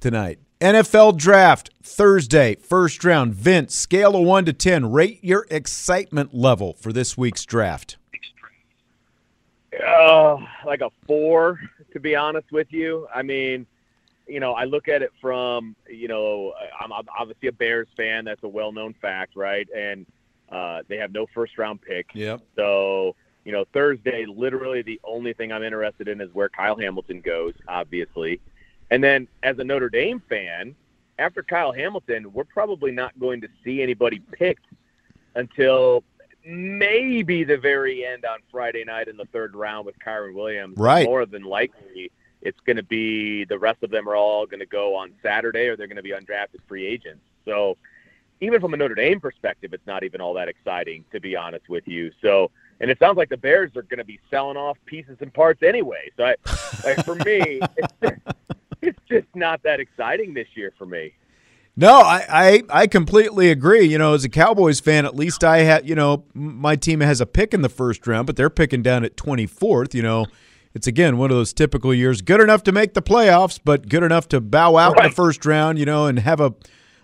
tonight. 0.01 0.39
NFL 0.61 1.17
Draft 1.17 1.71
Thursday, 1.83 2.55
first 2.57 3.03
round. 3.03 3.35
Vince, 3.35 3.75
scale 3.75 4.15
of 4.15 4.27
one 4.27 4.45
to 4.45 4.53
ten, 4.53 4.91
rate 4.93 5.19
your 5.23 5.47
excitement 5.51 6.35
level 6.35 6.75
for 6.75 6.93
this 6.93 7.17
week's 7.17 7.47
draft. 7.47 7.97
Uh, 9.87 10.37
like 10.67 10.83
a 10.83 10.91
four, 11.07 11.59
to 11.93 12.01
be 12.01 12.15
honest 12.15 12.53
with 12.53 12.67
you. 12.73 13.07
I 13.15 13.23
mean, 13.23 13.67
you 14.31 14.41
know, 14.41 14.53
I 14.53 14.65
look 14.65 14.89
at 14.89 15.03
it 15.03 15.13
from, 15.21 15.75
you 15.89 16.09
know, 16.09 16.55
I'm 16.81 16.93
obviously 16.93 17.49
a 17.49 17.53
Bears 17.53 17.89
fan. 17.97 18.25
That's 18.25 18.43
a 18.43 18.49
well-known 18.49 18.95
fact, 18.95 19.37
right? 19.37 19.69
And 19.77 20.07
uh, 20.51 20.83
they 20.89 20.97
have 20.97 21.13
no 21.13 21.27
first-round 21.35 21.83
pick. 21.83 22.07
Yep. 22.15 22.41
So, 22.57 23.17
you 23.45 23.53
know, 23.53 23.65
Thursday, 23.73 24.27
literally 24.27 24.83
the 24.83 25.01
only 25.05 25.33
thing 25.33 25.53
I'm 25.53 25.63
interested 25.63 26.09
in 26.09 26.21
is 26.21 26.33
where 26.33 26.49
Kyle 26.49 26.79
Hamilton 26.79 27.21
goes, 27.21 27.55
obviously. 27.69 28.41
And 28.91 29.03
then 29.03 29.29
as 29.43 29.59
a 29.59 29.65
Notre 29.65 29.89
Dame 29.89 30.23
fan, 30.29 30.75
after 31.19 31.43
Kyle 31.43 31.73
Hamilton, 31.73 32.33
we're 32.33 32.45
probably 32.45 32.93
not 32.93 33.19
going 33.19 33.41
to 33.43 33.49
see 33.65 33.83
anybody 33.83 34.21
picked 34.33 34.67
until 35.35 36.03
maybe 36.45 37.45
the 37.45 37.59
very 37.59 38.05
end 38.05 38.25
on 38.25 38.39
Friday 38.51 38.85
night 38.85 39.09
in 39.09 39.17
the 39.17 39.27
third 39.27 39.55
round 39.55 39.87
with 39.87 39.95
Kyren 39.99 40.35
Williams. 40.35 40.77
Right. 40.77 41.05
More 41.05 41.27
than 41.27 41.43
likely, 41.43 42.11
it's 42.43 42.61
going 42.61 42.77
to 42.77 42.83
be 42.83 43.45
the 43.45 43.59
rest 43.59 43.83
of 43.83 43.91
them 43.91 44.09
are 44.09 44.17
all 44.17 44.47
going 44.47 44.61
to 44.61 44.67
go 44.67 44.95
on 44.97 45.13
Saturday 45.23 45.67
or 45.69 45.77
they're 45.77 45.87
going 45.87 45.97
to 45.97 46.03
be 46.03 46.11
undrafted 46.11 46.61
free 46.67 46.87
agents. 46.87 47.23
So 47.45 47.77
even 48.41 48.61
from 48.61 48.75
a 48.75 48.77
Notre 48.77 48.95
Dame 48.95 49.21
perspective, 49.21 49.73
it's 49.75 49.87
not 49.87 50.03
even 50.03 50.21
all 50.21 50.35
that 50.35 50.49
exciting, 50.49 51.05
to 51.13 51.21
be 51.21 51.37
honest 51.37 51.69
with 51.69 51.87
you. 51.87 52.11
So, 52.23 52.51
and 52.81 52.91
it 52.91 52.99
sounds 52.99 53.17
like 53.17 53.29
the 53.29 53.37
Bears 53.37 53.77
are 53.77 53.83
going 53.83 53.99
to 53.99 54.05
be 54.05 54.19
selling 54.31 54.57
off 54.57 54.79
pieces 54.87 55.19
and 55.21 55.33
parts 55.33 55.63
anyway. 55.63 56.11
So, 56.17 56.25
I, 56.25 56.37
like 56.85 57.05
for 57.05 57.17
me, 57.17 57.61
it's 57.77 57.95
just, 58.03 58.37
it's 58.81 58.99
just 59.09 59.27
not 59.35 59.63
that 59.65 59.81
exciting 59.81 60.33
this 60.33 60.49
year 60.55 60.73
for 60.79 60.87
me. 60.87 61.13
No, 61.77 62.01
I, 62.01 62.25
I 62.29 62.63
I 62.71 62.87
completely 62.89 63.51
agree. 63.51 63.85
You 63.85 63.97
know, 63.97 64.13
as 64.13 64.25
a 64.25 64.29
Cowboys 64.29 64.81
fan, 64.81 65.07
at 65.07 65.15
least 65.15 65.45
I 65.45 65.59
had, 65.59 65.89
you 65.89 65.95
know, 65.95 66.25
my 66.35 66.77
team 66.77 67.01
has 67.01 67.21
a 67.21 67.27
pick 67.27 67.55
in 67.55 67.63
the 67.63 67.69
first 67.69 68.07
round, 68.07 68.27
but 68.27 68.37
they're 68.37 68.51
picking 68.51 68.83
down 68.83 69.05
at 69.05 69.17
24th. 69.17 69.95
You 69.95 70.03
know, 70.03 70.27
it's 70.75 70.87
again 70.87 71.19
one 71.19 71.31
of 71.31 71.37
those 71.37 71.53
typical 71.53 71.93
years, 71.93 72.23
good 72.23 72.41
enough 72.41 72.63
to 72.65 72.73
make 72.73 72.95
the 72.95 73.03
playoffs, 73.03 73.59
but 73.63 73.89
good 73.89 74.03
enough 74.03 74.29
to 74.29 74.41
bow 74.41 74.77
out 74.77 74.97
in 74.99 75.05
the 75.05 75.15
first 75.15 75.45
round, 75.45 75.79
you 75.79 75.85
know, 75.85 76.07
and 76.07 76.19
have 76.21 76.41
a, 76.41 76.55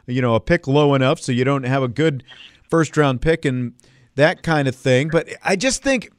you 0.07 0.23
know, 0.23 0.35
a 0.35 0.41
pick 0.41 0.67
low 0.67 0.95
enough 0.95 1.21
so 1.21 1.33
you 1.33 1.45
don't 1.45 1.64
have 1.64 1.83
a 1.83 1.89
good 1.89 2.23
first 2.71 2.97
round 2.97 3.21
pick 3.21 3.45
and 3.45 3.75
that 4.14 4.43
kind 4.43 4.69
of 4.69 4.75
thing. 4.75 5.09
But 5.09 5.29
I 5.43 5.57
just 5.57 5.83
think 5.83 6.11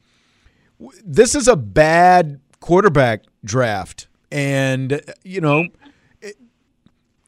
this 1.04 1.34
is 1.34 1.48
a 1.48 1.56
bad 1.56 2.40
quarterback 2.60 3.24
draft. 3.44 4.08
And, 4.30 5.00
you 5.24 5.40
know, 5.40 5.68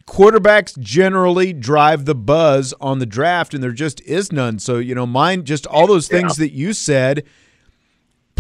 quarterbacks 0.07 0.79
generally 0.79 1.53
drive 1.53 2.05
the 2.05 2.15
buzz 2.15 2.75
on 2.81 2.99
the 2.99 3.07
draft, 3.07 3.55
and 3.55 3.63
there 3.63 3.73
just 3.73 4.01
is 4.03 4.33
none. 4.33 4.59
So, 4.59 4.79
you 4.79 4.95
know, 4.95 5.07
mine, 5.07 5.45
just 5.45 5.67
all 5.67 5.87
those 5.87 6.09
things 6.09 6.37
that 6.37 6.53
you 6.53 6.73
said, 6.73 7.25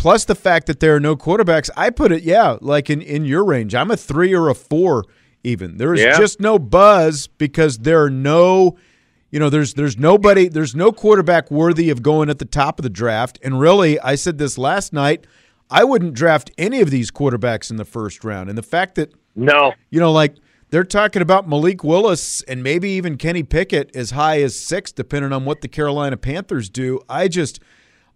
plus 0.00 0.24
the 0.24 0.34
fact 0.34 0.66
that 0.66 0.80
there 0.80 0.96
are 0.96 1.00
no 1.00 1.14
quarterbacks, 1.14 1.68
I 1.76 1.90
put 1.90 2.10
it, 2.10 2.22
yeah, 2.22 2.56
like 2.62 2.88
in, 2.88 3.02
in 3.02 3.24
your 3.26 3.44
range. 3.44 3.74
I'm 3.74 3.90
a 3.90 3.96
three 3.96 4.34
or 4.34 4.48
a 4.48 4.54
four, 4.54 5.04
even. 5.44 5.76
There 5.76 5.92
is 5.92 6.00
Yeah. 6.00 6.16
just 6.18 6.40
no 6.40 6.58
buzz 6.58 7.26
because 7.26 7.78
there 7.78 8.02
are 8.02 8.10
no. 8.10 8.76
You 9.30 9.38
know, 9.38 9.48
there's 9.50 9.74
there's 9.74 9.96
nobody, 9.96 10.48
there's 10.48 10.74
no 10.74 10.90
quarterback 10.90 11.50
worthy 11.52 11.88
of 11.90 12.02
going 12.02 12.28
at 12.30 12.40
the 12.40 12.44
top 12.44 12.78
of 12.80 12.82
the 12.82 12.90
draft. 12.90 13.38
And 13.44 13.60
really, 13.60 14.00
I 14.00 14.16
said 14.16 14.38
this 14.38 14.58
last 14.58 14.92
night, 14.92 15.24
I 15.70 15.84
wouldn't 15.84 16.14
draft 16.14 16.50
any 16.58 16.80
of 16.80 16.90
these 16.90 17.12
quarterbacks 17.12 17.70
in 17.70 17.76
the 17.76 17.84
first 17.84 18.24
round. 18.24 18.48
And 18.48 18.58
the 18.58 18.62
fact 18.64 18.96
that 18.96 19.12
No. 19.36 19.72
you 19.90 20.00
know, 20.00 20.10
like 20.10 20.34
they're 20.70 20.82
talking 20.82 21.22
about 21.22 21.48
Malik 21.48 21.84
Willis 21.84 22.42
and 22.48 22.60
maybe 22.62 22.90
even 22.90 23.16
Kenny 23.16 23.44
Pickett 23.44 23.94
as 23.94 24.10
high 24.12 24.42
as 24.42 24.58
six, 24.58 24.90
depending 24.90 25.32
on 25.32 25.44
what 25.44 25.60
the 25.60 25.68
Carolina 25.68 26.16
Panthers 26.16 26.68
do. 26.68 26.98
I 27.08 27.28
just, 27.28 27.60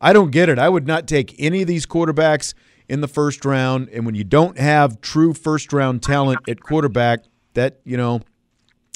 I 0.01 0.13
don't 0.13 0.31
get 0.31 0.49
it. 0.49 0.59
I 0.59 0.69
would 0.69 0.87
not 0.87 1.07
take 1.07 1.35
any 1.39 1.63
of 1.63 1.69
these 1.69 1.87
quarterbacks 1.87 2.55
in 2.89 3.01
the 3.01 3.09
first 3.09 3.45
round. 3.45 3.89
And 3.91 4.05
when 4.05 4.15
you 4.15 4.25
don't 4.25 4.59
have 4.59 5.01
true 5.01 5.33
first 5.33 5.73
round 5.73 6.03
talent 6.03 6.41
at 6.49 6.61
quarterback, 6.61 7.25
that, 7.55 7.81
you 7.85 7.97
know, 7.97 8.21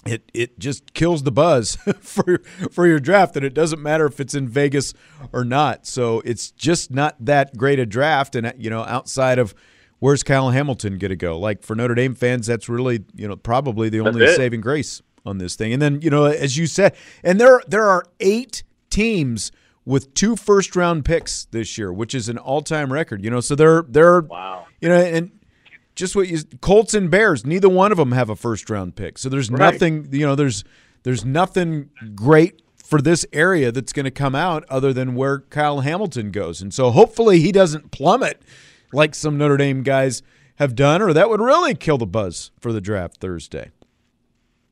it 0.07 0.31
it 0.33 0.59
just 0.59 0.95
kills 0.95 1.25
the 1.25 1.33
buzz 1.33 1.77
for 2.01 2.39
for 2.71 2.87
your 2.87 3.01
draft 3.01 3.37
and 3.37 3.45
it 3.45 3.53
doesn't 3.53 3.83
matter 3.83 4.07
if 4.07 4.21
it's 4.21 4.35
in 4.35 4.49
Vegas 4.49 4.95
or 5.33 5.45
not. 5.45 5.87
So 5.87 6.21
it's 6.25 6.51
just 6.51 6.91
not 6.91 7.17
that 7.25 7.57
great 7.57 7.79
a 7.79 7.87
draft 7.87 8.37
and 8.37 8.53
you 8.57 8.71
know 8.71 8.85
outside 8.85 9.39
of 9.39 9.55
where's 9.99 10.23
Kyle 10.23 10.51
Hamilton 10.51 10.99
going 10.99 11.11
to 11.11 11.17
go? 11.17 11.39
Like 11.39 11.63
for 11.63 11.75
Notre 11.75 11.95
Dame 11.95 12.15
fans 12.15 12.47
that's 12.47 12.69
really, 12.69 13.05
you 13.15 13.27
know, 13.29 13.37
probably 13.37 13.89
the 13.89 14.01
only 14.01 14.27
saving 14.35 14.61
grace 14.61 15.03
on 15.27 15.39
this 15.39 15.57
thing. 15.57 15.73
And 15.73 15.83
then, 15.83 16.01
you 16.01 16.11
know, 16.11 16.25
as 16.25 16.57
you 16.57 16.67
said, 16.67 16.95
and 17.23 17.41
there 17.41 17.61
there 17.67 17.87
are 17.87 18.05
8 18.21 18.63
teams 18.91 19.53
with 19.89 20.13
two 20.13 20.37
first 20.37 20.77
round 20.77 21.05
picks 21.07 21.47
this 21.47 21.79
year, 21.79 21.91
which 21.91 22.15
is 22.15 22.29
an 22.29 22.37
all-time 22.37 22.93
record. 22.93 23.25
You 23.25 23.31
know, 23.31 23.41
so 23.41 23.55
they're 23.55 23.83
they're 23.89 24.21
wow. 24.21 24.67
You 24.81 24.91
know, 24.91 25.01
and 25.01 25.31
just 25.97 26.15
what 26.15 26.29
you 26.29 26.39
Colts 26.61 26.93
and 26.95 27.11
Bears, 27.11 27.47
neither 27.47 27.69
one 27.71 27.91
of 27.91 27.97
them 27.99 28.13
have 28.13 28.29
a 28.29 28.37
first 28.37 28.69
round 28.69 28.95
pick. 28.97 29.17
So 29.19 29.29
there's 29.31 29.51
Right. 29.51 29.73
nothing, 29.73 30.09
you 30.13 30.27
know, 30.27 30.35
there's 30.35 30.63
there's 31.05 31.25
nothing 31.25 31.89
great 32.15 32.61
for 32.77 33.01
this 33.01 33.25
area 33.33 33.73
that's 33.73 33.93
going 33.93 34.05
to 34.05 34.11
come 34.11 34.35
out 34.35 34.65
other 34.69 34.93
than 34.93 35.15
where 35.15 35.41
Kyle 35.41 35.81
Hamilton 35.81 36.31
goes. 36.31 36.61
And 36.61 36.73
so 36.73 36.91
hopefully 36.91 37.41
he 37.41 37.51
doesn't 37.51 37.91
plummet 37.91 38.43
like 38.93 39.15
some 39.15 39.39
Notre 39.39 39.57
Dame 39.57 39.83
guys 39.83 40.23
have 40.57 40.75
done 40.75 41.01
or 41.01 41.13
that 41.15 41.31
would 41.31 41.41
really 41.41 41.75
kill 41.75 41.99
the 41.99 42.07
buzz 42.07 42.51
for 42.61 42.73
the 42.73 42.81
draft 42.81 43.19
Thursday. 43.21 43.71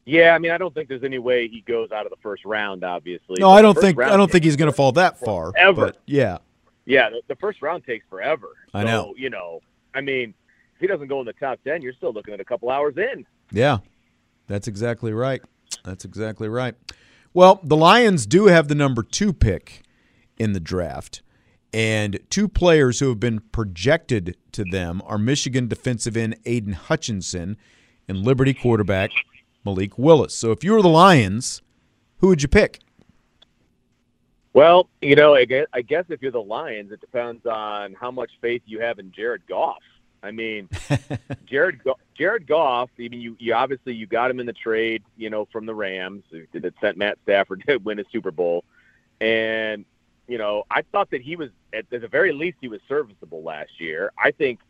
Yeah, 0.06 0.34
I 0.34 0.38
mean, 0.38 0.52
I 0.52 0.58
don't 0.58 0.72
think 0.72 0.88
there's 0.88 1.02
any 1.02 1.18
way 1.18 1.48
he 1.48 1.62
goes 1.62 1.90
out 1.90 2.06
of 2.06 2.10
the 2.10 2.16
first 2.22 2.44
round. 2.44 2.84
Obviously, 2.84 3.36
No, 3.40 3.48
But 3.48 3.54
I 3.54 3.62
don't 3.62 3.76
think 3.78 4.00
I 4.00 4.16
don't 4.16 4.30
think 4.30 4.44
he's 4.44 4.56
going 4.56 4.70
to 4.70 4.76
fall 4.76 4.92
that 4.92 5.18
far. 5.18 5.52
But 5.52 5.98
yeah. 6.06 6.38
Yeah, 6.84 7.10
the, 7.10 7.22
the 7.26 7.34
first 7.36 7.60
round 7.60 7.84
takes 7.84 8.06
forever. 8.08 8.50
I 8.72 8.82
So, 8.82 8.86
know. 8.86 9.14
You 9.18 9.30
know, 9.30 9.60
I 9.94 10.00
mean, 10.00 10.32
if 10.76 10.80
he 10.80 10.86
doesn't 10.86 11.08
go 11.08 11.18
in 11.18 11.26
the 11.26 11.32
top 11.32 11.58
ten, 11.64 11.82
you're 11.82 11.92
still 11.92 12.12
looking 12.12 12.32
at 12.32 12.40
a 12.40 12.44
couple 12.44 12.70
hours 12.70 12.94
in. 12.96 13.26
Yeah, 13.50 13.78
that's 14.46 14.68
exactly 14.68 15.12
right. 15.12 15.42
That's 15.84 16.04
exactly 16.04 16.48
right. 16.48 16.76
Well, 17.34 17.60
the 17.64 17.76
Lions 17.76 18.24
do 18.26 18.46
have 18.46 18.68
the 18.68 18.74
number 18.76 19.02
two 19.02 19.32
pick 19.32 19.82
in 20.38 20.52
the 20.52 20.60
draft, 20.60 21.22
and 21.72 22.20
two 22.30 22.46
players 22.46 23.00
who 23.00 23.08
have 23.08 23.18
been 23.20 23.40
projected 23.40 24.36
to 24.52 24.62
them 24.64 25.02
are 25.04 25.18
Michigan 25.18 25.66
defensive 25.66 26.16
end 26.16 26.36
Aidan 26.44 26.74
Hutchinson 26.74 27.56
and 28.08 28.18
Liberty 28.18 28.54
quarterback 28.54 29.10
Malik 29.66 29.98
Willis. 29.98 30.32
So 30.32 30.52
if 30.52 30.64
you 30.64 30.72
were 30.72 30.80
the 30.80 30.88
Lions, 30.88 31.60
who 32.18 32.28
would 32.28 32.40
you 32.40 32.48
pick? 32.48 32.80
Well, 34.54 34.88
you 35.02 35.16
know, 35.16 35.34
I 35.34 35.44
guess, 35.44 35.66
I 35.74 35.82
guess 35.82 36.04
if 36.08 36.22
you're 36.22 36.30
the 36.30 36.40
Lions, 36.40 36.90
it 36.92 37.00
depends 37.00 37.44
on 37.44 37.92
how 37.92 38.10
much 38.10 38.30
faith 38.40 38.62
you 38.64 38.80
have 38.80 38.98
in 38.98 39.12
Jared 39.12 39.46
Goff. 39.46 39.82
I 40.22 40.30
mean, 40.30 40.70
Jared 41.46 41.84
Go- 41.84 41.98
Jared 42.14 42.46
Goff. 42.46 42.88
I 42.98 43.08
mean, 43.08 43.20
you, 43.20 43.36
you 43.38 43.52
obviously 43.52 43.92
you 43.92 44.06
got 44.06 44.30
him 44.30 44.40
in 44.40 44.46
the 44.46 44.54
trade, 44.54 45.02
you 45.16 45.28
know, 45.28 45.46
from 45.52 45.66
the 45.66 45.74
Rams 45.74 46.22
that 46.30 46.74
sent 46.80 46.96
Matt 46.96 47.18
Stafford 47.24 47.64
to 47.68 47.76
win 47.76 47.98
a 47.98 48.04
Super 48.10 48.30
Bowl, 48.30 48.64
and 49.20 49.84
you 50.26 50.38
know, 50.38 50.64
I 50.70 50.82
thought 50.90 51.10
that 51.10 51.20
he 51.20 51.36
was 51.36 51.50
at, 51.74 51.84
at 51.92 52.00
the 52.00 52.08
very 52.08 52.32
least 52.32 52.56
he 52.60 52.68
was 52.68 52.80
serviceable 52.88 53.42
last 53.42 53.78
year. 53.78 54.10
I 54.18 54.30
think 54.30 54.60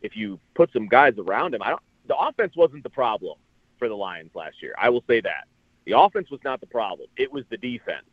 if 0.00 0.16
you 0.16 0.40
put 0.54 0.72
some 0.72 0.88
guys 0.88 1.14
around 1.18 1.54
him, 1.54 1.62
I 1.62 1.70
don't. 1.70 1.82
The 2.06 2.16
offense 2.16 2.56
wasn't 2.56 2.82
the 2.82 2.90
problem 2.90 3.36
for 3.84 3.88
the 3.90 3.94
Lions 3.94 4.30
last 4.34 4.62
year. 4.62 4.74
I 4.78 4.88
will 4.88 5.04
say 5.06 5.20
that 5.20 5.46
the 5.84 5.92
offense 5.92 6.30
was 6.30 6.40
not 6.42 6.58
the 6.60 6.66
problem. 6.66 7.06
It 7.18 7.30
was 7.30 7.44
the 7.50 7.58
defense. 7.58 8.06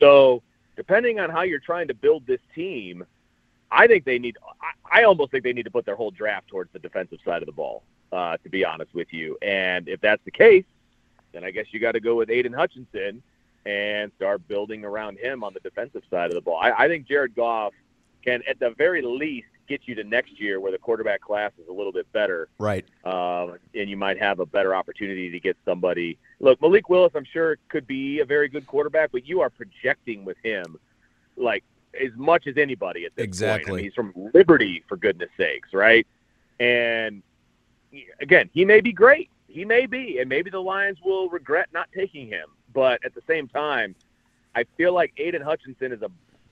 So 0.00 0.42
depending 0.74 1.20
on 1.20 1.30
how 1.30 1.42
you're 1.42 1.60
trying 1.60 1.86
to 1.86 1.94
build 1.94 2.26
this 2.26 2.40
team, 2.52 3.06
I 3.70 3.86
think 3.86 4.04
they 4.04 4.18
need. 4.18 4.38
I, 4.60 5.02
I 5.02 5.04
almost 5.04 5.30
think 5.30 5.44
they 5.44 5.52
need 5.52 5.66
to 5.66 5.70
put 5.70 5.86
their 5.86 5.94
whole 5.94 6.10
draft 6.10 6.48
towards 6.48 6.72
the 6.72 6.80
defensive 6.80 7.20
side 7.24 7.42
of 7.42 7.46
the 7.46 7.52
ball. 7.52 7.84
Uh, 8.10 8.38
to 8.38 8.48
be 8.48 8.64
honest 8.64 8.92
with 8.92 9.12
you, 9.12 9.36
and 9.42 9.86
if 9.86 10.00
that's 10.00 10.24
the 10.24 10.30
case, 10.32 10.64
then 11.32 11.44
I 11.44 11.52
guess 11.52 11.66
you 11.70 11.78
got 11.78 11.92
to 11.92 12.00
go 12.00 12.16
with 12.16 12.30
Aidan 12.30 12.54
Hutchinson 12.54 13.22
and 13.66 14.10
start 14.16 14.48
building 14.48 14.84
around 14.84 15.18
him 15.18 15.44
on 15.44 15.52
the 15.54 15.60
defensive 15.60 16.02
side 16.10 16.30
of 16.30 16.34
the 16.34 16.40
ball. 16.40 16.58
I, 16.58 16.72
I 16.72 16.88
think 16.88 17.06
Jared 17.06 17.36
Goff 17.36 17.74
can, 18.24 18.42
at 18.48 18.58
the 18.58 18.70
very 18.70 19.02
least, 19.02 19.46
get 19.68 19.82
you 19.86 19.94
to 19.94 20.02
next 20.04 20.40
year 20.40 20.58
where 20.60 20.72
the 20.72 20.78
quarterback 20.78 21.20
class 21.20 21.52
is 21.62 21.68
a 21.68 21.72
little 21.72 21.92
bit 21.92 22.10
better 22.12 22.48
Right. 22.58 22.84
um, 23.04 23.58
and 23.74 23.88
you 23.88 23.96
might 23.96 24.18
have 24.18 24.40
a 24.40 24.46
better 24.46 24.74
opportunity 24.74 25.30
to 25.30 25.38
get 25.38 25.56
somebody. 25.64 26.18
Look, 26.40 26.60
Malik 26.60 26.88
Willis, 26.88 27.12
I'm 27.14 27.24
sure 27.24 27.58
could 27.68 27.86
be 27.86 28.20
a 28.20 28.24
very 28.24 28.48
good 28.48 28.66
quarterback, 28.66 29.12
but 29.12 29.26
you 29.26 29.40
are 29.42 29.50
projecting 29.50 30.24
with 30.24 30.38
him 30.42 30.78
like 31.36 31.62
as 32.00 32.10
much 32.16 32.46
as 32.46 32.56
anybody 32.56 33.04
at 33.04 33.14
this 33.14 33.22
point. 33.24 33.26
I 33.26 33.28
Exactly. 33.28 33.74
mean, 33.76 33.84
he's 33.84 33.94
from 33.94 34.12
Liberty, 34.34 34.82
for 34.88 34.96
goodness 34.96 35.30
sakes, 35.36 35.72
right? 35.72 36.06
And 36.58 37.22
again, 38.20 38.50
he 38.52 38.64
may 38.64 38.80
be 38.80 38.92
great. 38.92 39.30
He 39.46 39.64
may 39.64 39.86
be, 39.86 40.18
and 40.18 40.28
maybe 40.28 40.50
the 40.50 40.60
Lions 40.60 40.98
will 41.04 41.28
regret 41.30 41.68
not 41.72 41.88
taking 41.94 42.26
him. 42.26 42.48
But 42.74 43.04
at 43.04 43.14
the 43.14 43.22
same 43.26 43.48
time, 43.48 43.94
I 44.54 44.64
feel 44.76 44.92
like 44.92 45.12
Aidan 45.16 45.40
Hutchinson 45.42 45.92
is 45.92 46.02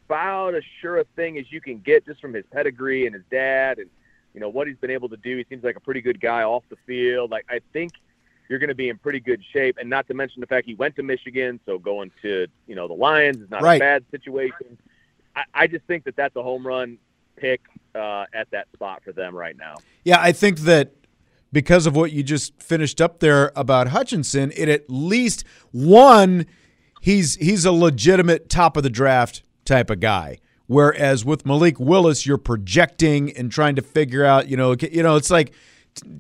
about 0.07 0.55
as 0.55 0.63
sure 0.81 0.99
a 0.99 1.05
thing 1.17 1.39
as 1.39 1.51
you 1.51 1.61
can 1.61 1.79
get 1.79 2.07
just 2.07 2.21
from 2.21 2.33
his 2.33 2.45
pedigree 2.53 3.07
and 3.07 3.15
his 3.15 3.25
dad 3.31 3.79
and 3.79 3.91
you 4.35 4.41
know 4.41 4.49
what 4.49 4.67
he's 4.67 4.77
been 4.77 4.91
able 4.91 5.09
to 5.09 5.17
do. 5.17 5.37
He 5.37 5.45
seems 5.49 5.65
like 5.65 5.77
a 5.77 5.81
pretty 5.81 6.01
good 6.01 6.21
guy 6.21 6.43
off 6.43 6.63
the 6.69 6.77
field. 6.87 7.31
Like 7.31 7.47
I 7.49 7.61
think 7.73 7.93
you're 8.49 8.59
going 8.59 8.69
to 8.69 8.75
be 8.77 8.89
in 8.89 8.99
pretty 8.99 9.19
good 9.19 9.43
shape, 9.53 9.77
and 9.81 9.91
not 9.91 10.07
to 10.09 10.15
mention 10.15 10.41
the 10.41 10.47
fact 10.47 10.67
he 10.67 10.75
went 10.75 10.95
to 10.97 11.03
Michigan, 11.03 11.59
so 11.67 11.79
going 11.79 12.11
to 12.23 12.47
you 12.67 12.75
know 12.75 12.87
the 12.87 12.95
Lions 12.95 13.39
is 13.39 13.51
not 13.51 13.63
Right. 13.63 13.77
a 13.77 13.81
bad 13.81 14.05
situation. 14.11 14.79
I, 15.35 15.43
I 15.55 15.67
just 15.67 15.85
think 15.87 16.05
that 16.05 16.17
that's 16.17 16.37
a 16.37 16.43
home 16.43 16.67
run 16.67 16.99
pick 17.37 17.61
uh, 17.95 18.25
at 18.33 18.51
that 18.51 18.69
spot 18.73 19.03
for 19.05 19.13
them 19.13 19.35
right 19.35 19.57
now. 19.57 19.77
Yeah, 20.05 20.19
I 20.21 20.33
think 20.33 20.61
that 20.61 20.93
because 21.53 21.87
of 21.87 21.97
what 21.97 22.13
you 22.13 22.23
just 22.23 22.63
finished 22.63 23.01
up 23.01 23.21
there 23.21 23.53
about 23.57 23.89
Hutchinson, 23.89 24.53
it 24.57 24.69
at 24.69 24.85
least 24.89 25.45
one 25.73 26.47
he's 27.01 27.37
he's 27.37 27.65
a 27.65 27.73
legitimate 27.73 28.49
top 28.49 28.77
of 28.77 28.83
the 28.83 28.91
draft 28.91 29.43
type 29.67 29.91
of 29.91 30.01
guy. 30.01 30.39
Whereas 30.67 31.25
with 31.25 31.47
Malik 31.47 31.79
Willis, 31.79 32.27
you're 32.27 32.39
projecting 32.39 33.37
and 33.37 33.53
trying 33.53 33.77
to 33.77 33.83
figure 33.83 34.25
out, 34.25 34.49
you 34.49 34.57
know, 34.57 34.75
you 34.75 35.03
know, 35.03 35.17
it's 35.17 35.31
like 35.31 35.53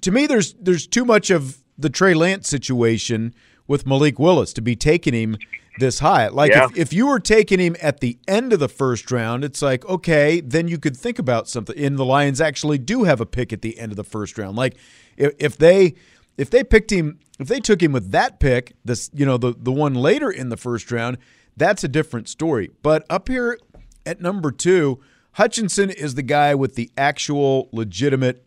to 0.03 0.11
me 0.11 0.26
there's 0.26 0.55
there's 0.55 0.86
too 0.86 1.05
much 1.05 1.30
of 1.30 1.59
the 1.78 1.90
Trey 1.90 2.14
Lance 2.14 2.49
situation 2.49 3.34
with 3.66 3.86
Malik 3.86 4.18
Willis 4.18 4.53
to 4.55 4.61
be 4.61 4.76
taking 4.76 5.14
him 5.14 5.36
this 5.78 5.99
high. 5.99 6.28
Like 6.28 6.53
Yeah. 6.53 6.66
if, 6.66 6.76
if 6.76 6.92
you 6.92 7.07
were 7.07 7.20
taking 7.20 7.59
him 7.59 7.76
at 7.82 8.01
the 8.01 8.18
end 8.26 8.53
of 8.53 8.61
the 8.61 8.68
first 8.68 9.11
round, 9.11 9.44
it's 9.44 9.61
like, 9.61 9.84
okay, 9.86 10.40
then 10.40 10.68
you 10.68 10.78
could 10.78 10.97
think 10.97 11.18
about 11.18 11.49
something. 11.49 11.76
And 11.76 11.99
the 11.99 12.05
Lions 12.05 12.40
actually 12.40 12.78
do 12.78 13.05
have 13.05 13.20
a 13.20 13.26
pick 13.26 13.53
at 13.53 13.62
the 13.62 13.78
end 13.78 13.92
of 13.92 13.97
the 13.97 14.05
first 14.05 14.38
round. 14.38 14.57
Like 14.57 14.76
if, 15.16 15.34
if 15.38 15.59
they 15.59 15.94
if 16.38 16.51
they 16.51 16.62
picked 16.62 16.92
him 16.92 17.18
if 17.38 17.49
they 17.49 17.61
took 17.61 17.82
him 17.82 17.92
with 17.92 18.12
that 18.12 18.40
pick, 18.40 18.74
this 18.84 19.11
you 19.12 19.26
know, 19.26 19.36
the 19.36 19.55
the 19.59 19.72
one 19.72 19.94
later 19.94 20.30
in 20.30 20.49
the 20.49 20.57
first 20.57 20.90
round, 20.90 21.18
that's 21.57 21.84
a 21.84 21.88
different 21.88 22.28
story. 22.28 22.70
But 22.82 23.04
up 23.09 23.28
here 23.28 23.59
at 24.04 24.20
number 24.20 24.50
two, 24.50 25.00
Hutchinson 25.32 25.90
is 25.90 26.14
the 26.14 26.22
guy 26.22 26.54
with 26.54 26.74
the 26.74 26.90
actual 26.96 27.68
legitimate 27.72 28.46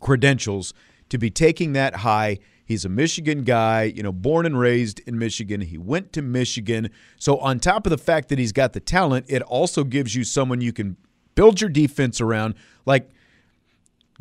credentials 0.00 0.72
to 1.08 1.18
be 1.18 1.30
taking 1.30 1.72
that 1.74 1.96
high. 1.96 2.38
He's 2.64 2.84
a 2.84 2.88
Michigan 2.88 3.42
guy, 3.42 3.82
you 3.82 4.02
know, 4.02 4.12
born 4.12 4.46
and 4.46 4.58
raised 4.58 5.00
in 5.00 5.18
Michigan. 5.18 5.60
He 5.60 5.76
went 5.76 6.12
to 6.12 6.22
Michigan. 6.22 6.90
So, 7.18 7.36
on 7.38 7.58
top 7.58 7.84
of 7.84 7.90
the 7.90 7.98
fact 7.98 8.28
that 8.28 8.38
he's 8.38 8.52
got 8.52 8.72
the 8.72 8.80
talent, 8.80 9.26
it 9.28 9.42
also 9.42 9.82
gives 9.82 10.14
you 10.14 10.24
someone 10.24 10.60
you 10.60 10.72
can 10.72 10.96
build 11.34 11.60
your 11.60 11.70
defense 11.70 12.20
around. 12.20 12.54
Like 12.86 13.10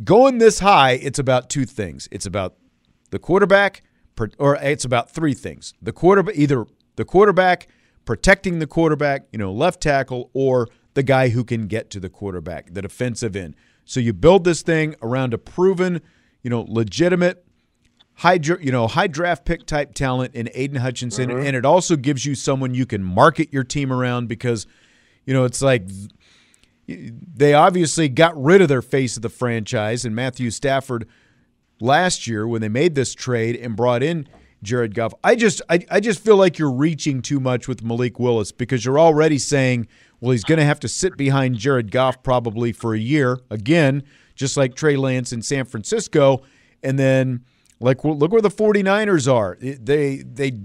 going 0.04 0.40
this 0.40 0.60
high, 0.60 0.94
it's 0.94 1.20
about 1.20 1.50
two 1.50 1.66
things 1.66 2.10
it's 2.12 2.26
about 2.26 2.56
the 3.12 3.20
quarterback, 3.20 3.84
or 4.38 4.56
it's 4.56 4.86
about 4.86 5.12
three 5.12 5.34
things. 5.34 5.74
The 5.82 5.94
quarterback, 5.94 6.36
either 6.36 6.66
the 6.96 7.06
quarterback, 7.06 7.68
protecting 8.06 8.60
the 8.60 8.68
quarterback, 8.68 9.28
you 9.32 9.38
know, 9.40 9.52
left 9.52 9.82
tackle, 9.82 10.30
or 10.34 10.68
the 10.94 11.04
guy 11.04 11.30
who 11.30 11.44
can 11.44 11.68
get 11.68 11.90
to 11.92 12.00
the 12.00 12.10
quarterback, 12.10 12.74
the 12.74 12.82
defensive 12.82 13.36
end. 13.36 13.56
So 13.86 14.00
you 14.00 14.14
build 14.14 14.44
this 14.44 14.62
thing 14.62 14.96
around 15.02 15.34
a 15.34 15.38
proven, 15.38 16.02
you 16.42 16.50
know, 16.50 16.66
legitimate, 16.68 17.46
high, 18.16 18.40
you 18.44 18.72
know, 18.72 18.88
high 18.88 19.08
draft 19.08 19.46
pick 19.46 19.66
type 19.66 19.94
talent 19.94 20.36
in 20.36 20.50
Aidan 20.54 20.78
Hutchinson, 20.78 21.30
mm-hmm. 21.30 21.46
and 21.46 21.56
it 21.56 21.66
also 21.66 21.96
gives 21.96 22.26
you 22.26 22.36
someone 22.36 22.74
you 22.74 22.86
can 22.86 23.04
market 23.04 23.54
your 23.54 23.64
team 23.64 23.92
around 23.92 24.28
because, 24.28 24.68
you 25.26 25.34
know, 25.34 25.44
it's 25.44 25.62
like 25.62 25.88
they 26.88 27.54
obviously 27.54 28.10
got 28.10 28.42
rid 28.42 28.62
of 28.62 28.68
their 28.68 28.82
face 28.82 29.16
of 29.16 29.22
the 29.22 29.30
franchise. 29.30 30.06
And 30.06 30.16
Matthew 30.16 30.50
Stafford 30.50 31.08
last 31.80 32.28
year 32.28 32.48
when 32.48 32.62
they 32.62 32.70
made 32.70 32.96
this 32.96 33.14
trade 33.14 33.56
and 33.56 33.76
brought 33.76 34.04
in 34.04 34.28
Jared 34.62 34.94
Goff. 34.94 35.14
I 35.24 35.36
just 35.36 35.62
I, 35.70 35.86
I 35.90 36.00
just 36.00 36.24
feel 36.24 36.36
like 36.38 36.60
you're 36.60 36.72
reaching 36.72 37.22
too 37.22 37.40
much 37.40 37.68
with 37.68 37.84
Malik 37.84 38.20
Willis 38.20 38.52
because 38.52 38.84
you're 38.84 39.00
already 39.00 39.38
saying, 39.38 39.88
well, 40.20 40.32
he's 40.32 40.44
going 40.44 40.60
to 40.60 40.66
have 40.66 40.80
to 40.82 40.88
sit 40.88 41.18
behind 41.18 41.58
Jared 41.58 41.92
Goff 41.92 42.22
probably 42.24 42.72
for 42.72 42.94
a 42.94 43.00
year 43.00 43.40
again, 43.50 44.04
just 44.36 44.58
like 44.58 44.76
Trey 44.76 44.96
Lance 44.96 45.32
in 45.32 45.42
San 45.42 45.66
Francisco, 45.66 46.44
and 46.84 47.00
then 47.00 47.46
like 47.80 48.04
well, 48.04 48.18
look 48.18 48.32
where 48.32 48.42
the 48.42 48.50
49ers 48.50 49.32
are. 49.32 49.58
They 49.62 50.18
they 50.18 50.60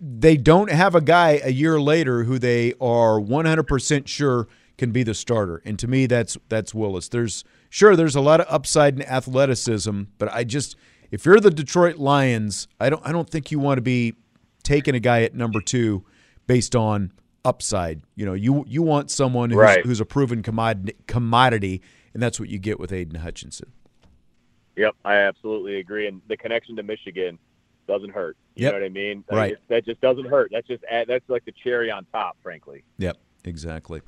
they 0.00 0.36
don't 0.36 0.70
have 0.70 0.94
a 0.94 1.00
guy 1.00 1.40
a 1.42 1.50
year 1.50 1.80
later 1.80 2.24
who 2.24 2.38
they 2.38 2.74
are 2.80 3.20
100% 3.20 4.08
sure 4.08 4.48
can 4.76 4.90
be 4.90 5.02
the 5.02 5.14
starter. 5.14 5.62
And 5.64 5.78
to 5.78 5.88
me 5.88 6.06
that's 6.06 6.36
that's 6.48 6.74
Willis. 6.74 7.08
There's 7.08 7.44
sure 7.68 7.96
there's 7.96 8.16
a 8.16 8.20
lot 8.20 8.40
of 8.40 8.46
upside 8.48 8.94
in 8.94 9.02
athleticism, 9.02 10.02
but 10.18 10.32
I 10.32 10.44
just 10.44 10.76
if 11.10 11.24
you're 11.24 11.40
the 11.40 11.50
Detroit 11.50 11.96
Lions, 11.96 12.68
I 12.80 12.90
don't 12.90 13.06
I 13.06 13.12
don't 13.12 13.28
think 13.28 13.50
you 13.50 13.58
want 13.58 13.78
to 13.78 13.82
be 13.82 14.14
taking 14.62 14.94
a 14.94 15.00
guy 15.00 15.22
at 15.22 15.34
number 15.34 15.60
two 15.60 16.04
based 16.46 16.74
on 16.76 17.12
upside. 17.44 18.02
You 18.16 18.26
know, 18.26 18.34
you 18.34 18.64
you 18.66 18.82
want 18.82 19.10
someone 19.10 19.50
who's, 19.50 19.58
Right. 19.58 19.84
who's 19.86 20.00
a 20.00 20.04
proven 20.06 20.42
commodity, 20.42 20.94
commodity, 21.06 21.82
and 22.14 22.22
that's 22.22 22.38
what 22.38 22.48
you 22.48 22.58
get 22.58 22.78
with 22.78 22.92
Aidan 22.92 23.20
Hutchinson. 23.20 23.72
Yep, 24.76 24.94
I 25.04 25.14
absolutely 25.16 25.76
agree. 25.80 26.06
And 26.06 26.20
the 26.28 26.36
connection 26.36 26.76
to 26.76 26.82
Michigan 26.82 27.38
doesn't 27.88 28.10
hurt. 28.10 28.36
You 28.54 28.64
Yep. 28.64 28.72
know 28.74 28.78
what 28.80 28.86
I 28.86 28.88
mean? 28.90 29.24
Right. 29.30 29.52
it- 29.52 29.58
that 29.68 29.84
just 29.84 30.00
doesn't 30.00 30.26
hurt. 30.26 30.50
That's 30.52 30.66
just 30.68 30.84
that's 30.90 31.28
like 31.28 31.44
the 31.44 31.52
cherry 31.52 31.90
on 31.90 32.04
top, 32.12 32.36
frankly. 32.42 32.84
Yep, 32.98 33.16
exactly. 33.44 34.02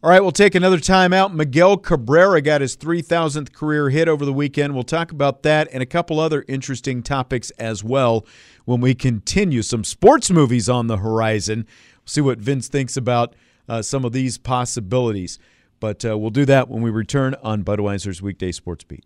All 0.00 0.10
right, 0.10 0.22
we'll 0.22 0.30
take 0.30 0.54
another 0.54 0.78
time 0.78 1.12
out. 1.12 1.34
Miguel 1.34 1.76
Cabrera 1.76 2.40
got 2.40 2.60
his 2.60 2.76
3,000th 2.76 3.52
career 3.52 3.90
hit 3.90 4.06
over 4.06 4.24
the 4.24 4.32
weekend. 4.32 4.74
We'll 4.74 4.84
talk 4.84 5.10
about 5.10 5.42
that 5.42 5.68
and 5.72 5.82
a 5.82 5.86
couple 5.86 6.20
other 6.20 6.44
interesting 6.46 7.02
topics 7.02 7.50
as 7.58 7.82
well 7.82 8.24
when 8.64 8.80
we 8.80 8.94
continue. 8.94 9.60
Some 9.60 9.82
sports 9.82 10.30
movies 10.30 10.68
on 10.68 10.86
the 10.86 10.98
horizon. 10.98 11.66
We'll 11.96 12.06
see 12.06 12.20
what 12.20 12.38
Vince 12.38 12.68
thinks 12.68 12.96
about 12.96 13.34
uh, 13.68 13.82
some 13.82 14.04
of 14.04 14.12
these 14.12 14.38
possibilities. 14.38 15.40
But 15.80 16.04
uh, 16.04 16.16
we'll 16.16 16.30
do 16.30 16.44
that 16.44 16.68
when 16.68 16.80
we 16.80 16.90
return 16.90 17.34
on 17.42 17.64
Budweiser's 17.64 18.22
Weekday 18.22 18.52
Sports 18.52 18.84
Beat. 18.84 19.04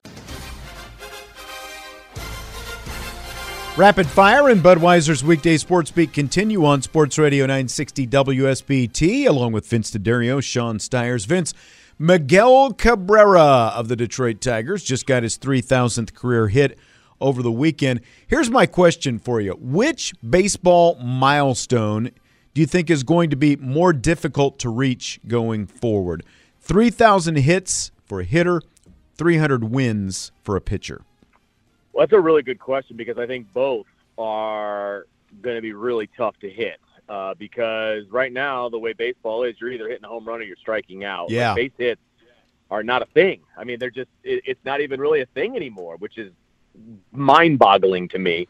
Rapid 3.74 4.06
Fire 4.06 4.50
and 4.50 4.60
Budweiser's 4.60 5.24
weekday 5.24 5.56
sports 5.56 5.90
beat 5.90 6.12
continue 6.12 6.66
on 6.66 6.82
Sports 6.82 7.16
Radio 7.16 7.46
960 7.46 8.06
WSBT, 8.06 9.26
along 9.26 9.52
with 9.52 9.66
Vince 9.66 9.90
D'Addario, 9.90 10.42
Sean 10.42 10.78
Stires. 10.78 11.24
Vince, 11.24 11.54
Miguel 11.98 12.74
Cabrera 12.74 13.72
of 13.74 13.88
the 13.88 13.96
Detroit 13.96 14.42
Tigers 14.42 14.84
just 14.84 15.06
got 15.06 15.22
his 15.22 15.38
3,000th 15.38 16.12
career 16.12 16.48
hit 16.48 16.78
over 17.18 17.42
the 17.42 17.50
weekend. 17.50 18.02
Here's 18.26 18.50
my 18.50 18.66
question 18.66 19.18
for 19.18 19.40
you 19.40 19.52
Which 19.52 20.12
baseball 20.20 20.96
milestone 20.96 22.10
do 22.52 22.60
you 22.60 22.66
think 22.66 22.90
is 22.90 23.02
going 23.02 23.30
to 23.30 23.36
be 23.36 23.56
more 23.56 23.94
difficult 23.94 24.58
to 24.58 24.68
reach 24.68 25.18
going 25.26 25.66
forward? 25.66 26.26
3,000 26.60 27.36
hits 27.36 27.90
for 28.04 28.20
a 28.20 28.24
hitter, 28.24 28.60
300 29.16 29.64
wins 29.64 30.30
for 30.42 30.56
a 30.56 30.60
pitcher. 30.60 31.06
Well, 31.93 32.03
that's 32.07 32.12
a 32.16 32.20
really 32.20 32.43
good 32.43 32.59
question 32.59 32.97
because 32.97 33.18
I 33.18 33.26
think 33.26 33.53
both 33.53 33.86
are 34.18 35.07
going 35.40 35.57
to 35.57 35.62
be 35.62 35.72
really 35.72 36.09
tough 36.16 36.38
to 36.40 36.51
hit. 36.51 36.78
Uh, 37.09 37.34
because 37.34 38.09
right 38.11 38.32
now, 38.32 38.68
the 38.68 38.78
way 38.78 38.93
baseball 38.93 39.43
is, 39.43 39.57
you're 39.61 39.70
either 39.70 39.88
hitting 39.88 40.05
a 40.05 40.09
home 40.09 40.24
run 40.24 40.40
or 40.40 40.45
you're 40.45 40.57
striking 40.57 41.05
out. 41.05 41.24
Like, 41.24 41.32
Yeah. 41.32 41.55
base 41.55 41.72
hits 41.76 42.01
are 42.70 42.82
not 42.82 43.03
a 43.03 43.07
thing. 43.07 43.40
I 43.57 43.64
mean, 43.64 43.78
they're 43.78 43.90
just, 43.90 44.09
it, 44.22 44.43
it's 44.47 44.64
not 44.64 44.80
even 44.80 45.01
really 45.01 45.20
a 45.20 45.26
thing 45.26 45.57
anymore, 45.57 45.97
which 45.99 46.16
is 46.16 46.32
mind 47.11 47.59
boggling 47.59 48.09
to 48.09 48.18
me. 48.18 48.49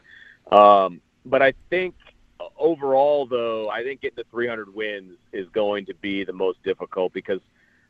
Um, 0.51 1.01
but 1.25 1.41
I 1.41 1.53
think 1.69 1.95
overall, 2.57 3.25
though, 3.25 3.69
I 3.69 3.83
think 3.83 4.01
getting 4.01 4.17
to 4.17 4.29
300 4.31 4.73
wins 4.73 5.17
is 5.33 5.47
going 5.49 5.85
to 5.87 5.93
be 5.95 6.23
the 6.23 6.33
most 6.33 6.61
difficult 6.63 7.11
because 7.11 7.41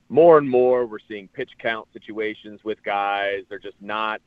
more 0.10 0.38
and 0.38 0.50
more 0.50 0.86
we're 0.86 1.00
seeing 1.08 1.28
pitch 1.28 1.52
count 1.60 1.88
situations 1.94 2.64
with 2.64 2.82
guys. 2.84 3.44
They're 3.50 3.60
just 3.60 3.80
not, 3.82 4.22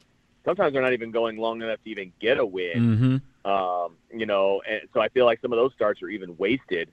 sometimes 0.47 0.73
they're 0.73 0.83
not 0.83 0.95
even 0.95 1.11
going 1.11 1.37
long 1.37 1.61
enough 1.61 1.83
to 1.85 1.91
even 1.91 2.13
get 2.21 2.39
a 2.39 2.47
win. 2.47 3.21
Mm-hmm. 3.45 3.51
Um, 3.51 3.97
you 4.11 4.25
know, 4.25 4.63
and 4.69 4.81
so 4.95 5.01
I 5.01 5.09
feel 5.09 5.27
like 5.27 5.41
some 5.43 5.53
of 5.53 5.59
those 5.59 5.73
starts 5.75 6.03
are 6.03 6.09
even 6.09 6.37
wasted 6.39 6.89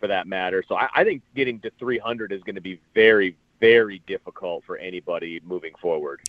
for 0.00 0.08
that 0.08 0.26
matter. 0.26 0.64
So 0.66 0.74
I, 0.74 0.88
I 0.94 1.04
think 1.04 1.22
getting 1.36 1.60
to 1.60 1.70
300 1.78 2.32
is 2.32 2.42
going 2.42 2.56
to 2.56 2.60
be 2.60 2.80
very, 2.94 3.36
very 3.60 4.02
difficult 4.06 4.64
for 4.64 4.76
anybody 4.76 5.40
moving 5.44 5.74
forward. 5.80 6.20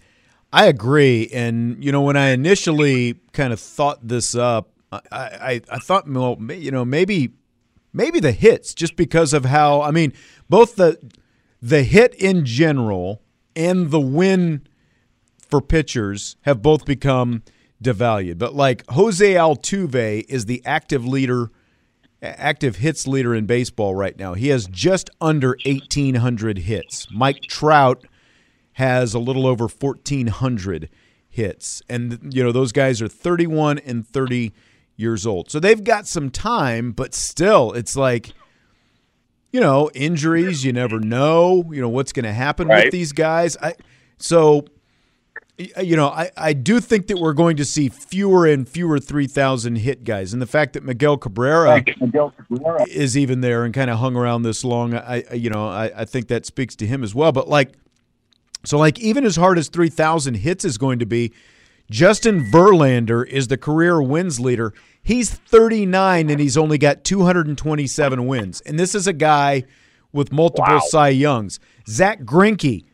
I 0.53 0.67
agree. 0.67 1.29
And, 1.33 1.83
you 1.83 1.91
know, 1.91 2.01
when 2.01 2.15
I 2.15 2.29
initially 2.29 3.15
kind 3.33 3.51
of 3.51 3.59
thought 3.59 4.07
this 4.07 4.35
up, 4.35 4.69
I, 4.91 4.99
I, 5.11 5.61
I 5.69 5.79
thought, 5.79 6.07
well, 6.07 6.37
you 6.51 6.71
know, 6.71 6.85
maybe 6.85 7.33
maybe 7.91 8.19
the 8.19 8.31
hits 8.31 8.73
just 8.73 8.95
because 8.95 9.33
of 9.33 9.45
how, 9.45 9.81
I 9.81 9.91
mean, 9.91 10.13
both 10.49 10.75
the 10.75 10.99
the 11.61 11.83
hit 11.83 12.13
in 12.15 12.45
general 12.45 13.21
and 13.55 13.89
the 13.89 13.99
win 13.99 14.67
for 15.49 15.61
pitchers 15.61 16.35
have 16.41 16.61
both 16.61 16.85
become 16.85 17.43
devalued. 17.83 18.37
But 18.37 18.53
like 18.55 18.83
Jose 18.89 19.33
Altuve 19.33 20.25
is 20.27 20.45
the 20.45 20.61
active 20.65 21.05
leader, 21.05 21.51
active 22.21 22.77
hits 22.77 23.07
leader 23.07 23.35
in 23.35 23.45
baseball 23.45 23.95
right 23.95 24.17
now. 24.17 24.33
He 24.33 24.49
has 24.49 24.67
just 24.67 25.09
under 25.21 25.57
1,800 25.65 26.59
hits. 26.59 27.07
Mike 27.11 27.41
Trout 27.43 28.05
has 28.73 29.13
a 29.13 29.19
little 29.19 29.47
over 29.47 29.67
1,400 29.67 30.89
hits. 31.29 31.81
And, 31.89 32.33
you 32.33 32.43
know, 32.43 32.51
those 32.51 32.71
guys 32.71 33.01
are 33.01 33.07
31 33.07 33.79
and 33.79 34.07
30 34.07 34.53
years 34.95 35.25
old. 35.25 35.51
So 35.51 35.59
they've 35.59 35.83
got 35.83 36.07
some 36.07 36.29
time, 36.29 36.91
but 36.91 37.13
still, 37.13 37.73
it's 37.73 37.95
like, 37.95 38.33
you 39.51 39.59
know, 39.59 39.89
injuries, 39.93 40.65
you 40.65 40.73
never 40.73 40.99
know, 40.99 41.69
you 41.71 41.81
know, 41.81 41.89
what's 41.89 42.11
going 42.11 42.25
to 42.25 42.33
happen 42.33 42.67
with 42.67 42.91
these 42.91 43.11
guys. 43.11 43.55
I, 43.61 43.75
so, 44.17 44.65
you 45.57 45.95
know, 45.95 46.07
I, 46.07 46.31
I 46.35 46.53
do 46.53 46.79
think 46.79 47.07
that 47.07 47.17
we're 47.17 47.33
going 47.33 47.57
to 47.57 47.65
see 47.65 47.87
fewer 47.89 48.45
and 48.45 48.67
fewer 48.67 48.99
3,000 48.99 49.77
hit 49.77 50.03
guys. 50.03 50.33
And 50.33 50.41
the 50.41 50.47
fact 50.47 50.73
that 50.73 50.83
Miguel 50.83 51.17
Cabrera 51.17 51.71
is 52.89 53.17
even 53.17 53.41
there 53.41 53.63
and 53.63 53.73
kind 53.73 53.89
of 53.89 53.99
hung 53.99 54.15
around 54.15 54.43
this 54.43 54.63
long, 54.65 54.93
I, 54.93 55.23
you 55.33 55.49
know, 55.49 55.67
I, 55.67 55.91
I 56.01 56.05
think 56.05 56.27
that 56.27 56.45
speaks 56.45 56.75
to 56.77 56.87
him 56.87 57.03
as 57.03 57.15
well. 57.15 57.31
But 57.31 57.47
like, 57.47 57.73
so 58.65 58.77
like 58.77 58.99
even 58.99 59.23
as 59.23 59.37
hard 59.37 59.57
as 59.57 59.69
3,000 59.69 60.35
hits 60.35 60.65
is 60.65 60.77
going 60.77 60.99
to 60.99 61.05
be, 61.05 61.31
Justin 61.89 62.51
Verlander 62.51 63.25
is 63.27 63.47
the 63.47 63.57
career 63.57 64.01
wins 64.01 64.39
leader. 64.39 64.73
He's 65.03 65.29
39 65.31 66.29
and 66.29 66.39
he's 66.39 66.57
only 66.57 66.77
got 66.77 67.03
227 67.03 68.25
wins. 68.25 68.61
And 68.61 68.77
this 68.79 68.95
is 68.95 69.07
a 69.07 69.13
guy 69.13 69.63
with 70.11 70.31
multiple 70.31 70.65
Wow. 70.75 70.81
Cy 70.87 71.09
Youngs. 71.09 71.59
Zack 71.87 72.21
Greinke, 72.21 72.85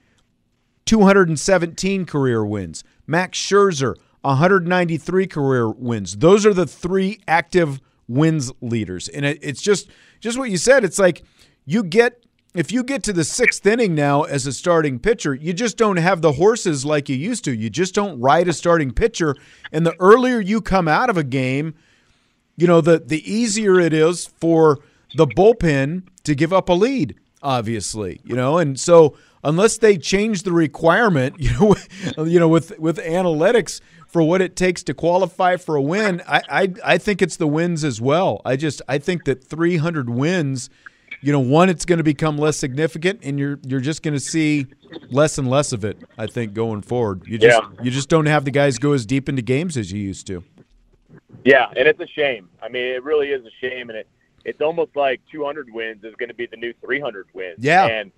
217 0.91 2.05
career 2.05 2.43
wins. 2.43 2.83
Max 3.07 3.39
Scherzer, 3.39 3.95
193 4.23 5.25
career 5.25 5.69
wins. 5.69 6.17
Those 6.17 6.45
are 6.45 6.53
the 6.53 6.67
three 6.67 7.21
active 7.29 7.79
wins 8.09 8.51
leaders. 8.59 9.07
And 9.07 9.23
it, 9.23 9.39
it's 9.41 9.61
just 9.61 9.87
just 10.19 10.37
what 10.37 10.49
you 10.49 10.57
said. 10.57 10.83
It's 10.83 10.99
like 10.99 11.23
you 11.65 11.81
get 11.81 12.25
if 12.53 12.73
you 12.73 12.83
get 12.83 13.03
to 13.03 13.13
the 13.13 13.23
sixth 13.23 13.65
inning 13.65 13.95
now 13.95 14.23
as 14.23 14.45
a 14.45 14.51
starting 14.51 14.99
pitcher, 14.99 15.33
you 15.33 15.53
just 15.53 15.77
don't 15.77 15.95
have 15.95 16.21
the 16.21 16.33
horses 16.33 16.83
like 16.83 17.07
you 17.07 17.15
used 17.15 17.45
to. 17.45 17.55
You 17.55 17.69
just 17.69 17.95
don't 17.95 18.19
ride 18.19 18.49
a 18.49 18.53
starting 18.53 18.91
pitcher. 18.91 19.37
And 19.71 19.85
the 19.85 19.95
earlier 19.97 20.41
you 20.41 20.59
come 20.59 20.89
out 20.89 21.09
of 21.09 21.15
a 21.15 21.23
game, 21.23 21.73
you 22.57 22.67
know, 22.67 22.81
the 22.81 22.99
the 22.99 23.23
easier 23.31 23.79
it 23.79 23.93
is 23.93 24.25
for 24.25 24.79
the 25.15 25.25
bullpen 25.25 26.09
to 26.25 26.35
give 26.35 26.51
up 26.51 26.67
a 26.67 26.73
lead, 26.73 27.15
obviously. 27.41 28.21
You 28.23 28.35
know, 28.35 28.57
and 28.57 28.79
so 28.79 29.15
unless 29.43 29.77
they 29.77 29.97
change 29.97 30.43
the 30.43 30.51
requirement, 30.51 31.35
you 31.39 31.51
know, 31.53 31.75
you 32.25 32.39
know, 32.39 32.47
with 32.47 32.77
with 32.79 32.97
analytics 32.97 33.82
for 34.07 34.21
what 34.21 34.41
it 34.41 34.55
takes 34.55 34.83
to 34.83 34.93
qualify 34.93 35.55
for 35.57 35.75
a 35.75 35.82
win, 35.82 36.21
I 36.28 36.41
I, 36.49 36.74
I 36.83 36.97
think 36.97 37.21
it's 37.21 37.37
the 37.37 37.47
wins 37.47 37.83
as 37.83 38.01
well. 38.01 38.41
I 38.45 38.55
just 38.55 38.82
I 38.87 38.97
think 38.97 39.25
that 39.25 39.43
300 39.43 40.09
wins, 40.09 40.70
you 41.21 41.32
know, 41.32 41.39
one 41.39 41.70
it's 41.70 41.86
going 41.86 41.97
to 41.97 42.03
become 42.03 42.37
less 42.37 42.57
significant, 42.57 43.21
and 43.24 43.39
you're 43.39 43.59
you're 43.66 43.79
just 43.79 44.03
going 44.03 44.13
to 44.13 44.20
see 44.20 44.67
less 45.09 45.37
and 45.37 45.49
less 45.49 45.71
of 45.71 45.86
it. 45.86 45.97
I 46.17 46.28
think 46.28 46.53
going 46.53 46.82
forward, 46.82 47.24
you 47.25 47.37
just 47.37 47.57
Yeah. 47.61 47.83
you 47.83 47.91
just 47.91 48.09
don't 48.09 48.25
have 48.25 48.43
the 48.45 48.51
guys 48.51 48.78
go 48.78 48.91
as 48.93 49.05
deep 49.05 49.29
into 49.29 49.41
games 49.41 49.78
as 49.78 49.91
you 49.91 50.01
used 50.01 50.28
to. 50.28 50.43
Yeah, 51.43 51.67
and 51.75 51.87
it's 51.87 51.99
a 51.99 52.07
shame. 52.07 52.49
I 52.61 52.70
mean, 52.70 52.83
it 52.83 53.03
really 53.03 53.29
is 53.29 53.43
a 53.45 53.49
shame, 53.59 53.89
and 53.89 53.97
it 53.97 54.07
it's 54.46 54.62
almost 54.62 54.96
like 54.96 55.22
200 55.32 55.72
wins 55.72 56.04
is 56.04 56.16
going 56.16 56.30
to 56.30 56.36
be 56.36 56.46
the 56.46 56.58
new 56.58 56.74
300 56.82 57.28
wins. 57.34 57.58
Yeah. 57.59 57.86
and 57.88 58.12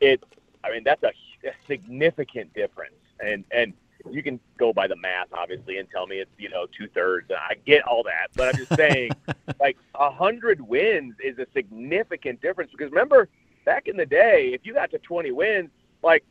it's 0.00 0.24
I 0.62 0.70
mean 0.70 0.82
that's 0.84 1.02
a, 1.02 1.12
a 1.46 1.52
significant 1.66 2.52
difference, 2.54 2.94
and 3.20 3.44
and 3.50 3.74
you 4.10 4.22
can 4.22 4.38
go 4.58 4.72
by 4.72 4.86
the 4.86 4.96
math 4.96 5.28
obviously 5.32 5.78
and 5.78 5.88
tell 5.90 6.06
me 6.06 6.16
it's 6.16 6.30
you 6.38 6.48
know 6.48 6.66
two 6.76 6.88
thirds. 6.88 7.30
I 7.30 7.54
get 7.66 7.86
all 7.86 8.02
that, 8.04 8.28
but 8.34 8.48
I'm 8.48 8.56
just 8.56 8.74
saying 8.74 9.10
like 9.60 9.76
a 9.94 10.10
hundred 10.10 10.60
wins 10.60 11.14
is 11.22 11.38
a 11.38 11.46
significant 11.52 12.40
difference 12.40 12.70
because 12.72 12.90
remember 12.90 13.28
back 13.64 13.88
in 13.88 13.96
the 13.96 14.06
day 14.06 14.50
if 14.52 14.60
you 14.64 14.74
got 14.74 14.90
to 14.90 14.98
20 14.98 15.32
wins 15.32 15.70
like 16.02 16.24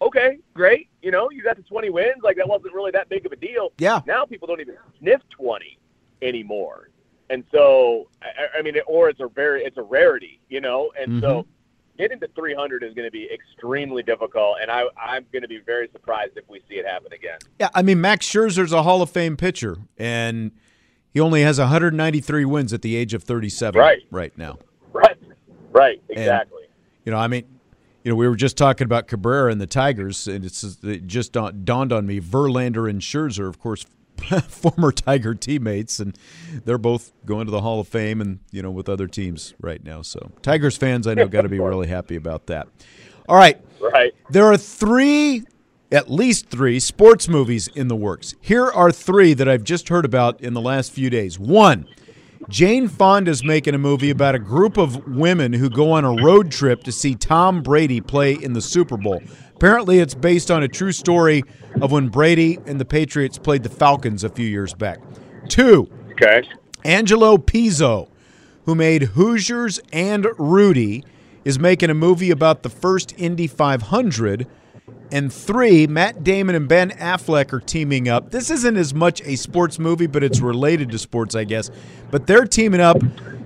okay, 0.00 0.38
great. 0.54 0.88
You 1.02 1.10
know, 1.10 1.30
you 1.30 1.42
got 1.42 1.56
to 1.56 1.62
20 1.62 1.90
wins. 1.90 2.22
Like 2.22 2.36
that 2.36 2.48
wasn't 2.48 2.74
really 2.74 2.90
that 2.92 3.08
big 3.08 3.26
of 3.26 3.32
a 3.32 3.36
deal. 3.36 3.72
Yeah. 3.78 4.00
Now 4.06 4.24
people 4.24 4.46
don't 4.46 4.60
even 4.60 4.76
sniff 4.98 5.22
20 5.30 5.78
anymore, 6.22 6.90
and 7.30 7.44
so 7.52 8.08
I, 8.22 8.58
I 8.58 8.62
mean, 8.62 8.74
or 8.86 9.08
it's 9.08 9.20
a 9.20 9.28
very 9.28 9.64
it's 9.64 9.76
a 9.76 9.82
rarity, 9.82 10.40
you 10.48 10.60
know, 10.60 10.92
and 10.98 11.20
so 11.20 11.42
mm-hmm. 11.42 11.50
getting 11.98 12.20
to 12.20 12.28
300 12.28 12.82
is 12.82 12.94
going 12.94 13.06
to 13.06 13.10
be 13.10 13.28
extremely 13.32 14.02
difficult, 14.02 14.56
and 14.60 14.70
I 14.70 14.84
I'm 15.00 15.26
going 15.32 15.42
to 15.42 15.48
be 15.48 15.58
very 15.58 15.88
surprised 15.92 16.36
if 16.36 16.48
we 16.48 16.60
see 16.68 16.76
it 16.76 16.86
happen 16.86 17.12
again. 17.12 17.38
Yeah, 17.58 17.70
I 17.74 17.82
mean 17.82 18.00
Max 18.00 18.26
Scherzer's 18.26 18.72
a 18.72 18.82
Hall 18.82 19.02
of 19.02 19.10
Fame 19.10 19.36
pitcher, 19.36 19.78
and 19.98 20.52
he 21.12 21.20
only 21.20 21.42
has 21.42 21.58
193 21.58 22.44
wins 22.44 22.72
at 22.72 22.82
the 22.82 22.94
age 22.94 23.14
of 23.14 23.22
37 23.22 23.80
Right. 23.80 24.02
right 24.10 24.36
now. 24.36 24.58
Right. 24.92 25.16
Right. 25.72 26.02
And, 26.10 26.18
Exactly. 26.18 26.64
you 27.04 27.12
know, 27.12 27.18
I 27.18 27.26
mean, 27.26 27.44
you 28.04 28.12
know, 28.12 28.16
we 28.16 28.28
were 28.28 28.36
just 28.36 28.56
talking 28.56 28.84
about 28.84 29.08
Cabrera 29.08 29.50
and 29.50 29.60
the 29.60 29.66
Tigers, 29.66 30.28
and 30.28 30.44
it's 30.44 30.62
it 30.84 31.06
just 31.06 31.32
dawned 31.32 31.64
dawned 31.64 31.92
on 31.92 32.06
me. 32.06 32.20
Verlander 32.20 32.88
and 32.88 33.00
Scherzer, 33.00 33.48
of 33.48 33.58
course, 33.58 33.84
former 34.48 34.92
Tiger 34.92 35.34
teammates, 35.34 36.00
and 36.00 36.16
they're 36.64 36.78
both 36.78 37.12
going 37.24 37.46
to 37.46 37.50
the 37.50 37.60
Hall 37.60 37.80
of 37.80 37.88
Fame 37.88 38.20
and 38.20 38.40
you 38.50 38.62
know 38.62 38.70
with 38.70 38.88
other 38.88 39.06
teams 39.06 39.54
right 39.60 39.82
now. 39.82 40.02
So 40.02 40.32
Tigers 40.42 40.76
fans, 40.76 41.06
I 41.06 41.14
know, 41.14 41.28
got 41.28 41.42
to 41.42 41.48
be 41.48 41.60
really 41.60 41.88
happy 41.88 42.16
about 42.16 42.46
that. 42.46 42.68
All 43.28 43.36
right, 43.36 43.60
right. 43.80 44.14
There 44.30 44.46
are 44.46 44.56
three, 44.56 45.44
at 45.90 46.10
least 46.10 46.48
three 46.48 46.78
sports 46.78 47.28
movies 47.28 47.68
in 47.68 47.88
the 47.88 47.96
works. 47.96 48.34
Here 48.40 48.66
are 48.66 48.92
three 48.92 49.34
that 49.34 49.48
I've 49.48 49.64
just 49.64 49.88
heard 49.88 50.04
about 50.04 50.40
in 50.40 50.54
the 50.54 50.60
last 50.60 50.92
few 50.92 51.10
days. 51.10 51.38
One. 51.38 51.86
Jane 52.48 52.86
Fonda's 52.86 53.42
making 53.42 53.74
a 53.74 53.78
movie 53.78 54.10
about 54.10 54.36
a 54.36 54.38
group 54.38 54.76
of 54.76 55.08
women 55.08 55.52
who 55.52 55.68
go 55.68 55.90
on 55.90 56.04
a 56.04 56.22
road 56.22 56.52
trip 56.52 56.84
to 56.84 56.92
see 56.92 57.16
Tom 57.16 57.60
Brady 57.60 58.00
play 58.00 58.34
in 58.34 58.52
the 58.52 58.60
Super 58.60 58.96
Bowl. 58.96 59.20
Apparently, 59.56 60.00
it's 60.00 60.14
based 60.14 60.50
on 60.50 60.62
a 60.62 60.68
true 60.68 60.92
story 60.92 61.42
of 61.80 61.90
when 61.90 62.08
Brady 62.08 62.58
and 62.66 62.78
the 62.78 62.84
Patriots 62.84 63.38
played 63.38 63.62
the 63.62 63.70
Falcons 63.70 64.22
a 64.22 64.28
few 64.28 64.46
years 64.46 64.74
back. 64.74 64.98
Two. 65.48 65.90
Okay. 66.12 66.46
Angelo 66.84 67.38
Pizzo, 67.38 68.10
who 68.66 68.74
made 68.74 69.02
Hoosiers 69.02 69.80
and 69.94 70.26
Rudy, 70.38 71.04
is 71.46 71.58
making 71.58 71.88
a 71.88 71.94
movie 71.94 72.30
about 72.30 72.64
the 72.64 72.68
first 72.68 73.14
Indy 73.16 73.46
500. 73.46 74.46
And 75.10 75.32
three, 75.32 75.86
Matt 75.86 76.22
Damon 76.22 76.54
and 76.54 76.68
Ben 76.68 76.90
Affleck 76.90 77.52
are 77.54 77.60
teaming 77.60 78.08
up. 78.08 78.32
This 78.32 78.50
isn't 78.50 78.76
as 78.76 78.92
much 78.92 79.22
a 79.22 79.36
sports 79.36 79.78
movie, 79.78 80.06
but 80.06 80.22
it's 80.22 80.40
related 80.40 80.90
to 80.90 80.98
sports, 80.98 81.34
I 81.34 81.44
guess. 81.44 81.70
But 82.10 82.26
they're 82.26 82.44
teaming 82.44 82.80
up 82.80 82.98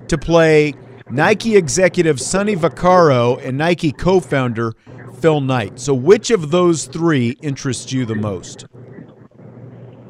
to 0.09 0.17
play 0.17 0.73
Nike 1.09 1.55
executive 1.55 2.19
Sonny 2.19 2.55
Vaccaro 2.55 3.43
and 3.45 3.57
Nike 3.57 3.91
co 3.91 4.19
founder 4.19 4.73
Phil 5.21 5.39
Knight. 5.39 5.79
So, 5.79 5.93
which 5.93 6.31
of 6.31 6.51
those 6.51 6.85
three 6.85 7.37
interests 7.41 7.91
you 7.91 8.05
the 8.05 8.15
most? 8.15 8.65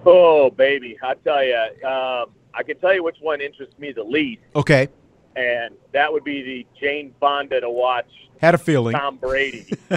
Oh, 0.06 0.50
baby. 0.50 0.98
I 1.04 1.14
tell 1.16 1.44
you, 1.44 1.56
um, 1.88 2.32
I 2.54 2.64
can 2.64 2.78
tell 2.80 2.94
you 2.94 3.04
which 3.04 3.18
one 3.22 3.42
interests 3.42 3.78
me 3.78 3.92
the 3.92 4.04
least. 4.04 4.42
Okay. 4.56 4.88
And 5.36 5.76
that 5.94 6.12
would 6.12 6.24
be 6.24 6.42
the 6.42 6.68
Jane 6.80 7.14
Fonda 7.20 7.62
to 7.62 7.70
watch 7.70 8.10
Had 8.40 8.56
a 8.56 8.58
feeling. 8.58 8.96
Tom 8.96 9.18
Brady. 9.18 9.66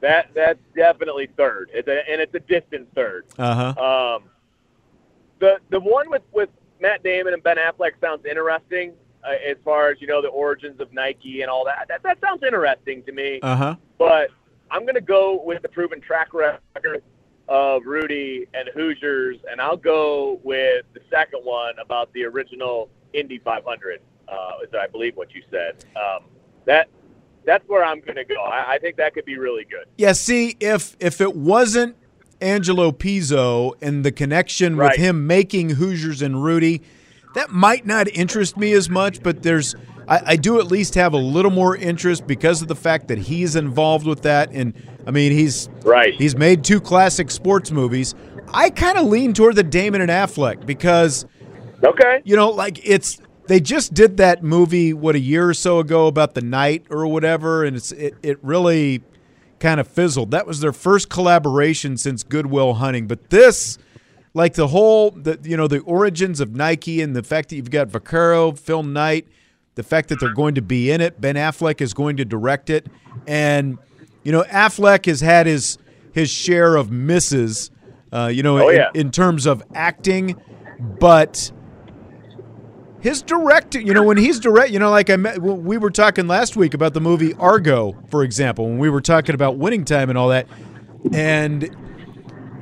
that 0.00 0.28
that's 0.34 0.58
definitely 0.74 1.28
third, 1.36 1.70
it's 1.72 1.88
a, 1.88 2.02
and 2.10 2.20
it's 2.20 2.34
a 2.34 2.40
distant 2.40 2.92
third. 2.94 3.24
Uh 3.38 3.72
huh. 3.72 4.16
Um, 4.16 4.24
the 5.38 5.58
the 5.70 5.80
one 5.80 6.10
with 6.10 6.22
with 6.32 6.50
Matt 6.80 7.02
Damon 7.02 7.32
and 7.32 7.42
Ben 7.42 7.56
Affleck 7.56 7.92
sounds 8.02 8.26
interesting 8.26 8.92
uh, 9.26 9.32
as 9.50 9.56
far 9.64 9.90
as 9.90 10.00
you 10.00 10.06
know 10.06 10.20
the 10.22 10.28
origins 10.28 10.80
of 10.80 10.92
Nike 10.92 11.42
and 11.42 11.50
all 11.50 11.64
that. 11.64 11.86
That 11.88 12.02
that 12.02 12.20
sounds 12.20 12.42
interesting 12.42 13.02
to 13.04 13.12
me. 13.12 13.40
Uh 13.42 13.56
huh. 13.56 13.76
But 13.98 14.30
I'm 14.70 14.82
going 14.82 14.94
to 14.94 15.00
go 15.00 15.40
with 15.44 15.62
the 15.62 15.68
proven 15.68 16.00
track 16.00 16.32
record 16.34 17.02
of 17.48 17.82
Rudy 17.84 18.46
and 18.54 18.68
Hoosiers, 18.74 19.36
and 19.50 19.60
I'll 19.60 19.76
go 19.76 20.40
with 20.42 20.86
the 20.94 21.00
second 21.10 21.40
one 21.40 21.74
about 21.78 22.12
the 22.12 22.24
original 22.24 22.88
Indy 23.12 23.38
500. 23.38 24.00
Uh, 24.26 24.50
is 24.62 24.70
I 24.74 24.86
believe 24.86 25.16
what 25.16 25.34
you 25.34 25.42
said. 25.50 25.84
Um, 25.96 26.24
that 26.64 26.88
that's 27.44 27.68
where 27.68 27.84
I'm 27.84 28.00
going 28.00 28.16
to 28.16 28.24
go. 28.24 28.40
I, 28.42 28.74
I 28.74 28.78
think 28.78 28.96
that 28.96 29.12
could 29.12 29.26
be 29.26 29.36
really 29.36 29.64
good. 29.64 29.84
Yeah, 29.98 30.12
see, 30.12 30.56
if 30.60 30.96
if 30.98 31.20
it 31.20 31.36
wasn't 31.36 31.96
Angelo 32.40 32.90
Pizzo 32.90 33.74
and 33.82 34.02
the 34.04 34.10
connection 34.12 34.76
Right. 34.76 34.92
with 34.92 34.98
him 34.98 35.26
making 35.26 35.70
Hoosiers 35.70 36.22
and 36.22 36.42
Rudy, 36.42 36.80
that 37.34 37.50
might 37.50 37.86
not 37.86 38.08
interest 38.08 38.56
me 38.56 38.72
as 38.72 38.88
much, 38.88 39.22
but 39.22 39.42
there's 39.42 39.74
I, 40.06 40.20
I 40.26 40.36
do 40.36 40.58
at 40.60 40.66
least 40.66 40.94
have 40.96 41.12
a 41.14 41.18
little 41.18 41.50
more 41.50 41.76
interest 41.76 42.26
because 42.26 42.60
of 42.62 42.68
the 42.68 42.76
fact 42.76 43.08
that 43.08 43.18
he's 43.18 43.56
involved 43.56 44.06
with 44.06 44.22
that. 44.22 44.50
And 44.52 44.74
I 45.06 45.10
mean 45.10 45.32
he's 45.32 45.68
right. 45.84 46.14
He's 46.14 46.36
made 46.36 46.64
two 46.64 46.80
classic 46.80 47.30
sports 47.30 47.70
movies. 47.70 48.14
I 48.52 48.70
kind 48.70 48.98
of 48.98 49.06
lean 49.06 49.32
toward 49.32 49.56
the 49.56 49.62
Damon 49.62 50.00
and 50.00 50.10
Affleck 50.10 50.64
because 50.66 51.26
Okay. 51.82 52.22
you 52.24 52.36
know, 52.36 52.50
like 52.50 52.80
it's 52.86 53.20
they 53.46 53.60
just 53.60 53.92
did 53.92 54.16
that 54.18 54.42
movie 54.42 54.94
what 54.94 55.14
a 55.14 55.18
year 55.20 55.48
or 55.48 55.54
so 55.54 55.78
ago 55.78 56.06
about 56.06 56.34
the 56.34 56.40
knight 56.40 56.86
or 56.88 57.06
whatever, 57.06 57.64
and 57.64 57.76
it's 57.76 57.92
it, 57.92 58.14
it 58.22 58.38
really 58.42 59.02
kind 59.60 59.80
of 59.80 59.86
fizzled. 59.88 60.30
That 60.30 60.46
was 60.46 60.60
their 60.60 60.72
first 60.72 61.08
collaboration 61.10 61.96
since 61.96 62.22
Good 62.22 62.46
Will 62.46 62.74
Hunting. 62.74 63.06
But 63.06 63.30
this, 63.30 63.76
like 64.34 64.54
the 64.54 64.66
whole 64.68 65.12
the 65.12 65.38
you 65.42 65.56
know 65.56 65.68
the 65.68 65.78
origins 65.80 66.40
of 66.40 66.54
Nike 66.54 67.00
and 67.00 67.14
the 67.14 67.22
fact 67.22 67.48
that 67.50 67.56
you've 67.56 67.70
got 67.70 67.88
Vaccaro, 67.88 68.58
Phil 68.58 68.82
Knight, 68.82 69.26
the 69.76 69.82
fact 69.82 70.08
that 70.10 70.20
they're 70.20 70.34
going 70.34 70.56
to 70.56 70.62
be 70.62 70.90
in 70.90 71.00
it, 71.00 71.20
Ben 71.20 71.36
Affleck 71.36 71.80
is 71.80 71.94
going 71.94 72.16
to 72.18 72.24
direct 72.24 72.68
it, 72.70 72.86
and 73.26 73.78
you 74.24 74.32
know 74.32 74.42
Affleck 74.44 75.06
has 75.06 75.20
had 75.20 75.46
his 75.46 75.78
his 76.12 76.30
share 76.30 76.76
of 76.76 76.90
misses, 76.90 77.70
uh, 78.12 78.26
you 78.32 78.42
know, 78.42 78.58
Oh, 78.58 78.68
in, 78.68 78.76
yeah. 78.76 78.90
in 78.94 79.10
terms 79.10 79.46
of 79.46 79.62
acting, 79.74 80.40
but 81.00 81.50
his 83.00 83.20
direct 83.22 83.74
you 83.74 83.92
know 83.92 84.02
when 84.02 84.16
he's 84.16 84.40
direct 84.40 84.70
you 84.70 84.78
know 84.78 84.90
like 84.90 85.10
i 85.10 85.16
met, 85.16 85.38
we 85.42 85.76
were 85.76 85.90
talking 85.90 86.26
last 86.26 86.56
week 86.56 86.72
about 86.72 86.94
the 86.94 87.00
movie 87.02 87.34
argo 87.34 87.94
for 88.08 88.24
example 88.24 88.64
when 88.66 88.78
we 88.78 88.88
were 88.88 89.02
talking 89.02 89.34
about 89.34 89.58
winning 89.58 89.84
time 89.84 90.08
and 90.08 90.16
all 90.18 90.28
that. 90.28 90.46
And 91.12 91.76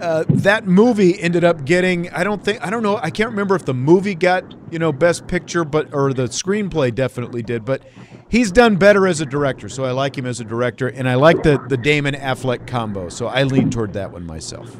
uh, 0.02 0.24
that 0.28 0.66
movie 0.66 1.18
ended 1.20 1.44
up 1.44 1.64
getting 1.64 2.10
i 2.10 2.24
don't 2.24 2.44
think 2.44 2.60
i 2.60 2.68
don't 2.68 2.82
know 2.82 2.96
i 2.98 3.08
can't 3.10 3.30
remember 3.30 3.54
if 3.54 3.64
the 3.64 3.74
movie 3.74 4.14
got 4.14 4.44
you 4.70 4.78
know 4.78 4.92
best 4.92 5.26
picture 5.26 5.64
but 5.64 5.92
or 5.94 6.12
the 6.12 6.24
screenplay 6.24 6.94
definitely 6.94 7.42
did 7.42 7.64
but 7.64 7.82
he's 8.28 8.50
done 8.50 8.76
better 8.76 9.06
as 9.06 9.20
a 9.20 9.26
director 9.26 9.68
so 9.68 9.84
i 9.84 9.92
like 9.92 10.18
him 10.18 10.26
as 10.26 10.40
a 10.40 10.44
director 10.44 10.88
and 10.88 11.08
i 11.08 11.14
like 11.14 11.42
the 11.44 11.64
the 11.68 11.76
damon 11.76 12.14
affleck 12.14 12.66
combo 12.66 13.08
so 13.08 13.28
i 13.28 13.44
lean 13.44 13.70
toward 13.70 13.92
that 13.92 14.10
one 14.12 14.26
myself 14.26 14.76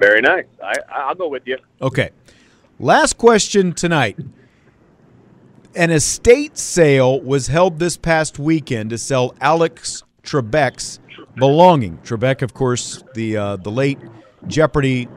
Very 0.00 0.20
nice. 0.20 0.46
I 0.62 0.74
I'll 0.90 1.14
go 1.14 1.28
with 1.28 1.42
you. 1.46 1.58
Okay. 1.80 2.10
Last 2.80 3.18
question 3.18 3.72
tonight. 3.72 4.18
An 5.76 5.90
estate 5.90 6.58
sale 6.58 7.20
was 7.20 7.46
held 7.46 7.78
this 7.78 7.96
past 7.96 8.38
weekend 8.38 8.90
to 8.90 8.98
sell 8.98 9.34
Alex 9.40 10.02
Trebek's 10.24 10.98
belonging. 11.36 11.98
Trebek, 11.98 12.42
of 12.42 12.52
course, 12.52 13.04
the 13.14 13.36
uh, 13.36 13.56
the 13.56 13.70
late 13.70 13.98
Jeopardy 14.46 15.08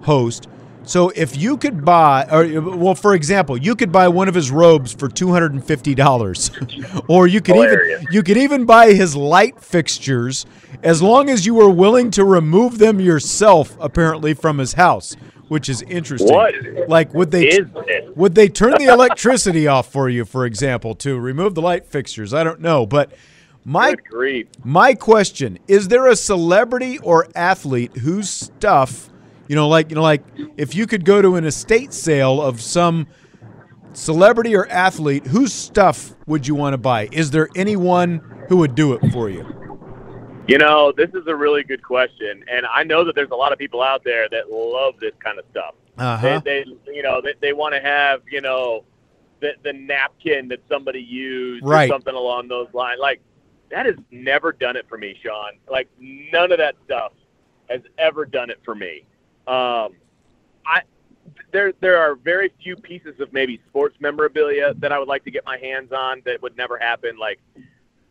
host. 0.00 0.48
So 0.84 1.10
if 1.10 1.36
you 1.36 1.56
could 1.56 1.84
buy, 1.84 2.26
or 2.30 2.60
well, 2.60 2.94
for 2.96 3.14
example, 3.14 3.56
you 3.56 3.76
could 3.76 3.92
buy 3.92 4.08
one 4.08 4.28
of 4.28 4.34
his 4.34 4.50
robes 4.50 4.92
for 4.92 5.08
two 5.08 5.30
hundred 5.30 5.52
and 5.52 5.64
fifty 5.64 5.94
dollars, 5.94 6.50
or 7.08 7.28
you 7.28 7.40
could 7.40 7.54
Hilarious. 7.54 8.02
even 8.02 8.12
you 8.12 8.22
could 8.22 8.36
even 8.36 8.64
buy 8.66 8.92
his 8.92 9.14
light 9.14 9.60
fixtures 9.60 10.44
as 10.82 11.00
long 11.00 11.30
as 11.30 11.46
you 11.46 11.54
were 11.54 11.70
willing 11.70 12.10
to 12.12 12.24
remove 12.24 12.78
them 12.78 13.00
yourself. 13.00 13.76
Apparently 13.80 14.34
from 14.34 14.58
his 14.58 14.72
house, 14.72 15.16
which 15.46 15.68
is 15.68 15.82
interesting. 15.82 16.34
What 16.34 16.54
like 16.88 17.14
would 17.14 17.30
they 17.30 17.60
would 18.16 18.34
they 18.34 18.48
turn 18.48 18.72
the 18.78 18.86
electricity 18.92 19.68
off 19.68 19.92
for 19.92 20.08
you, 20.08 20.24
for 20.24 20.46
example, 20.46 20.96
to 20.96 21.18
remove 21.18 21.54
the 21.54 21.62
light 21.62 21.86
fixtures? 21.86 22.34
I 22.34 22.42
don't 22.42 22.60
know, 22.60 22.86
but 22.86 23.12
my 23.64 23.94
my 24.64 24.94
question 24.94 25.58
is: 25.68 25.88
There 25.88 26.08
a 26.08 26.16
celebrity 26.16 26.98
or 26.98 27.28
athlete 27.34 27.96
whose 27.98 28.28
stuff, 28.28 29.08
you 29.48 29.54
know, 29.56 29.68
like 29.68 29.90
you 29.90 29.96
know, 29.96 30.02
like 30.02 30.24
if 30.56 30.74
you 30.74 30.86
could 30.86 31.04
go 31.04 31.22
to 31.22 31.36
an 31.36 31.44
estate 31.44 31.92
sale 31.92 32.42
of 32.42 32.60
some 32.60 33.06
celebrity 33.92 34.56
or 34.56 34.68
athlete, 34.68 35.26
whose 35.26 35.52
stuff 35.52 36.14
would 36.26 36.46
you 36.46 36.54
want 36.54 36.74
to 36.74 36.78
buy? 36.78 37.08
Is 37.12 37.30
there 37.30 37.48
anyone 37.54 38.18
who 38.48 38.56
would 38.58 38.74
do 38.74 38.94
it 38.94 39.12
for 39.12 39.30
you? 39.30 39.46
You 40.48 40.58
know, 40.58 40.92
this 40.96 41.10
is 41.14 41.26
a 41.28 41.36
really 41.36 41.62
good 41.62 41.82
question, 41.84 42.44
and 42.50 42.66
I 42.66 42.82
know 42.82 43.04
that 43.04 43.14
there's 43.14 43.30
a 43.30 43.36
lot 43.36 43.52
of 43.52 43.58
people 43.58 43.80
out 43.80 44.02
there 44.02 44.28
that 44.28 44.50
love 44.50 44.94
this 44.98 45.12
kind 45.22 45.38
of 45.38 45.44
stuff. 45.52 45.74
Uh-huh. 45.98 46.40
They, 46.44 46.64
they, 46.64 46.92
you 46.92 47.02
know, 47.02 47.20
they, 47.22 47.34
they 47.40 47.52
want 47.52 47.74
to 47.74 47.80
have, 47.80 48.22
you 48.28 48.40
know, 48.40 48.84
the 49.40 49.52
the 49.62 49.72
napkin 49.72 50.48
that 50.48 50.60
somebody 50.68 51.00
used 51.00 51.64
Right. 51.64 51.88
or 51.88 51.92
something 51.92 52.14
along 52.14 52.48
those 52.48 52.68
lines. 52.72 52.98
Like 53.00 53.20
that 53.72 53.86
has 53.86 53.96
never 54.10 54.52
done 54.52 54.76
it 54.76 54.86
for 54.88 54.98
me, 54.98 55.18
Sean. 55.22 55.52
Like 55.68 55.88
none 55.98 56.52
of 56.52 56.58
that 56.58 56.76
stuff 56.84 57.12
has 57.68 57.80
ever 57.98 58.24
done 58.24 58.50
it 58.50 58.60
for 58.64 58.74
me. 58.74 59.04
Um, 59.46 59.96
I 60.64 60.82
there 61.52 61.72
there 61.80 61.98
are 61.98 62.14
very 62.14 62.52
few 62.62 62.76
pieces 62.76 63.18
of 63.18 63.32
maybe 63.32 63.60
sports 63.68 63.96
memorabilia 63.98 64.74
that 64.74 64.92
I 64.92 64.98
would 64.98 65.08
like 65.08 65.24
to 65.24 65.30
get 65.30 65.44
my 65.46 65.56
hands 65.56 65.90
on 65.90 66.22
that 66.26 66.40
would 66.42 66.56
never 66.56 66.78
happen. 66.78 67.16
Like 67.18 67.40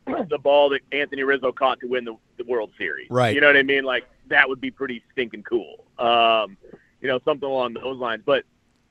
the 0.29 0.39
ball 0.39 0.69
that 0.69 0.81
Anthony 0.91 1.23
Rizzo 1.23 1.51
caught 1.51 1.79
to 1.81 1.87
win 1.87 2.05
the, 2.05 2.15
the 2.37 2.43
World 2.43 2.71
Series. 2.77 3.07
Right. 3.11 3.35
You 3.35 3.39
know 3.39 3.47
what 3.47 3.55
I 3.57 3.63
mean? 3.63 3.83
Like 3.83 4.05
that 4.27 4.49
would 4.49 4.59
be 4.59 4.71
pretty 4.71 5.03
stinking 5.11 5.43
cool. 5.43 5.85
Um, 5.99 6.57
you 7.01 7.07
know, 7.07 7.19
something 7.23 7.47
along 7.47 7.73
those 7.75 7.99
lines. 7.99 8.23
But 8.25 8.45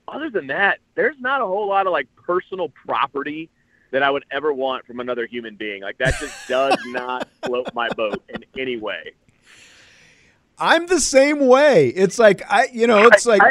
other 0.07 0.29
than 0.29 0.47
that, 0.47 0.79
there's 0.95 1.19
not 1.19 1.41
a 1.41 1.45
whole 1.45 1.67
lot 1.67 1.85
of 1.85 1.91
like 1.91 2.07
personal 2.15 2.69
property 2.85 3.49
that 3.91 4.03
I 4.03 4.09
would 4.09 4.25
ever 4.31 4.53
want 4.53 4.85
from 4.85 4.99
another 4.99 5.25
human 5.25 5.55
being. 5.55 5.83
Like 5.83 5.97
that 5.99 6.15
just 6.19 6.47
does 6.47 6.77
not 6.87 7.27
float 7.43 7.73
my 7.73 7.89
boat 7.89 8.23
in 8.29 8.43
any 8.57 8.77
way. 8.77 9.13
I'm 10.57 10.87
the 10.87 10.99
same 10.99 11.47
way. 11.47 11.87
It's 11.89 12.19
like 12.19 12.41
I, 12.49 12.67
you 12.71 12.87
know, 12.87 13.07
it's 13.07 13.25
like, 13.25 13.41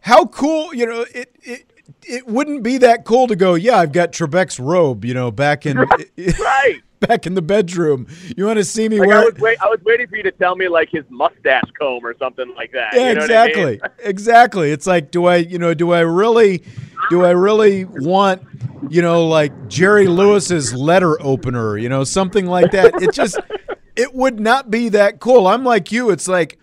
how 0.00 0.26
cool, 0.26 0.74
you 0.74 0.86
know, 0.86 1.04
it 1.14 1.34
it 1.42 1.70
it 2.06 2.26
wouldn't 2.26 2.62
be 2.62 2.78
that 2.78 3.04
cool 3.04 3.26
to 3.26 3.36
go. 3.36 3.54
Yeah, 3.54 3.78
I've 3.78 3.92
got 3.92 4.12
Trebek's 4.12 4.60
robe, 4.60 5.04
you 5.04 5.14
know, 5.14 5.30
back 5.30 5.66
in. 5.66 5.76
right. 6.18 6.80
back 7.06 7.26
in 7.26 7.34
the 7.34 7.42
bedroom. 7.42 8.06
You 8.36 8.46
want 8.46 8.58
to 8.58 8.64
see 8.64 8.88
me 8.88 8.98
Like, 8.98 9.08
wear 9.08 9.18
I 9.18 9.24
was 9.24 9.34
wait, 9.34 9.58
I 9.60 9.66
was 9.68 9.80
waiting 9.84 10.06
for 10.08 10.16
you 10.16 10.22
to 10.24 10.32
tell 10.32 10.56
me 10.56 10.68
like 10.68 10.88
his 10.90 11.04
mustache 11.10 11.70
comb 11.78 12.04
or 12.04 12.16
something 12.18 12.52
like 12.56 12.72
that. 12.72 12.94
Yeah, 12.94 13.08
you 13.10 13.14
know 13.14 13.20
what 13.22 13.30
I 13.30 13.46
mean? 13.46 13.58
exactly. 13.58 13.80
exactly. 14.04 14.70
It's 14.72 14.86
like, 14.86 15.10
do 15.10 15.26
I, 15.26 15.36
you 15.36 15.58
know, 15.58 15.74
do 15.74 15.92
I 15.92 16.00
really, 16.00 16.64
do 17.10 17.24
I 17.24 17.30
really 17.30 17.84
want, 17.84 18.42
you 18.88 19.02
know, 19.02 19.26
like 19.26 19.68
Jerry 19.68 20.06
Lewis's 20.08 20.74
letter 20.74 21.20
opener, 21.22 21.78
you 21.78 21.88
know, 21.88 22.04
something 22.04 22.46
like 22.46 22.72
that? 22.72 23.00
It 23.02 23.12
just, 23.12 23.38
it 23.96 24.14
would 24.14 24.40
not 24.40 24.70
be 24.70 24.88
that 24.90 25.20
cool. 25.20 25.46
I'm 25.46 25.64
like 25.64 25.92
you. 25.92 26.10
It's 26.10 26.28
like 26.28 26.58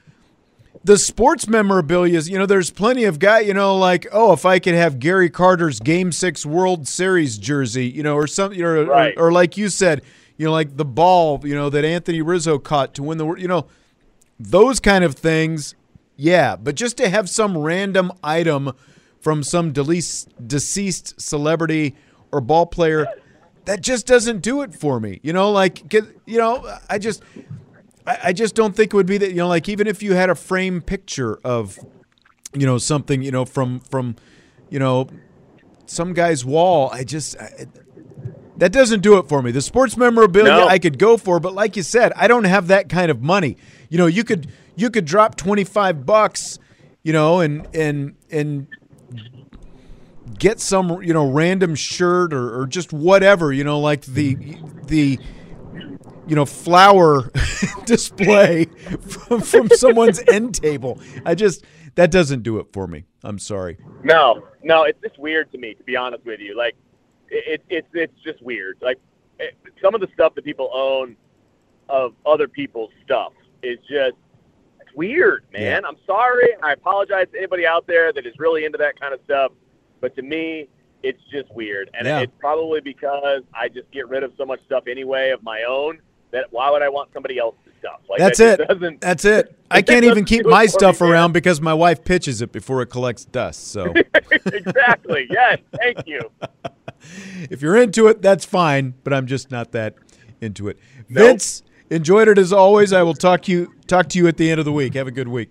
the 0.84 0.98
sports 0.98 1.48
memorabilia. 1.48 2.18
is, 2.18 2.30
You 2.30 2.38
know, 2.38 2.46
there's 2.46 2.70
plenty 2.72 3.06
of 3.06 3.20
guy. 3.20 3.40
You 3.40 3.54
know, 3.54 3.76
like, 3.76 4.06
oh, 4.12 4.34
if 4.34 4.46
I 4.46 4.60
could 4.60 4.76
have 4.76 5.00
Gary 5.00 5.30
Carter's 5.30 5.80
Game 5.80 6.12
Six 6.12 6.46
World 6.46 6.88
Series 6.88 7.38
jersey, 7.38 7.88
you 7.88 8.04
know, 8.04 8.16
or 8.16 8.28
something, 8.28 8.58
you 8.60 8.64
know, 8.66 8.86
or- 8.92 9.14
or, 9.18 9.32
like 9.32 9.58
you 9.58 9.70
said, 9.70 10.04
you 10.38 10.46
know, 10.46 10.52
like 10.52 10.78
the 10.78 10.86
ball, 10.86 11.42
you 11.44 11.56
know, 11.56 11.70
that 11.70 11.86
Anthony 11.86 12.22
Rizzo 12.22 12.60
caught 12.60 12.94
to 12.96 13.04
win 13.04 13.18
the, 13.18 13.26
you 13.36 13.48
know 13.48 13.68
those 14.40 14.80
kind 14.80 15.04
of 15.04 15.16
things, 15.16 15.76
yeah. 16.18 16.56
But 16.56 16.76
just 16.76 16.98
to 16.98 17.10
have 17.10 17.30
some 17.30 17.58
random 17.58 18.12
item 18.24 18.74
from 19.22 19.44
some 19.44 19.72
deceased 19.72 21.22
celebrity 21.22 21.96
or 22.32 22.42
ball 22.42 22.66
player, 22.66 23.08
that 23.64 23.82
just 23.82 24.06
doesn't 24.06 24.42
do 24.42 24.62
it 24.62 24.74
for 24.74 25.00
me. 25.00 25.20
You 25.24 25.34
know, 25.34 25.52
like, 25.52 25.94
you 25.94 26.38
know, 26.38 26.78
I 26.90 27.00
just, 27.00 27.24
I 28.06 28.34
just 28.34 28.56
don't 28.56 28.76
think 28.76 28.94
it 28.94 28.98
would 28.98 29.08
be 29.08 29.18
that. 29.18 29.30
You 29.30 29.38
know, 29.38 29.48
like 29.48 29.70
even 29.70 29.88
if 29.88 30.04
you 30.04 30.14
had 30.14 30.30
a 30.30 30.36
frame 30.36 30.82
picture 30.82 31.40
of, 31.44 31.80
you 32.54 32.66
know, 32.66 32.78
something, 32.78 33.22
you 33.22 33.32
know, 33.32 33.46
from 33.46 33.80
from, 33.80 34.16
you 34.70 34.80
know, 34.80 35.08
some 35.86 36.14
guy's 36.14 36.44
wall, 36.44 36.90
I 36.92 37.04
just. 37.04 37.38
I, 37.38 37.68
that 38.58 38.72
doesn't 38.72 39.02
do 39.02 39.18
it 39.18 39.28
for 39.28 39.42
me. 39.42 39.52
The 39.52 39.62
sports 39.62 39.98
memorabilia 39.98 40.52
No. 40.52 40.68
I 40.68 40.80
could 40.80 40.98
go 40.98 41.18
for, 41.18 41.40
but 41.40 41.54
like 41.54 41.76
you 41.76 41.84
said, 41.84 42.14
I 42.16 42.28
don't 42.28 42.46
have 42.46 42.68
that 42.68 42.90
kind 42.90 43.12
of 43.12 43.22
money. 43.22 43.58
You 43.90 43.98
know, 43.98 44.06
you 44.06 44.24
could 44.24 44.52
you 44.76 44.90
could 44.90 45.06
drop 45.06 45.36
twenty 45.36 45.64
five 45.64 46.06
bucks, 46.06 46.60
you 47.04 47.14
know, 47.14 47.40
and 47.40 47.68
and 47.74 48.16
and 48.32 48.68
get 50.38 50.60
some 50.60 51.02
you 51.04 51.14
know 51.14 51.30
random 51.30 51.76
shirt 51.76 52.34
or, 52.34 52.60
or 52.62 52.68
just 52.68 52.92
whatever 52.92 53.54
you 53.54 53.64
know 53.64 53.80
like 53.80 54.02
the 54.02 54.36
the 54.88 55.18
you 56.28 56.36
know 56.36 56.46
flower 56.46 57.32
display 57.86 58.66
from, 58.66 59.40
from 59.40 59.70
someone's 59.70 60.20
end 60.28 60.56
table 60.56 61.00
i 61.26 61.36
just 61.36 61.64
that 61.94 62.12
doesn't 62.12 62.42
do 62.42 62.58
it 62.58 62.66
for 62.74 62.88
me 62.88 63.06
i'm 63.24 63.38
sorry 63.40 63.78
No, 64.04 64.44
no, 64.64 64.84
it's 64.84 65.00
just 65.02 65.18
weird 65.20 65.52
to 65.52 65.58
me, 65.58 65.74
to 65.76 65.84
be 65.84 65.96
honest 65.96 66.26
with 66.26 66.40
you. 66.40 66.56
Like, 66.58 66.76
it, 67.36 67.44
it 67.48 67.66
it's 67.70 67.88
it's 67.94 68.24
just 68.24 68.42
weird. 68.42 68.78
Like, 68.82 69.00
it, 69.40 69.56
some 69.82 69.94
of 69.96 70.02
the 70.02 70.08
stuff 70.14 70.36
that 70.36 70.46
people 70.46 70.70
own 70.74 71.16
of 71.90 72.14
other 72.26 72.48
people's 72.48 72.92
stuff 73.04 73.34
is 73.62 73.78
just 73.90 74.16
it's 74.82 74.96
weird, 74.96 75.46
man. 75.54 75.86
I'm 75.86 75.98
sorry. 76.06 76.50
I 76.64 76.74
apologize 76.74 77.28
to 77.34 77.38
anybody 77.38 77.66
out 77.68 77.86
there 77.88 78.14
that 78.14 78.26
is 78.26 78.34
really 78.40 78.66
into 78.66 78.78
that 78.80 79.00
kind 79.00 79.14
of 79.14 79.20
stuff, 79.26 79.52
but 80.02 80.16
to 80.16 80.22
me, 80.22 80.68
it's 81.04 81.22
just 81.32 81.54
weird, 81.54 81.90
and 81.94 82.08
Yeah. 82.08 82.22
it's 82.22 82.34
probably 82.40 82.82
because 82.82 83.44
I 83.54 83.70
just 83.70 83.92
get 83.92 84.08
rid 84.10 84.24
of 84.24 84.34
so 84.38 84.46
much 84.46 84.60
stuff 84.66 84.86
anyway 84.88 85.30
of 85.32 85.44
my 85.44 85.64
own. 85.68 86.00
That 86.32 86.48
why 86.52 86.70
would 86.72 86.82
I 86.82 86.90
want 86.90 87.12
somebody 87.14 87.38
else's 87.38 87.72
stuff? 87.80 88.02
Like 88.10 88.20
that's 88.20 88.40
that 88.40 88.60
it 88.62 88.68
Doesn't, 88.68 89.00
that's 89.02 89.26
it 89.26 89.56
i 89.72 89.82
can't 89.82 90.04
even 90.06 90.26
keep 90.26 90.46
my 90.46 90.66
stuff 90.66 91.02
around 91.02 91.32
because 91.34 91.62
my 91.62 91.74
wife 91.74 92.04
pitches 92.04 92.42
it 92.42 92.52
before 92.52 92.82
it 92.82 92.88
collects 92.88 93.26
dust 93.26 93.68
so 93.72 93.94
exactly. 94.46 95.28
Yes. 95.30 95.60
Thank 95.78 96.06
you. 96.08 96.20
if 97.50 97.62
you're 97.62 97.78
into 97.78 98.08
it 98.08 98.22
that's 98.22 98.46
fine 98.46 98.94
but 99.04 99.14
i'm 99.14 99.28
just 99.28 99.52
not 99.52 99.72
that 99.72 99.96
into 100.42 100.68
it 100.68 100.78
Nope. 101.10 101.28
vince 101.28 101.64
enjoyed 101.90 102.28
it 102.28 102.38
as 102.38 102.52
always 102.54 102.94
i 102.94 103.04
will 103.04 103.14
talk 103.14 103.42
to 103.44 103.52
you 103.52 103.74
talk 103.88 104.10
to 104.10 104.18
you 104.18 104.28
at 104.28 104.38
the 104.38 104.50
end 104.50 104.60
of 104.60 104.66
the 104.66 104.72
week 104.72 104.94
have 104.96 105.08
a 105.08 105.12
good 105.12 105.28
week 105.28 105.50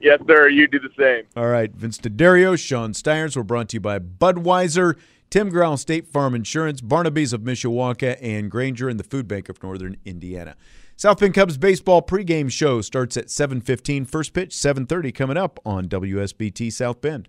Yes, 0.00 0.18
sir. 0.26 0.48
You 0.48 0.66
do 0.66 0.78
the 0.80 0.88
same. 0.98 1.26
All 1.36 1.48
right, 1.48 1.70
Vince 1.72 1.98
D'Addario, 1.98 2.58
Sean 2.58 2.94
Stires. 2.94 3.36
We're 3.36 3.42
brought 3.42 3.68
to 3.70 3.76
you 3.76 3.80
by 3.80 3.98
Budweiser, 3.98 4.94
Tim 5.28 5.50
Growl 5.50 5.76
State 5.76 6.08
Farm 6.08 6.34
Insurance, 6.34 6.80
Barnaby's 6.80 7.34
of 7.34 7.42
Mishawaka, 7.42 8.16
and 8.22 8.50
Granger 8.50 8.88
and 8.88 8.98
the 8.98 9.04
Food 9.04 9.28
Bank 9.28 9.50
of 9.50 9.62
Northern 9.62 9.96
Indiana. 10.06 10.56
South 10.96 11.20
Bend 11.20 11.34
Cubs 11.34 11.58
baseball 11.58 12.00
pregame 12.02 12.50
show 12.50 12.80
starts 12.80 13.16
at 13.16 13.26
7:15. 13.30 14.06
First 14.06 14.32
pitch 14.32 14.52
7:30 14.54 15.12
coming 15.12 15.36
up 15.36 15.60
on 15.66 15.86
WSBT 15.86 16.70
South 16.70 17.00
Bend. 17.02 17.28